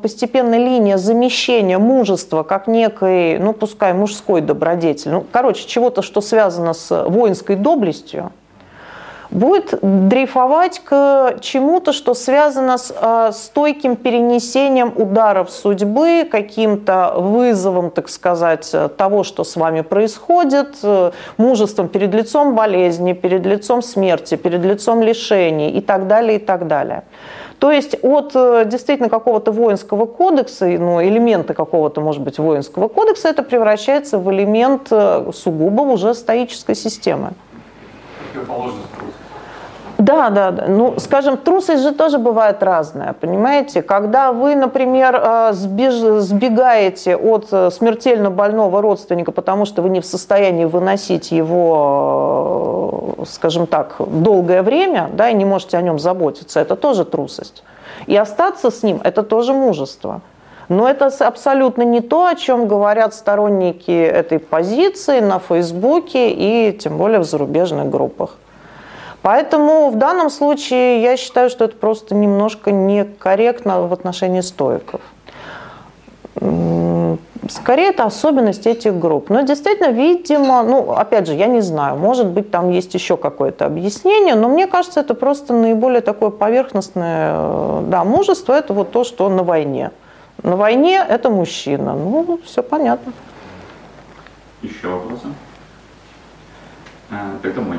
постепенная 0.00 0.58
линия 0.58 0.96
замещения 0.96 1.78
мужества 1.78 2.42
как 2.42 2.66
некой, 2.66 3.38
ну 3.38 3.52
пускай 3.52 3.92
мужской 3.92 4.40
добродетель, 4.40 5.10
ну 5.10 5.24
короче, 5.30 5.66
чего-то, 5.66 6.02
что 6.02 6.20
связано 6.20 6.74
с 6.74 7.04
воинской 7.08 7.56
доблестью, 7.56 8.32
будет 9.34 9.78
дрейфовать 9.82 10.80
к 10.84 11.36
чему-то, 11.40 11.92
что 11.92 12.14
связано 12.14 12.78
с 12.78 12.94
э, 12.96 13.32
стойким 13.32 13.96
перенесением 13.96 14.92
ударов 14.96 15.50
судьбы, 15.50 16.26
каким-то 16.30 17.14
вызовом, 17.16 17.90
так 17.90 18.08
сказать, 18.08 18.74
того, 18.96 19.24
что 19.24 19.44
с 19.44 19.56
вами 19.56 19.82
происходит, 19.82 20.76
э, 20.82 21.10
мужеством 21.36 21.88
перед 21.88 22.14
лицом 22.14 22.54
болезни, 22.54 23.12
перед 23.12 23.44
лицом 23.44 23.82
смерти, 23.82 24.36
перед 24.36 24.64
лицом 24.64 25.02
лишений 25.02 25.70
и 25.70 25.80
так 25.80 26.06
далее, 26.06 26.36
и 26.36 26.38
так 26.38 26.68
далее. 26.68 27.02
То 27.58 27.72
есть 27.72 27.96
от 28.02 28.32
э, 28.34 28.64
действительно 28.66 29.08
какого-то 29.08 29.50
воинского 29.50 30.06
кодекса, 30.06 30.66
ну, 30.66 31.02
элемента 31.02 31.54
какого-то, 31.54 32.00
может 32.00 32.22
быть, 32.22 32.38
воинского 32.38 32.88
кодекса, 32.88 33.28
это 33.28 33.42
превращается 33.42 34.18
в 34.18 34.30
элемент 34.30 34.88
э, 34.90 35.30
сугубо 35.32 35.82
уже 35.82 36.14
стоической 36.14 36.74
системы. 36.74 37.32
Противоположность 38.32 38.88
да, 40.04 40.30
да, 40.30 40.50
да. 40.50 40.64
Ну, 40.68 40.94
скажем, 40.98 41.36
трусость 41.38 41.82
же 41.82 41.92
тоже 41.92 42.18
бывает 42.18 42.62
разная, 42.62 43.14
понимаете? 43.14 43.80
Когда 43.80 44.32
вы, 44.32 44.54
например, 44.54 45.18
э, 45.18 45.52
сбеж... 45.52 45.94
сбегаете 45.94 47.16
от 47.16 47.48
э, 47.52 47.70
смертельно 47.70 48.30
больного 48.30 48.82
родственника, 48.82 49.32
потому 49.32 49.64
что 49.64 49.80
вы 49.80 49.88
не 49.88 50.00
в 50.00 50.04
состоянии 50.04 50.66
выносить 50.66 51.32
его, 51.32 53.14
э, 53.18 53.24
скажем 53.26 53.66
так, 53.66 53.96
долгое 53.98 54.62
время, 54.62 55.08
да, 55.12 55.30
и 55.30 55.34
не 55.34 55.46
можете 55.46 55.78
о 55.78 55.82
нем 55.82 55.98
заботиться, 55.98 56.60
это 56.60 56.76
тоже 56.76 57.06
трусость. 57.06 57.64
И 58.06 58.14
остаться 58.14 58.70
с 58.70 58.82
ним– 58.82 59.00
это 59.04 59.22
тоже 59.22 59.54
мужество. 59.54 60.20
Но 60.68 60.86
это 60.88 61.06
абсолютно 61.06 61.82
не 61.82 62.00
то, 62.02 62.26
о 62.26 62.34
чем 62.34 62.68
говорят 62.68 63.14
сторонники 63.14 63.90
этой 63.90 64.38
позиции 64.38 65.20
на 65.20 65.38
Фейсбуке 65.38 66.30
и 66.30 66.76
тем 66.76 66.98
более 66.98 67.20
в 67.20 67.24
зарубежных 67.24 67.88
группах. 67.90 68.36
Поэтому 69.24 69.88
в 69.88 69.96
данном 69.96 70.28
случае 70.28 71.00
я 71.00 71.16
считаю, 71.16 71.48
что 71.48 71.64
это 71.64 71.74
просто 71.76 72.14
немножко 72.14 72.70
некорректно 72.72 73.80
в 73.86 73.92
отношении 73.94 74.42
стоиков. 74.42 75.00
Скорее, 77.48 77.88
это 77.88 78.04
особенность 78.04 78.66
этих 78.66 78.98
групп. 78.98 79.30
Но 79.30 79.40
действительно, 79.40 79.92
видимо, 79.92 80.62
ну, 80.62 80.92
опять 80.92 81.26
же, 81.26 81.32
я 81.32 81.46
не 81.46 81.62
знаю, 81.62 81.96
может 81.96 82.26
быть, 82.26 82.50
там 82.50 82.68
есть 82.68 82.92
еще 82.92 83.16
какое-то 83.16 83.64
объяснение, 83.64 84.34
но 84.34 84.50
мне 84.50 84.66
кажется, 84.66 85.00
это 85.00 85.14
просто 85.14 85.54
наиболее 85.54 86.02
такое 86.02 86.28
поверхностное, 86.28 87.30
э, 87.32 87.82
да, 87.86 88.04
мужество– 88.04 88.52
это 88.58 88.74
вот 88.74 88.90
то, 88.90 89.04
что 89.04 89.30
на 89.30 89.42
войне. 89.42 89.90
На 90.42 90.56
войне– 90.56 91.02
это 91.08 91.30
мужчина. 91.30 91.94
Ну, 91.94 92.40
все 92.44 92.62
понятно. 92.62 93.14
Еще 94.60 94.86
вопросы? 94.86 95.28
А, 97.10 97.38
тогда 97.42 97.62
мой. 97.62 97.78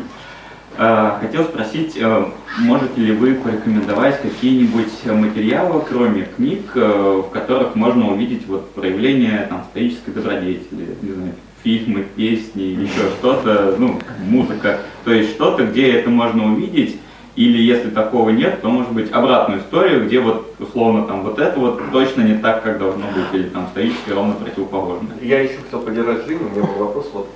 Э, 0.78 1.12
хотел 1.22 1.46
спросить, 1.46 1.96
э, 1.96 2.26
можете 2.60 3.00
ли 3.00 3.14
вы 3.14 3.36
порекомендовать 3.36 4.22
какие-нибудь 4.22 5.06
материалы, 5.06 5.82
кроме 5.88 6.24
книг, 6.24 6.72
э, 6.76 7.22
в 7.26 7.30
которых 7.32 7.76
можно 7.76 8.12
увидеть 8.12 8.46
вот 8.48 8.72
проявление 8.72 9.48
там, 9.50 9.64
стоической 9.72 10.14
добродетели, 10.14 10.98
не 11.02 11.12
знаю, 11.12 11.34
фильмы, 11.64 12.06
песни, 12.16 12.62
еще 12.62 13.10
что-то, 13.20 13.76
ну, 13.80 14.00
музыка, 14.28 14.82
то 15.06 15.14
есть 15.14 15.32
что-то, 15.32 15.66
где 15.66 15.94
это 15.94 16.10
можно 16.10 16.54
увидеть, 16.54 16.98
или 17.38 17.62
если 17.62 17.90
такого 17.90 18.30
нет, 18.30 18.62
то 18.62 18.70
может 18.70 18.92
быть 18.92 19.12
обратную 19.12 19.62
историю, 19.62 20.06
где 20.06 20.20
вот 20.20 20.56
условно 20.60 21.04
там 21.04 21.24
вот 21.24 21.40
это 21.40 21.58
вот 21.58 21.82
точно 21.92 22.22
не 22.22 22.38
так, 22.38 22.64
как 22.64 22.80
должно 22.80 23.06
быть, 23.08 23.34
или 23.34 23.48
там 23.50 23.68
стоически 23.72 24.12
ровно 24.12 24.34
противоположное. 24.34 25.18
Я 25.22 25.40
еще 25.42 25.56
хотел 25.64 25.82
поддержать 25.82 26.26
Женю, 26.26 26.48
у 26.48 26.56
меня 26.56 26.68
был 26.68 26.86
вопрос 26.86 27.10
вот 27.14 27.30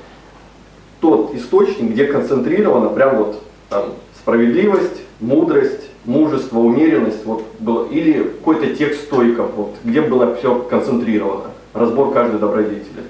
тот 1.00 1.34
источник, 1.34 1.92
где 1.92 2.06
концентрировано 2.06 2.90
прям 2.90 3.18
вот 3.18 3.42
там, 3.70 3.94
справедливость, 4.20 5.02
мудрость, 5.20 5.90
мужество, 6.06 6.60
умеренность, 6.60 7.26
вот 7.26 7.44
было, 7.60 7.88
или 7.88 8.24
какой-то 8.24 8.76
текст 8.76 9.04
стойков, 9.04 9.52
вот, 9.56 9.76
где 9.84 10.02
было 10.02 10.36
все 10.36 10.60
концентрировано, 10.60 11.52
разбор 11.74 12.14
каждой 12.14 12.40
добродетели. 12.40 13.04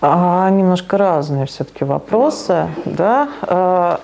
А, 0.00 0.50
немножко 0.50 0.98
разные 0.98 1.46
все-таки 1.46 1.84
вопросы, 1.84 2.68
да. 2.84 3.28
А, 3.42 4.00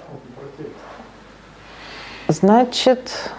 значит, 2.29 3.31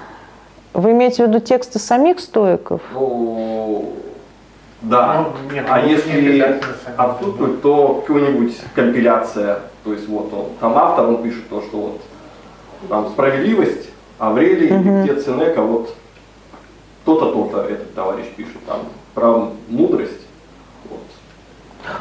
вы 0.74 0.92
имеете 0.92 1.26
в 1.26 1.28
виду 1.30 1.40
тексты 1.40 1.80
самих 1.80 2.20
стоиков? 2.20 2.82
Ну, 2.94 3.94
да. 4.84 5.26
Ну, 5.50 5.54
нет, 5.54 5.66
а 5.70 5.80
если 5.80 6.62
отсутствует, 6.98 7.62
то 7.62 8.04
какая-нибудь 8.06 8.58
компиляция. 8.76 9.60
То 9.84 9.94
есть 9.94 10.08
вот 10.08 10.32
он, 10.34 10.46
там 10.60 10.78
автор, 10.78 11.08
он 11.08 11.24
пишет 11.24 11.50
то, 11.50 11.62
что 11.62 11.78
вот 11.78 12.02
там 12.90 13.10
справедливость, 13.10 13.90
Аврелий, 14.20 14.72
Мгм. 14.72 15.04
Петец 15.08 15.26
Сенека, 15.26 15.62
вот 15.62 15.94
то-то, 17.06 17.32
то-то 17.32 17.62
этот 17.62 17.94
товарищ 17.96 18.26
пишет, 18.36 18.64
там 18.68 18.80
про 19.14 19.50
мудрость. 19.70 20.22
Вот. 20.90 21.00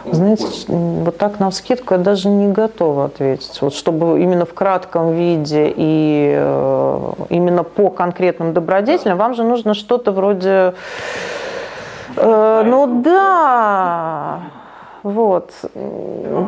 Ну, 0.05 0.13
Знаете, 0.13 0.47
понял. 0.67 1.05
вот 1.05 1.19
так 1.19 1.41
на 1.41 1.51
вскидку 1.51 1.95
я 1.95 2.01
даже 2.01 2.29
не 2.29 2.53
готова 2.53 3.07
ответить. 3.07 3.59
Вот 3.61 3.75
чтобы 3.75 4.21
именно 4.21 4.45
в 4.45 4.55
кратком 4.55 5.13
виде 5.15 5.73
и 5.77 6.33
э, 6.37 7.13
именно 7.31 7.65
по 7.65 7.91
конкретным 7.91 8.53
добродетелям, 8.53 9.19
вам 9.19 9.35
же 9.35 9.45
нужно 9.45 9.75
что-то 9.75 10.13
вроде... 10.13 10.75
э, 12.17 12.63
ну 12.67 13.03
да, 13.03 14.41
вот. 15.03 15.53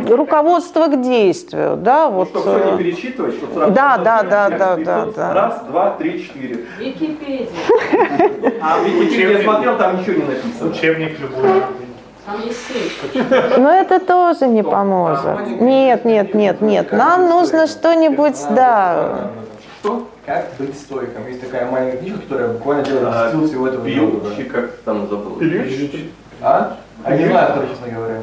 Руководство 0.08 0.86
к 0.86 1.00
действию, 1.00 1.76
да, 1.76 2.06
Ну, 2.08 2.12
вот. 2.12 2.28
чтобы 2.28 2.44
все 2.44 2.58
э, 2.58 2.72
не 2.72 2.78
перечитывать, 2.78 3.34
чтобы 3.34 3.54
сразу... 3.54 3.72
Да, 3.72 3.98
да, 3.98 4.22
да, 4.22 4.48
да, 4.50 4.76
да, 4.76 5.06
да. 5.06 5.34
Раз, 5.34 5.62
два, 5.68 5.90
три, 5.98 6.22
четыре. 6.22 6.64
Википедия. 6.78 7.48
А 8.62 8.78
в 8.78 8.84
Википедии 8.84 9.38
я 9.38 9.42
смотрел, 9.42 9.76
там 9.76 9.98
ничего 10.00 10.16
не 10.22 10.24
написано. 10.24 10.70
Учебник 10.70 11.18
любой. 11.18 11.62
Там 12.24 12.40
есть 12.42 12.58
ссылка. 12.66 13.58
Но 13.60 13.70
это 13.70 14.00
тоже 14.00 14.46
не 14.46 14.62
поможет. 14.62 15.60
Нет, 15.60 16.04
нет, 16.04 16.34
нет, 16.34 16.60
нет. 16.60 16.92
Нам 16.92 17.28
нужно 17.28 17.66
что-нибудь, 17.66 18.40
да. 18.50 19.30
Что? 19.80 20.06
Как 20.26 20.54
быть 20.58 20.78
стойком? 20.78 21.26
Есть 21.28 21.42
такая 21.42 21.70
маленькая 21.70 21.98
книжка, 21.98 22.20
которая 22.22 22.48
буквально 22.48 22.84
делает 22.84 23.08
А, 23.08 23.28
стил 23.28 23.46
всего 23.46 23.68
этого. 23.68 23.84
Пьющий, 23.84 24.44
как 24.44 24.70
там 24.84 25.08
забыл. 25.08 25.38
А? 26.40 26.78
А 27.04 27.14
я 27.14 27.18
не 27.18 27.26
знаю, 27.26 27.52
кто, 27.52 27.66
честно 27.66 27.88
говоря. 27.88 28.22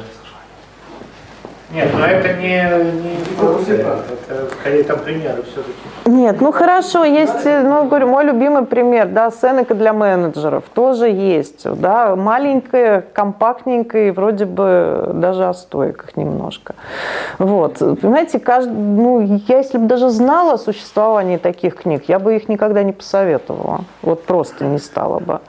Нет, 1.72 1.88
но 1.94 2.04
это 2.04 2.34
не, 2.34 2.60
не 3.02 3.16
Фокус 3.36 3.60
инструкция, 3.60 4.06
это. 4.28 4.54
скорее 4.60 4.84
там 4.84 4.98
примеры 4.98 5.42
все-таки. 5.42 5.72
Нет, 6.04 6.40
ну 6.40 6.52
хорошо, 6.52 7.04
есть, 7.04 7.46
э, 7.46 7.62
ну, 7.62 7.86
говорю, 7.86 8.08
мой 8.08 8.24
любимый 8.24 8.66
пример, 8.66 9.08
да, 9.08 9.30
Сенека 9.30 9.74
для 9.74 9.92
менеджеров 9.92 10.64
тоже 10.74 11.08
есть, 11.08 11.64
да, 11.64 12.14
маленькая, 12.14 13.04
компактненькая 13.12 14.08
и 14.08 14.10
вроде 14.10 14.44
бы 14.44 15.12
даже 15.14 15.48
о 15.48 15.54
стойках 15.54 16.16
немножко. 16.16 16.74
Вот, 17.38 17.78
понимаете, 17.78 18.38
каждый, 18.38 18.72
ну, 18.72 19.20
я 19.48 19.58
если 19.58 19.78
бы 19.78 19.86
даже 19.86 20.10
знала 20.10 20.54
о 20.54 20.58
существовании 20.58 21.38
таких 21.38 21.76
книг, 21.76 22.04
я 22.06 22.18
бы 22.18 22.36
их 22.36 22.48
никогда 22.48 22.82
не 22.82 22.92
посоветовала, 22.92 23.80
вот 24.02 24.24
просто 24.24 24.66
не 24.66 24.78
стала 24.78 25.20
бы. 25.20 25.40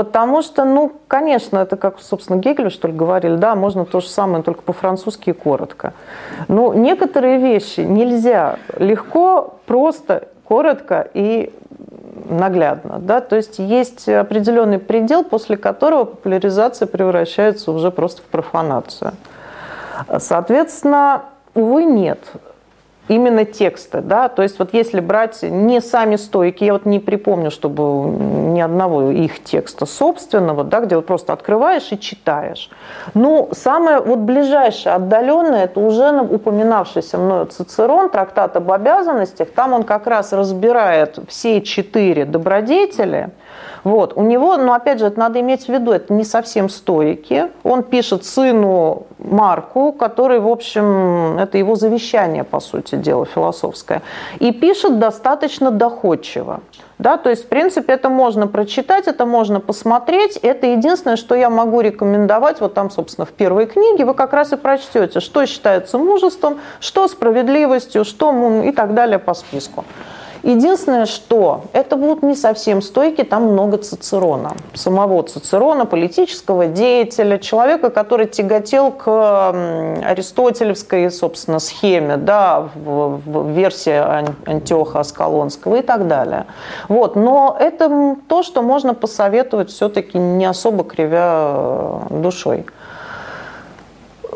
Потому 0.00 0.40
что, 0.40 0.64
ну, 0.64 0.92
конечно, 1.08 1.58
это 1.58 1.76
как, 1.76 2.00
собственно, 2.00 2.38
Гегелю, 2.38 2.70
что 2.70 2.88
ли, 2.88 2.94
говорили, 2.94 3.36
да, 3.36 3.54
можно 3.54 3.84
то 3.84 4.00
же 4.00 4.08
самое, 4.08 4.42
только 4.42 4.62
по-французски 4.62 5.28
и 5.28 5.32
коротко. 5.34 5.92
Но 6.48 6.72
некоторые 6.72 7.36
вещи 7.36 7.80
нельзя 7.80 8.56
легко, 8.78 9.58
просто, 9.66 10.28
коротко 10.48 11.06
и 11.12 11.52
наглядно. 12.30 12.98
Да? 12.98 13.20
То 13.20 13.36
есть 13.36 13.58
есть 13.58 14.08
определенный 14.08 14.78
предел, 14.78 15.22
после 15.22 15.58
которого 15.58 16.04
популяризация 16.04 16.88
превращается 16.88 17.70
уже 17.70 17.90
просто 17.90 18.22
в 18.22 18.24
профанацию. 18.24 19.12
Соответственно, 20.16 21.24
увы, 21.52 21.84
нет 21.84 22.20
именно 23.10 23.44
тексты, 23.44 24.00
да, 24.00 24.28
то 24.28 24.42
есть 24.42 24.58
вот 24.60 24.72
если 24.72 25.00
брать 25.00 25.42
не 25.42 25.80
сами 25.80 26.14
стойки, 26.14 26.62
я 26.62 26.72
вот 26.72 26.86
не 26.86 27.00
припомню, 27.00 27.50
чтобы 27.50 27.82
ни 28.54 28.60
одного 28.60 29.10
их 29.10 29.42
текста 29.42 29.84
собственного, 29.84 30.62
да, 30.62 30.80
где 30.80 30.94
вот 30.94 31.06
просто 31.06 31.32
открываешь 31.32 31.88
и 31.90 31.98
читаешь. 31.98 32.70
Ну, 33.14 33.48
самое 33.52 34.00
вот 34.00 34.20
ближайшее, 34.20 34.94
отдаленное, 34.94 35.64
это 35.64 35.80
уже 35.80 36.20
упоминавшийся 36.20 37.18
мною 37.18 37.46
Цицерон, 37.46 38.10
трактат 38.10 38.56
об 38.56 38.70
обязанностях, 38.70 39.50
там 39.50 39.72
он 39.72 39.82
как 39.82 40.06
раз 40.06 40.32
разбирает 40.32 41.18
все 41.28 41.62
четыре 41.62 42.24
добродетели, 42.24 43.30
вот. 43.84 44.12
У 44.16 44.22
него, 44.22 44.56
но 44.56 44.74
опять 44.74 44.98
же, 44.98 45.06
это 45.06 45.18
надо 45.18 45.40
иметь 45.40 45.66
в 45.66 45.68
виду, 45.68 45.92
это 45.92 46.12
не 46.12 46.24
совсем 46.24 46.68
стойки. 46.68 47.48
Он 47.62 47.82
пишет 47.82 48.24
сыну 48.24 49.06
Марку, 49.18 49.92
который, 49.92 50.40
в 50.40 50.48
общем, 50.48 51.38
это 51.38 51.58
его 51.58 51.76
завещание, 51.76 52.44
по 52.44 52.60
сути 52.60 52.96
дела, 52.96 53.24
философское. 53.24 54.02
И 54.38 54.52
пишет 54.52 54.98
достаточно 54.98 55.70
доходчиво. 55.70 56.60
Да, 56.98 57.16
то 57.16 57.30
есть, 57.30 57.44
в 57.44 57.48
принципе, 57.48 57.94
это 57.94 58.10
можно 58.10 58.46
прочитать, 58.46 59.08
это 59.08 59.24
можно 59.24 59.58
посмотреть. 59.58 60.36
Это 60.36 60.66
единственное, 60.66 61.16
что 61.16 61.34
я 61.34 61.48
могу 61.48 61.80
рекомендовать. 61.80 62.60
Вот 62.60 62.74
там, 62.74 62.90
собственно, 62.90 63.24
в 63.24 63.30
первой 63.30 63.64
книге 63.64 64.04
вы 64.04 64.12
как 64.12 64.34
раз 64.34 64.52
и 64.52 64.56
прочтете, 64.56 65.20
что 65.20 65.46
считается 65.46 65.96
мужеством, 65.96 66.58
что 66.78 67.08
справедливостью, 67.08 68.04
что 68.04 68.60
и 68.62 68.72
так 68.72 68.92
далее 68.92 69.18
по 69.18 69.32
списку. 69.32 69.86
Единственное, 70.42 71.06
что 71.06 71.62
это 71.72 71.96
будут 71.96 72.22
не 72.22 72.34
совсем 72.34 72.82
стойки, 72.82 73.24
там 73.24 73.44
много 73.52 73.76
Цицерона. 73.78 74.52
Самого 74.74 75.22
Цицерона, 75.22 75.86
политического 75.86 76.66
деятеля, 76.66 77.38
человека, 77.38 77.90
который 77.90 78.26
тяготел 78.26 78.90
к 78.90 79.54
аристотелевской, 80.04 81.10
собственно, 81.10 81.58
схеме, 81.58 82.16
да, 82.16 82.68
в, 82.74 83.20
в 83.24 83.50
версии 83.50 83.92
Ан- 83.92 84.36
Антиоха 84.46 85.00
Аскалонского 85.00 85.76
и 85.76 85.82
так 85.82 86.08
далее. 86.08 86.46
Вот. 86.88 87.16
Но 87.16 87.56
это 87.58 88.16
то, 88.28 88.42
что 88.42 88.62
можно 88.62 88.94
посоветовать 88.94 89.70
все-таки 89.70 90.18
не 90.18 90.46
особо 90.46 90.84
кривя 90.84 91.52
э, 91.54 91.98
душой. 92.10 92.66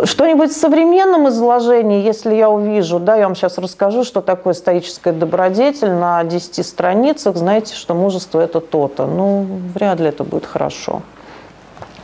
Что-нибудь 0.03 0.51
в 0.51 0.57
современном 0.57 1.29
изложении, 1.29 2.03
если 2.03 2.35
я 2.35 2.51
увижу, 2.51 2.99
да, 2.99 3.16
я 3.16 3.25
вам 3.25 3.37
сейчас 3.37 3.59
расскажу, 3.59 4.03
что 4.03 4.23
такое 4.23 4.53
стоическая 4.53 5.12
добродетель 5.12 5.93
на 5.93 6.25
10 6.25 6.66
страницах, 6.66 7.37
знаете, 7.37 7.75
что 7.75 7.95
мужество 7.95 8.41
это 8.41 8.61
то-то. 8.61 9.07
Ну, 9.07 9.47
вряд 9.75 10.01
ли 10.01 10.09
это 10.09 10.25
будет 10.25 10.47
хорошо. 10.47 11.03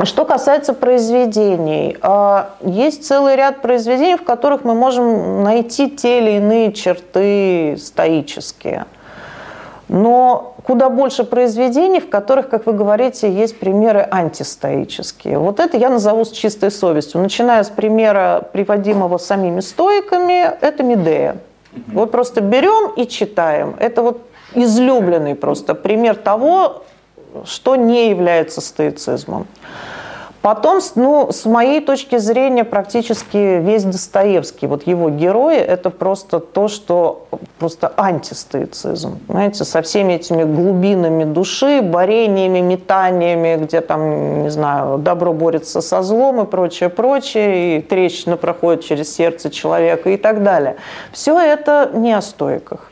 Что 0.04 0.24
касается 0.24 0.72
произведений, 0.72 1.96
а, 2.00 2.50
есть 2.60 3.04
целый 3.04 3.36
ряд 3.36 3.60
произведений, 3.60 4.16
в 4.16 4.24
которых 4.24 4.64
мы 4.64 4.74
можем 4.74 5.42
найти 5.42 5.90
те 5.90 6.20
или 6.20 6.36
иные 6.36 6.72
черты 6.72 7.76
стоические. 7.76 8.86
Но 9.92 10.54
куда 10.62 10.88
больше 10.88 11.24
произведений, 11.24 11.98
в 11.98 12.08
которых, 12.08 12.48
как 12.48 12.66
вы 12.66 12.74
говорите, 12.74 13.28
есть 13.28 13.58
примеры 13.58 14.06
антистоические. 14.08 15.38
Вот 15.38 15.58
это 15.58 15.76
я 15.76 15.90
назову 15.90 16.24
с 16.24 16.30
чистой 16.30 16.70
совестью. 16.70 17.20
Начиная 17.20 17.64
с 17.64 17.70
примера, 17.70 18.48
приводимого 18.52 19.18
самими 19.18 19.58
стоиками, 19.58 20.48
это 20.60 20.84
Медея. 20.84 21.38
Вот 21.88 22.12
просто 22.12 22.40
берем 22.40 22.92
и 22.94 23.08
читаем. 23.08 23.74
Это 23.80 24.02
вот 24.02 24.20
излюбленный 24.54 25.34
просто 25.34 25.74
пример 25.74 26.14
того, 26.14 26.84
что 27.44 27.74
не 27.74 28.10
является 28.10 28.60
стоицизмом. 28.60 29.48
Потом, 30.42 30.80
ну, 30.94 31.30
с 31.30 31.44
моей 31.44 31.82
точки 31.82 32.16
зрения, 32.16 32.64
практически 32.64 33.60
весь 33.60 33.84
Достоевский, 33.84 34.66
вот 34.66 34.86
его 34.86 35.10
герои, 35.10 35.58
это 35.58 35.90
просто 35.90 36.40
то, 36.40 36.68
что 36.68 37.26
просто 37.58 37.92
антистоицизм, 37.96 39.18
знаете, 39.28 39.64
со 39.64 39.82
всеми 39.82 40.14
этими 40.14 40.44
глубинами 40.44 41.24
души, 41.24 41.82
борениями, 41.82 42.60
метаниями, 42.60 43.62
где 43.62 43.82
там, 43.82 44.44
не 44.44 44.48
знаю, 44.48 44.96
добро 44.96 45.34
борется 45.34 45.82
со 45.82 46.00
злом 46.02 46.40
и 46.40 46.46
прочее, 46.46 46.88
прочее, 46.88 47.78
и 47.78 47.82
трещина 47.82 48.38
проходит 48.38 48.82
через 48.82 49.14
сердце 49.14 49.50
человека 49.50 50.08
и 50.08 50.16
так 50.16 50.42
далее. 50.42 50.76
Все 51.12 51.38
это 51.38 51.90
не 51.92 52.14
о 52.14 52.22
стойках. 52.22 52.89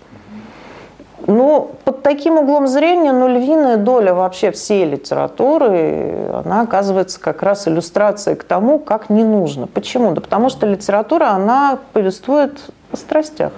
Ну, 1.29 1.73
под 1.85 2.03
таким 2.03 2.39
углом 2.39 2.67
зрения, 2.67 3.13
ну, 3.13 3.29
львиная 3.29 3.77
доля 3.77 4.15
вообще 4.15 4.51
всей 4.51 4.87
литературы, 4.87 6.31
она 6.33 6.63
оказывается 6.63 7.21
как 7.21 7.43
раз 7.43 7.69
иллюстрацией 7.69 8.35
к 8.35 8.45
тому, 8.45 8.79
как 8.79 9.11
не 9.11 9.23
нужно. 9.25 9.67
Почему? 9.67 10.13
Да 10.13 10.23
потому 10.23 10.49
что 10.49 10.67
литература, 10.67 11.27
она 11.33 11.79
повествует 11.93 12.59
о 12.93 12.97
страстях. 12.97 13.53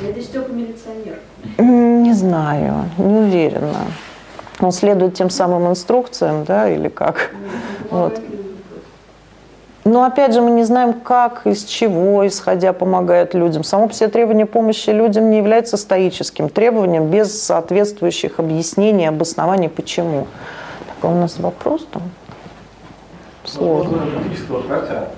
Я 0.00 0.12
здесь 0.12 0.24
Степа 0.24 0.50
милиционер. 0.50 1.18
Не 1.58 2.14
знаю, 2.14 2.86
не 2.96 3.18
уверена. 3.18 3.84
Он 4.60 4.72
следует 4.72 5.12
тем 5.12 5.28
самым 5.28 5.68
инструкциям, 5.68 6.44
да, 6.44 6.70
или 6.70 6.88
как? 6.88 7.32
Ну, 7.90 7.98
Вот. 7.98 8.18
Но 9.84 10.04
опять 10.04 10.32
же, 10.32 10.40
мы 10.40 10.50
не 10.50 10.64
знаем, 10.64 10.94
как, 10.94 11.46
из 11.46 11.64
чего, 11.64 12.26
исходя, 12.26 12.72
помогает 12.72 13.34
людям. 13.34 13.64
Само 13.64 13.86
по 13.88 13.92
себе 13.92 14.08
требование 14.08 14.46
помощи 14.46 14.88
людям 14.90 15.30
не 15.30 15.36
является 15.36 15.76
стоическим 15.76 16.48
требованием 16.48 17.08
без 17.08 17.42
соответствующих 17.42 18.38
объяснений, 18.38 19.06
обоснований, 19.06 19.68
почему. 19.68 20.26
Так, 20.86 20.96
а 21.02 21.08
у 21.08 21.14
нас 21.14 21.38
вопрос 21.38 21.86
там? 21.90 22.02
Сложно. 23.44 23.98
Характера 24.66 25.08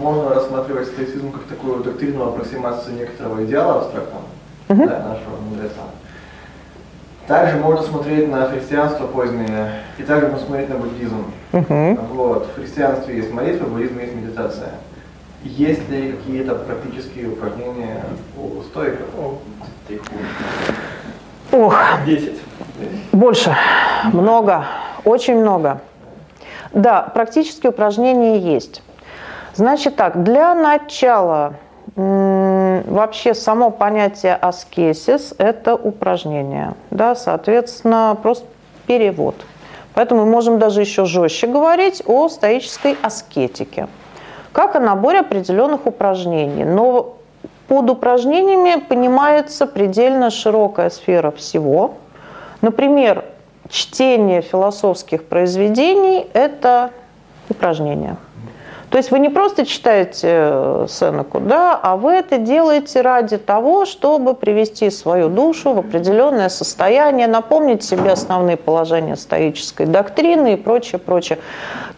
можно 0.00 0.30
рассматривать 0.30 0.88
стоицизм 0.88 1.30
как 1.30 1.42
такую 1.42 1.84
доктринную 1.84 2.28
аппроксимацию 2.28 2.96
некоторого 2.96 3.44
идеала 3.44 3.82
абстрактного, 3.82 4.24
да, 4.68 4.74
нашего 4.74 5.36
мудреца. 5.50 5.82
Также 7.26 7.56
можно 7.56 7.82
смотреть 7.82 8.28
на 8.30 8.46
христианство 8.48 9.06
позднее, 9.06 9.72
и 9.96 10.02
также 10.02 10.28
можно 10.28 10.46
смотреть 10.46 10.68
на 10.68 10.76
буддизм. 10.76 11.24
Мгм. 11.52 11.94
Вот. 12.12 12.48
В 12.48 12.54
христианстве 12.56 13.16
есть 13.16 13.32
молитва, 13.32 13.64
в 13.64 13.72
буддизме 13.72 14.04
есть 14.04 14.14
медитация. 14.14 14.70
Есть 15.42 15.88
ли 15.88 16.12
какие-то 16.12 16.54
практические 16.54 17.28
упражнения 17.28 18.02
у 18.36 18.62
стоиков? 18.62 19.06
Ох, 21.52 21.78
10. 22.04 22.40
Больше. 23.12 23.56
Много. 24.12 24.64
Очень 25.04 25.36
много. 25.36 25.80
Да, 26.72 27.02
практические 27.02 27.70
упражнения 27.70 28.38
есть. 28.38 28.82
Значит 29.54 29.96
так, 29.96 30.24
для 30.24 30.54
начала 30.54 31.54
вообще 31.96 33.34
само 33.34 33.70
понятие 33.70 34.34
аскесис– 34.34 35.34
это 35.38 35.74
упражнение. 35.74 36.74
Да, 36.90 37.14
соответственно, 37.14 38.16
просто 38.20 38.46
перевод. 38.86 39.34
Поэтому 39.94 40.24
мы 40.24 40.30
можем 40.30 40.58
даже 40.58 40.80
еще 40.80 41.04
жестче 41.04 41.46
говорить 41.46 42.02
о 42.06 42.28
стоической 42.28 42.96
аскетике, 43.00 43.86
как 44.52 44.74
о 44.74 44.80
наборе 44.80 45.20
определенных 45.20 45.86
упражнений. 45.86 46.64
Но 46.64 47.16
под 47.68 47.90
упражнениями 47.90 48.80
понимается 48.80 49.66
предельно 49.66 50.30
широкая 50.30 50.90
сфера 50.90 51.30
всего. 51.30 51.94
Например, 52.60 53.24
чтение 53.68 54.42
философских 54.42 55.24
произведений– 55.24 56.26
это 56.32 56.90
упражнение. 57.48 58.16
То 58.94 58.98
есть 58.98 59.10
вы 59.10 59.18
не 59.18 59.28
просто 59.28 59.66
читаете 59.66 60.28
э, 60.30 60.86
Сенеку, 60.88 61.40
да, 61.40 61.76
а 61.82 61.96
вы 61.96 62.12
это 62.12 62.38
делаете 62.38 63.00
ради 63.00 63.38
того, 63.38 63.86
чтобы 63.86 64.34
привести 64.34 64.88
свою 64.88 65.28
душу 65.28 65.72
в 65.72 65.80
определенное 65.80 66.48
состояние, 66.48 67.26
напомнить 67.26 67.82
себе 67.82 68.12
основные 68.12 68.56
положения 68.56 69.16
стоической 69.16 69.86
доктрины 69.86 70.52
и 70.52 70.56
прочее, 70.56 71.00
прочее. 71.00 71.40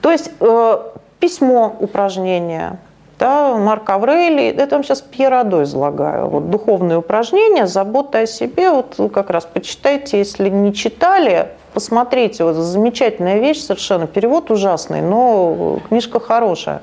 То 0.00 0.10
есть 0.10 0.30
э, 0.40 0.78
письмо 1.20 1.76
упражнение, 1.80 2.78
да, 3.18 3.58
Марк 3.58 3.90
Аврелий, 3.90 4.48
это 4.48 4.76
вам 4.76 4.82
сейчас 4.82 5.02
Пьер 5.02 5.34
Адо 5.34 5.64
излагаю. 5.64 6.28
Вот 6.28 6.48
духовные 6.48 6.96
упражнения, 6.96 7.66
забота 7.66 8.20
о 8.20 8.26
себе, 8.26 8.70
вот 8.70 8.96
как 9.12 9.28
раз 9.28 9.44
почитайте, 9.44 10.16
если 10.16 10.48
не 10.48 10.72
читали, 10.72 11.48
посмотрите, 11.76 12.42
вот 12.42 12.54
замечательная 12.54 13.38
вещь 13.38 13.60
совершенно, 13.60 14.06
перевод 14.06 14.50
ужасный, 14.50 15.02
но 15.02 15.78
книжка 15.90 16.20
хорошая. 16.20 16.80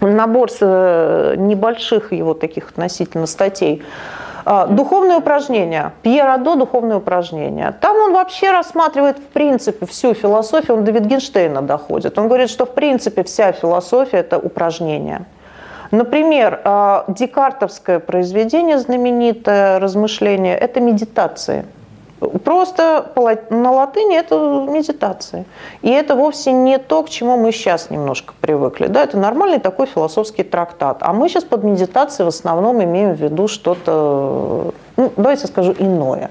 Набор 0.00 0.48
э, 0.60 1.34
небольших 1.38 2.12
его 2.12 2.34
таких 2.34 2.70
относительно 2.70 3.26
статей. 3.26 3.84
А, 4.44 4.66
Духовные 4.66 5.18
упражнения. 5.18 5.92
Пьер 6.02 6.26
Адо 6.26 6.56
«Духовные 6.56 6.98
упражнения». 6.98 7.76
Там 7.80 7.96
он 7.96 8.12
вообще 8.12 8.50
рассматривает 8.50 9.18
в 9.18 9.28
принципе 9.32 9.86
всю 9.86 10.14
философию, 10.14 10.78
он 10.78 10.84
до 10.84 10.90
Витгенштейна 10.90 11.62
доходит. 11.62 12.18
Он 12.18 12.26
говорит, 12.26 12.50
что 12.50 12.66
в 12.66 12.74
принципе 12.74 13.22
вся 13.22 13.52
философия– 13.52 14.16
это 14.18 14.36
упражнения. 14.36 15.26
Например, 15.92 16.60
а, 16.64 17.04
декартовское 17.06 18.00
произведение 18.00 18.78
знаменитое 18.80 19.78
«Размышление»– 19.78 20.58
это 20.58 20.80
медитации. 20.80 21.64
Просто 22.18 23.12
на 23.50 23.72
латыни 23.72 24.16
это 24.16 24.66
медитации. 24.68 25.44
И 25.82 25.90
это 25.90 26.16
вовсе 26.16 26.52
не 26.52 26.78
то, 26.78 27.02
к 27.02 27.10
чему 27.10 27.36
мы 27.36 27.52
сейчас 27.52 27.90
немножко 27.90 28.32
привыкли. 28.40 28.86
Да, 28.86 29.02
это 29.02 29.18
нормальный 29.18 29.60
такой 29.60 29.86
философский 29.86 30.42
трактат. 30.42 30.98
А 31.00 31.12
мы 31.12 31.28
сейчас 31.28 31.44
под 31.44 31.64
медитацией 31.64 32.24
в 32.24 32.28
основном 32.28 32.82
имеем 32.82 33.14
в 33.14 33.20
виду 33.20 33.48
что-то, 33.48 34.72
ну, 34.96 35.12
давайте 35.16 35.46
скажу, 35.46 35.74
иное. 35.78 36.30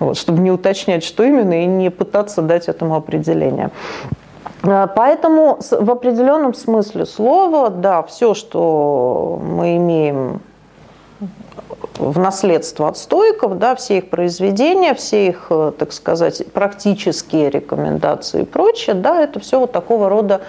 Вот, 0.00 0.16
чтобы 0.16 0.40
не 0.40 0.50
уточнять, 0.50 1.04
что 1.04 1.22
именно, 1.22 1.62
и 1.62 1.66
не 1.66 1.90
пытаться 1.90 2.42
дать 2.42 2.68
этому 2.68 2.96
определение. 2.96 3.70
А, 4.64 4.88
Поэтому 4.88 5.58
в 5.60 5.90
определенном 5.90 6.54
смысле 6.54 7.06
слова, 7.06 7.70
да, 7.70 8.02
все, 8.02 8.34
что 8.34 9.40
мы 9.40 9.76
имеем 9.76 10.40
в 11.98 12.18
наследство 12.18 12.88
от 12.88 12.98
стоиков, 12.98 13.58
да, 13.58 13.74
все 13.74 13.98
их 13.98 14.10
произведения, 14.10 14.94
все 14.94 15.28
их, 15.28 15.46
э, 15.50 15.72
так 15.78 15.92
сказать, 15.92 16.42
практические 16.52 17.50
рекомендации 17.50 18.42
и 18.42 18.44
прочее, 18.44 18.94
да, 18.94 19.20
это 19.20 19.40
все 19.40 19.58
вот 19.58 19.72
такого 19.72 20.08
рода 20.08 20.42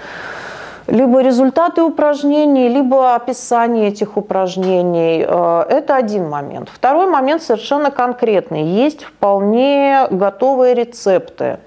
либо 0.88 1.22
результаты 1.22 1.82
упражнений, 1.82 2.68
либо 2.68 3.16
описание 3.16 3.88
этих 3.88 4.18
упражнений. 4.18 5.26
Э, 5.28 5.66
Это 5.70 5.96
один 5.96 6.30
момент. 6.30 6.70
Второй 6.72 7.08
момент 7.08 7.42
совершенно 7.42 7.92
конкретный. 7.92 8.64
Есть 8.64 9.04
вполне 9.04 10.08
готовые 10.10 10.74
рецепты, 10.74 11.60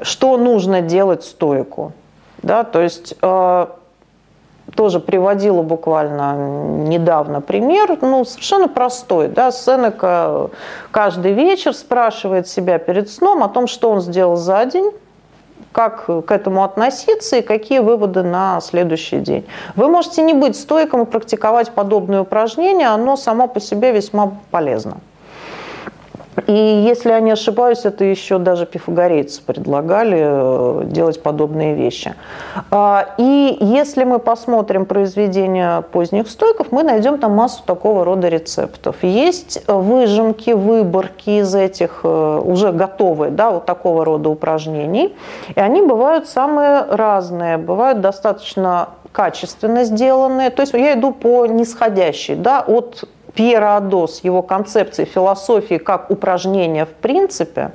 что 0.00 0.36
нужно 0.36 0.80
делать 0.80 1.24
стойку. 1.24 1.92
Да, 2.42 2.64
то 2.64 2.80
есть 2.80 3.14
э, 3.20 3.66
тоже 4.74 5.00
приводила 5.00 5.62
буквально 5.62 6.34
недавно 6.86 7.40
пример, 7.40 7.98
ну, 8.00 8.24
совершенно 8.24 8.68
простой. 8.68 9.28
Да? 9.28 9.50
Сенека 9.50 10.50
каждый 10.90 11.32
вечер 11.32 11.74
спрашивает 11.74 12.48
себя 12.48 12.78
перед 12.78 13.10
сном 13.10 13.42
о 13.42 13.48
том, 13.48 13.66
что 13.66 13.90
он 13.90 14.00
сделал 14.00 14.36
за 14.36 14.64
день, 14.66 14.92
как 15.72 16.06
к 16.06 16.30
этому 16.30 16.64
относиться 16.64 17.36
и 17.36 17.42
какие 17.42 17.78
выводы 17.80 18.22
на 18.22 18.60
следующий 18.60 19.18
день. 19.20 19.46
Вы 19.76 19.88
можете 19.88 20.22
не 20.22 20.34
быть 20.34 20.56
стойком 20.56 21.02
и 21.02 21.04
практиковать 21.04 21.70
подобные 21.70 22.22
упражнения, 22.22 22.88
оно 22.88 23.16
само 23.16 23.48
по 23.48 23.60
себе 23.60 23.92
весьма 23.92 24.32
полезно. 24.50 24.98
И 26.46 26.52
если 26.52 27.10
я 27.10 27.20
не 27.20 27.32
ошибаюсь, 27.32 27.84
это 27.84 28.04
еще 28.04 28.38
даже 28.38 28.66
пифагорейцы 28.66 29.42
предлагали 29.42 30.18
э, 30.20 30.84
делать 30.86 31.22
подобные 31.22 31.74
вещи. 31.74 32.14
А, 32.70 33.14
И 33.18 33.56
если 33.60 34.04
мы 34.04 34.18
посмотрим 34.18 34.86
произведения 34.86 35.82
поздних 35.92 36.28
стойков, 36.28 36.68
мы 36.70 36.82
найдем 36.82 37.18
там 37.18 37.32
массу 37.32 37.62
такого 37.64 38.04
рода 38.04 38.28
рецептов. 38.28 38.96
Есть 39.02 39.62
выжимки, 39.66 40.50
выборки 40.50 41.40
из 41.40 41.54
этих 41.54 42.00
э, 42.04 42.42
уже 42.44 42.72
готовые, 42.72 43.30
да, 43.30 43.50
вот 43.50 43.66
такого 43.66 44.04
рода 44.04 44.28
упражнений. 44.28 45.16
И 45.54 45.60
они 45.60 45.82
бывают 45.82 46.28
самые 46.28 46.82
разные, 46.82 47.56
бывают 47.56 48.00
достаточно 48.00 48.90
качественно 49.12 49.84
сделанные. 49.84 50.50
То 50.50 50.62
есть 50.62 50.74
я 50.74 50.92
иду 50.94 51.12
по 51.12 51.46
нисходящей, 51.46 52.34
да, 52.34 52.60
от 52.60 53.04
Пьера 53.38 53.76
Адо 53.76 54.08
с 54.08 54.24
его 54.24 54.42
концепцией 54.42 55.06
философии 55.06 55.76
как 55.76 56.10
упражнения 56.10 56.84
в 56.84 56.88
принципе, 56.88 57.70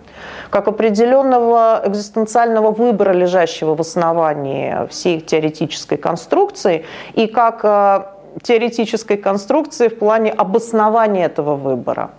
как 0.50 0.68
определенного 0.68 1.82
экзистенциального 1.86 2.72
выбора, 2.72 3.14
лежащего 3.14 3.74
в 3.74 3.80
основании 3.80 4.86
всей 4.90 5.22
теоретической 5.22 5.98
конструкции, 5.98 6.86
и 7.14 7.28
как 7.28 7.62
э, 7.64 8.04
теоретической 8.42 9.16
конструкции 9.16 9.88
в 9.88 10.00
плане 10.00 10.32
обоснования 10.32 11.28
этого 11.28 11.56
выбора. 11.56 12.12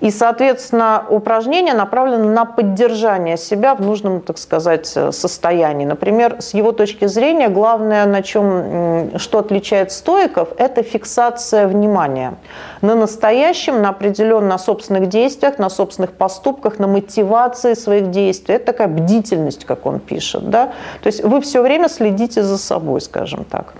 И, 0.00 0.10
соответственно, 0.10 1.04
упражнение 1.08 1.74
направлено 1.74 2.28
на 2.30 2.44
поддержание 2.44 3.36
себя 3.36 3.74
в 3.74 3.80
нужном, 3.80 4.20
так 4.20 4.38
сказать, 4.38 4.86
состоянии. 4.86 5.84
Например, 5.84 6.36
с 6.40 6.54
его 6.54 6.72
точки 6.72 7.06
зрения, 7.06 7.48
главное, 7.48 8.06
на 8.06 8.22
чем, 8.22 9.18
что 9.18 9.38
отличает 9.38 9.92
стоиков, 9.92 10.48
это 10.58 10.82
фиксация 10.82 11.66
внимания 11.66 12.34
на 12.82 12.94
настоящем, 12.94 13.82
на 13.82 13.90
определенном, 13.90 14.48
на 14.48 14.58
собственных 14.58 15.08
действиях, 15.08 15.58
на 15.58 15.70
собственных 15.70 16.12
поступках, 16.12 16.78
на 16.78 16.86
мотивации 16.86 17.74
своих 17.74 18.10
действий. 18.10 18.56
Это 18.56 18.66
такая 18.66 18.88
бдительность, 18.88 19.64
как 19.64 19.86
он 19.86 20.00
пишет. 20.00 20.50
Да? 20.50 20.72
То 21.02 21.06
есть 21.06 21.24
вы 21.24 21.40
все 21.40 21.62
время 21.62 21.88
следите 21.88 22.42
за 22.42 22.58
собой, 22.58 23.00
скажем 23.00 23.44
так 23.44 23.74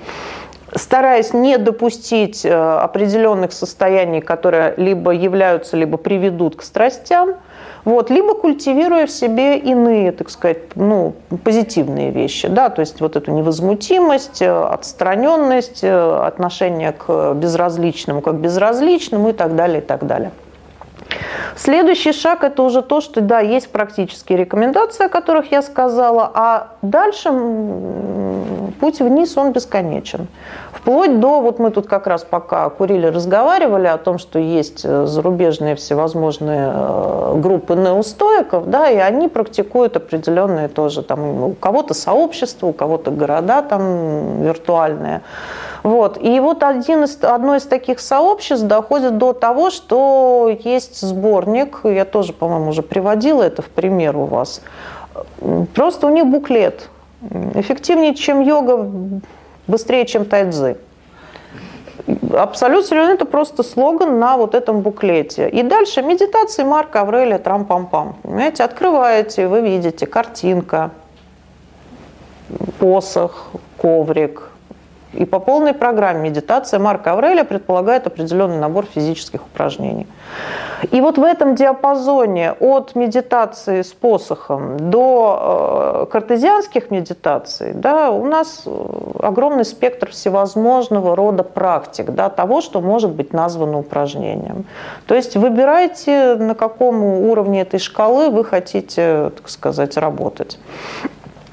стараясь 0.74 1.32
не 1.32 1.58
допустить 1.58 2.44
э, 2.44 2.52
определенных 2.52 3.52
состояний, 3.52 4.20
которые 4.20 4.74
либо 4.76 5.12
являются, 5.12 5.76
либо 5.76 5.96
приведут 5.96 6.56
к 6.56 6.62
страстям, 6.62 7.36
вот, 7.84 8.10
либо 8.10 8.34
культивируя 8.34 9.06
в 9.06 9.10
себе 9.12 9.58
иные, 9.58 10.10
так 10.10 10.28
сказать, 10.28 10.74
ну, 10.74 11.14
позитивные 11.44 12.10
вещи, 12.10 12.48
да, 12.48 12.68
то 12.68 12.80
есть 12.80 13.00
вот 13.00 13.14
эту 13.14 13.30
невозмутимость, 13.30 14.42
э, 14.42 14.50
отстраненность, 14.50 15.84
э, 15.84 16.20
отношение 16.26 16.92
к 16.92 17.34
безразличному 17.34 18.22
как 18.22 18.34
безразличному 18.36 19.28
и 19.28 19.32
так 19.32 19.54
далее, 19.54 19.78
и 19.78 19.84
так 19.84 20.06
далее. 20.06 20.32
Следующий 21.56 22.12
шаг– 22.12 22.42
это 22.44 22.62
уже 22.62 22.82
то, 22.82 23.00
что, 23.00 23.20
да, 23.20 23.40
есть 23.40 23.70
практические 23.70 24.38
рекомендации, 24.38 25.06
о 25.06 25.08
которых 25.08 25.52
я 25.52 25.62
сказала, 25.62 26.30
а 26.34 26.68
дальше 26.82 27.30
путь 28.80 29.00
вниз, 29.00 29.36
он 29.36 29.52
бесконечен. 29.52 30.28
Вплоть 30.72 31.18
до, 31.18 31.40
вот 31.40 31.58
мы 31.58 31.70
тут 31.70 31.86
как 31.86 32.06
раз 32.06 32.24
пока 32.24 32.68
курили, 32.68 33.06
разговаривали 33.06 33.86
о 33.86 33.96
том, 33.96 34.18
что 34.18 34.38
есть 34.38 34.82
э, 34.84 35.06
зарубежные 35.06 35.74
всевозможные 35.74 36.70
э, 36.72 37.34
группы 37.36 37.74
неустоиков, 37.74 38.68
да, 38.70 38.90
и 38.90 38.96
они 38.96 39.28
практикуют 39.28 39.96
определенные 39.96 40.68
тоже, 40.68 41.02
там, 41.02 41.42
у 41.42 41.52
кого-то 41.54 41.94
сообщества, 41.94 42.66
у 42.68 42.72
кого-то 42.72 43.10
города 43.10 43.62
там 43.62 44.42
виртуальные. 44.42 45.22
Вот. 45.86 46.18
И 46.20 46.40
вот 46.40 46.64
один 46.64 47.04
из, 47.04 47.16
одно 47.22 47.54
из 47.54 47.62
таких 47.62 48.00
сообществ 48.00 48.66
доходит 48.66 49.18
до 49.18 49.32
того, 49.32 49.70
что 49.70 50.52
есть 50.64 51.00
сборник, 51.00 51.78
я 51.84 52.04
тоже, 52.04 52.32
по-моему, 52.32 52.70
уже 52.70 52.82
приводила 52.82 53.44
это 53.44 53.62
в 53.62 53.66
пример 53.66 54.16
у 54.16 54.24
вас, 54.24 54.62
просто 55.76 56.08
у 56.08 56.10
них 56.10 56.26
буклет. 56.26 56.88
Эффективнее, 57.54 58.16
чем 58.16 58.40
йога, 58.40 58.90
быстрее, 59.68 60.06
чем 60.06 60.24
тайцзы. 60.24 60.76
Абсолютно 62.36 62.88
серьезно, 62.88 63.12
это 63.12 63.24
просто 63.24 63.62
слоган 63.62 64.18
на 64.18 64.36
вот 64.36 64.56
этом 64.56 64.80
буклете. 64.80 65.48
И 65.48 65.62
дальше 65.62 66.02
медитации 66.02 66.64
Марка 66.64 67.02
Аврелия 67.02 67.38
трам-пам-пам. 67.38 68.14
Понимаете, 68.24 68.64
открываете, 68.64 69.46
вы 69.46 69.60
видите 69.60 70.06
картинка, 70.06 70.90
посох, 72.80 73.52
коврик, 73.76 74.50
и 75.16 75.24
по 75.24 75.40
полной 75.40 75.72
программе 75.72 76.28
медитация 76.28 76.78
Марка 76.78 77.12
Аврелия 77.12 77.44
предполагает 77.44 78.06
определенный 78.06 78.58
набор 78.58 78.86
физических 78.94 79.42
упражнений. 79.46 80.06
И 80.90 81.00
вот 81.00 81.16
в 81.18 81.22
этом 81.22 81.54
диапазоне 81.54 82.52
от 82.52 82.94
медитации 82.94 83.82
с 83.82 83.92
посохом 83.92 84.90
до 84.90 86.04
э, 86.04 86.12
картезианских 86.12 86.90
медитаций 86.90 87.72
да, 87.72 88.10
у 88.10 88.26
нас 88.26 88.62
э, 88.66 88.70
огромный 89.22 89.64
спектр 89.64 90.10
всевозможного 90.10 91.16
рода 91.16 91.42
практик, 91.42 92.10
да, 92.10 92.28
того, 92.28 92.60
что 92.60 92.80
может 92.80 93.10
быть 93.10 93.32
названо 93.32 93.78
упражнением. 93.78 94.66
То 95.06 95.14
есть 95.14 95.36
выбирайте, 95.36 96.34
на 96.34 96.54
каком 96.54 97.02
уровне 97.02 97.62
этой 97.62 97.80
шкалы 97.80 98.28
вы 98.28 98.44
хотите, 98.44 99.30
так 99.36 99.48
сказать, 99.48 99.96
работать. 99.96 100.58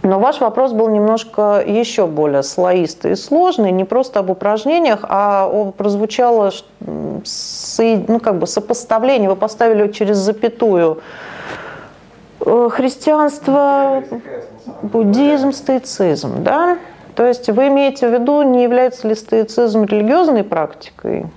Но 0.04 0.20
ваш 0.20 0.42
вопрос 0.42 0.74
был 0.74 0.90
немножко 0.90 1.64
еще 1.66 2.08
более 2.08 2.44
слоистый 2.44 3.14
и 3.14 3.16
сложный, 3.16 3.72
не 3.72 3.86
просто 3.86 4.20
об 4.20 4.30
упражнениях, 4.30 5.00
а 5.04 5.72
прозвучало 5.78 6.52
ну, 6.82 8.20
как 8.20 8.38
бы 8.38 8.46
сопоставление, 8.46 9.30
вы 9.30 9.38
поставили 9.38 9.90
через 9.94 10.18
запятую 10.18 11.02
э, 12.46 12.70
христианство, 12.70 14.04
буддизм, 14.82 15.54
стоицизм, 15.54 16.44
да? 16.44 16.78
То 17.16 17.26
есть 17.26 17.48
вы 17.50 17.70
имеете 17.70 18.10
в 18.10 18.12
виду, 18.12 18.42
не 18.42 18.64
является 18.64 19.08
ли 19.08 19.16
стоицизм 19.16 19.84
религиозной 19.84 20.44
практикой? 20.44 21.28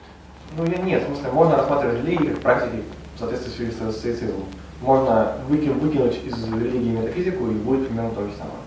Ну, 0.58 0.64
нет, 0.82 1.04
в 1.04 1.06
смысле, 1.06 1.30
можно 1.32 1.56
рассматривать 1.56 2.04
религии 2.04 2.30
как 2.30 2.38
практики 2.40 2.82
в 3.14 3.20
соответствии 3.20 3.70
с 3.70 3.96
стоицизмом 3.96 4.44
можно 4.80 5.32
выкинуть, 5.48 6.24
из 6.24 6.44
религии 6.44 6.96
метафизику 6.96 7.46
и 7.46 7.54
будет 7.54 7.88
примерно 7.88 8.10
то 8.10 8.22
же 8.22 8.32
самое. 8.32 8.58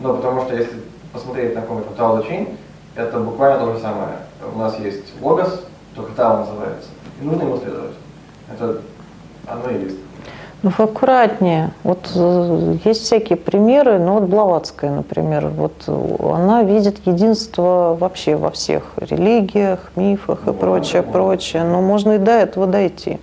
Но 0.00 0.14
потому 0.14 0.42
что 0.42 0.54
если 0.54 0.76
посмотреть 1.12 1.54
на 1.54 1.62
какой-то 1.62 1.90
Tao 1.96 2.26
Chain, 2.26 2.56
это 2.94 3.18
буквально 3.20 3.64
то 3.64 3.74
же 3.74 3.80
самое. 3.80 4.18
У 4.54 4.58
нас 4.58 4.78
есть 4.78 5.20
логос, 5.20 5.64
только 5.94 6.12
Tao 6.12 6.40
называется, 6.40 6.88
и 7.20 7.24
нужно 7.24 7.42
ему 7.42 7.58
следовать. 7.58 7.94
Это 8.52 8.80
оно 9.46 9.70
и 9.70 9.82
есть. 9.84 9.96
Ну, 10.62 10.70
аккуратнее. 10.78 11.72
Вот 11.82 12.10
э, 12.14 12.76
есть 12.86 13.02
всякие 13.02 13.36
примеры, 13.36 13.98
ну 13.98 14.14
вот 14.14 14.22
Блаватская, 14.22 14.90
например, 14.90 15.48
вот 15.48 15.74
она 15.86 16.62
видит 16.62 17.06
единство 17.06 17.94
вообще 18.00 18.36
во 18.36 18.50
всех 18.50 18.94
религиях, 18.96 19.90
мифах 19.94 20.38
и 20.44 20.46
ну, 20.46 20.54
прочее, 20.54 21.02
прочее. 21.02 21.64
Но 21.64 21.82
можно 21.82 22.12
и 22.12 22.18
до 22.18 22.30
этого 22.30 22.66
дойти. 22.66 23.18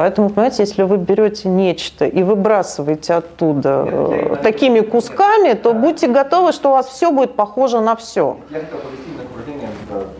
Поэтому, 0.00 0.30
понимаете, 0.30 0.62
если 0.62 0.82
вы 0.82 0.96
берете 0.96 1.50
нечто 1.50 2.06
и 2.06 2.22
выбрасываете 2.22 3.12
оттуда 3.12 3.86
э, 3.86 4.36
такими 4.42 4.80
кусками, 4.80 5.52
то 5.52 5.74
будьте 5.74 6.08
готовы, 6.08 6.52
что 6.52 6.70
у 6.70 6.72
вас 6.72 6.88
все 6.88 7.12
будет 7.12 7.36
похоже 7.36 7.82
на 7.82 7.96
все. 7.96 8.38
Я 8.48 8.60
хотел 8.60 8.78
повести 8.78 9.10
на 9.14 9.24
окружение 9.24 9.68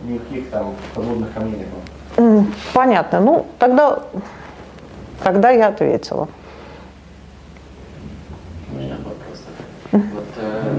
никаких 0.03 0.51
там 0.51 0.75
подводных 0.93 1.33
камней 1.33 1.65
Понятно. 2.75 3.21
Ну, 3.21 3.47
тогда, 3.57 4.03
тогда 5.23 5.49
я 5.49 5.69
ответила. 5.69 6.27
Можно 8.71 8.97
вопрос? 8.97 9.41
Вот, 9.91 10.25
э, 10.37 10.73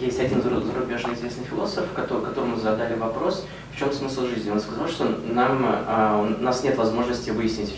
есть 0.00 0.18
один 0.18 0.42
зарубежный 0.42 1.14
известный 1.14 1.44
философ, 1.44 1.84
которому 1.94 2.56
задали 2.56 2.96
вопрос, 2.96 3.46
в 3.72 3.78
чем 3.78 3.92
смысл 3.92 4.26
жизни. 4.26 4.50
Он 4.50 4.58
сказал, 4.58 4.88
что 4.88 5.04
нам, 5.04 5.64
э, 5.64 6.36
у 6.40 6.42
нас 6.42 6.64
нет 6.64 6.76
возможности 6.76 7.30
выяснить, 7.30 7.72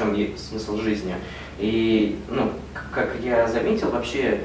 чем 0.00 0.38
смысл 0.38 0.78
жизни. 0.78 1.14
И, 1.58 2.18
ну, 2.28 2.52
как 2.94 3.16
я 3.22 3.46
заметил, 3.46 3.90
вообще 3.90 4.40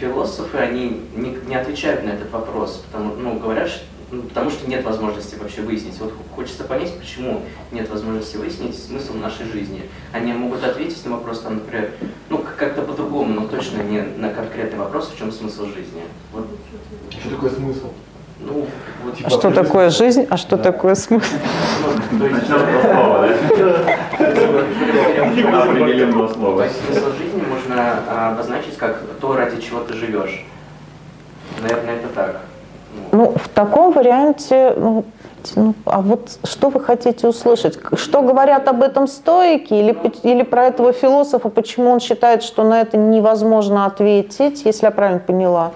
философы, 0.00 0.58
они 0.58 1.02
не, 1.14 1.38
не 1.46 1.54
отвечают 1.54 2.04
на 2.04 2.10
этот 2.10 2.30
вопрос, 2.30 2.82
потому, 2.90 3.14
ну, 3.14 3.38
говорят, 3.38 3.70
ну, 4.10 4.22
потому 4.22 4.50
что 4.50 4.68
нет 4.68 4.84
возможности 4.84 5.36
вообще 5.36 5.60
выяснить. 5.60 5.98
Вот 6.00 6.14
хочется 6.34 6.64
понять, 6.64 6.98
почему 6.98 7.42
нет 7.70 7.90
возможности 7.90 8.36
выяснить 8.36 8.76
смысл 8.78 9.14
нашей 9.14 9.46
жизни. 9.46 9.82
Они 10.12 10.32
могут 10.32 10.64
ответить 10.64 11.04
на 11.04 11.12
вопрос, 11.12 11.40
там, 11.40 11.56
например, 11.56 11.90
ну, 12.30 12.42
как-то 12.58 12.82
по-другому, 12.82 13.34
но 13.34 13.46
точно 13.46 13.82
не 13.82 14.00
на 14.00 14.30
конкретный 14.30 14.78
вопрос, 14.78 15.10
в 15.10 15.18
чем 15.18 15.30
смысл 15.30 15.66
жизни. 15.66 16.02
Вот. 16.32 16.46
Что 17.10 17.30
такое 17.30 17.50
смысл? 17.50 17.92
Ну, 18.40 18.66
вот, 19.04 19.16
типа, 19.16 19.28
а 19.28 19.30
что 19.30 19.50
такое 19.50 19.90
жизнь, 19.90 20.26
а 20.30 20.36
что 20.36 20.56
да. 20.56 20.62
такое 20.64 20.94
смысл? 20.94 21.36
Смысл 26.86 27.12
жизни 27.18 27.42
можно 27.48 27.98
а, 28.08 28.30
обозначить 28.32 28.76
как 28.76 29.02
то, 29.20 29.36
ради 29.36 29.60
чего 29.60 29.80
ты 29.80 29.94
живешь. 29.94 30.44
Наверное, 31.60 31.96
это 31.96 32.08
так. 32.14 32.40
Ну, 33.12 33.32
в 33.32 33.48
таком 33.48 33.92
варианте, 33.92 34.74
ну, 34.76 35.04
ну, 35.56 35.74
а 35.84 36.00
вот 36.00 36.38
что 36.44 36.68
вы 36.68 36.80
хотите 36.80 37.26
услышать? 37.26 37.78
Что 37.94 38.22
говорят 38.22 38.68
об 38.68 38.82
этом 38.82 39.06
стоики 39.06 39.72
или, 39.74 39.96
или 40.22 40.42
про 40.42 40.66
этого 40.66 40.92
философа, 40.92 41.48
почему 41.48 41.90
он 41.90 42.00
считает, 42.00 42.42
что 42.42 42.64
на 42.64 42.80
это 42.80 42.96
невозможно 42.96 43.86
ответить, 43.86 44.64
если 44.64 44.86
я 44.86 44.90
правильно 44.90 45.20
поняла? 45.20 45.72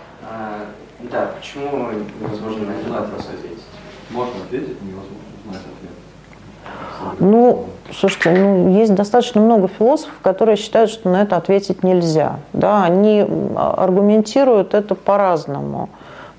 Да, 1.12 1.30
почему 1.38 1.90
невозможно 2.20 2.66
на 2.66 2.70
этот 2.72 2.88
вопрос 2.88 3.26
ответить? 3.26 3.62
Можно 4.10 4.32
ответить, 4.44 4.80
невозможно 4.80 5.18
знать 5.44 5.60
ответ. 5.60 7.18
Ну, 7.20 7.66
слушайте, 7.92 8.30
ну, 8.30 8.78
есть 8.78 8.94
достаточно 8.94 9.40
много 9.40 9.68
философов, 9.68 10.14
которые 10.22 10.56
считают, 10.56 10.90
что 10.90 11.10
на 11.10 11.22
это 11.22 11.36
ответить 11.36 11.82
нельзя. 11.84 12.36
Да, 12.54 12.84
они 12.84 13.26
аргументируют 13.56 14.72
это 14.72 14.94
по-разному. 14.94 15.90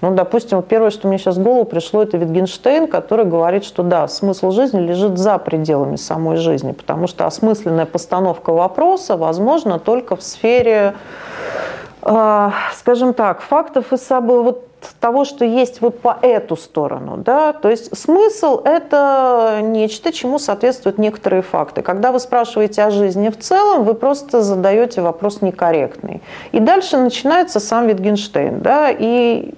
Ну, 0.01 0.13
допустим, 0.15 0.61
первое, 0.63 0.89
что 0.89 1.07
мне 1.07 1.17
сейчас 1.17 1.37
в 1.37 1.43
голову 1.43 1.65
пришло, 1.65 2.01
это 2.01 2.17
Витгенштейн, 2.17 2.87
который 2.87 3.25
говорит, 3.25 3.63
что 3.63 3.83
да, 3.83 4.07
смысл 4.07 4.51
жизни 4.51 4.79
лежит 4.81 5.17
за 5.17 5.37
пределами 5.37 5.95
самой 5.97 6.37
жизни, 6.37 6.71
потому 6.71 7.07
что 7.07 7.25
осмысленная 7.25 7.85
постановка 7.85 8.51
вопроса 8.51 9.15
возможна 9.17 9.79
только 9.79 10.17
в 10.17 10.23
сфере 10.23 10.95
а, 10.95 11.92
скажем 12.03 13.13
так, 13.13 13.41
фактов 13.41 13.93
и 13.93 13.97
событий, 13.97 14.43
вот 14.43 14.67
того, 14.99 15.23
что 15.23 15.45
есть 15.45 15.81
вот 15.81 15.99
по 15.99 16.17
эту 16.21 16.55
сторону. 16.57 17.17
Да? 17.17 17.53
То 17.53 17.69
есть 17.69 17.97
смысл– 17.97 18.61
это 18.65 19.59
нечто, 19.61 20.11
чему 20.11 20.39
соответствуют 20.39 20.97
некоторые 20.97 21.41
факты. 21.41 21.81
Когда 21.81 22.11
вы 22.11 22.19
спрашиваете 22.19 22.83
о 22.83 22.91
жизни 22.91 23.29
в 23.29 23.39
целом, 23.39 23.83
вы 23.83 23.93
просто 23.93 24.41
задаете 24.41 25.01
вопрос 25.01 25.41
некорректный. 25.41 26.21
И 26.51 26.59
дальше 26.59 26.97
начинается 26.97 27.59
сам 27.59 27.87
Витгенштейн. 27.87 28.59
Да? 28.59 28.89
И 28.91 29.53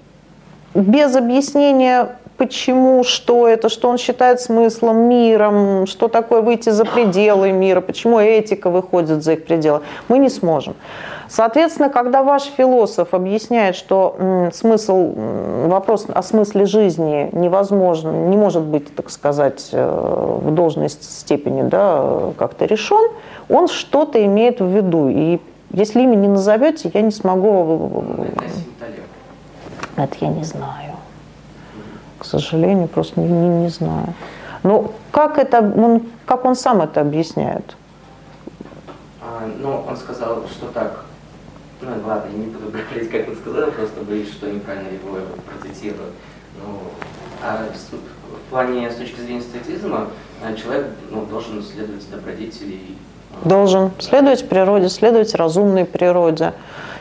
без 0.76 1.16
объяснения 1.16 2.18
почему, 2.38 3.04
что 3.04 3.48
это, 3.48 3.70
что 3.70 3.90
он 3.90 3.98
считает 3.98 4.42
смыслом, 4.42 5.08
миром, 5.08 5.88
что 5.88 6.08
такое 6.08 6.42
выйти 6.42 6.70
за 6.70 6.86
пределы 6.86 7.52
мира, 7.52 7.82
почему 7.82 8.20
этика 8.20 8.70
выходит 8.70 9.24
за 9.24 9.34
их 9.34 9.46
пределы, 9.46 9.82
мы 10.10 10.18
не 10.18 10.30
сможем. 10.30 10.76
Соответственно, 11.28 11.90
когда 11.90 12.24
ваш 12.24 12.44
философ 12.44 13.14
объясняет, 13.14 13.76
что 13.76 14.50
смысл, 14.54 15.14
вопрос 15.68 16.06
о 16.08 16.22
смысле 16.22 16.66
жизни 16.66 17.30
невозможно, 17.32 18.12
не 18.12 18.38
может 18.38 18.64
быть, 18.64 18.96
так 18.96 19.10
сказать, 19.10 19.70
э, 19.72 20.40
в 20.42 20.54
должной 20.54 20.90
степени 20.90 21.64
да, 21.64 22.32
как-то 22.38 22.66
решен, 22.66 23.12
он 23.50 23.68
что-то 23.68 24.24
имеет 24.24 24.60
в 24.60 24.68
виду. 24.68 25.10
И 25.10 25.40
если 25.72 26.02
имя 26.02 26.16
не 26.16 26.28
назовете, 26.28 26.92
я 26.94 27.02
не 27.02 27.12
смогу... 27.12 28.06
Это 29.98 30.16
я 30.20 30.28
не 30.28 30.44
знаю. 30.44 30.96
К 32.20 32.26
сожалению, 32.26 32.88
просто 32.88 33.20
не, 33.20 33.28
не, 33.28 33.50
не 33.64 33.70
знаю. 33.70 34.14
Но 34.64 34.92
как, 35.12 35.38
это, 35.38 35.60
он, 35.60 36.04
как 36.26 36.44
он 36.44 36.56
сам 36.56 36.82
это 36.82 37.02
объясняет? 37.02 37.76
А, 39.22 39.48
ну, 39.60 39.84
он 39.88 39.96
сказал, 39.96 40.44
что 40.50 40.68
так, 40.68 41.06
ну 41.82 42.08
ладно, 42.08 42.30
я 42.32 42.38
не 42.38 42.46
буду 42.48 42.72
говорить, 42.72 43.12
как 43.12 43.28
он 43.28 43.36
сказал, 43.36 43.72
просто 43.72 44.02
боюсь, 44.02 44.32
что 44.32 44.52
неправильно 44.52 44.90
его 44.90 45.20
процитирую. 45.50 46.12
Ну, 46.64 46.80
а 47.44 47.66
в 48.46 48.50
плане, 48.50 48.90
с 48.90 48.96
точки 48.96 49.20
зрения 49.20 49.42
стоицизма, 49.42 50.08
э, 50.42 50.56
человек 50.56 50.88
ну, 51.12 51.26
должен 51.26 51.62
следовать 51.64 52.10
добродетели. 52.10 52.80
Э, 53.44 53.48
должен 53.48 53.92
следовать 54.00 54.48
природе, 54.48 54.90
следовать 54.90 55.36
разумной 55.36 55.86
природе, 55.86 56.54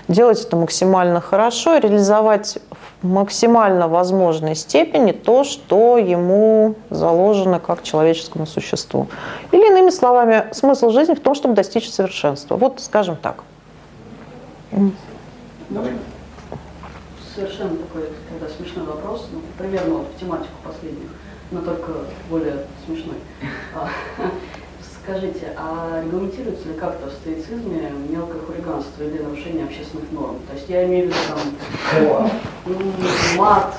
делать 0.09 0.45
это 0.45 0.57
максимально 0.57 1.21
хорошо, 1.21 1.79
реализовать 1.79 2.59
в 3.01 3.07
максимально 3.07 3.87
возможной 3.87 4.57
степени 4.57 5.13
то, 5.13 5.45
что 5.45 5.99
ему 5.99 6.75
заложено 6.91 7.61
как 7.61 7.83
человеческому 7.83 8.47
существу. 8.47 9.07
Или 9.53 9.69
иными 9.69 9.91
словами, 9.91 10.47
смысл 10.53 10.91
жизни 10.91 11.15
в 11.15 11.21
том, 11.21 11.35
чтобы 11.35 11.55
достичь 11.55 11.91
совершенства. 11.91 12.57
Вот 12.57 12.81
скажем 12.81 13.17
так. 13.17 13.45
Совершенно 17.35 17.77
такой 17.77 18.09
тогда 18.29 18.53
смешной 18.55 18.87
вопрос, 18.87 19.29
ну, 19.33 19.41
примерно 19.59 19.99
вот 19.99 20.09
в 20.15 20.21
тематику 20.21 20.55
последних, 20.65 21.09
но 21.51 21.61
только 21.61 21.93
более 22.31 22.67
смешной. 22.87 23.17
А, 23.75 23.89
скажите, 25.03 25.53
а 25.57 26.03
регламентируется 26.05 26.69
ли 26.69 26.75
как-то 26.75 27.09
в 27.09 27.13
стоицизме 27.13 27.91
мелкое 28.09 28.41
хулиганство 28.41 29.03
или 29.03 29.23
нарушение 29.23 29.65
общественных 29.65 30.11
норм? 30.13 30.39
То 30.49 30.55
есть 30.55 30.69
я 30.69 30.85
имею 30.87 31.07
в 31.07 31.09
виду 31.09 31.19
там 31.29 32.31
мат, 33.37 33.75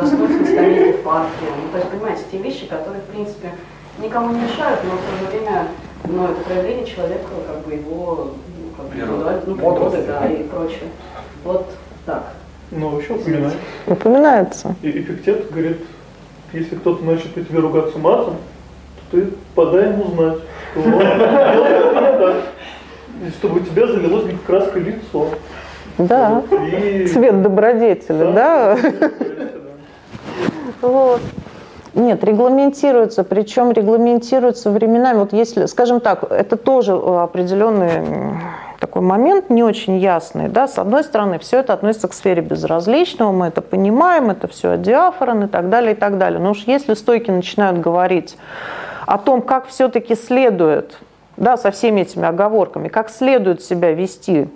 заснуть 0.00 0.40
на 0.40 0.46
скамейке 0.46 0.98
в 0.98 1.02
парке. 1.02 1.46
Ну, 1.62 1.70
то 1.72 1.78
есть, 1.78 1.90
понимаете, 1.90 2.22
те 2.30 2.38
вещи, 2.38 2.66
которые, 2.66 3.02
в 3.02 3.06
принципе, 3.06 3.52
никому 4.00 4.34
не 4.34 4.40
мешают, 4.42 4.80
но 4.84 4.90
в 4.92 5.00
то 5.00 5.18
же 5.18 5.30
время 5.30 5.68
ну, 6.04 6.24
это 6.24 6.40
проявление 6.42 6.86
человека, 6.86 7.26
как 7.46 7.64
бы 7.64 7.74
его 7.74 8.30
природа. 8.92 9.42
Ну, 9.46 9.54
природы, 9.56 10.04
да, 10.06 10.26
и 10.26 10.42
прочее. 10.44 10.88
Вот 11.44 11.66
так. 12.06 12.32
Ну, 12.70 12.88
вообще 12.88 13.12
упоминается. 13.14 13.58
Упоминается. 13.86 14.74
И 14.82 14.90
Эпиктет 14.90 15.50
говорит, 15.50 15.78
если 16.52 16.74
кто-то 16.76 17.04
начнет 17.04 17.34
по 17.34 17.40
тебе 17.40 17.58
ругаться 17.58 17.98
матом, 17.98 18.36
то 19.10 19.16
ты 19.16 19.28
подай 19.54 19.90
ему 19.90 20.04
знать, 20.14 20.38
что 20.72 22.42
чтобы 23.38 23.60
у 23.60 23.62
тебя 23.62 23.86
залилось 23.86 24.24
краской 24.46 24.82
лицо. 24.82 25.28
Да, 25.98 26.42
и... 26.72 27.06
цвет 27.06 27.42
добродетели, 27.42 28.32
да? 28.32 28.76
да? 28.76 29.10
Вот. 30.80 31.20
Нет, 31.94 32.24
регламентируется, 32.24 33.22
причем 33.22 33.70
регламентируется 33.70 34.70
временами. 34.70 35.18
Вот 35.18 35.32
если, 35.34 35.66
скажем 35.66 36.00
так, 36.00 36.24
это 36.30 36.56
тоже 36.56 36.94
определенный 36.94 38.38
такой 38.82 39.00
момент 39.00 39.48
не 39.48 39.62
очень 39.62 39.98
ясный. 39.98 40.48
Да? 40.48 40.66
С 40.66 40.76
одной 40.76 41.04
стороны, 41.04 41.38
все 41.38 41.60
это 41.60 41.72
относится 41.72 42.08
к 42.08 42.12
сфере 42.14 42.42
безразличного, 42.42 43.30
мы 43.30 43.46
это 43.46 43.62
понимаем, 43.62 44.30
это 44.30 44.48
все 44.48 44.76
диафорон 44.76 45.44
и 45.44 45.46
так 45.46 45.70
далее, 45.70 45.92
и 45.92 45.94
так 45.94 46.18
далее. 46.18 46.40
Но 46.40 46.50
уж 46.50 46.64
если 46.66 46.94
стойки 46.94 47.30
начинают 47.30 47.78
говорить 47.78 48.36
о 49.06 49.18
том, 49.18 49.40
как 49.40 49.68
все-таки 49.68 50.16
следует, 50.16 50.98
да, 51.36 51.56
со 51.56 51.70
всеми 51.70 52.00
этими 52.00 52.26
оговорками, 52.26 52.88
как 52.88 53.08
следует 53.08 53.62
себя 53.62 53.92
вести 53.92 54.48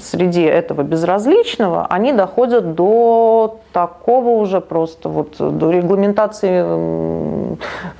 среди 0.00 0.42
этого 0.42 0.82
безразличного, 0.82 1.86
они 1.90 2.12
доходят 2.12 2.76
до 2.76 3.58
такого 3.72 4.40
уже 4.40 4.60
просто 4.60 5.08
вот 5.08 5.34
до 5.38 5.70
регламентации 5.72 7.56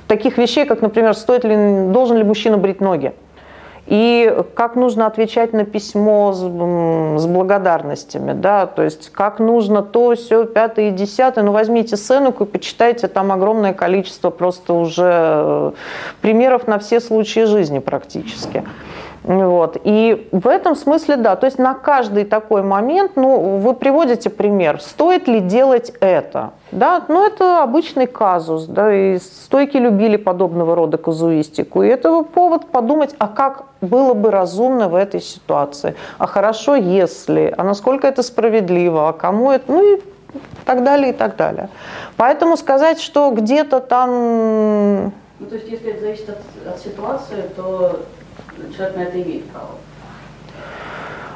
таких 0.07 0.37
вещей, 0.37 0.65
как, 0.65 0.81
например, 0.81 1.15
стоит 1.15 1.43
ли, 1.43 1.89
должен 1.91 2.15
ли 2.15 2.23
мужчина 2.23 2.57
брить 2.57 2.79
ноги 2.79 3.13
и 3.87 4.43
как 4.53 4.75
нужно 4.75 5.07
отвечать 5.07 5.53
на 5.53 5.63
письмо 5.63 6.33
с, 6.33 6.39
с 6.39 7.25
благодарностями, 7.25 8.33
да, 8.33 8.65
то 8.65 8.83
есть 8.83 9.09
как 9.09 9.39
нужно 9.39 9.81
то, 9.81 10.13
все, 10.15 10.45
пятое 10.45 10.89
и 10.89 10.91
десятое, 10.91 11.43
ну 11.45 11.53
возьмите 11.53 11.95
Сенеку 11.95 12.43
и 12.43 12.47
почитайте, 12.47 13.07
там 13.07 13.31
огромное 13.31 13.73
количество 13.73 14.29
просто 14.29 14.73
уже 14.73 15.09
э, 15.09 15.71
примеров 16.21 16.67
на 16.67 16.79
все 16.79 16.99
случаи 16.99 17.45
жизни 17.45 17.79
практически. 17.79 18.65
Вот. 19.27 19.77
И 19.83 20.29
в 20.31 20.47
этом 20.47 20.77
смысле, 20.77 21.17
да, 21.17 21.35
то 21.35 21.47
есть 21.47 21.59
на 21.59 21.73
каждый 21.73 22.23
такой 22.23 22.63
момент, 22.63 23.11
ну, 23.17 23.57
вы 23.57 23.73
приводите 23.73 24.29
пример, 24.29 24.81
стоит 24.81 25.27
ли 25.27 25.41
делать 25.41 25.91
это, 25.99 26.51
да, 26.71 27.03
ну, 27.09 27.27
это 27.27 27.61
обычный 27.61 28.07
казус, 28.07 28.67
да, 28.67 28.93
и 28.93 29.19
стойки 29.19 29.75
любили 29.75 30.15
подобного 30.15 30.75
рода 30.75 30.97
казуистику, 30.97 31.83
и 31.83 31.89
это 31.89 32.23
повод 32.23 32.67
подумать, 32.67 33.15
а 33.17 33.27
как 33.27 33.65
было 33.81 34.13
бы 34.13 34.31
разумно 34.31 34.87
в 34.87 34.95
этой 34.95 35.19
ситуации, 35.19 35.95
а 36.17 36.25
хорошо, 36.25 36.75
если, 36.75 37.53
а 37.57 37.65
насколько 37.65 38.07
это 38.07 38.23
справедливо, 38.23 39.09
а 39.09 39.13
кому 39.13 39.51
это, 39.51 39.69
ну, 39.69 39.95
и 39.95 40.01
так 40.63 40.85
далее, 40.85 41.09
и 41.09 41.13
так 41.13 41.35
далее. 41.35 41.67
Поэтому 42.15 42.55
сказать, 42.55 43.01
что 43.01 43.31
где-то 43.31 43.81
там... 43.81 45.11
Ну, 45.39 45.45
то 45.47 45.55
есть, 45.55 45.67
если 45.67 45.91
это 45.91 45.99
зависит 45.99 46.29
от, 46.29 46.37
от 46.73 46.79
ситуации, 46.79 47.43
то 47.55 47.99
человек 48.75 48.95
на 48.95 49.01
это 49.01 49.21
имеет 49.21 49.45
право. 49.45 49.71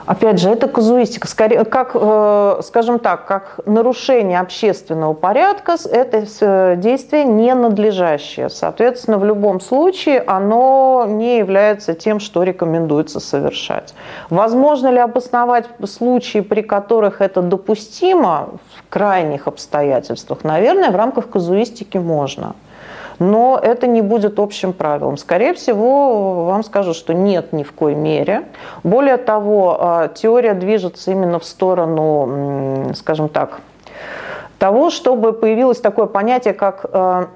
Опять 0.06 0.40
же, 0.40 0.50
это 0.50 0.68
казуистика. 0.68 1.28
Скорее, 1.28 1.64
как, 1.64 1.92
э, 1.94 2.60
скажем 2.64 3.00
так, 3.00 3.26
как 3.26 3.60
нарушение 3.66 4.40
общественного 4.40 5.14
порядка, 5.14 5.78
это 5.90 6.26
э, 6.42 6.76
действие 6.78 7.24
ненадлежащее. 7.24 8.50
Соответственно, 8.50 9.18
в 9.18 9.26
любом 9.26 9.62
случае 9.62 10.22
оно 10.28 11.06
не 11.08 11.38
является 11.38 11.94
тем, 11.94 12.20
что 12.20 12.44
рекомендуется 12.44 13.20
совершать. 13.20 13.94
Возможно 14.30 14.90
ли 14.90 14.98
обосновать 14.98 15.66
случаи, 15.86 16.40
при 16.40 16.62
которых 16.62 17.22
это 17.22 17.42
допустимо 17.42 18.50
в 18.76 18.90
крайних 18.90 19.48
обстоятельствах? 19.48 20.44
Наверное, 20.44 20.92
в 20.92 20.96
рамках 20.96 21.30
казуистики 21.30 21.98
можно 21.98 22.56
но 23.22 23.60
это 23.62 23.86
не 23.86 24.02
будет 24.02 24.40
общим 24.40 24.74
правилом. 24.74 25.16
Скорее 25.16 25.54
всего, 25.54 26.46
вам 26.46 26.64
скажут, 26.64 26.96
что 26.96 27.14
нет 27.14 27.54
ни 27.54 27.62
в 27.62 27.72
коей 27.72 27.96
мере. 27.96 28.46
Более 28.84 29.18
того, 29.18 29.78
а, 29.80 30.08
теория 30.08 30.56
движется 30.56 31.12
именно 31.12 31.38
в 31.38 31.46
сторону, 31.46 32.94
скажем 32.96 33.30
так, 33.30 33.62
того, 34.58 34.90
чтобы 34.90 35.34
появилось 35.34 35.80
такое 35.80 36.08
понятие, 36.08 36.56
как 36.56 36.84
а, 36.92 37.28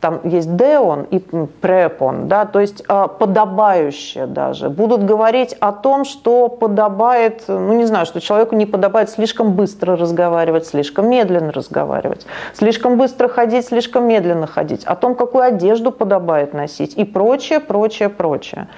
там 0.00 0.20
есть 0.24 0.56
деон 0.56 1.06
и 1.10 1.18
препон, 1.18 2.28
да, 2.28 2.44
то 2.44 2.60
есть 2.60 2.82
э, 2.88 3.08
подобающее 3.18 4.26
даже. 4.26 4.68
Будут 4.68 5.04
говорить 5.04 5.54
о 5.60 5.72
том, 5.72 6.04
что 6.04 6.48
подобает, 6.48 7.44
ну 7.48 7.74
не 7.74 7.84
знаю, 7.84 8.06
что 8.06 8.20
человеку 8.20 8.56
не 8.56 8.66
подобает 8.66 9.10
слишком 9.10 9.52
быстро 9.52 9.96
разговаривать, 9.96 10.66
слишком 10.66 11.08
медленно 11.08 11.52
разговаривать, 11.52 12.26
слишком 12.54 12.96
быстро 12.96 13.28
ходить, 13.28 13.66
слишком 13.66 14.06
медленно 14.06 14.46
ходить, 14.46 14.84
о 14.84 14.96
том, 14.96 15.14
какую 15.14 15.44
одежду 15.44 15.92
подобает 15.92 16.54
носить 16.54 16.94
и 16.96 17.04
прочее, 17.04 17.60
прочее, 17.60 18.08
прочее. 18.08 18.68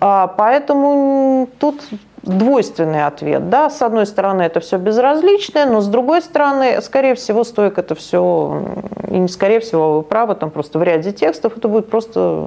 А, 0.00 0.26
поэтому 0.26 1.48
тут 1.58 1.80
двойственный 2.22 3.04
ответ. 3.04 3.50
Да? 3.50 3.68
С 3.68 3.82
одной 3.82 4.06
стороны, 4.06 4.42
это 4.42 4.60
все 4.60 4.78
безразличное, 4.78 5.66
но 5.66 5.80
с 5.80 5.88
другой 5.88 6.22
стороны, 6.22 6.80
скорее 6.80 7.14
всего, 7.14 7.44
стоит 7.44 7.78
это 7.78 7.94
все, 7.94 8.62
и 9.08 9.18
не 9.18 9.28
скорее 9.28 9.60
всего, 9.60 9.96
вы 9.96 10.02
правы, 10.02 10.34
там 10.34 10.50
просто 10.50 10.78
в 10.78 10.82
ряде 10.82 11.12
текстов 11.12 11.56
это 11.56 11.68
будет 11.68 11.90
просто 11.90 12.46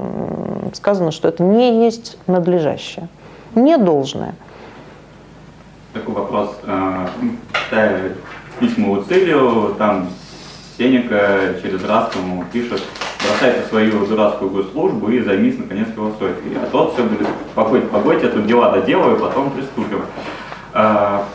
сказано, 0.73 1.11
что 1.11 1.27
это 1.27 1.43
не 1.43 1.85
есть 1.85 2.17
надлежащее, 2.27 3.07
не 3.53 3.77
должное. 3.77 4.35
Такой 5.93 6.15
вопрос. 6.15 6.57
Читая 7.53 8.13
письма 8.59 8.91
Уцилию, 8.91 9.75
там 9.77 10.09
Сенека 10.77 11.55
через 11.61 11.83
раз 11.85 12.13
ему 12.15 12.43
пишет, 12.51 12.83
бросай 13.21 13.63
свою 13.69 14.05
дурацкую 14.05 14.51
госслужбу 14.51 15.09
и 15.09 15.21
займись, 15.21 15.57
наконец, 15.57 15.87
философией. 15.95 16.57
А 16.61 16.65
тот 16.67 16.93
все 16.93 17.03
говорит, 17.03 17.27
погодь, 17.53 17.89
погодь, 17.89 18.23
я 18.23 18.29
тут 18.29 18.45
дела 18.45 18.71
доделаю, 18.71 19.17
потом 19.17 19.51
приступим. 19.51 20.01
А, 20.73 21.25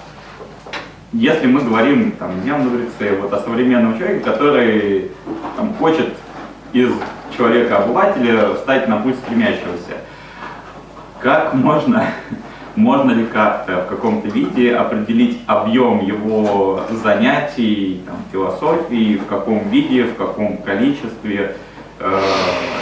если 1.12 1.46
мы 1.46 1.62
говорим, 1.62 2.12
там, 2.12 2.44
не 2.44 2.50
о 2.50 2.58
мудреце, 2.58 3.16
вот 3.20 3.32
о 3.32 3.40
современном 3.40 3.98
человеке, 3.98 4.22
который 4.22 5.10
там, 5.56 5.74
хочет 5.74 6.08
из 6.72 6.90
человека-обывателя 7.36 8.54
встать 8.54 8.88
на 8.88 8.98
путь 8.98 9.16
стремящегося, 9.16 9.96
как 11.20 11.54
можно 11.54 12.06
можно 12.76 13.10
ли 13.12 13.26
как-то 13.26 13.82
в 13.82 13.86
каком-то 13.86 14.28
виде 14.28 14.74
определить 14.74 15.38
объем 15.46 16.04
его 16.04 16.80
занятий, 16.90 18.02
там, 18.06 18.16
философии, 18.32 19.16
в 19.16 19.26
каком 19.26 19.68
виде, 19.68 20.04
в 20.04 20.14
каком 20.14 20.58
количестве, 20.58 21.56
э, 21.98 22.20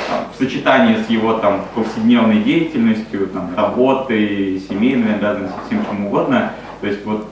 там, 0.08 0.24
в 0.32 0.36
сочетании 0.36 1.02
с 1.02 1.10
его 1.10 1.34
там, 1.34 1.62
повседневной 1.74 2.42
деятельностью, 2.42 3.28
там, 3.28 3.50
работой, 3.56 4.60
семейными 4.68 5.14
обязанностями, 5.14 5.62
всем 5.66 5.84
чем 5.86 6.06
угодно. 6.06 6.52
То 6.80 6.86
есть 6.86 7.04
вот 7.04 7.28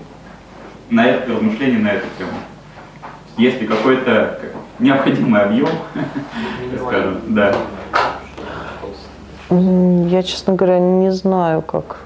на 0.90 1.04
это 1.04 1.32
размышление 1.32 1.80
на 1.80 1.88
эту 1.88 2.06
тему. 2.18 2.30
Есть 3.36 3.60
ли 3.60 3.66
какой-то 3.66 4.40
необходимый 4.78 5.42
объем, 5.42 5.68
скажем, 6.86 7.20
да. 7.28 7.54
Я, 9.50 10.22
честно 10.22 10.54
говоря, 10.54 10.78
не 10.80 11.12
знаю, 11.12 11.62
как 11.62 12.05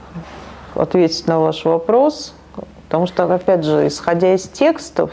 ответить 0.75 1.27
на 1.27 1.39
ваш 1.39 1.65
вопрос, 1.65 2.35
потому 2.87 3.07
что, 3.07 3.25
опять 3.33 3.65
же, 3.65 3.87
исходя 3.87 4.35
из 4.35 4.49
текстов, 4.49 5.11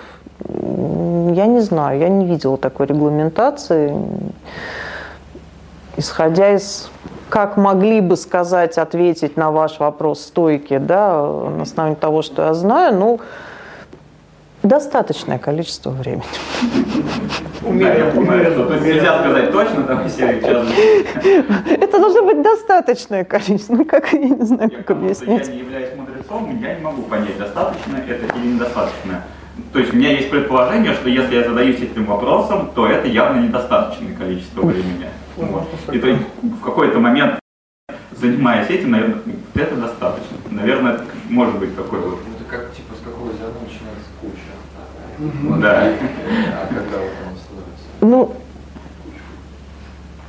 я 0.49 1.45
не 1.45 1.61
знаю, 1.61 1.99
я 1.99 2.09
не 2.09 2.25
видела 2.25 2.57
такой 2.57 2.87
регламентации. 2.87 3.95
Исходя 5.97 6.53
из 6.53 6.89
как 7.29 7.57
могли 7.57 8.01
бы 8.01 8.15
сказать, 8.15 8.77
ответить 8.77 9.37
на 9.37 9.51
ваш 9.51 9.79
вопрос 9.79 10.21
стойки, 10.21 10.77
да, 10.77 11.21
на 11.21 11.63
основании 11.63 11.95
того, 11.95 12.21
что 12.21 12.43
я 12.43 12.53
знаю, 12.53 12.95
ну, 12.95 13.19
достаточное 14.67 15.39
количество 15.39 15.89
времени. 15.91 16.23
Умеренно, 17.63 18.19
умеренно. 18.19 18.65
То 18.65 18.73
есть 18.73 18.85
нельзя 18.85 19.19
сказать 19.19 19.51
точно, 19.51 19.83
там, 19.83 20.09
серии 20.09 20.41
час. 20.41 20.67
Это 21.67 21.99
должно 21.99 22.23
быть 22.23 22.41
достаточное 22.41 23.23
количество. 23.23 23.75
Ну, 23.75 23.85
как, 23.85 24.13
я 24.13 24.19
не 24.19 24.45
знаю, 24.45 24.71
как 24.71 24.91
объяснить. 24.91 25.47
Я 25.47 25.53
не 25.53 25.59
являюсь 25.59 25.95
мудрецом, 25.95 26.59
я 26.61 26.75
не 26.75 26.81
могу 26.81 27.01
понять, 27.03 27.37
достаточно 27.37 27.97
это 27.97 28.37
или 28.37 28.53
недостаточно. 28.53 29.23
То 29.73 29.79
есть 29.79 29.93
у 29.93 29.97
меня 29.97 30.11
есть 30.11 30.29
предположение, 30.29 30.93
что 30.93 31.09
если 31.09 31.35
я 31.35 31.43
задаюсь 31.43 31.79
этим 31.79 32.05
вопросом, 32.05 32.71
то 32.75 32.87
это 32.87 33.07
явно 33.07 33.41
недостаточное 33.41 34.15
количество 34.15 34.61
времени. 34.61 35.07
Вот. 35.35 35.67
И 35.91 35.99
то 35.99 36.07
есть 36.07 36.21
в 36.41 36.61
какой-то 36.61 36.99
момент, 36.99 37.39
занимаясь 38.11 38.69
этим, 38.69 38.91
наверное, 38.91 39.21
это 39.55 39.75
достаточно. 39.75 40.37
Наверное, 40.51 40.99
может 41.29 41.57
быть 41.59 41.75
такой 41.75 41.99
вот. 41.99 42.19
Это 42.35 42.49
как 42.49 42.73
типа 42.73 42.95
с 42.95 43.03
какого 43.03 43.31
зерна 43.33 43.59
начинается 43.61 44.09
куча. 44.21 44.53
Да. 45.19 45.83
А 45.83 46.67
когда 46.67 46.97
вот 46.97 47.11
он 47.27 47.37
становится? 47.37 47.85
Ну, 48.01 48.33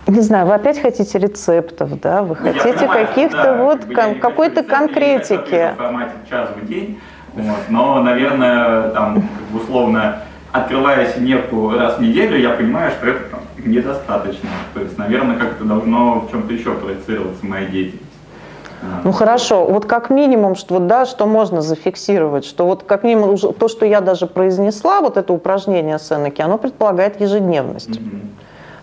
не 0.07 0.21
знаю, 0.23 0.47
вы 0.47 0.55
опять 0.55 0.81
хотите 0.81 1.19
рецептов, 1.19 2.01
да? 2.01 2.23
Вы 2.23 2.37
Ну, 2.41 2.53
хотите 2.53 2.87
каких-то 2.89 3.43
да, 3.43 3.63
вот 3.63 3.85
кон- 3.85 4.19
какой-то 4.19 4.63
конкретики. 4.63 5.73
в 5.75 5.77
формате 5.77 6.13
час 6.31 6.49
в 6.57 6.67
день, 6.67 6.99
вот, 7.35 7.59
но, 7.69 8.03
наверное, 8.03 8.89
там, 8.91 9.23
условно, 9.55 10.23
открывая 10.53 11.13
синепу 11.13 11.71
раз 11.71 11.99
в 11.99 12.01
неделю, 12.03 12.39
я 12.39 12.51
понимаю, 12.51 12.91
что 12.93 13.07
это 13.11 13.21
там, 13.31 13.41
недостаточно. 13.65 14.49
То 14.73 14.81
есть, 14.81 14.97
наверное, 14.97 15.37
как-то 15.37 15.65
должно 15.65 16.21
в 16.21 16.31
чем-то 16.31 16.55
еще 16.55 16.73
проецироваться 16.73 17.45
моя 17.45 17.67
деятельность. 17.67 18.05
Ну 19.05 19.13
хорошо, 19.13 19.65
вот 19.65 19.87
как 19.87 20.11
минимум, 20.11 20.55
что 20.55 20.75
вот 20.75 20.87
да, 20.87 21.07
что 21.07 21.27
можно 21.27 21.63
зафиксировать, 21.63 22.45
что 22.45 22.67
вот 22.67 22.85
как 22.85 23.03
минимум 23.03 23.37
то, 23.37 23.69
что 23.69 23.87
я 23.87 24.01
даже 24.01 24.27
произнесла, 24.27 25.01
вот 25.01 25.17
это 25.17 25.33
упражнение 25.33 25.99
Сенеки, 25.99 26.43
оно 26.43 26.59
предполагает 26.59 27.21
ежедневность. 27.21 28.01
мгм. 28.01 28.31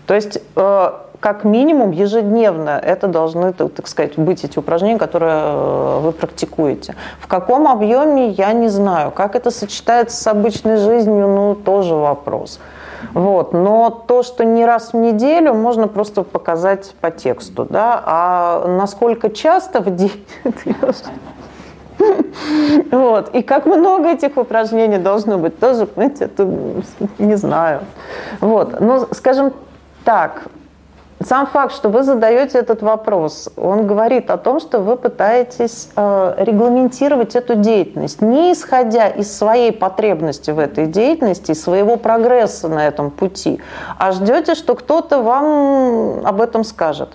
То 0.06 0.14
есть 0.14 0.38
э, 0.54 0.90
как 1.20 1.44
минимум 1.44 1.90
ежедневно 1.90 2.80
это 2.82 3.08
должны, 3.08 3.52
так 3.52 3.72
так 3.72 3.88
сказать, 3.88 4.16
быть 4.16 4.44
эти 4.44 4.58
упражнения, 4.58 4.98
которые 4.98 5.34
э, 5.34 6.00
вы 6.02 6.12
практикуете. 6.12 6.94
В 7.20 7.26
каком 7.26 7.66
объеме, 7.66 8.28
я 8.28 8.52
не 8.52 8.68
знаю. 8.68 9.10
Как 9.10 9.34
это 9.34 9.50
сочетается 9.50 10.22
с 10.22 10.26
обычной 10.26 10.76
жизнью, 10.76 11.26
ну, 11.26 11.54
тоже 11.54 11.94
вопрос. 11.94 12.60
Вот. 13.12 13.52
Но 13.52 13.90
то, 13.90 14.22
что 14.22 14.44
не 14.44 14.64
раз 14.64 14.92
в 14.92 14.96
неделю, 14.96 15.54
можно 15.54 15.88
просто 15.88 16.22
показать 16.22 16.94
по 17.00 17.10
тексту. 17.10 17.66
Да? 17.68 18.02
А 18.04 18.66
насколько 18.66 19.30
часто 19.30 19.80
в 19.80 19.94
день, 19.94 20.26
вот. 22.90 23.34
И 23.34 23.42
как 23.42 23.66
много 23.66 24.08
этих 24.10 24.36
упражнений 24.36 24.98
должно 24.98 25.38
быть, 25.38 25.58
тоже, 25.58 25.86
понимаете, 25.86 26.24
это 26.26 26.48
не 27.18 27.36
знаю. 27.36 27.80
Вот. 28.40 28.80
Но, 28.80 29.06
скажем 29.12 29.52
так, 30.04 30.44
сам 31.24 31.46
факт, 31.46 31.74
что 31.74 31.88
вы 31.88 32.02
задаете 32.02 32.58
этот 32.58 32.82
вопрос, 32.82 33.48
он 33.56 33.86
говорит 33.86 34.30
о 34.30 34.36
том, 34.36 34.60
что 34.60 34.80
вы 34.80 34.96
пытаетесь 34.96 35.88
э, 35.96 36.34
регламентировать 36.38 37.34
эту 37.34 37.54
деятельность, 37.54 38.20
не 38.20 38.52
исходя 38.52 39.08
из 39.08 39.34
своей 39.34 39.72
потребности 39.72 40.50
в 40.50 40.58
этой 40.58 40.86
деятельности, 40.86 41.52
своего 41.52 41.96
прогресса 41.96 42.68
на 42.68 42.86
этом 42.86 43.10
пути, 43.10 43.60
а 43.98 44.12
ждете, 44.12 44.54
что 44.54 44.74
кто-то 44.74 45.22
вам 45.22 46.26
об 46.26 46.40
этом 46.40 46.64
скажет. 46.64 47.08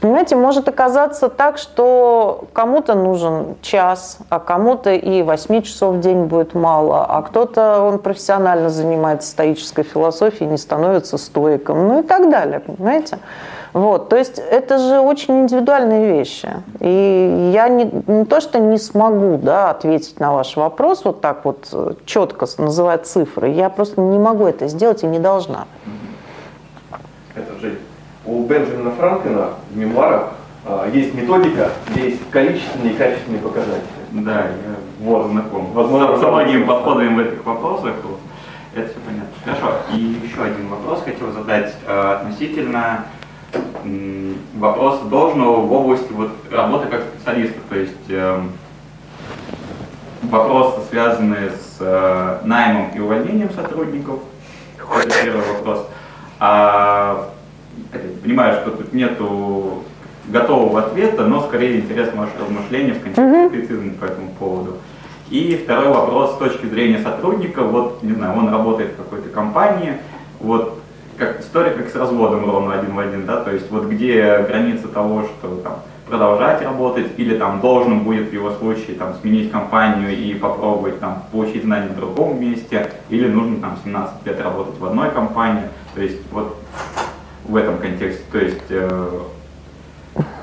Понимаете, 0.00 0.36
может 0.36 0.68
оказаться 0.68 1.28
так, 1.28 1.58
что 1.58 2.44
кому-то 2.52 2.94
нужен 2.94 3.56
час, 3.62 4.18
а 4.28 4.38
кому-то 4.38 4.92
и 4.92 5.22
8 5.22 5.62
часов 5.62 5.96
в 5.96 6.00
день 6.00 6.24
будет 6.24 6.54
мало, 6.54 7.04
а 7.04 7.22
кто-то, 7.22 7.80
он 7.80 7.98
профессионально 7.98 8.70
занимается 8.70 9.28
стоической 9.28 9.82
философией, 9.82 10.48
не 10.48 10.56
становится 10.56 11.18
стоиком, 11.18 11.88
ну 11.88 12.00
и 12.00 12.02
так 12.04 12.30
далее, 12.30 12.60
понимаете? 12.60 13.18
Вот, 13.72 14.08
то 14.08 14.16
есть 14.16 14.38
это 14.38 14.78
же 14.78 15.00
очень 15.00 15.42
индивидуальные 15.42 16.12
вещи. 16.12 16.48
И 16.80 17.50
я 17.52 17.68
не, 17.68 17.90
не 18.06 18.24
то, 18.24 18.40
что 18.40 18.60
не 18.60 18.78
смогу 18.78 19.36
да, 19.36 19.70
ответить 19.70 20.20
на 20.20 20.32
ваш 20.32 20.56
вопрос 20.56 21.04
вот 21.04 21.20
так 21.20 21.44
вот 21.44 21.68
э, 21.72 21.94
четко 22.06 22.46
называть 22.58 23.06
цифры, 23.06 23.50
я 23.50 23.68
просто 23.68 24.00
не 24.00 24.18
могу 24.18 24.46
это 24.46 24.68
сделать 24.68 25.02
и 25.02 25.06
не 25.06 25.18
должна. 25.18 25.66
Это 27.34 27.58
же 27.60 27.78
у 28.28 28.44
Бенджамина 28.44 28.90
Франклина 28.90 29.48
в 29.70 29.76
мемуарах 29.76 30.32
а, 30.66 30.88
есть 30.92 31.14
методика, 31.14 31.70
где 31.88 32.10
есть 32.10 32.30
количественные 32.30 32.92
и 32.92 32.96
качественные 32.96 33.40
показатели. 33.40 33.82
Да, 34.12 34.40
я 34.40 34.74
вот 35.00 35.28
знаком. 35.30 35.72
Возможно, 35.72 36.16
С- 36.18 36.20
многими 36.20 36.64
подходами 36.64 37.14
в 37.14 37.18
этих 37.20 37.44
вопросах. 37.46 37.94
вот. 38.04 38.18
Это 38.74 38.88
все 38.90 38.98
понятно. 39.00 39.30
Хорошо. 39.44 39.78
И 39.94 39.98
еще 40.26 40.42
один 40.42 40.68
вопрос 40.68 41.02
хотел 41.02 41.32
задать 41.32 41.74
э, 41.86 42.12
относительно 42.20 43.06
м, 43.84 44.36
вопроса 44.56 45.04
должного 45.06 45.60
в 45.60 45.72
области 45.72 46.12
вот, 46.12 46.30
работы 46.50 46.86
как 46.88 47.02
специалиста. 47.14 47.58
То 47.70 47.76
есть 47.78 48.10
эм, 48.10 48.52
вопросы, 50.24 50.80
связанные 50.90 51.50
с 51.50 51.76
э, 51.80 52.38
наймом 52.44 52.90
и 52.94 53.00
увольнением 53.00 53.50
сотрудников. 53.50 54.20
Это 55.02 55.14
первый 55.24 55.44
вопрос. 55.54 55.86
А, 56.40 57.30
понимаю, 58.22 58.60
что 58.60 58.70
тут 58.72 58.92
нету 58.92 59.82
готового 60.28 60.80
ответа, 60.80 61.24
но 61.24 61.40
скорее 61.42 61.80
интересно 61.80 62.22
ваше 62.22 62.32
размышление 62.40 62.94
в 62.94 63.02
контексте 63.02 63.48
критицизма 63.48 63.92
по 63.94 64.04
этому 64.04 64.30
поводу. 64.38 64.76
И 65.30 65.60
второй 65.62 65.88
вопрос 65.88 66.34
с 66.34 66.38
точки 66.38 66.66
зрения 66.66 67.00
сотрудника, 67.00 67.62
вот, 67.62 68.02
не 68.02 68.12
знаю, 68.12 68.38
он 68.38 68.48
работает 68.48 68.92
в 68.92 68.96
какой-то 68.96 69.28
компании, 69.28 69.94
вот, 70.40 70.80
как 71.18 71.40
история 71.40 71.70
как 71.70 71.88
с 71.88 71.94
разводом 71.94 72.44
ровно 72.44 72.74
один 72.74 72.94
в 72.94 72.98
один, 72.98 73.26
да, 73.26 73.42
то 73.42 73.52
есть 73.52 73.70
вот 73.70 73.86
где 73.86 74.44
граница 74.48 74.88
того, 74.88 75.24
что 75.24 75.56
там 75.56 75.80
продолжать 76.08 76.62
работать, 76.62 77.08
или 77.18 77.36
там 77.36 77.60
должен 77.60 78.00
будет 78.00 78.30
в 78.30 78.32
его 78.32 78.52
случае 78.52 78.96
там 78.96 79.14
сменить 79.20 79.50
компанию 79.50 80.16
и 80.16 80.32
попробовать 80.34 81.00
там 81.00 81.24
получить 81.30 81.64
знания 81.64 81.88
в 81.88 81.96
другом 81.96 82.40
месте, 82.40 82.90
или 83.10 83.28
нужно 83.28 83.60
там 83.60 83.78
17 83.84 84.26
лет 84.26 84.40
работать 84.40 84.78
в 84.78 84.84
одной 84.86 85.10
компании, 85.10 85.64
то 85.94 86.00
есть 86.00 86.18
вот 86.32 86.57
в 87.48 87.56
этом 87.56 87.78
контексте, 87.78 88.22
то 88.30 88.38
есть 88.38 88.62
э, 88.68 89.10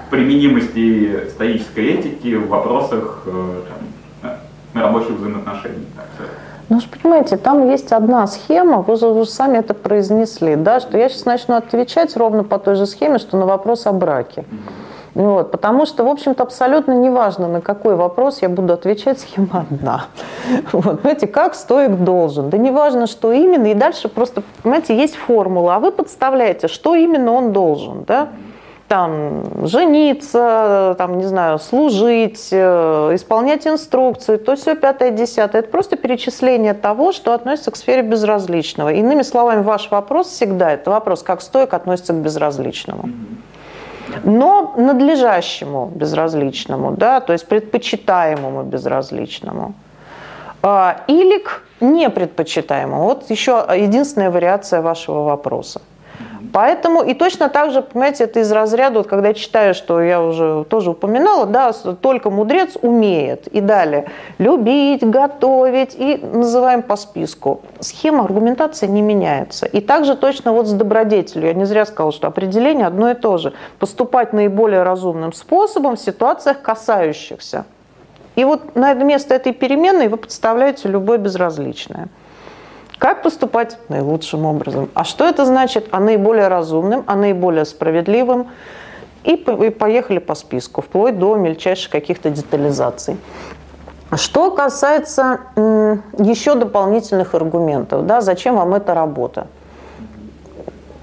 применимости 0.09 1.29
стоической 1.29 1.85
этики 1.85 2.35
в 2.35 2.47
вопросах 2.47 3.23
э, 3.25 3.61
там, 4.21 4.31
э, 4.31 4.79
рабочих 4.79 5.11
взаимоотношений. 5.11 5.85
Так 5.95 6.05
сказать. 6.15 6.31
Ну, 6.67 6.79
же 6.79 6.87
понимаете, 6.89 7.37
там 7.37 7.69
есть 7.69 7.91
одна 7.91 8.25
схема, 8.25 8.81
вы 8.81 8.95
же, 8.95 9.07
вы 9.07 9.25
же 9.25 9.29
сами 9.29 9.59
это 9.59 9.75
произнесли, 9.75 10.55
да, 10.55 10.79
что 10.79 10.97
я 10.97 11.09
сейчас 11.09 11.25
начну 11.25 11.55
отвечать 11.55 12.17
ровно 12.17 12.43
по 12.43 12.57
той 12.57 12.75
же 12.75 12.87
схеме, 12.87 13.19
что 13.19 13.37
на 13.37 13.45
вопрос 13.45 13.85
о 13.85 13.91
браке. 13.91 14.45
Вот, 15.15 15.51
потому 15.51 15.85
что, 15.85 16.03
в 16.03 16.09
общем-то, 16.09 16.43
абсолютно 16.43 16.91
неважно, 16.91 17.47
на 17.47 17.61
какой 17.61 17.95
вопрос 17.95 18.41
я 18.41 18.49
буду 18.49 18.73
отвечать, 18.73 19.19
схема 19.21 19.65
одна. 19.69 20.05
Вот, 20.73 21.01
понимаете, 21.01 21.27
как 21.27 21.55
стоик 21.55 22.03
должен. 22.03 22.49
Да 22.49 22.57
неважно, 22.57 23.07
что 23.07 23.31
именно, 23.31 23.67
и 23.67 23.73
дальше 23.73 24.09
просто, 24.09 24.43
понимаете, 24.61 24.95
есть 24.95 25.15
формула, 25.15 25.75
а 25.75 25.79
вы 25.79 25.91
подставляете, 25.91 26.67
что 26.67 26.95
именно 26.95 27.31
он 27.31 27.53
должен, 27.53 28.03
да? 28.03 28.29
там, 28.87 29.65
жениться, 29.65 30.93
там, 30.99 31.17
не 31.17 31.23
знаю, 31.23 31.57
служить, 31.57 32.49
э, 32.51 33.11
исполнять 33.15 33.65
инструкции, 33.65 34.37
то 34.37 34.55
все 34.55 34.75
пятое, 34.75 35.09
десятое. 35.09 35.63
Это 35.63 35.71
просто 35.71 35.95
перечисление 35.95 36.75
того, 36.75 37.11
что 37.11 37.33
относится 37.33 37.71
к 37.71 37.77
сфере 37.77 38.03
безразличного. 38.03 38.93
Иными 38.93 39.23
словами, 39.23 39.63
ваш 39.63 39.89
вопрос 39.89 40.27
всегда 40.27 40.71
это 40.71 40.91
вопрос, 40.91 41.23
как 41.23 41.41
стоек 41.41 41.73
относится 41.73 42.13
к 42.13 42.17
безразличному. 42.17 43.09
Но 44.23 44.73
надлежащему 44.77 45.91
безразличному, 45.95 46.91
да, 46.91 47.19
то 47.19 47.33
есть 47.33 47.47
предпочитаемому 47.47 48.63
безразличному. 48.63 49.73
А, 50.61 51.01
или 51.07 51.39
к 51.39 51.61
непредпочитаемому. 51.81 53.03
Вот 53.03 53.29
еще 53.29 53.65
единственная 53.75 54.31
вариация 54.31 54.81
вашего 54.81 55.23
вопроса. 55.23 55.81
Поэтому 56.55 57.03
и 57.03 57.13
точно 57.13 57.49
так 57.49 57.71
же, 57.71 57.81
понимаете, 57.81 58.23
это 58.23 58.39
из 58.39 58.49
разряда, 58.49 58.99
вот 58.99 59.07
когда 59.07 59.33
читаю, 59.33 59.73
что 59.73 60.01
я 60.01 60.21
уже 60.21 60.63
тоже 60.69 60.91
упоминала, 60.91 61.45
да, 61.45 61.73
только 61.99 62.29
мудрец 62.29 62.77
умеет. 62.81 63.47
И 63.47 63.59
далее 63.59 64.05
любить, 64.37 65.03
готовить 65.03 65.95
и 65.97 66.15
называем 66.15 66.81
по 66.81 66.95
списку. 66.95 67.59
Схема 67.81 68.23
аргументации 68.23 68.87
не 68.87 69.01
меняется. 69.01 69.65
И 69.65 69.81
также 69.81 70.15
точно 70.15 70.53
вот 70.53 70.67
с 70.67 70.71
добродетелью. 70.71 71.47
Я 71.47 71.53
не 71.53 71.65
зря 71.65 71.85
сказала, 71.85 72.13
что 72.13 72.27
определение 72.27 72.87
одно 72.87 73.11
и 73.11 73.15
то 73.15 73.37
же. 73.37 73.51
Поступать 73.77 74.31
наиболее 74.31 74.83
разумным 74.83 75.33
способом 75.33 75.97
в 75.97 75.99
ситуациях, 75.99 76.61
касающихся. 76.61 77.65
И 78.37 78.45
вот 78.45 78.77
на 78.77 78.93
место 78.93 79.33
этой 79.33 79.51
переменной 79.51 80.07
вы 80.07 80.15
подставляете 80.15 80.87
любое 80.87 81.17
безразличное. 81.17 82.07
Как 82.97 83.23
поступать 83.23 83.77
наилучшим 83.89 84.45
образом? 84.45 84.89
А 84.93 85.03
что 85.03 85.25
это 85.25 85.45
значит? 85.45 85.87
А 85.91 85.99
наиболее 85.99 86.47
разумным, 86.47 87.03
а 87.07 87.15
наиболее 87.15 87.65
справедливым. 87.65 88.47
И 89.23 89.35
поехали 89.35 90.19
по 90.19 90.35
списку, 90.35 90.81
вплоть 90.81 91.17
до 91.17 91.35
мельчайших 91.35 91.91
каких-то 91.91 92.29
детализаций. 92.29 93.17
Что 94.13 94.51
касается 94.51 95.39
еще 95.55 96.55
дополнительных 96.55 97.33
аргументов, 97.33 98.05
да, 98.05 98.21
зачем 98.21 98.55
вам 98.55 98.75
эта 98.75 98.93
работа? 98.93 99.47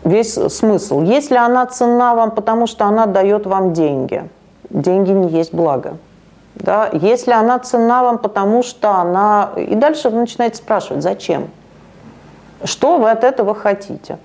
Весь 0.04 0.34
смысл. 0.34 1.02
Если 1.02 1.36
она 1.36 1.66
ценна 1.66 2.14
вам, 2.14 2.30
потому 2.30 2.66
что 2.66 2.86
она 2.86 3.06
дает 3.06 3.46
вам 3.46 3.72
деньги, 3.72 4.28
деньги 4.70 5.10
не 5.10 5.28
есть 5.28 5.52
благо. 5.52 5.96
Да? 6.54 6.88
Если 6.92 7.32
она 7.32 7.58
ценна 7.58 8.02
вам, 8.02 8.18
потому 8.18 8.62
что 8.62 8.90
она... 8.90 9.50
И 9.56 9.74
дальше 9.74 10.10
вы 10.10 10.20
начинаете 10.20 10.56
спрашивать, 10.56 11.02
зачем? 11.02 11.48
Что 12.64 12.98
вы 12.98 13.10
от 13.10 13.24
этого 13.24 13.54
хотите? 13.54 14.18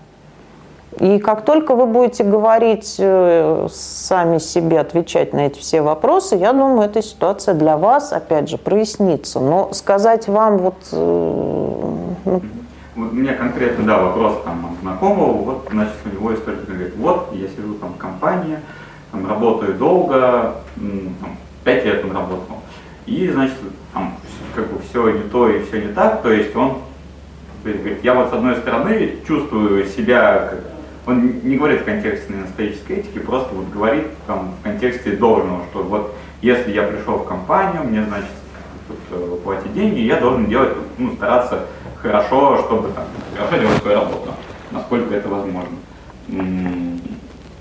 И 0.99 1.19
как 1.19 1.45
только 1.45 1.75
вы 1.75 1.85
будете 1.85 2.23
говорить 2.23 2.95
э, 2.97 3.67
сами 3.71 4.39
себе, 4.39 4.79
отвечать 4.79 5.31
на 5.31 5.45
эти 5.45 5.59
все 5.59 5.81
вопросы, 5.81 6.35
я 6.35 6.53
думаю, 6.53 6.89
эта 6.89 7.03
ситуация 7.03 7.53
для 7.53 7.77
вас, 7.77 8.13
опять 8.13 8.49
же, 8.49 8.57
прояснится. 8.57 9.39
Но 9.39 9.73
сказать 9.73 10.27
вам 10.27 10.57
вот... 10.57 10.75
Э, 10.91 10.95
ну... 12.25 12.41
Вот 12.95 13.11
у 13.11 13.15
меня 13.15 13.35
конкретно, 13.35 13.85
да, 13.85 13.97
вопрос 13.99 14.41
там 14.43 14.75
знакомого, 14.81 15.33
вот, 15.33 15.67
значит, 15.69 15.93
у 16.05 16.15
него 16.15 16.33
история 16.33 16.57
говорит, 16.67 16.95
вот, 16.97 17.29
я 17.33 17.47
сижу 17.47 17.75
там 17.75 17.93
в 17.93 17.97
компании, 17.97 18.57
там, 19.11 19.29
работаю 19.29 19.75
долго, 19.75 20.55
там, 20.75 21.37
5 21.63 21.85
лет 21.85 22.03
он 22.03 22.11
работал, 22.11 22.55
и, 23.05 23.29
значит, 23.29 23.57
там, 23.93 24.15
как 24.55 24.65
бы 24.73 24.79
все 24.79 25.11
не 25.11 25.29
то 25.29 25.47
и 25.47 25.63
все 25.65 25.79
не 25.79 25.93
так, 25.93 26.23
то 26.23 26.31
есть 26.31 26.55
он 26.55 26.77
то 27.67 27.71
есть, 27.71 27.83
говорит, 27.83 28.03
я 28.05 28.13
вот 28.13 28.29
с 28.29 28.33
одной 28.33 28.55
стороны 28.55 29.15
чувствую 29.27 29.85
себя, 29.87 30.47
как, 30.51 30.59
он 31.05 31.41
не 31.43 31.57
говорит 31.57 31.81
в 31.81 31.83
контексте 31.83 32.33
стоической 32.53 32.99
этики, 32.99 33.19
просто 33.19 33.53
вот 33.53 33.67
говорит 33.73 34.07
там, 34.25 34.53
в 34.57 34.63
контексте 34.63 35.17
должного, 35.17 35.65
что 35.69 35.83
вот 35.83 36.15
если 36.41 36.71
я 36.71 36.83
пришел 36.83 37.17
в 37.17 37.25
компанию, 37.25 37.83
мне, 37.83 38.05
значит, 38.05 38.29
тут, 38.87 38.97
э, 39.11 39.37
платить 39.43 39.73
деньги, 39.73 39.99
я 39.99 40.17
должен 40.17 40.45
делать, 40.45 40.77
ну, 40.97 41.13
стараться 41.15 41.65
хорошо, 42.01 42.59
чтобы 42.59 42.87
там, 42.93 43.03
хорошо 43.35 43.57
делать 43.57 43.81
свою 43.81 43.99
работу, 43.99 44.31
насколько 44.71 45.13
это 45.13 45.27
возможно. 45.27 45.75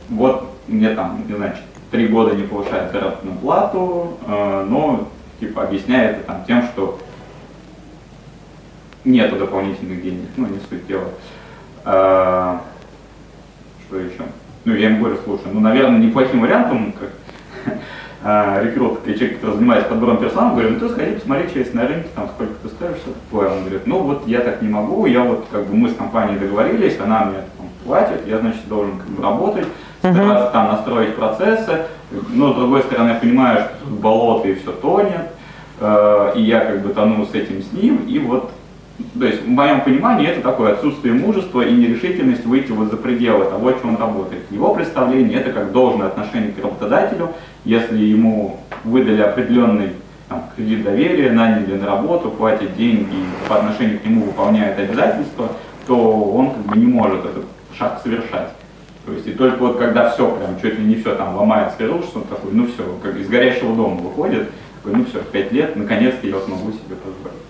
Вот 0.09 0.53
мне 0.69 0.91
там, 0.91 1.21
не 1.27 1.35
знаю, 1.35 1.55
три 1.91 2.07
года 2.07 2.37
не 2.37 2.45
повышает 2.45 2.93
заработную 2.93 3.37
плату, 3.39 4.19
э, 4.25 4.67
но 4.69 5.09
типа 5.41 5.65
объясняет 5.65 6.19
это 6.19 6.27
там 6.29 6.45
тем, 6.47 6.63
что 6.63 6.97
нету 9.07 9.37
дополнительных 9.37 10.03
денег, 10.03 10.29
ну 10.37 10.47
не 10.47 10.59
суть 10.69 10.87
дела. 10.87 11.09
А, 11.85 12.63
что 13.87 13.99
еще? 13.99 14.23
Ну 14.65 14.75
я 14.75 14.89
ему 14.89 15.01
говорю, 15.01 15.19
слушай, 15.25 15.47
ну 15.53 15.61
наверное 15.61 16.01
неплохим 16.01 16.41
вариантом, 16.41 16.93
как 16.93 17.75
а, 18.25 18.63
рекрут, 18.63 19.05
человек, 19.05 19.37
который 19.37 19.57
занимается 19.57 19.89
подбором 19.89 20.19
персонала, 20.19 20.51
говорю, 20.51 20.71
ну 20.71 20.81
ты 20.81 20.89
сходи, 20.89 21.15
посмотри, 21.15 21.49
что 21.49 21.59
есть 21.61 21.75
на 21.75 21.87
рынке, 21.87 22.09
там 22.15 22.29
сколько 22.35 22.55
ты 22.55 22.69
стоишь, 22.69 22.97
что 22.97 23.13
такое. 23.13 23.49
Он 23.51 23.61
говорит, 23.61 23.87
ну 23.87 24.01
вот 24.01 24.27
я 24.27 24.41
так 24.41 24.61
не 24.61 24.69
могу, 24.69 25.07
я 25.07 25.23
вот 25.23 25.47
как 25.51 25.67
бы 25.67 25.77
мы 25.77 25.89
с 25.89 25.95
компанией 25.95 26.39
договорились, 26.39 26.99
она 26.99 27.27
мне 27.27 27.39
там, 27.57 27.69
платит, 27.85 28.27
я 28.27 28.39
значит 28.39 28.69
должен 28.69 28.99
как 28.99 29.07
бы 29.07 29.23
работать, 29.23 29.67
стараться 30.01 30.51
там 30.53 30.67
настроить 30.73 31.15
процессы, 31.15 31.83
но 32.31 32.53
с 32.53 32.57
другой 32.57 32.83
стороны 32.83 33.11
я 33.11 33.15
понимаю, 33.15 33.61
что 33.61 33.85
тут 33.85 34.01
болото 34.01 34.49
и 34.49 34.55
все 34.57 34.73
тонет, 34.73 35.31
э, 35.81 36.33
и 36.35 36.43
я 36.43 36.61
как 36.61 36.83
бы 36.83 36.89
тону 36.93 37.25
с 37.25 37.35
этим 37.35 37.63
с 37.63 37.73
ним, 37.73 38.05
и 38.07 38.19
вот 38.19 38.51
то 39.19 39.27
есть 39.27 39.43
в 39.43 39.49
моем 39.49 39.83
понимании 39.83 40.27
это 40.27 40.41
такое 40.41 40.73
отсутствие 40.73 41.13
мужества 41.13 41.61
и 41.61 41.73
нерешительность 41.73 42.47
выйти 42.47 42.71
вот 42.73 42.91
за 42.91 42.97
пределы 42.97 43.45
того, 43.45 43.73
чем 43.73 43.91
он 43.91 43.97
работает. 43.97 44.51
Его 44.51 44.75
представление 44.75 45.41
это 45.41 45.53
как 45.53 45.73
должное 45.73 46.07
отношение 46.07 46.53
к 46.53 46.63
работодателю, 46.63 47.31
если 47.65 47.99
ему 47.99 48.61
выдали 48.85 49.21
определенный 49.21 49.91
там, 50.29 50.45
кредит 50.57 50.83
доверия, 50.83 51.31
наняли 51.31 51.77
на 51.77 51.87
работу, 51.87 52.31
платят 52.31 52.75
деньги, 52.77 53.17
по 53.49 53.57
отношению 53.57 54.01
к 54.01 54.05
нему 54.05 54.25
выполняет 54.25 54.79
обязательства, 54.79 55.51
то 55.87 55.97
он 55.97 56.51
как 56.53 56.63
бы 56.63 56.77
не 56.77 56.87
может 56.87 57.25
этот 57.25 57.45
шаг 57.79 58.01
совершать. 58.03 58.49
То 59.05 59.13
есть 59.13 59.27
и 59.27 59.33
только 59.33 59.59
вот 59.59 59.79
когда 59.79 60.11
все, 60.11 60.29
прям 60.29 60.59
чуть 60.61 60.79
ли 60.79 60.85
не 60.85 60.97
все 60.97 61.15
там 61.15 61.37
ломается, 61.37 61.77
что 61.77 62.19
он 62.19 62.25
такой, 62.25 62.51
ну 62.53 62.67
все, 62.67 62.83
как 63.03 63.17
из 63.17 63.29
горящего 63.29 63.77
дома 63.77 63.97
выходит, 64.01 64.51
такой, 64.83 64.99
ну 64.99 65.05
все, 65.05 65.21
пять 65.21 65.53
лет, 65.53 65.77
наконец-то 65.77 66.27
я 66.27 66.41
смогу 66.41 66.73
себе 66.73 66.97
позволить. 66.97 67.46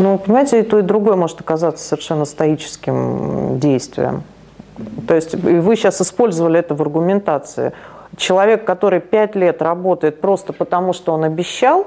Ну, 0.00 0.16
понимаете, 0.16 0.60
и 0.60 0.62
то, 0.62 0.78
и 0.78 0.82
другое 0.82 1.14
может 1.14 1.42
оказаться 1.42 1.86
совершенно 1.86 2.24
стоическим 2.24 3.58
действием. 3.58 4.22
То 5.06 5.14
есть 5.14 5.34
вы 5.34 5.76
сейчас 5.76 6.00
использовали 6.00 6.58
это 6.58 6.74
в 6.74 6.80
аргументации. 6.80 7.74
Человек, 8.16 8.64
который 8.64 9.00
пять 9.00 9.36
лет 9.36 9.60
работает 9.60 10.22
просто 10.22 10.54
потому, 10.54 10.94
что 10.94 11.12
он 11.12 11.24
обещал, 11.24 11.86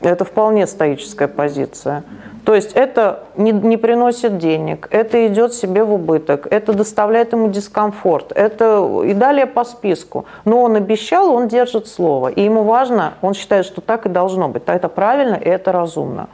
это 0.00 0.24
вполне 0.24 0.68
стоическая 0.68 1.26
позиция. 1.26 2.04
То 2.44 2.54
есть 2.54 2.74
это 2.74 3.24
не, 3.36 3.50
не 3.50 3.76
приносит 3.76 4.38
денег, 4.38 4.86
это 4.92 5.26
идет 5.26 5.52
себе 5.54 5.82
в 5.82 5.92
убыток, 5.92 6.46
это 6.48 6.72
доставляет 6.72 7.32
ему 7.32 7.48
дискомфорт, 7.48 8.30
это 8.30 9.02
и 9.04 9.12
далее 9.12 9.46
по 9.46 9.64
списку. 9.64 10.24
Но 10.44 10.62
он 10.62 10.76
обещал, 10.76 11.34
он 11.34 11.48
держит 11.48 11.88
слово. 11.88 12.28
И 12.28 12.42
ему 12.44 12.62
важно, 12.62 13.14
он 13.22 13.34
считает, 13.34 13.66
что 13.66 13.80
так 13.80 14.06
и 14.06 14.08
должно 14.08 14.48
быть. 14.48 14.62
Это 14.66 14.88
правильно 14.88 15.34
и 15.34 15.48
это 15.48 15.72
разумно 15.72 16.28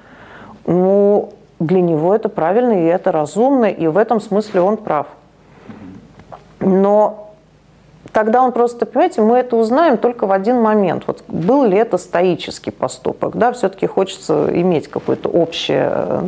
ну, 0.67 1.33
для 1.61 1.81
него 1.81 2.15
это 2.15 2.29
правильно 2.29 2.73
и 2.73 2.85
это 2.87 3.13
разумно, 3.13 3.67
и 3.67 3.87
в 3.87 3.97
этом 3.97 4.21
смысле 4.21 4.61
он 4.61 4.77
прав. 4.77 5.07
Но 6.61 7.33
тогда 8.13 8.43
он 8.43 8.53
просто, 8.53 8.87
понимаете, 8.87 9.21
мы 9.21 9.37
это 9.39 9.57
узнаем 9.57 9.99
только 9.99 10.27
в 10.27 10.33
один 10.33 10.61
момент. 10.61 11.05
Вот 11.07 11.25
был 11.29 11.65
ли 11.65 11.77
это 11.77 11.99
стоический 11.99 12.73
поступок, 12.73 13.37
да, 13.37 13.53
все-таки 13.53 13.87
хочется 13.87 14.49
иметь 14.53 14.89
какое-то 14.89 15.29
общее 15.29 15.91
э, 15.93 16.23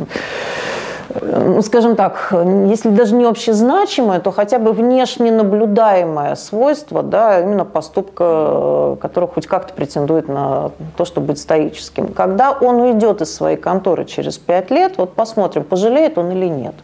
ну, 1.21 1.61
скажем 1.61 1.95
так, 1.95 2.33
если 2.67 2.89
даже 2.89 3.15
не 3.15 3.25
общезначимое, 3.25 4.19
то 4.19 4.31
хотя 4.31 4.59
бы 4.59 4.71
внешне 4.71 5.31
наблюдаемое 5.31 6.35
свойство, 6.35 7.03
да, 7.03 7.41
именно 7.41 7.65
поступка, 7.65 8.97
который 9.01 9.27
хоть 9.27 9.47
как-то 9.47 9.73
претендует 9.73 10.27
на 10.27 10.71
то, 10.95 11.05
чтобы 11.05 11.27
быть 11.27 11.39
стоическим. 11.39 12.07
Когда 12.09 12.51
он 12.51 12.81
уйдет 12.81 13.21
из 13.21 13.33
своей 13.33 13.57
конторы 13.57 14.05
через 14.05 14.37
пять 14.37 14.71
лет, 14.71 14.93
вот 14.97 15.13
посмотрим, 15.13 15.63
пожалеет 15.63 16.17
он 16.17 16.31
или 16.31 16.47
нет. 16.47 16.75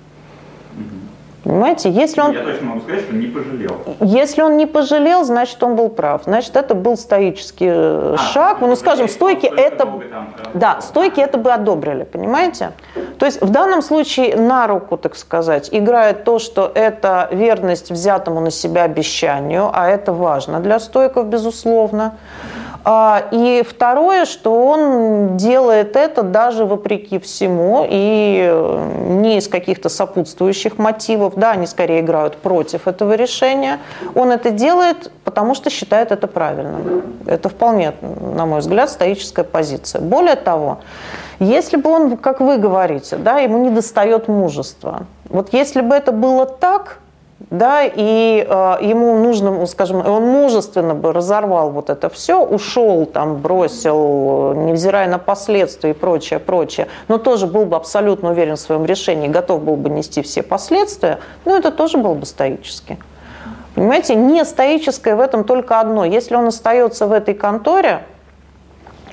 Понимаете, 1.44 1.90
если 1.90 2.22
он... 2.22 2.32
Я 2.32 2.44
точно 2.44 2.68
могу 2.68 2.82
сказать, 2.82 3.02
что 3.02 3.16
не 3.16 3.28
пожалел. 3.28 3.78
Если 4.00 4.42
он 4.42 4.56
не 4.56 4.66
пожалел, 4.66 5.26
значит, 5.26 5.62
он 5.62 5.76
был 5.76 5.90
прав. 5.90 6.24
Значит, 6.24 6.56
это 6.56 6.74
был 6.74 6.96
стоический 6.96 7.68
э, 7.70 8.16
А, 8.16 8.18
шаг. 8.18 8.62
Ну, 8.62 8.74
скажем, 8.78 9.10
стойки 9.10 9.46
это... 9.46 9.78
там, 9.78 10.34
Да, 10.54 10.80
стойки 10.80 11.20
это 11.20 11.38
бы 11.38 11.52
одобрили, 11.52 12.04
понимаете? 12.06 12.72
То 13.20 13.26
есть 13.26 13.42
в 13.42 13.50
данном 13.50 13.82
случае 13.82 14.38
на 14.38 14.68
руку, 14.68 14.98
так 14.98 15.18
сказать, 15.18 15.68
играет 15.72 16.24
то, 16.24 16.40
что 16.40 16.72
это 16.74 17.28
верность 17.32 17.92
взятому 17.92 18.40
на 18.40 18.52
себя 18.52 18.84
обещанию, 18.84 19.70
а 19.74 19.90
это 19.90 20.14
важно 20.14 20.62
для 20.62 20.80
стойков, 20.80 21.28
безусловно. 21.28 22.16
А, 22.86 23.24
И 23.32 23.64
второе, 23.68 24.26
что 24.26 24.66
он 24.66 25.38
делает 25.38 25.96
это 25.96 26.22
даже 26.22 26.66
вопреки 26.66 27.18
всему 27.18 27.88
и 27.90 28.46
э, 28.46 29.08
не 29.10 29.38
из 29.38 29.48
каких-то 29.48 29.88
сопутствующих 29.88 30.78
мотивов, 30.78 31.36
да, 31.36 31.52
они 31.52 31.66
скорее 31.66 32.02
играют 32.02 32.36
против 32.38 32.88
этого 32.88 33.14
решения. 33.14 33.80
Он 34.16 34.32
это 34.32 34.52
делает, 34.52 35.12
потому 35.24 35.56
что 35.56 35.70
считает 35.70 36.12
это 36.12 36.28
правильным. 36.28 37.04
Это 37.26 37.48
вполне, 37.48 37.94
на 38.02 38.46
мой 38.46 38.60
взгляд, 38.60 38.90
стоическая 38.90 39.46
позиция. 39.46 40.02
Более 40.02 40.36
того, 40.36 40.80
если 41.40 41.78
бы 41.78 41.90
он, 41.90 42.18
как 42.18 42.42
вы 42.42 42.58
говорите, 42.58 43.16
да, 43.16 43.40
ему 43.40 43.60
не 43.60 43.70
достает 43.70 44.28
мужества. 44.28 45.06
Вот 45.30 45.54
если 45.54 45.80
бы 45.82 45.96
это 45.96 46.12
было 46.12 46.46
так, 46.46 47.00
да, 47.54 47.84
и 47.86 48.44
э, 48.50 48.78
ему 48.82 49.16
нужно, 49.20 49.52
ну, 49.52 49.68
скажем, 49.68 49.98
он 50.04 50.24
мужественно 50.24 50.96
бы 50.96 51.14
разорвал 51.14 51.70
вот 51.70 51.92
это 51.92 52.10
все, 52.10 52.44
ушел, 52.44 53.06
там, 53.06 53.38
бросил, 53.38 54.54
невзирая 54.54 55.08
на 55.08 55.20
последствия 55.20 55.92
и 55.92 55.94
прочее, 55.94 56.40
прочее, 56.40 56.88
но 57.08 57.20
тоже 57.20 57.46
был 57.46 57.66
бы 57.66 57.76
абсолютно 57.76 58.32
уверен 58.32 58.56
в 58.56 58.60
своем 58.60 58.86
решении, 58.86 59.28
готов 59.28 59.62
был 59.62 59.76
бы 59.76 59.92
нести 59.92 60.24
все 60.24 60.42
последствия, 60.42 61.20
ну, 61.46 61.56
это 61.56 61.70
тоже 61.70 62.00
было 62.00 62.16
бы 62.16 62.26
стоически. 62.26 62.98
Понимаете, 63.76 64.16
не 64.16 64.44
стоическое 64.46 65.16
в 65.16 65.20
этом 65.20 65.44
только 65.44 65.80
одно. 65.80 66.06
Если 66.06 66.36
он 66.36 66.48
остается 66.48 67.06
в 67.06 67.12
этой 67.12 67.36
конторе, 67.36 68.04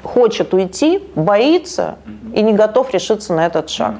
хочет 0.02 0.54
уйти, 0.54 1.02
боится 1.14 1.96
и 2.34 2.40
не 2.40 2.54
готов 2.54 2.90
решиться 2.94 3.34
на 3.34 3.44
этот 3.44 3.68
шаг. 3.68 3.96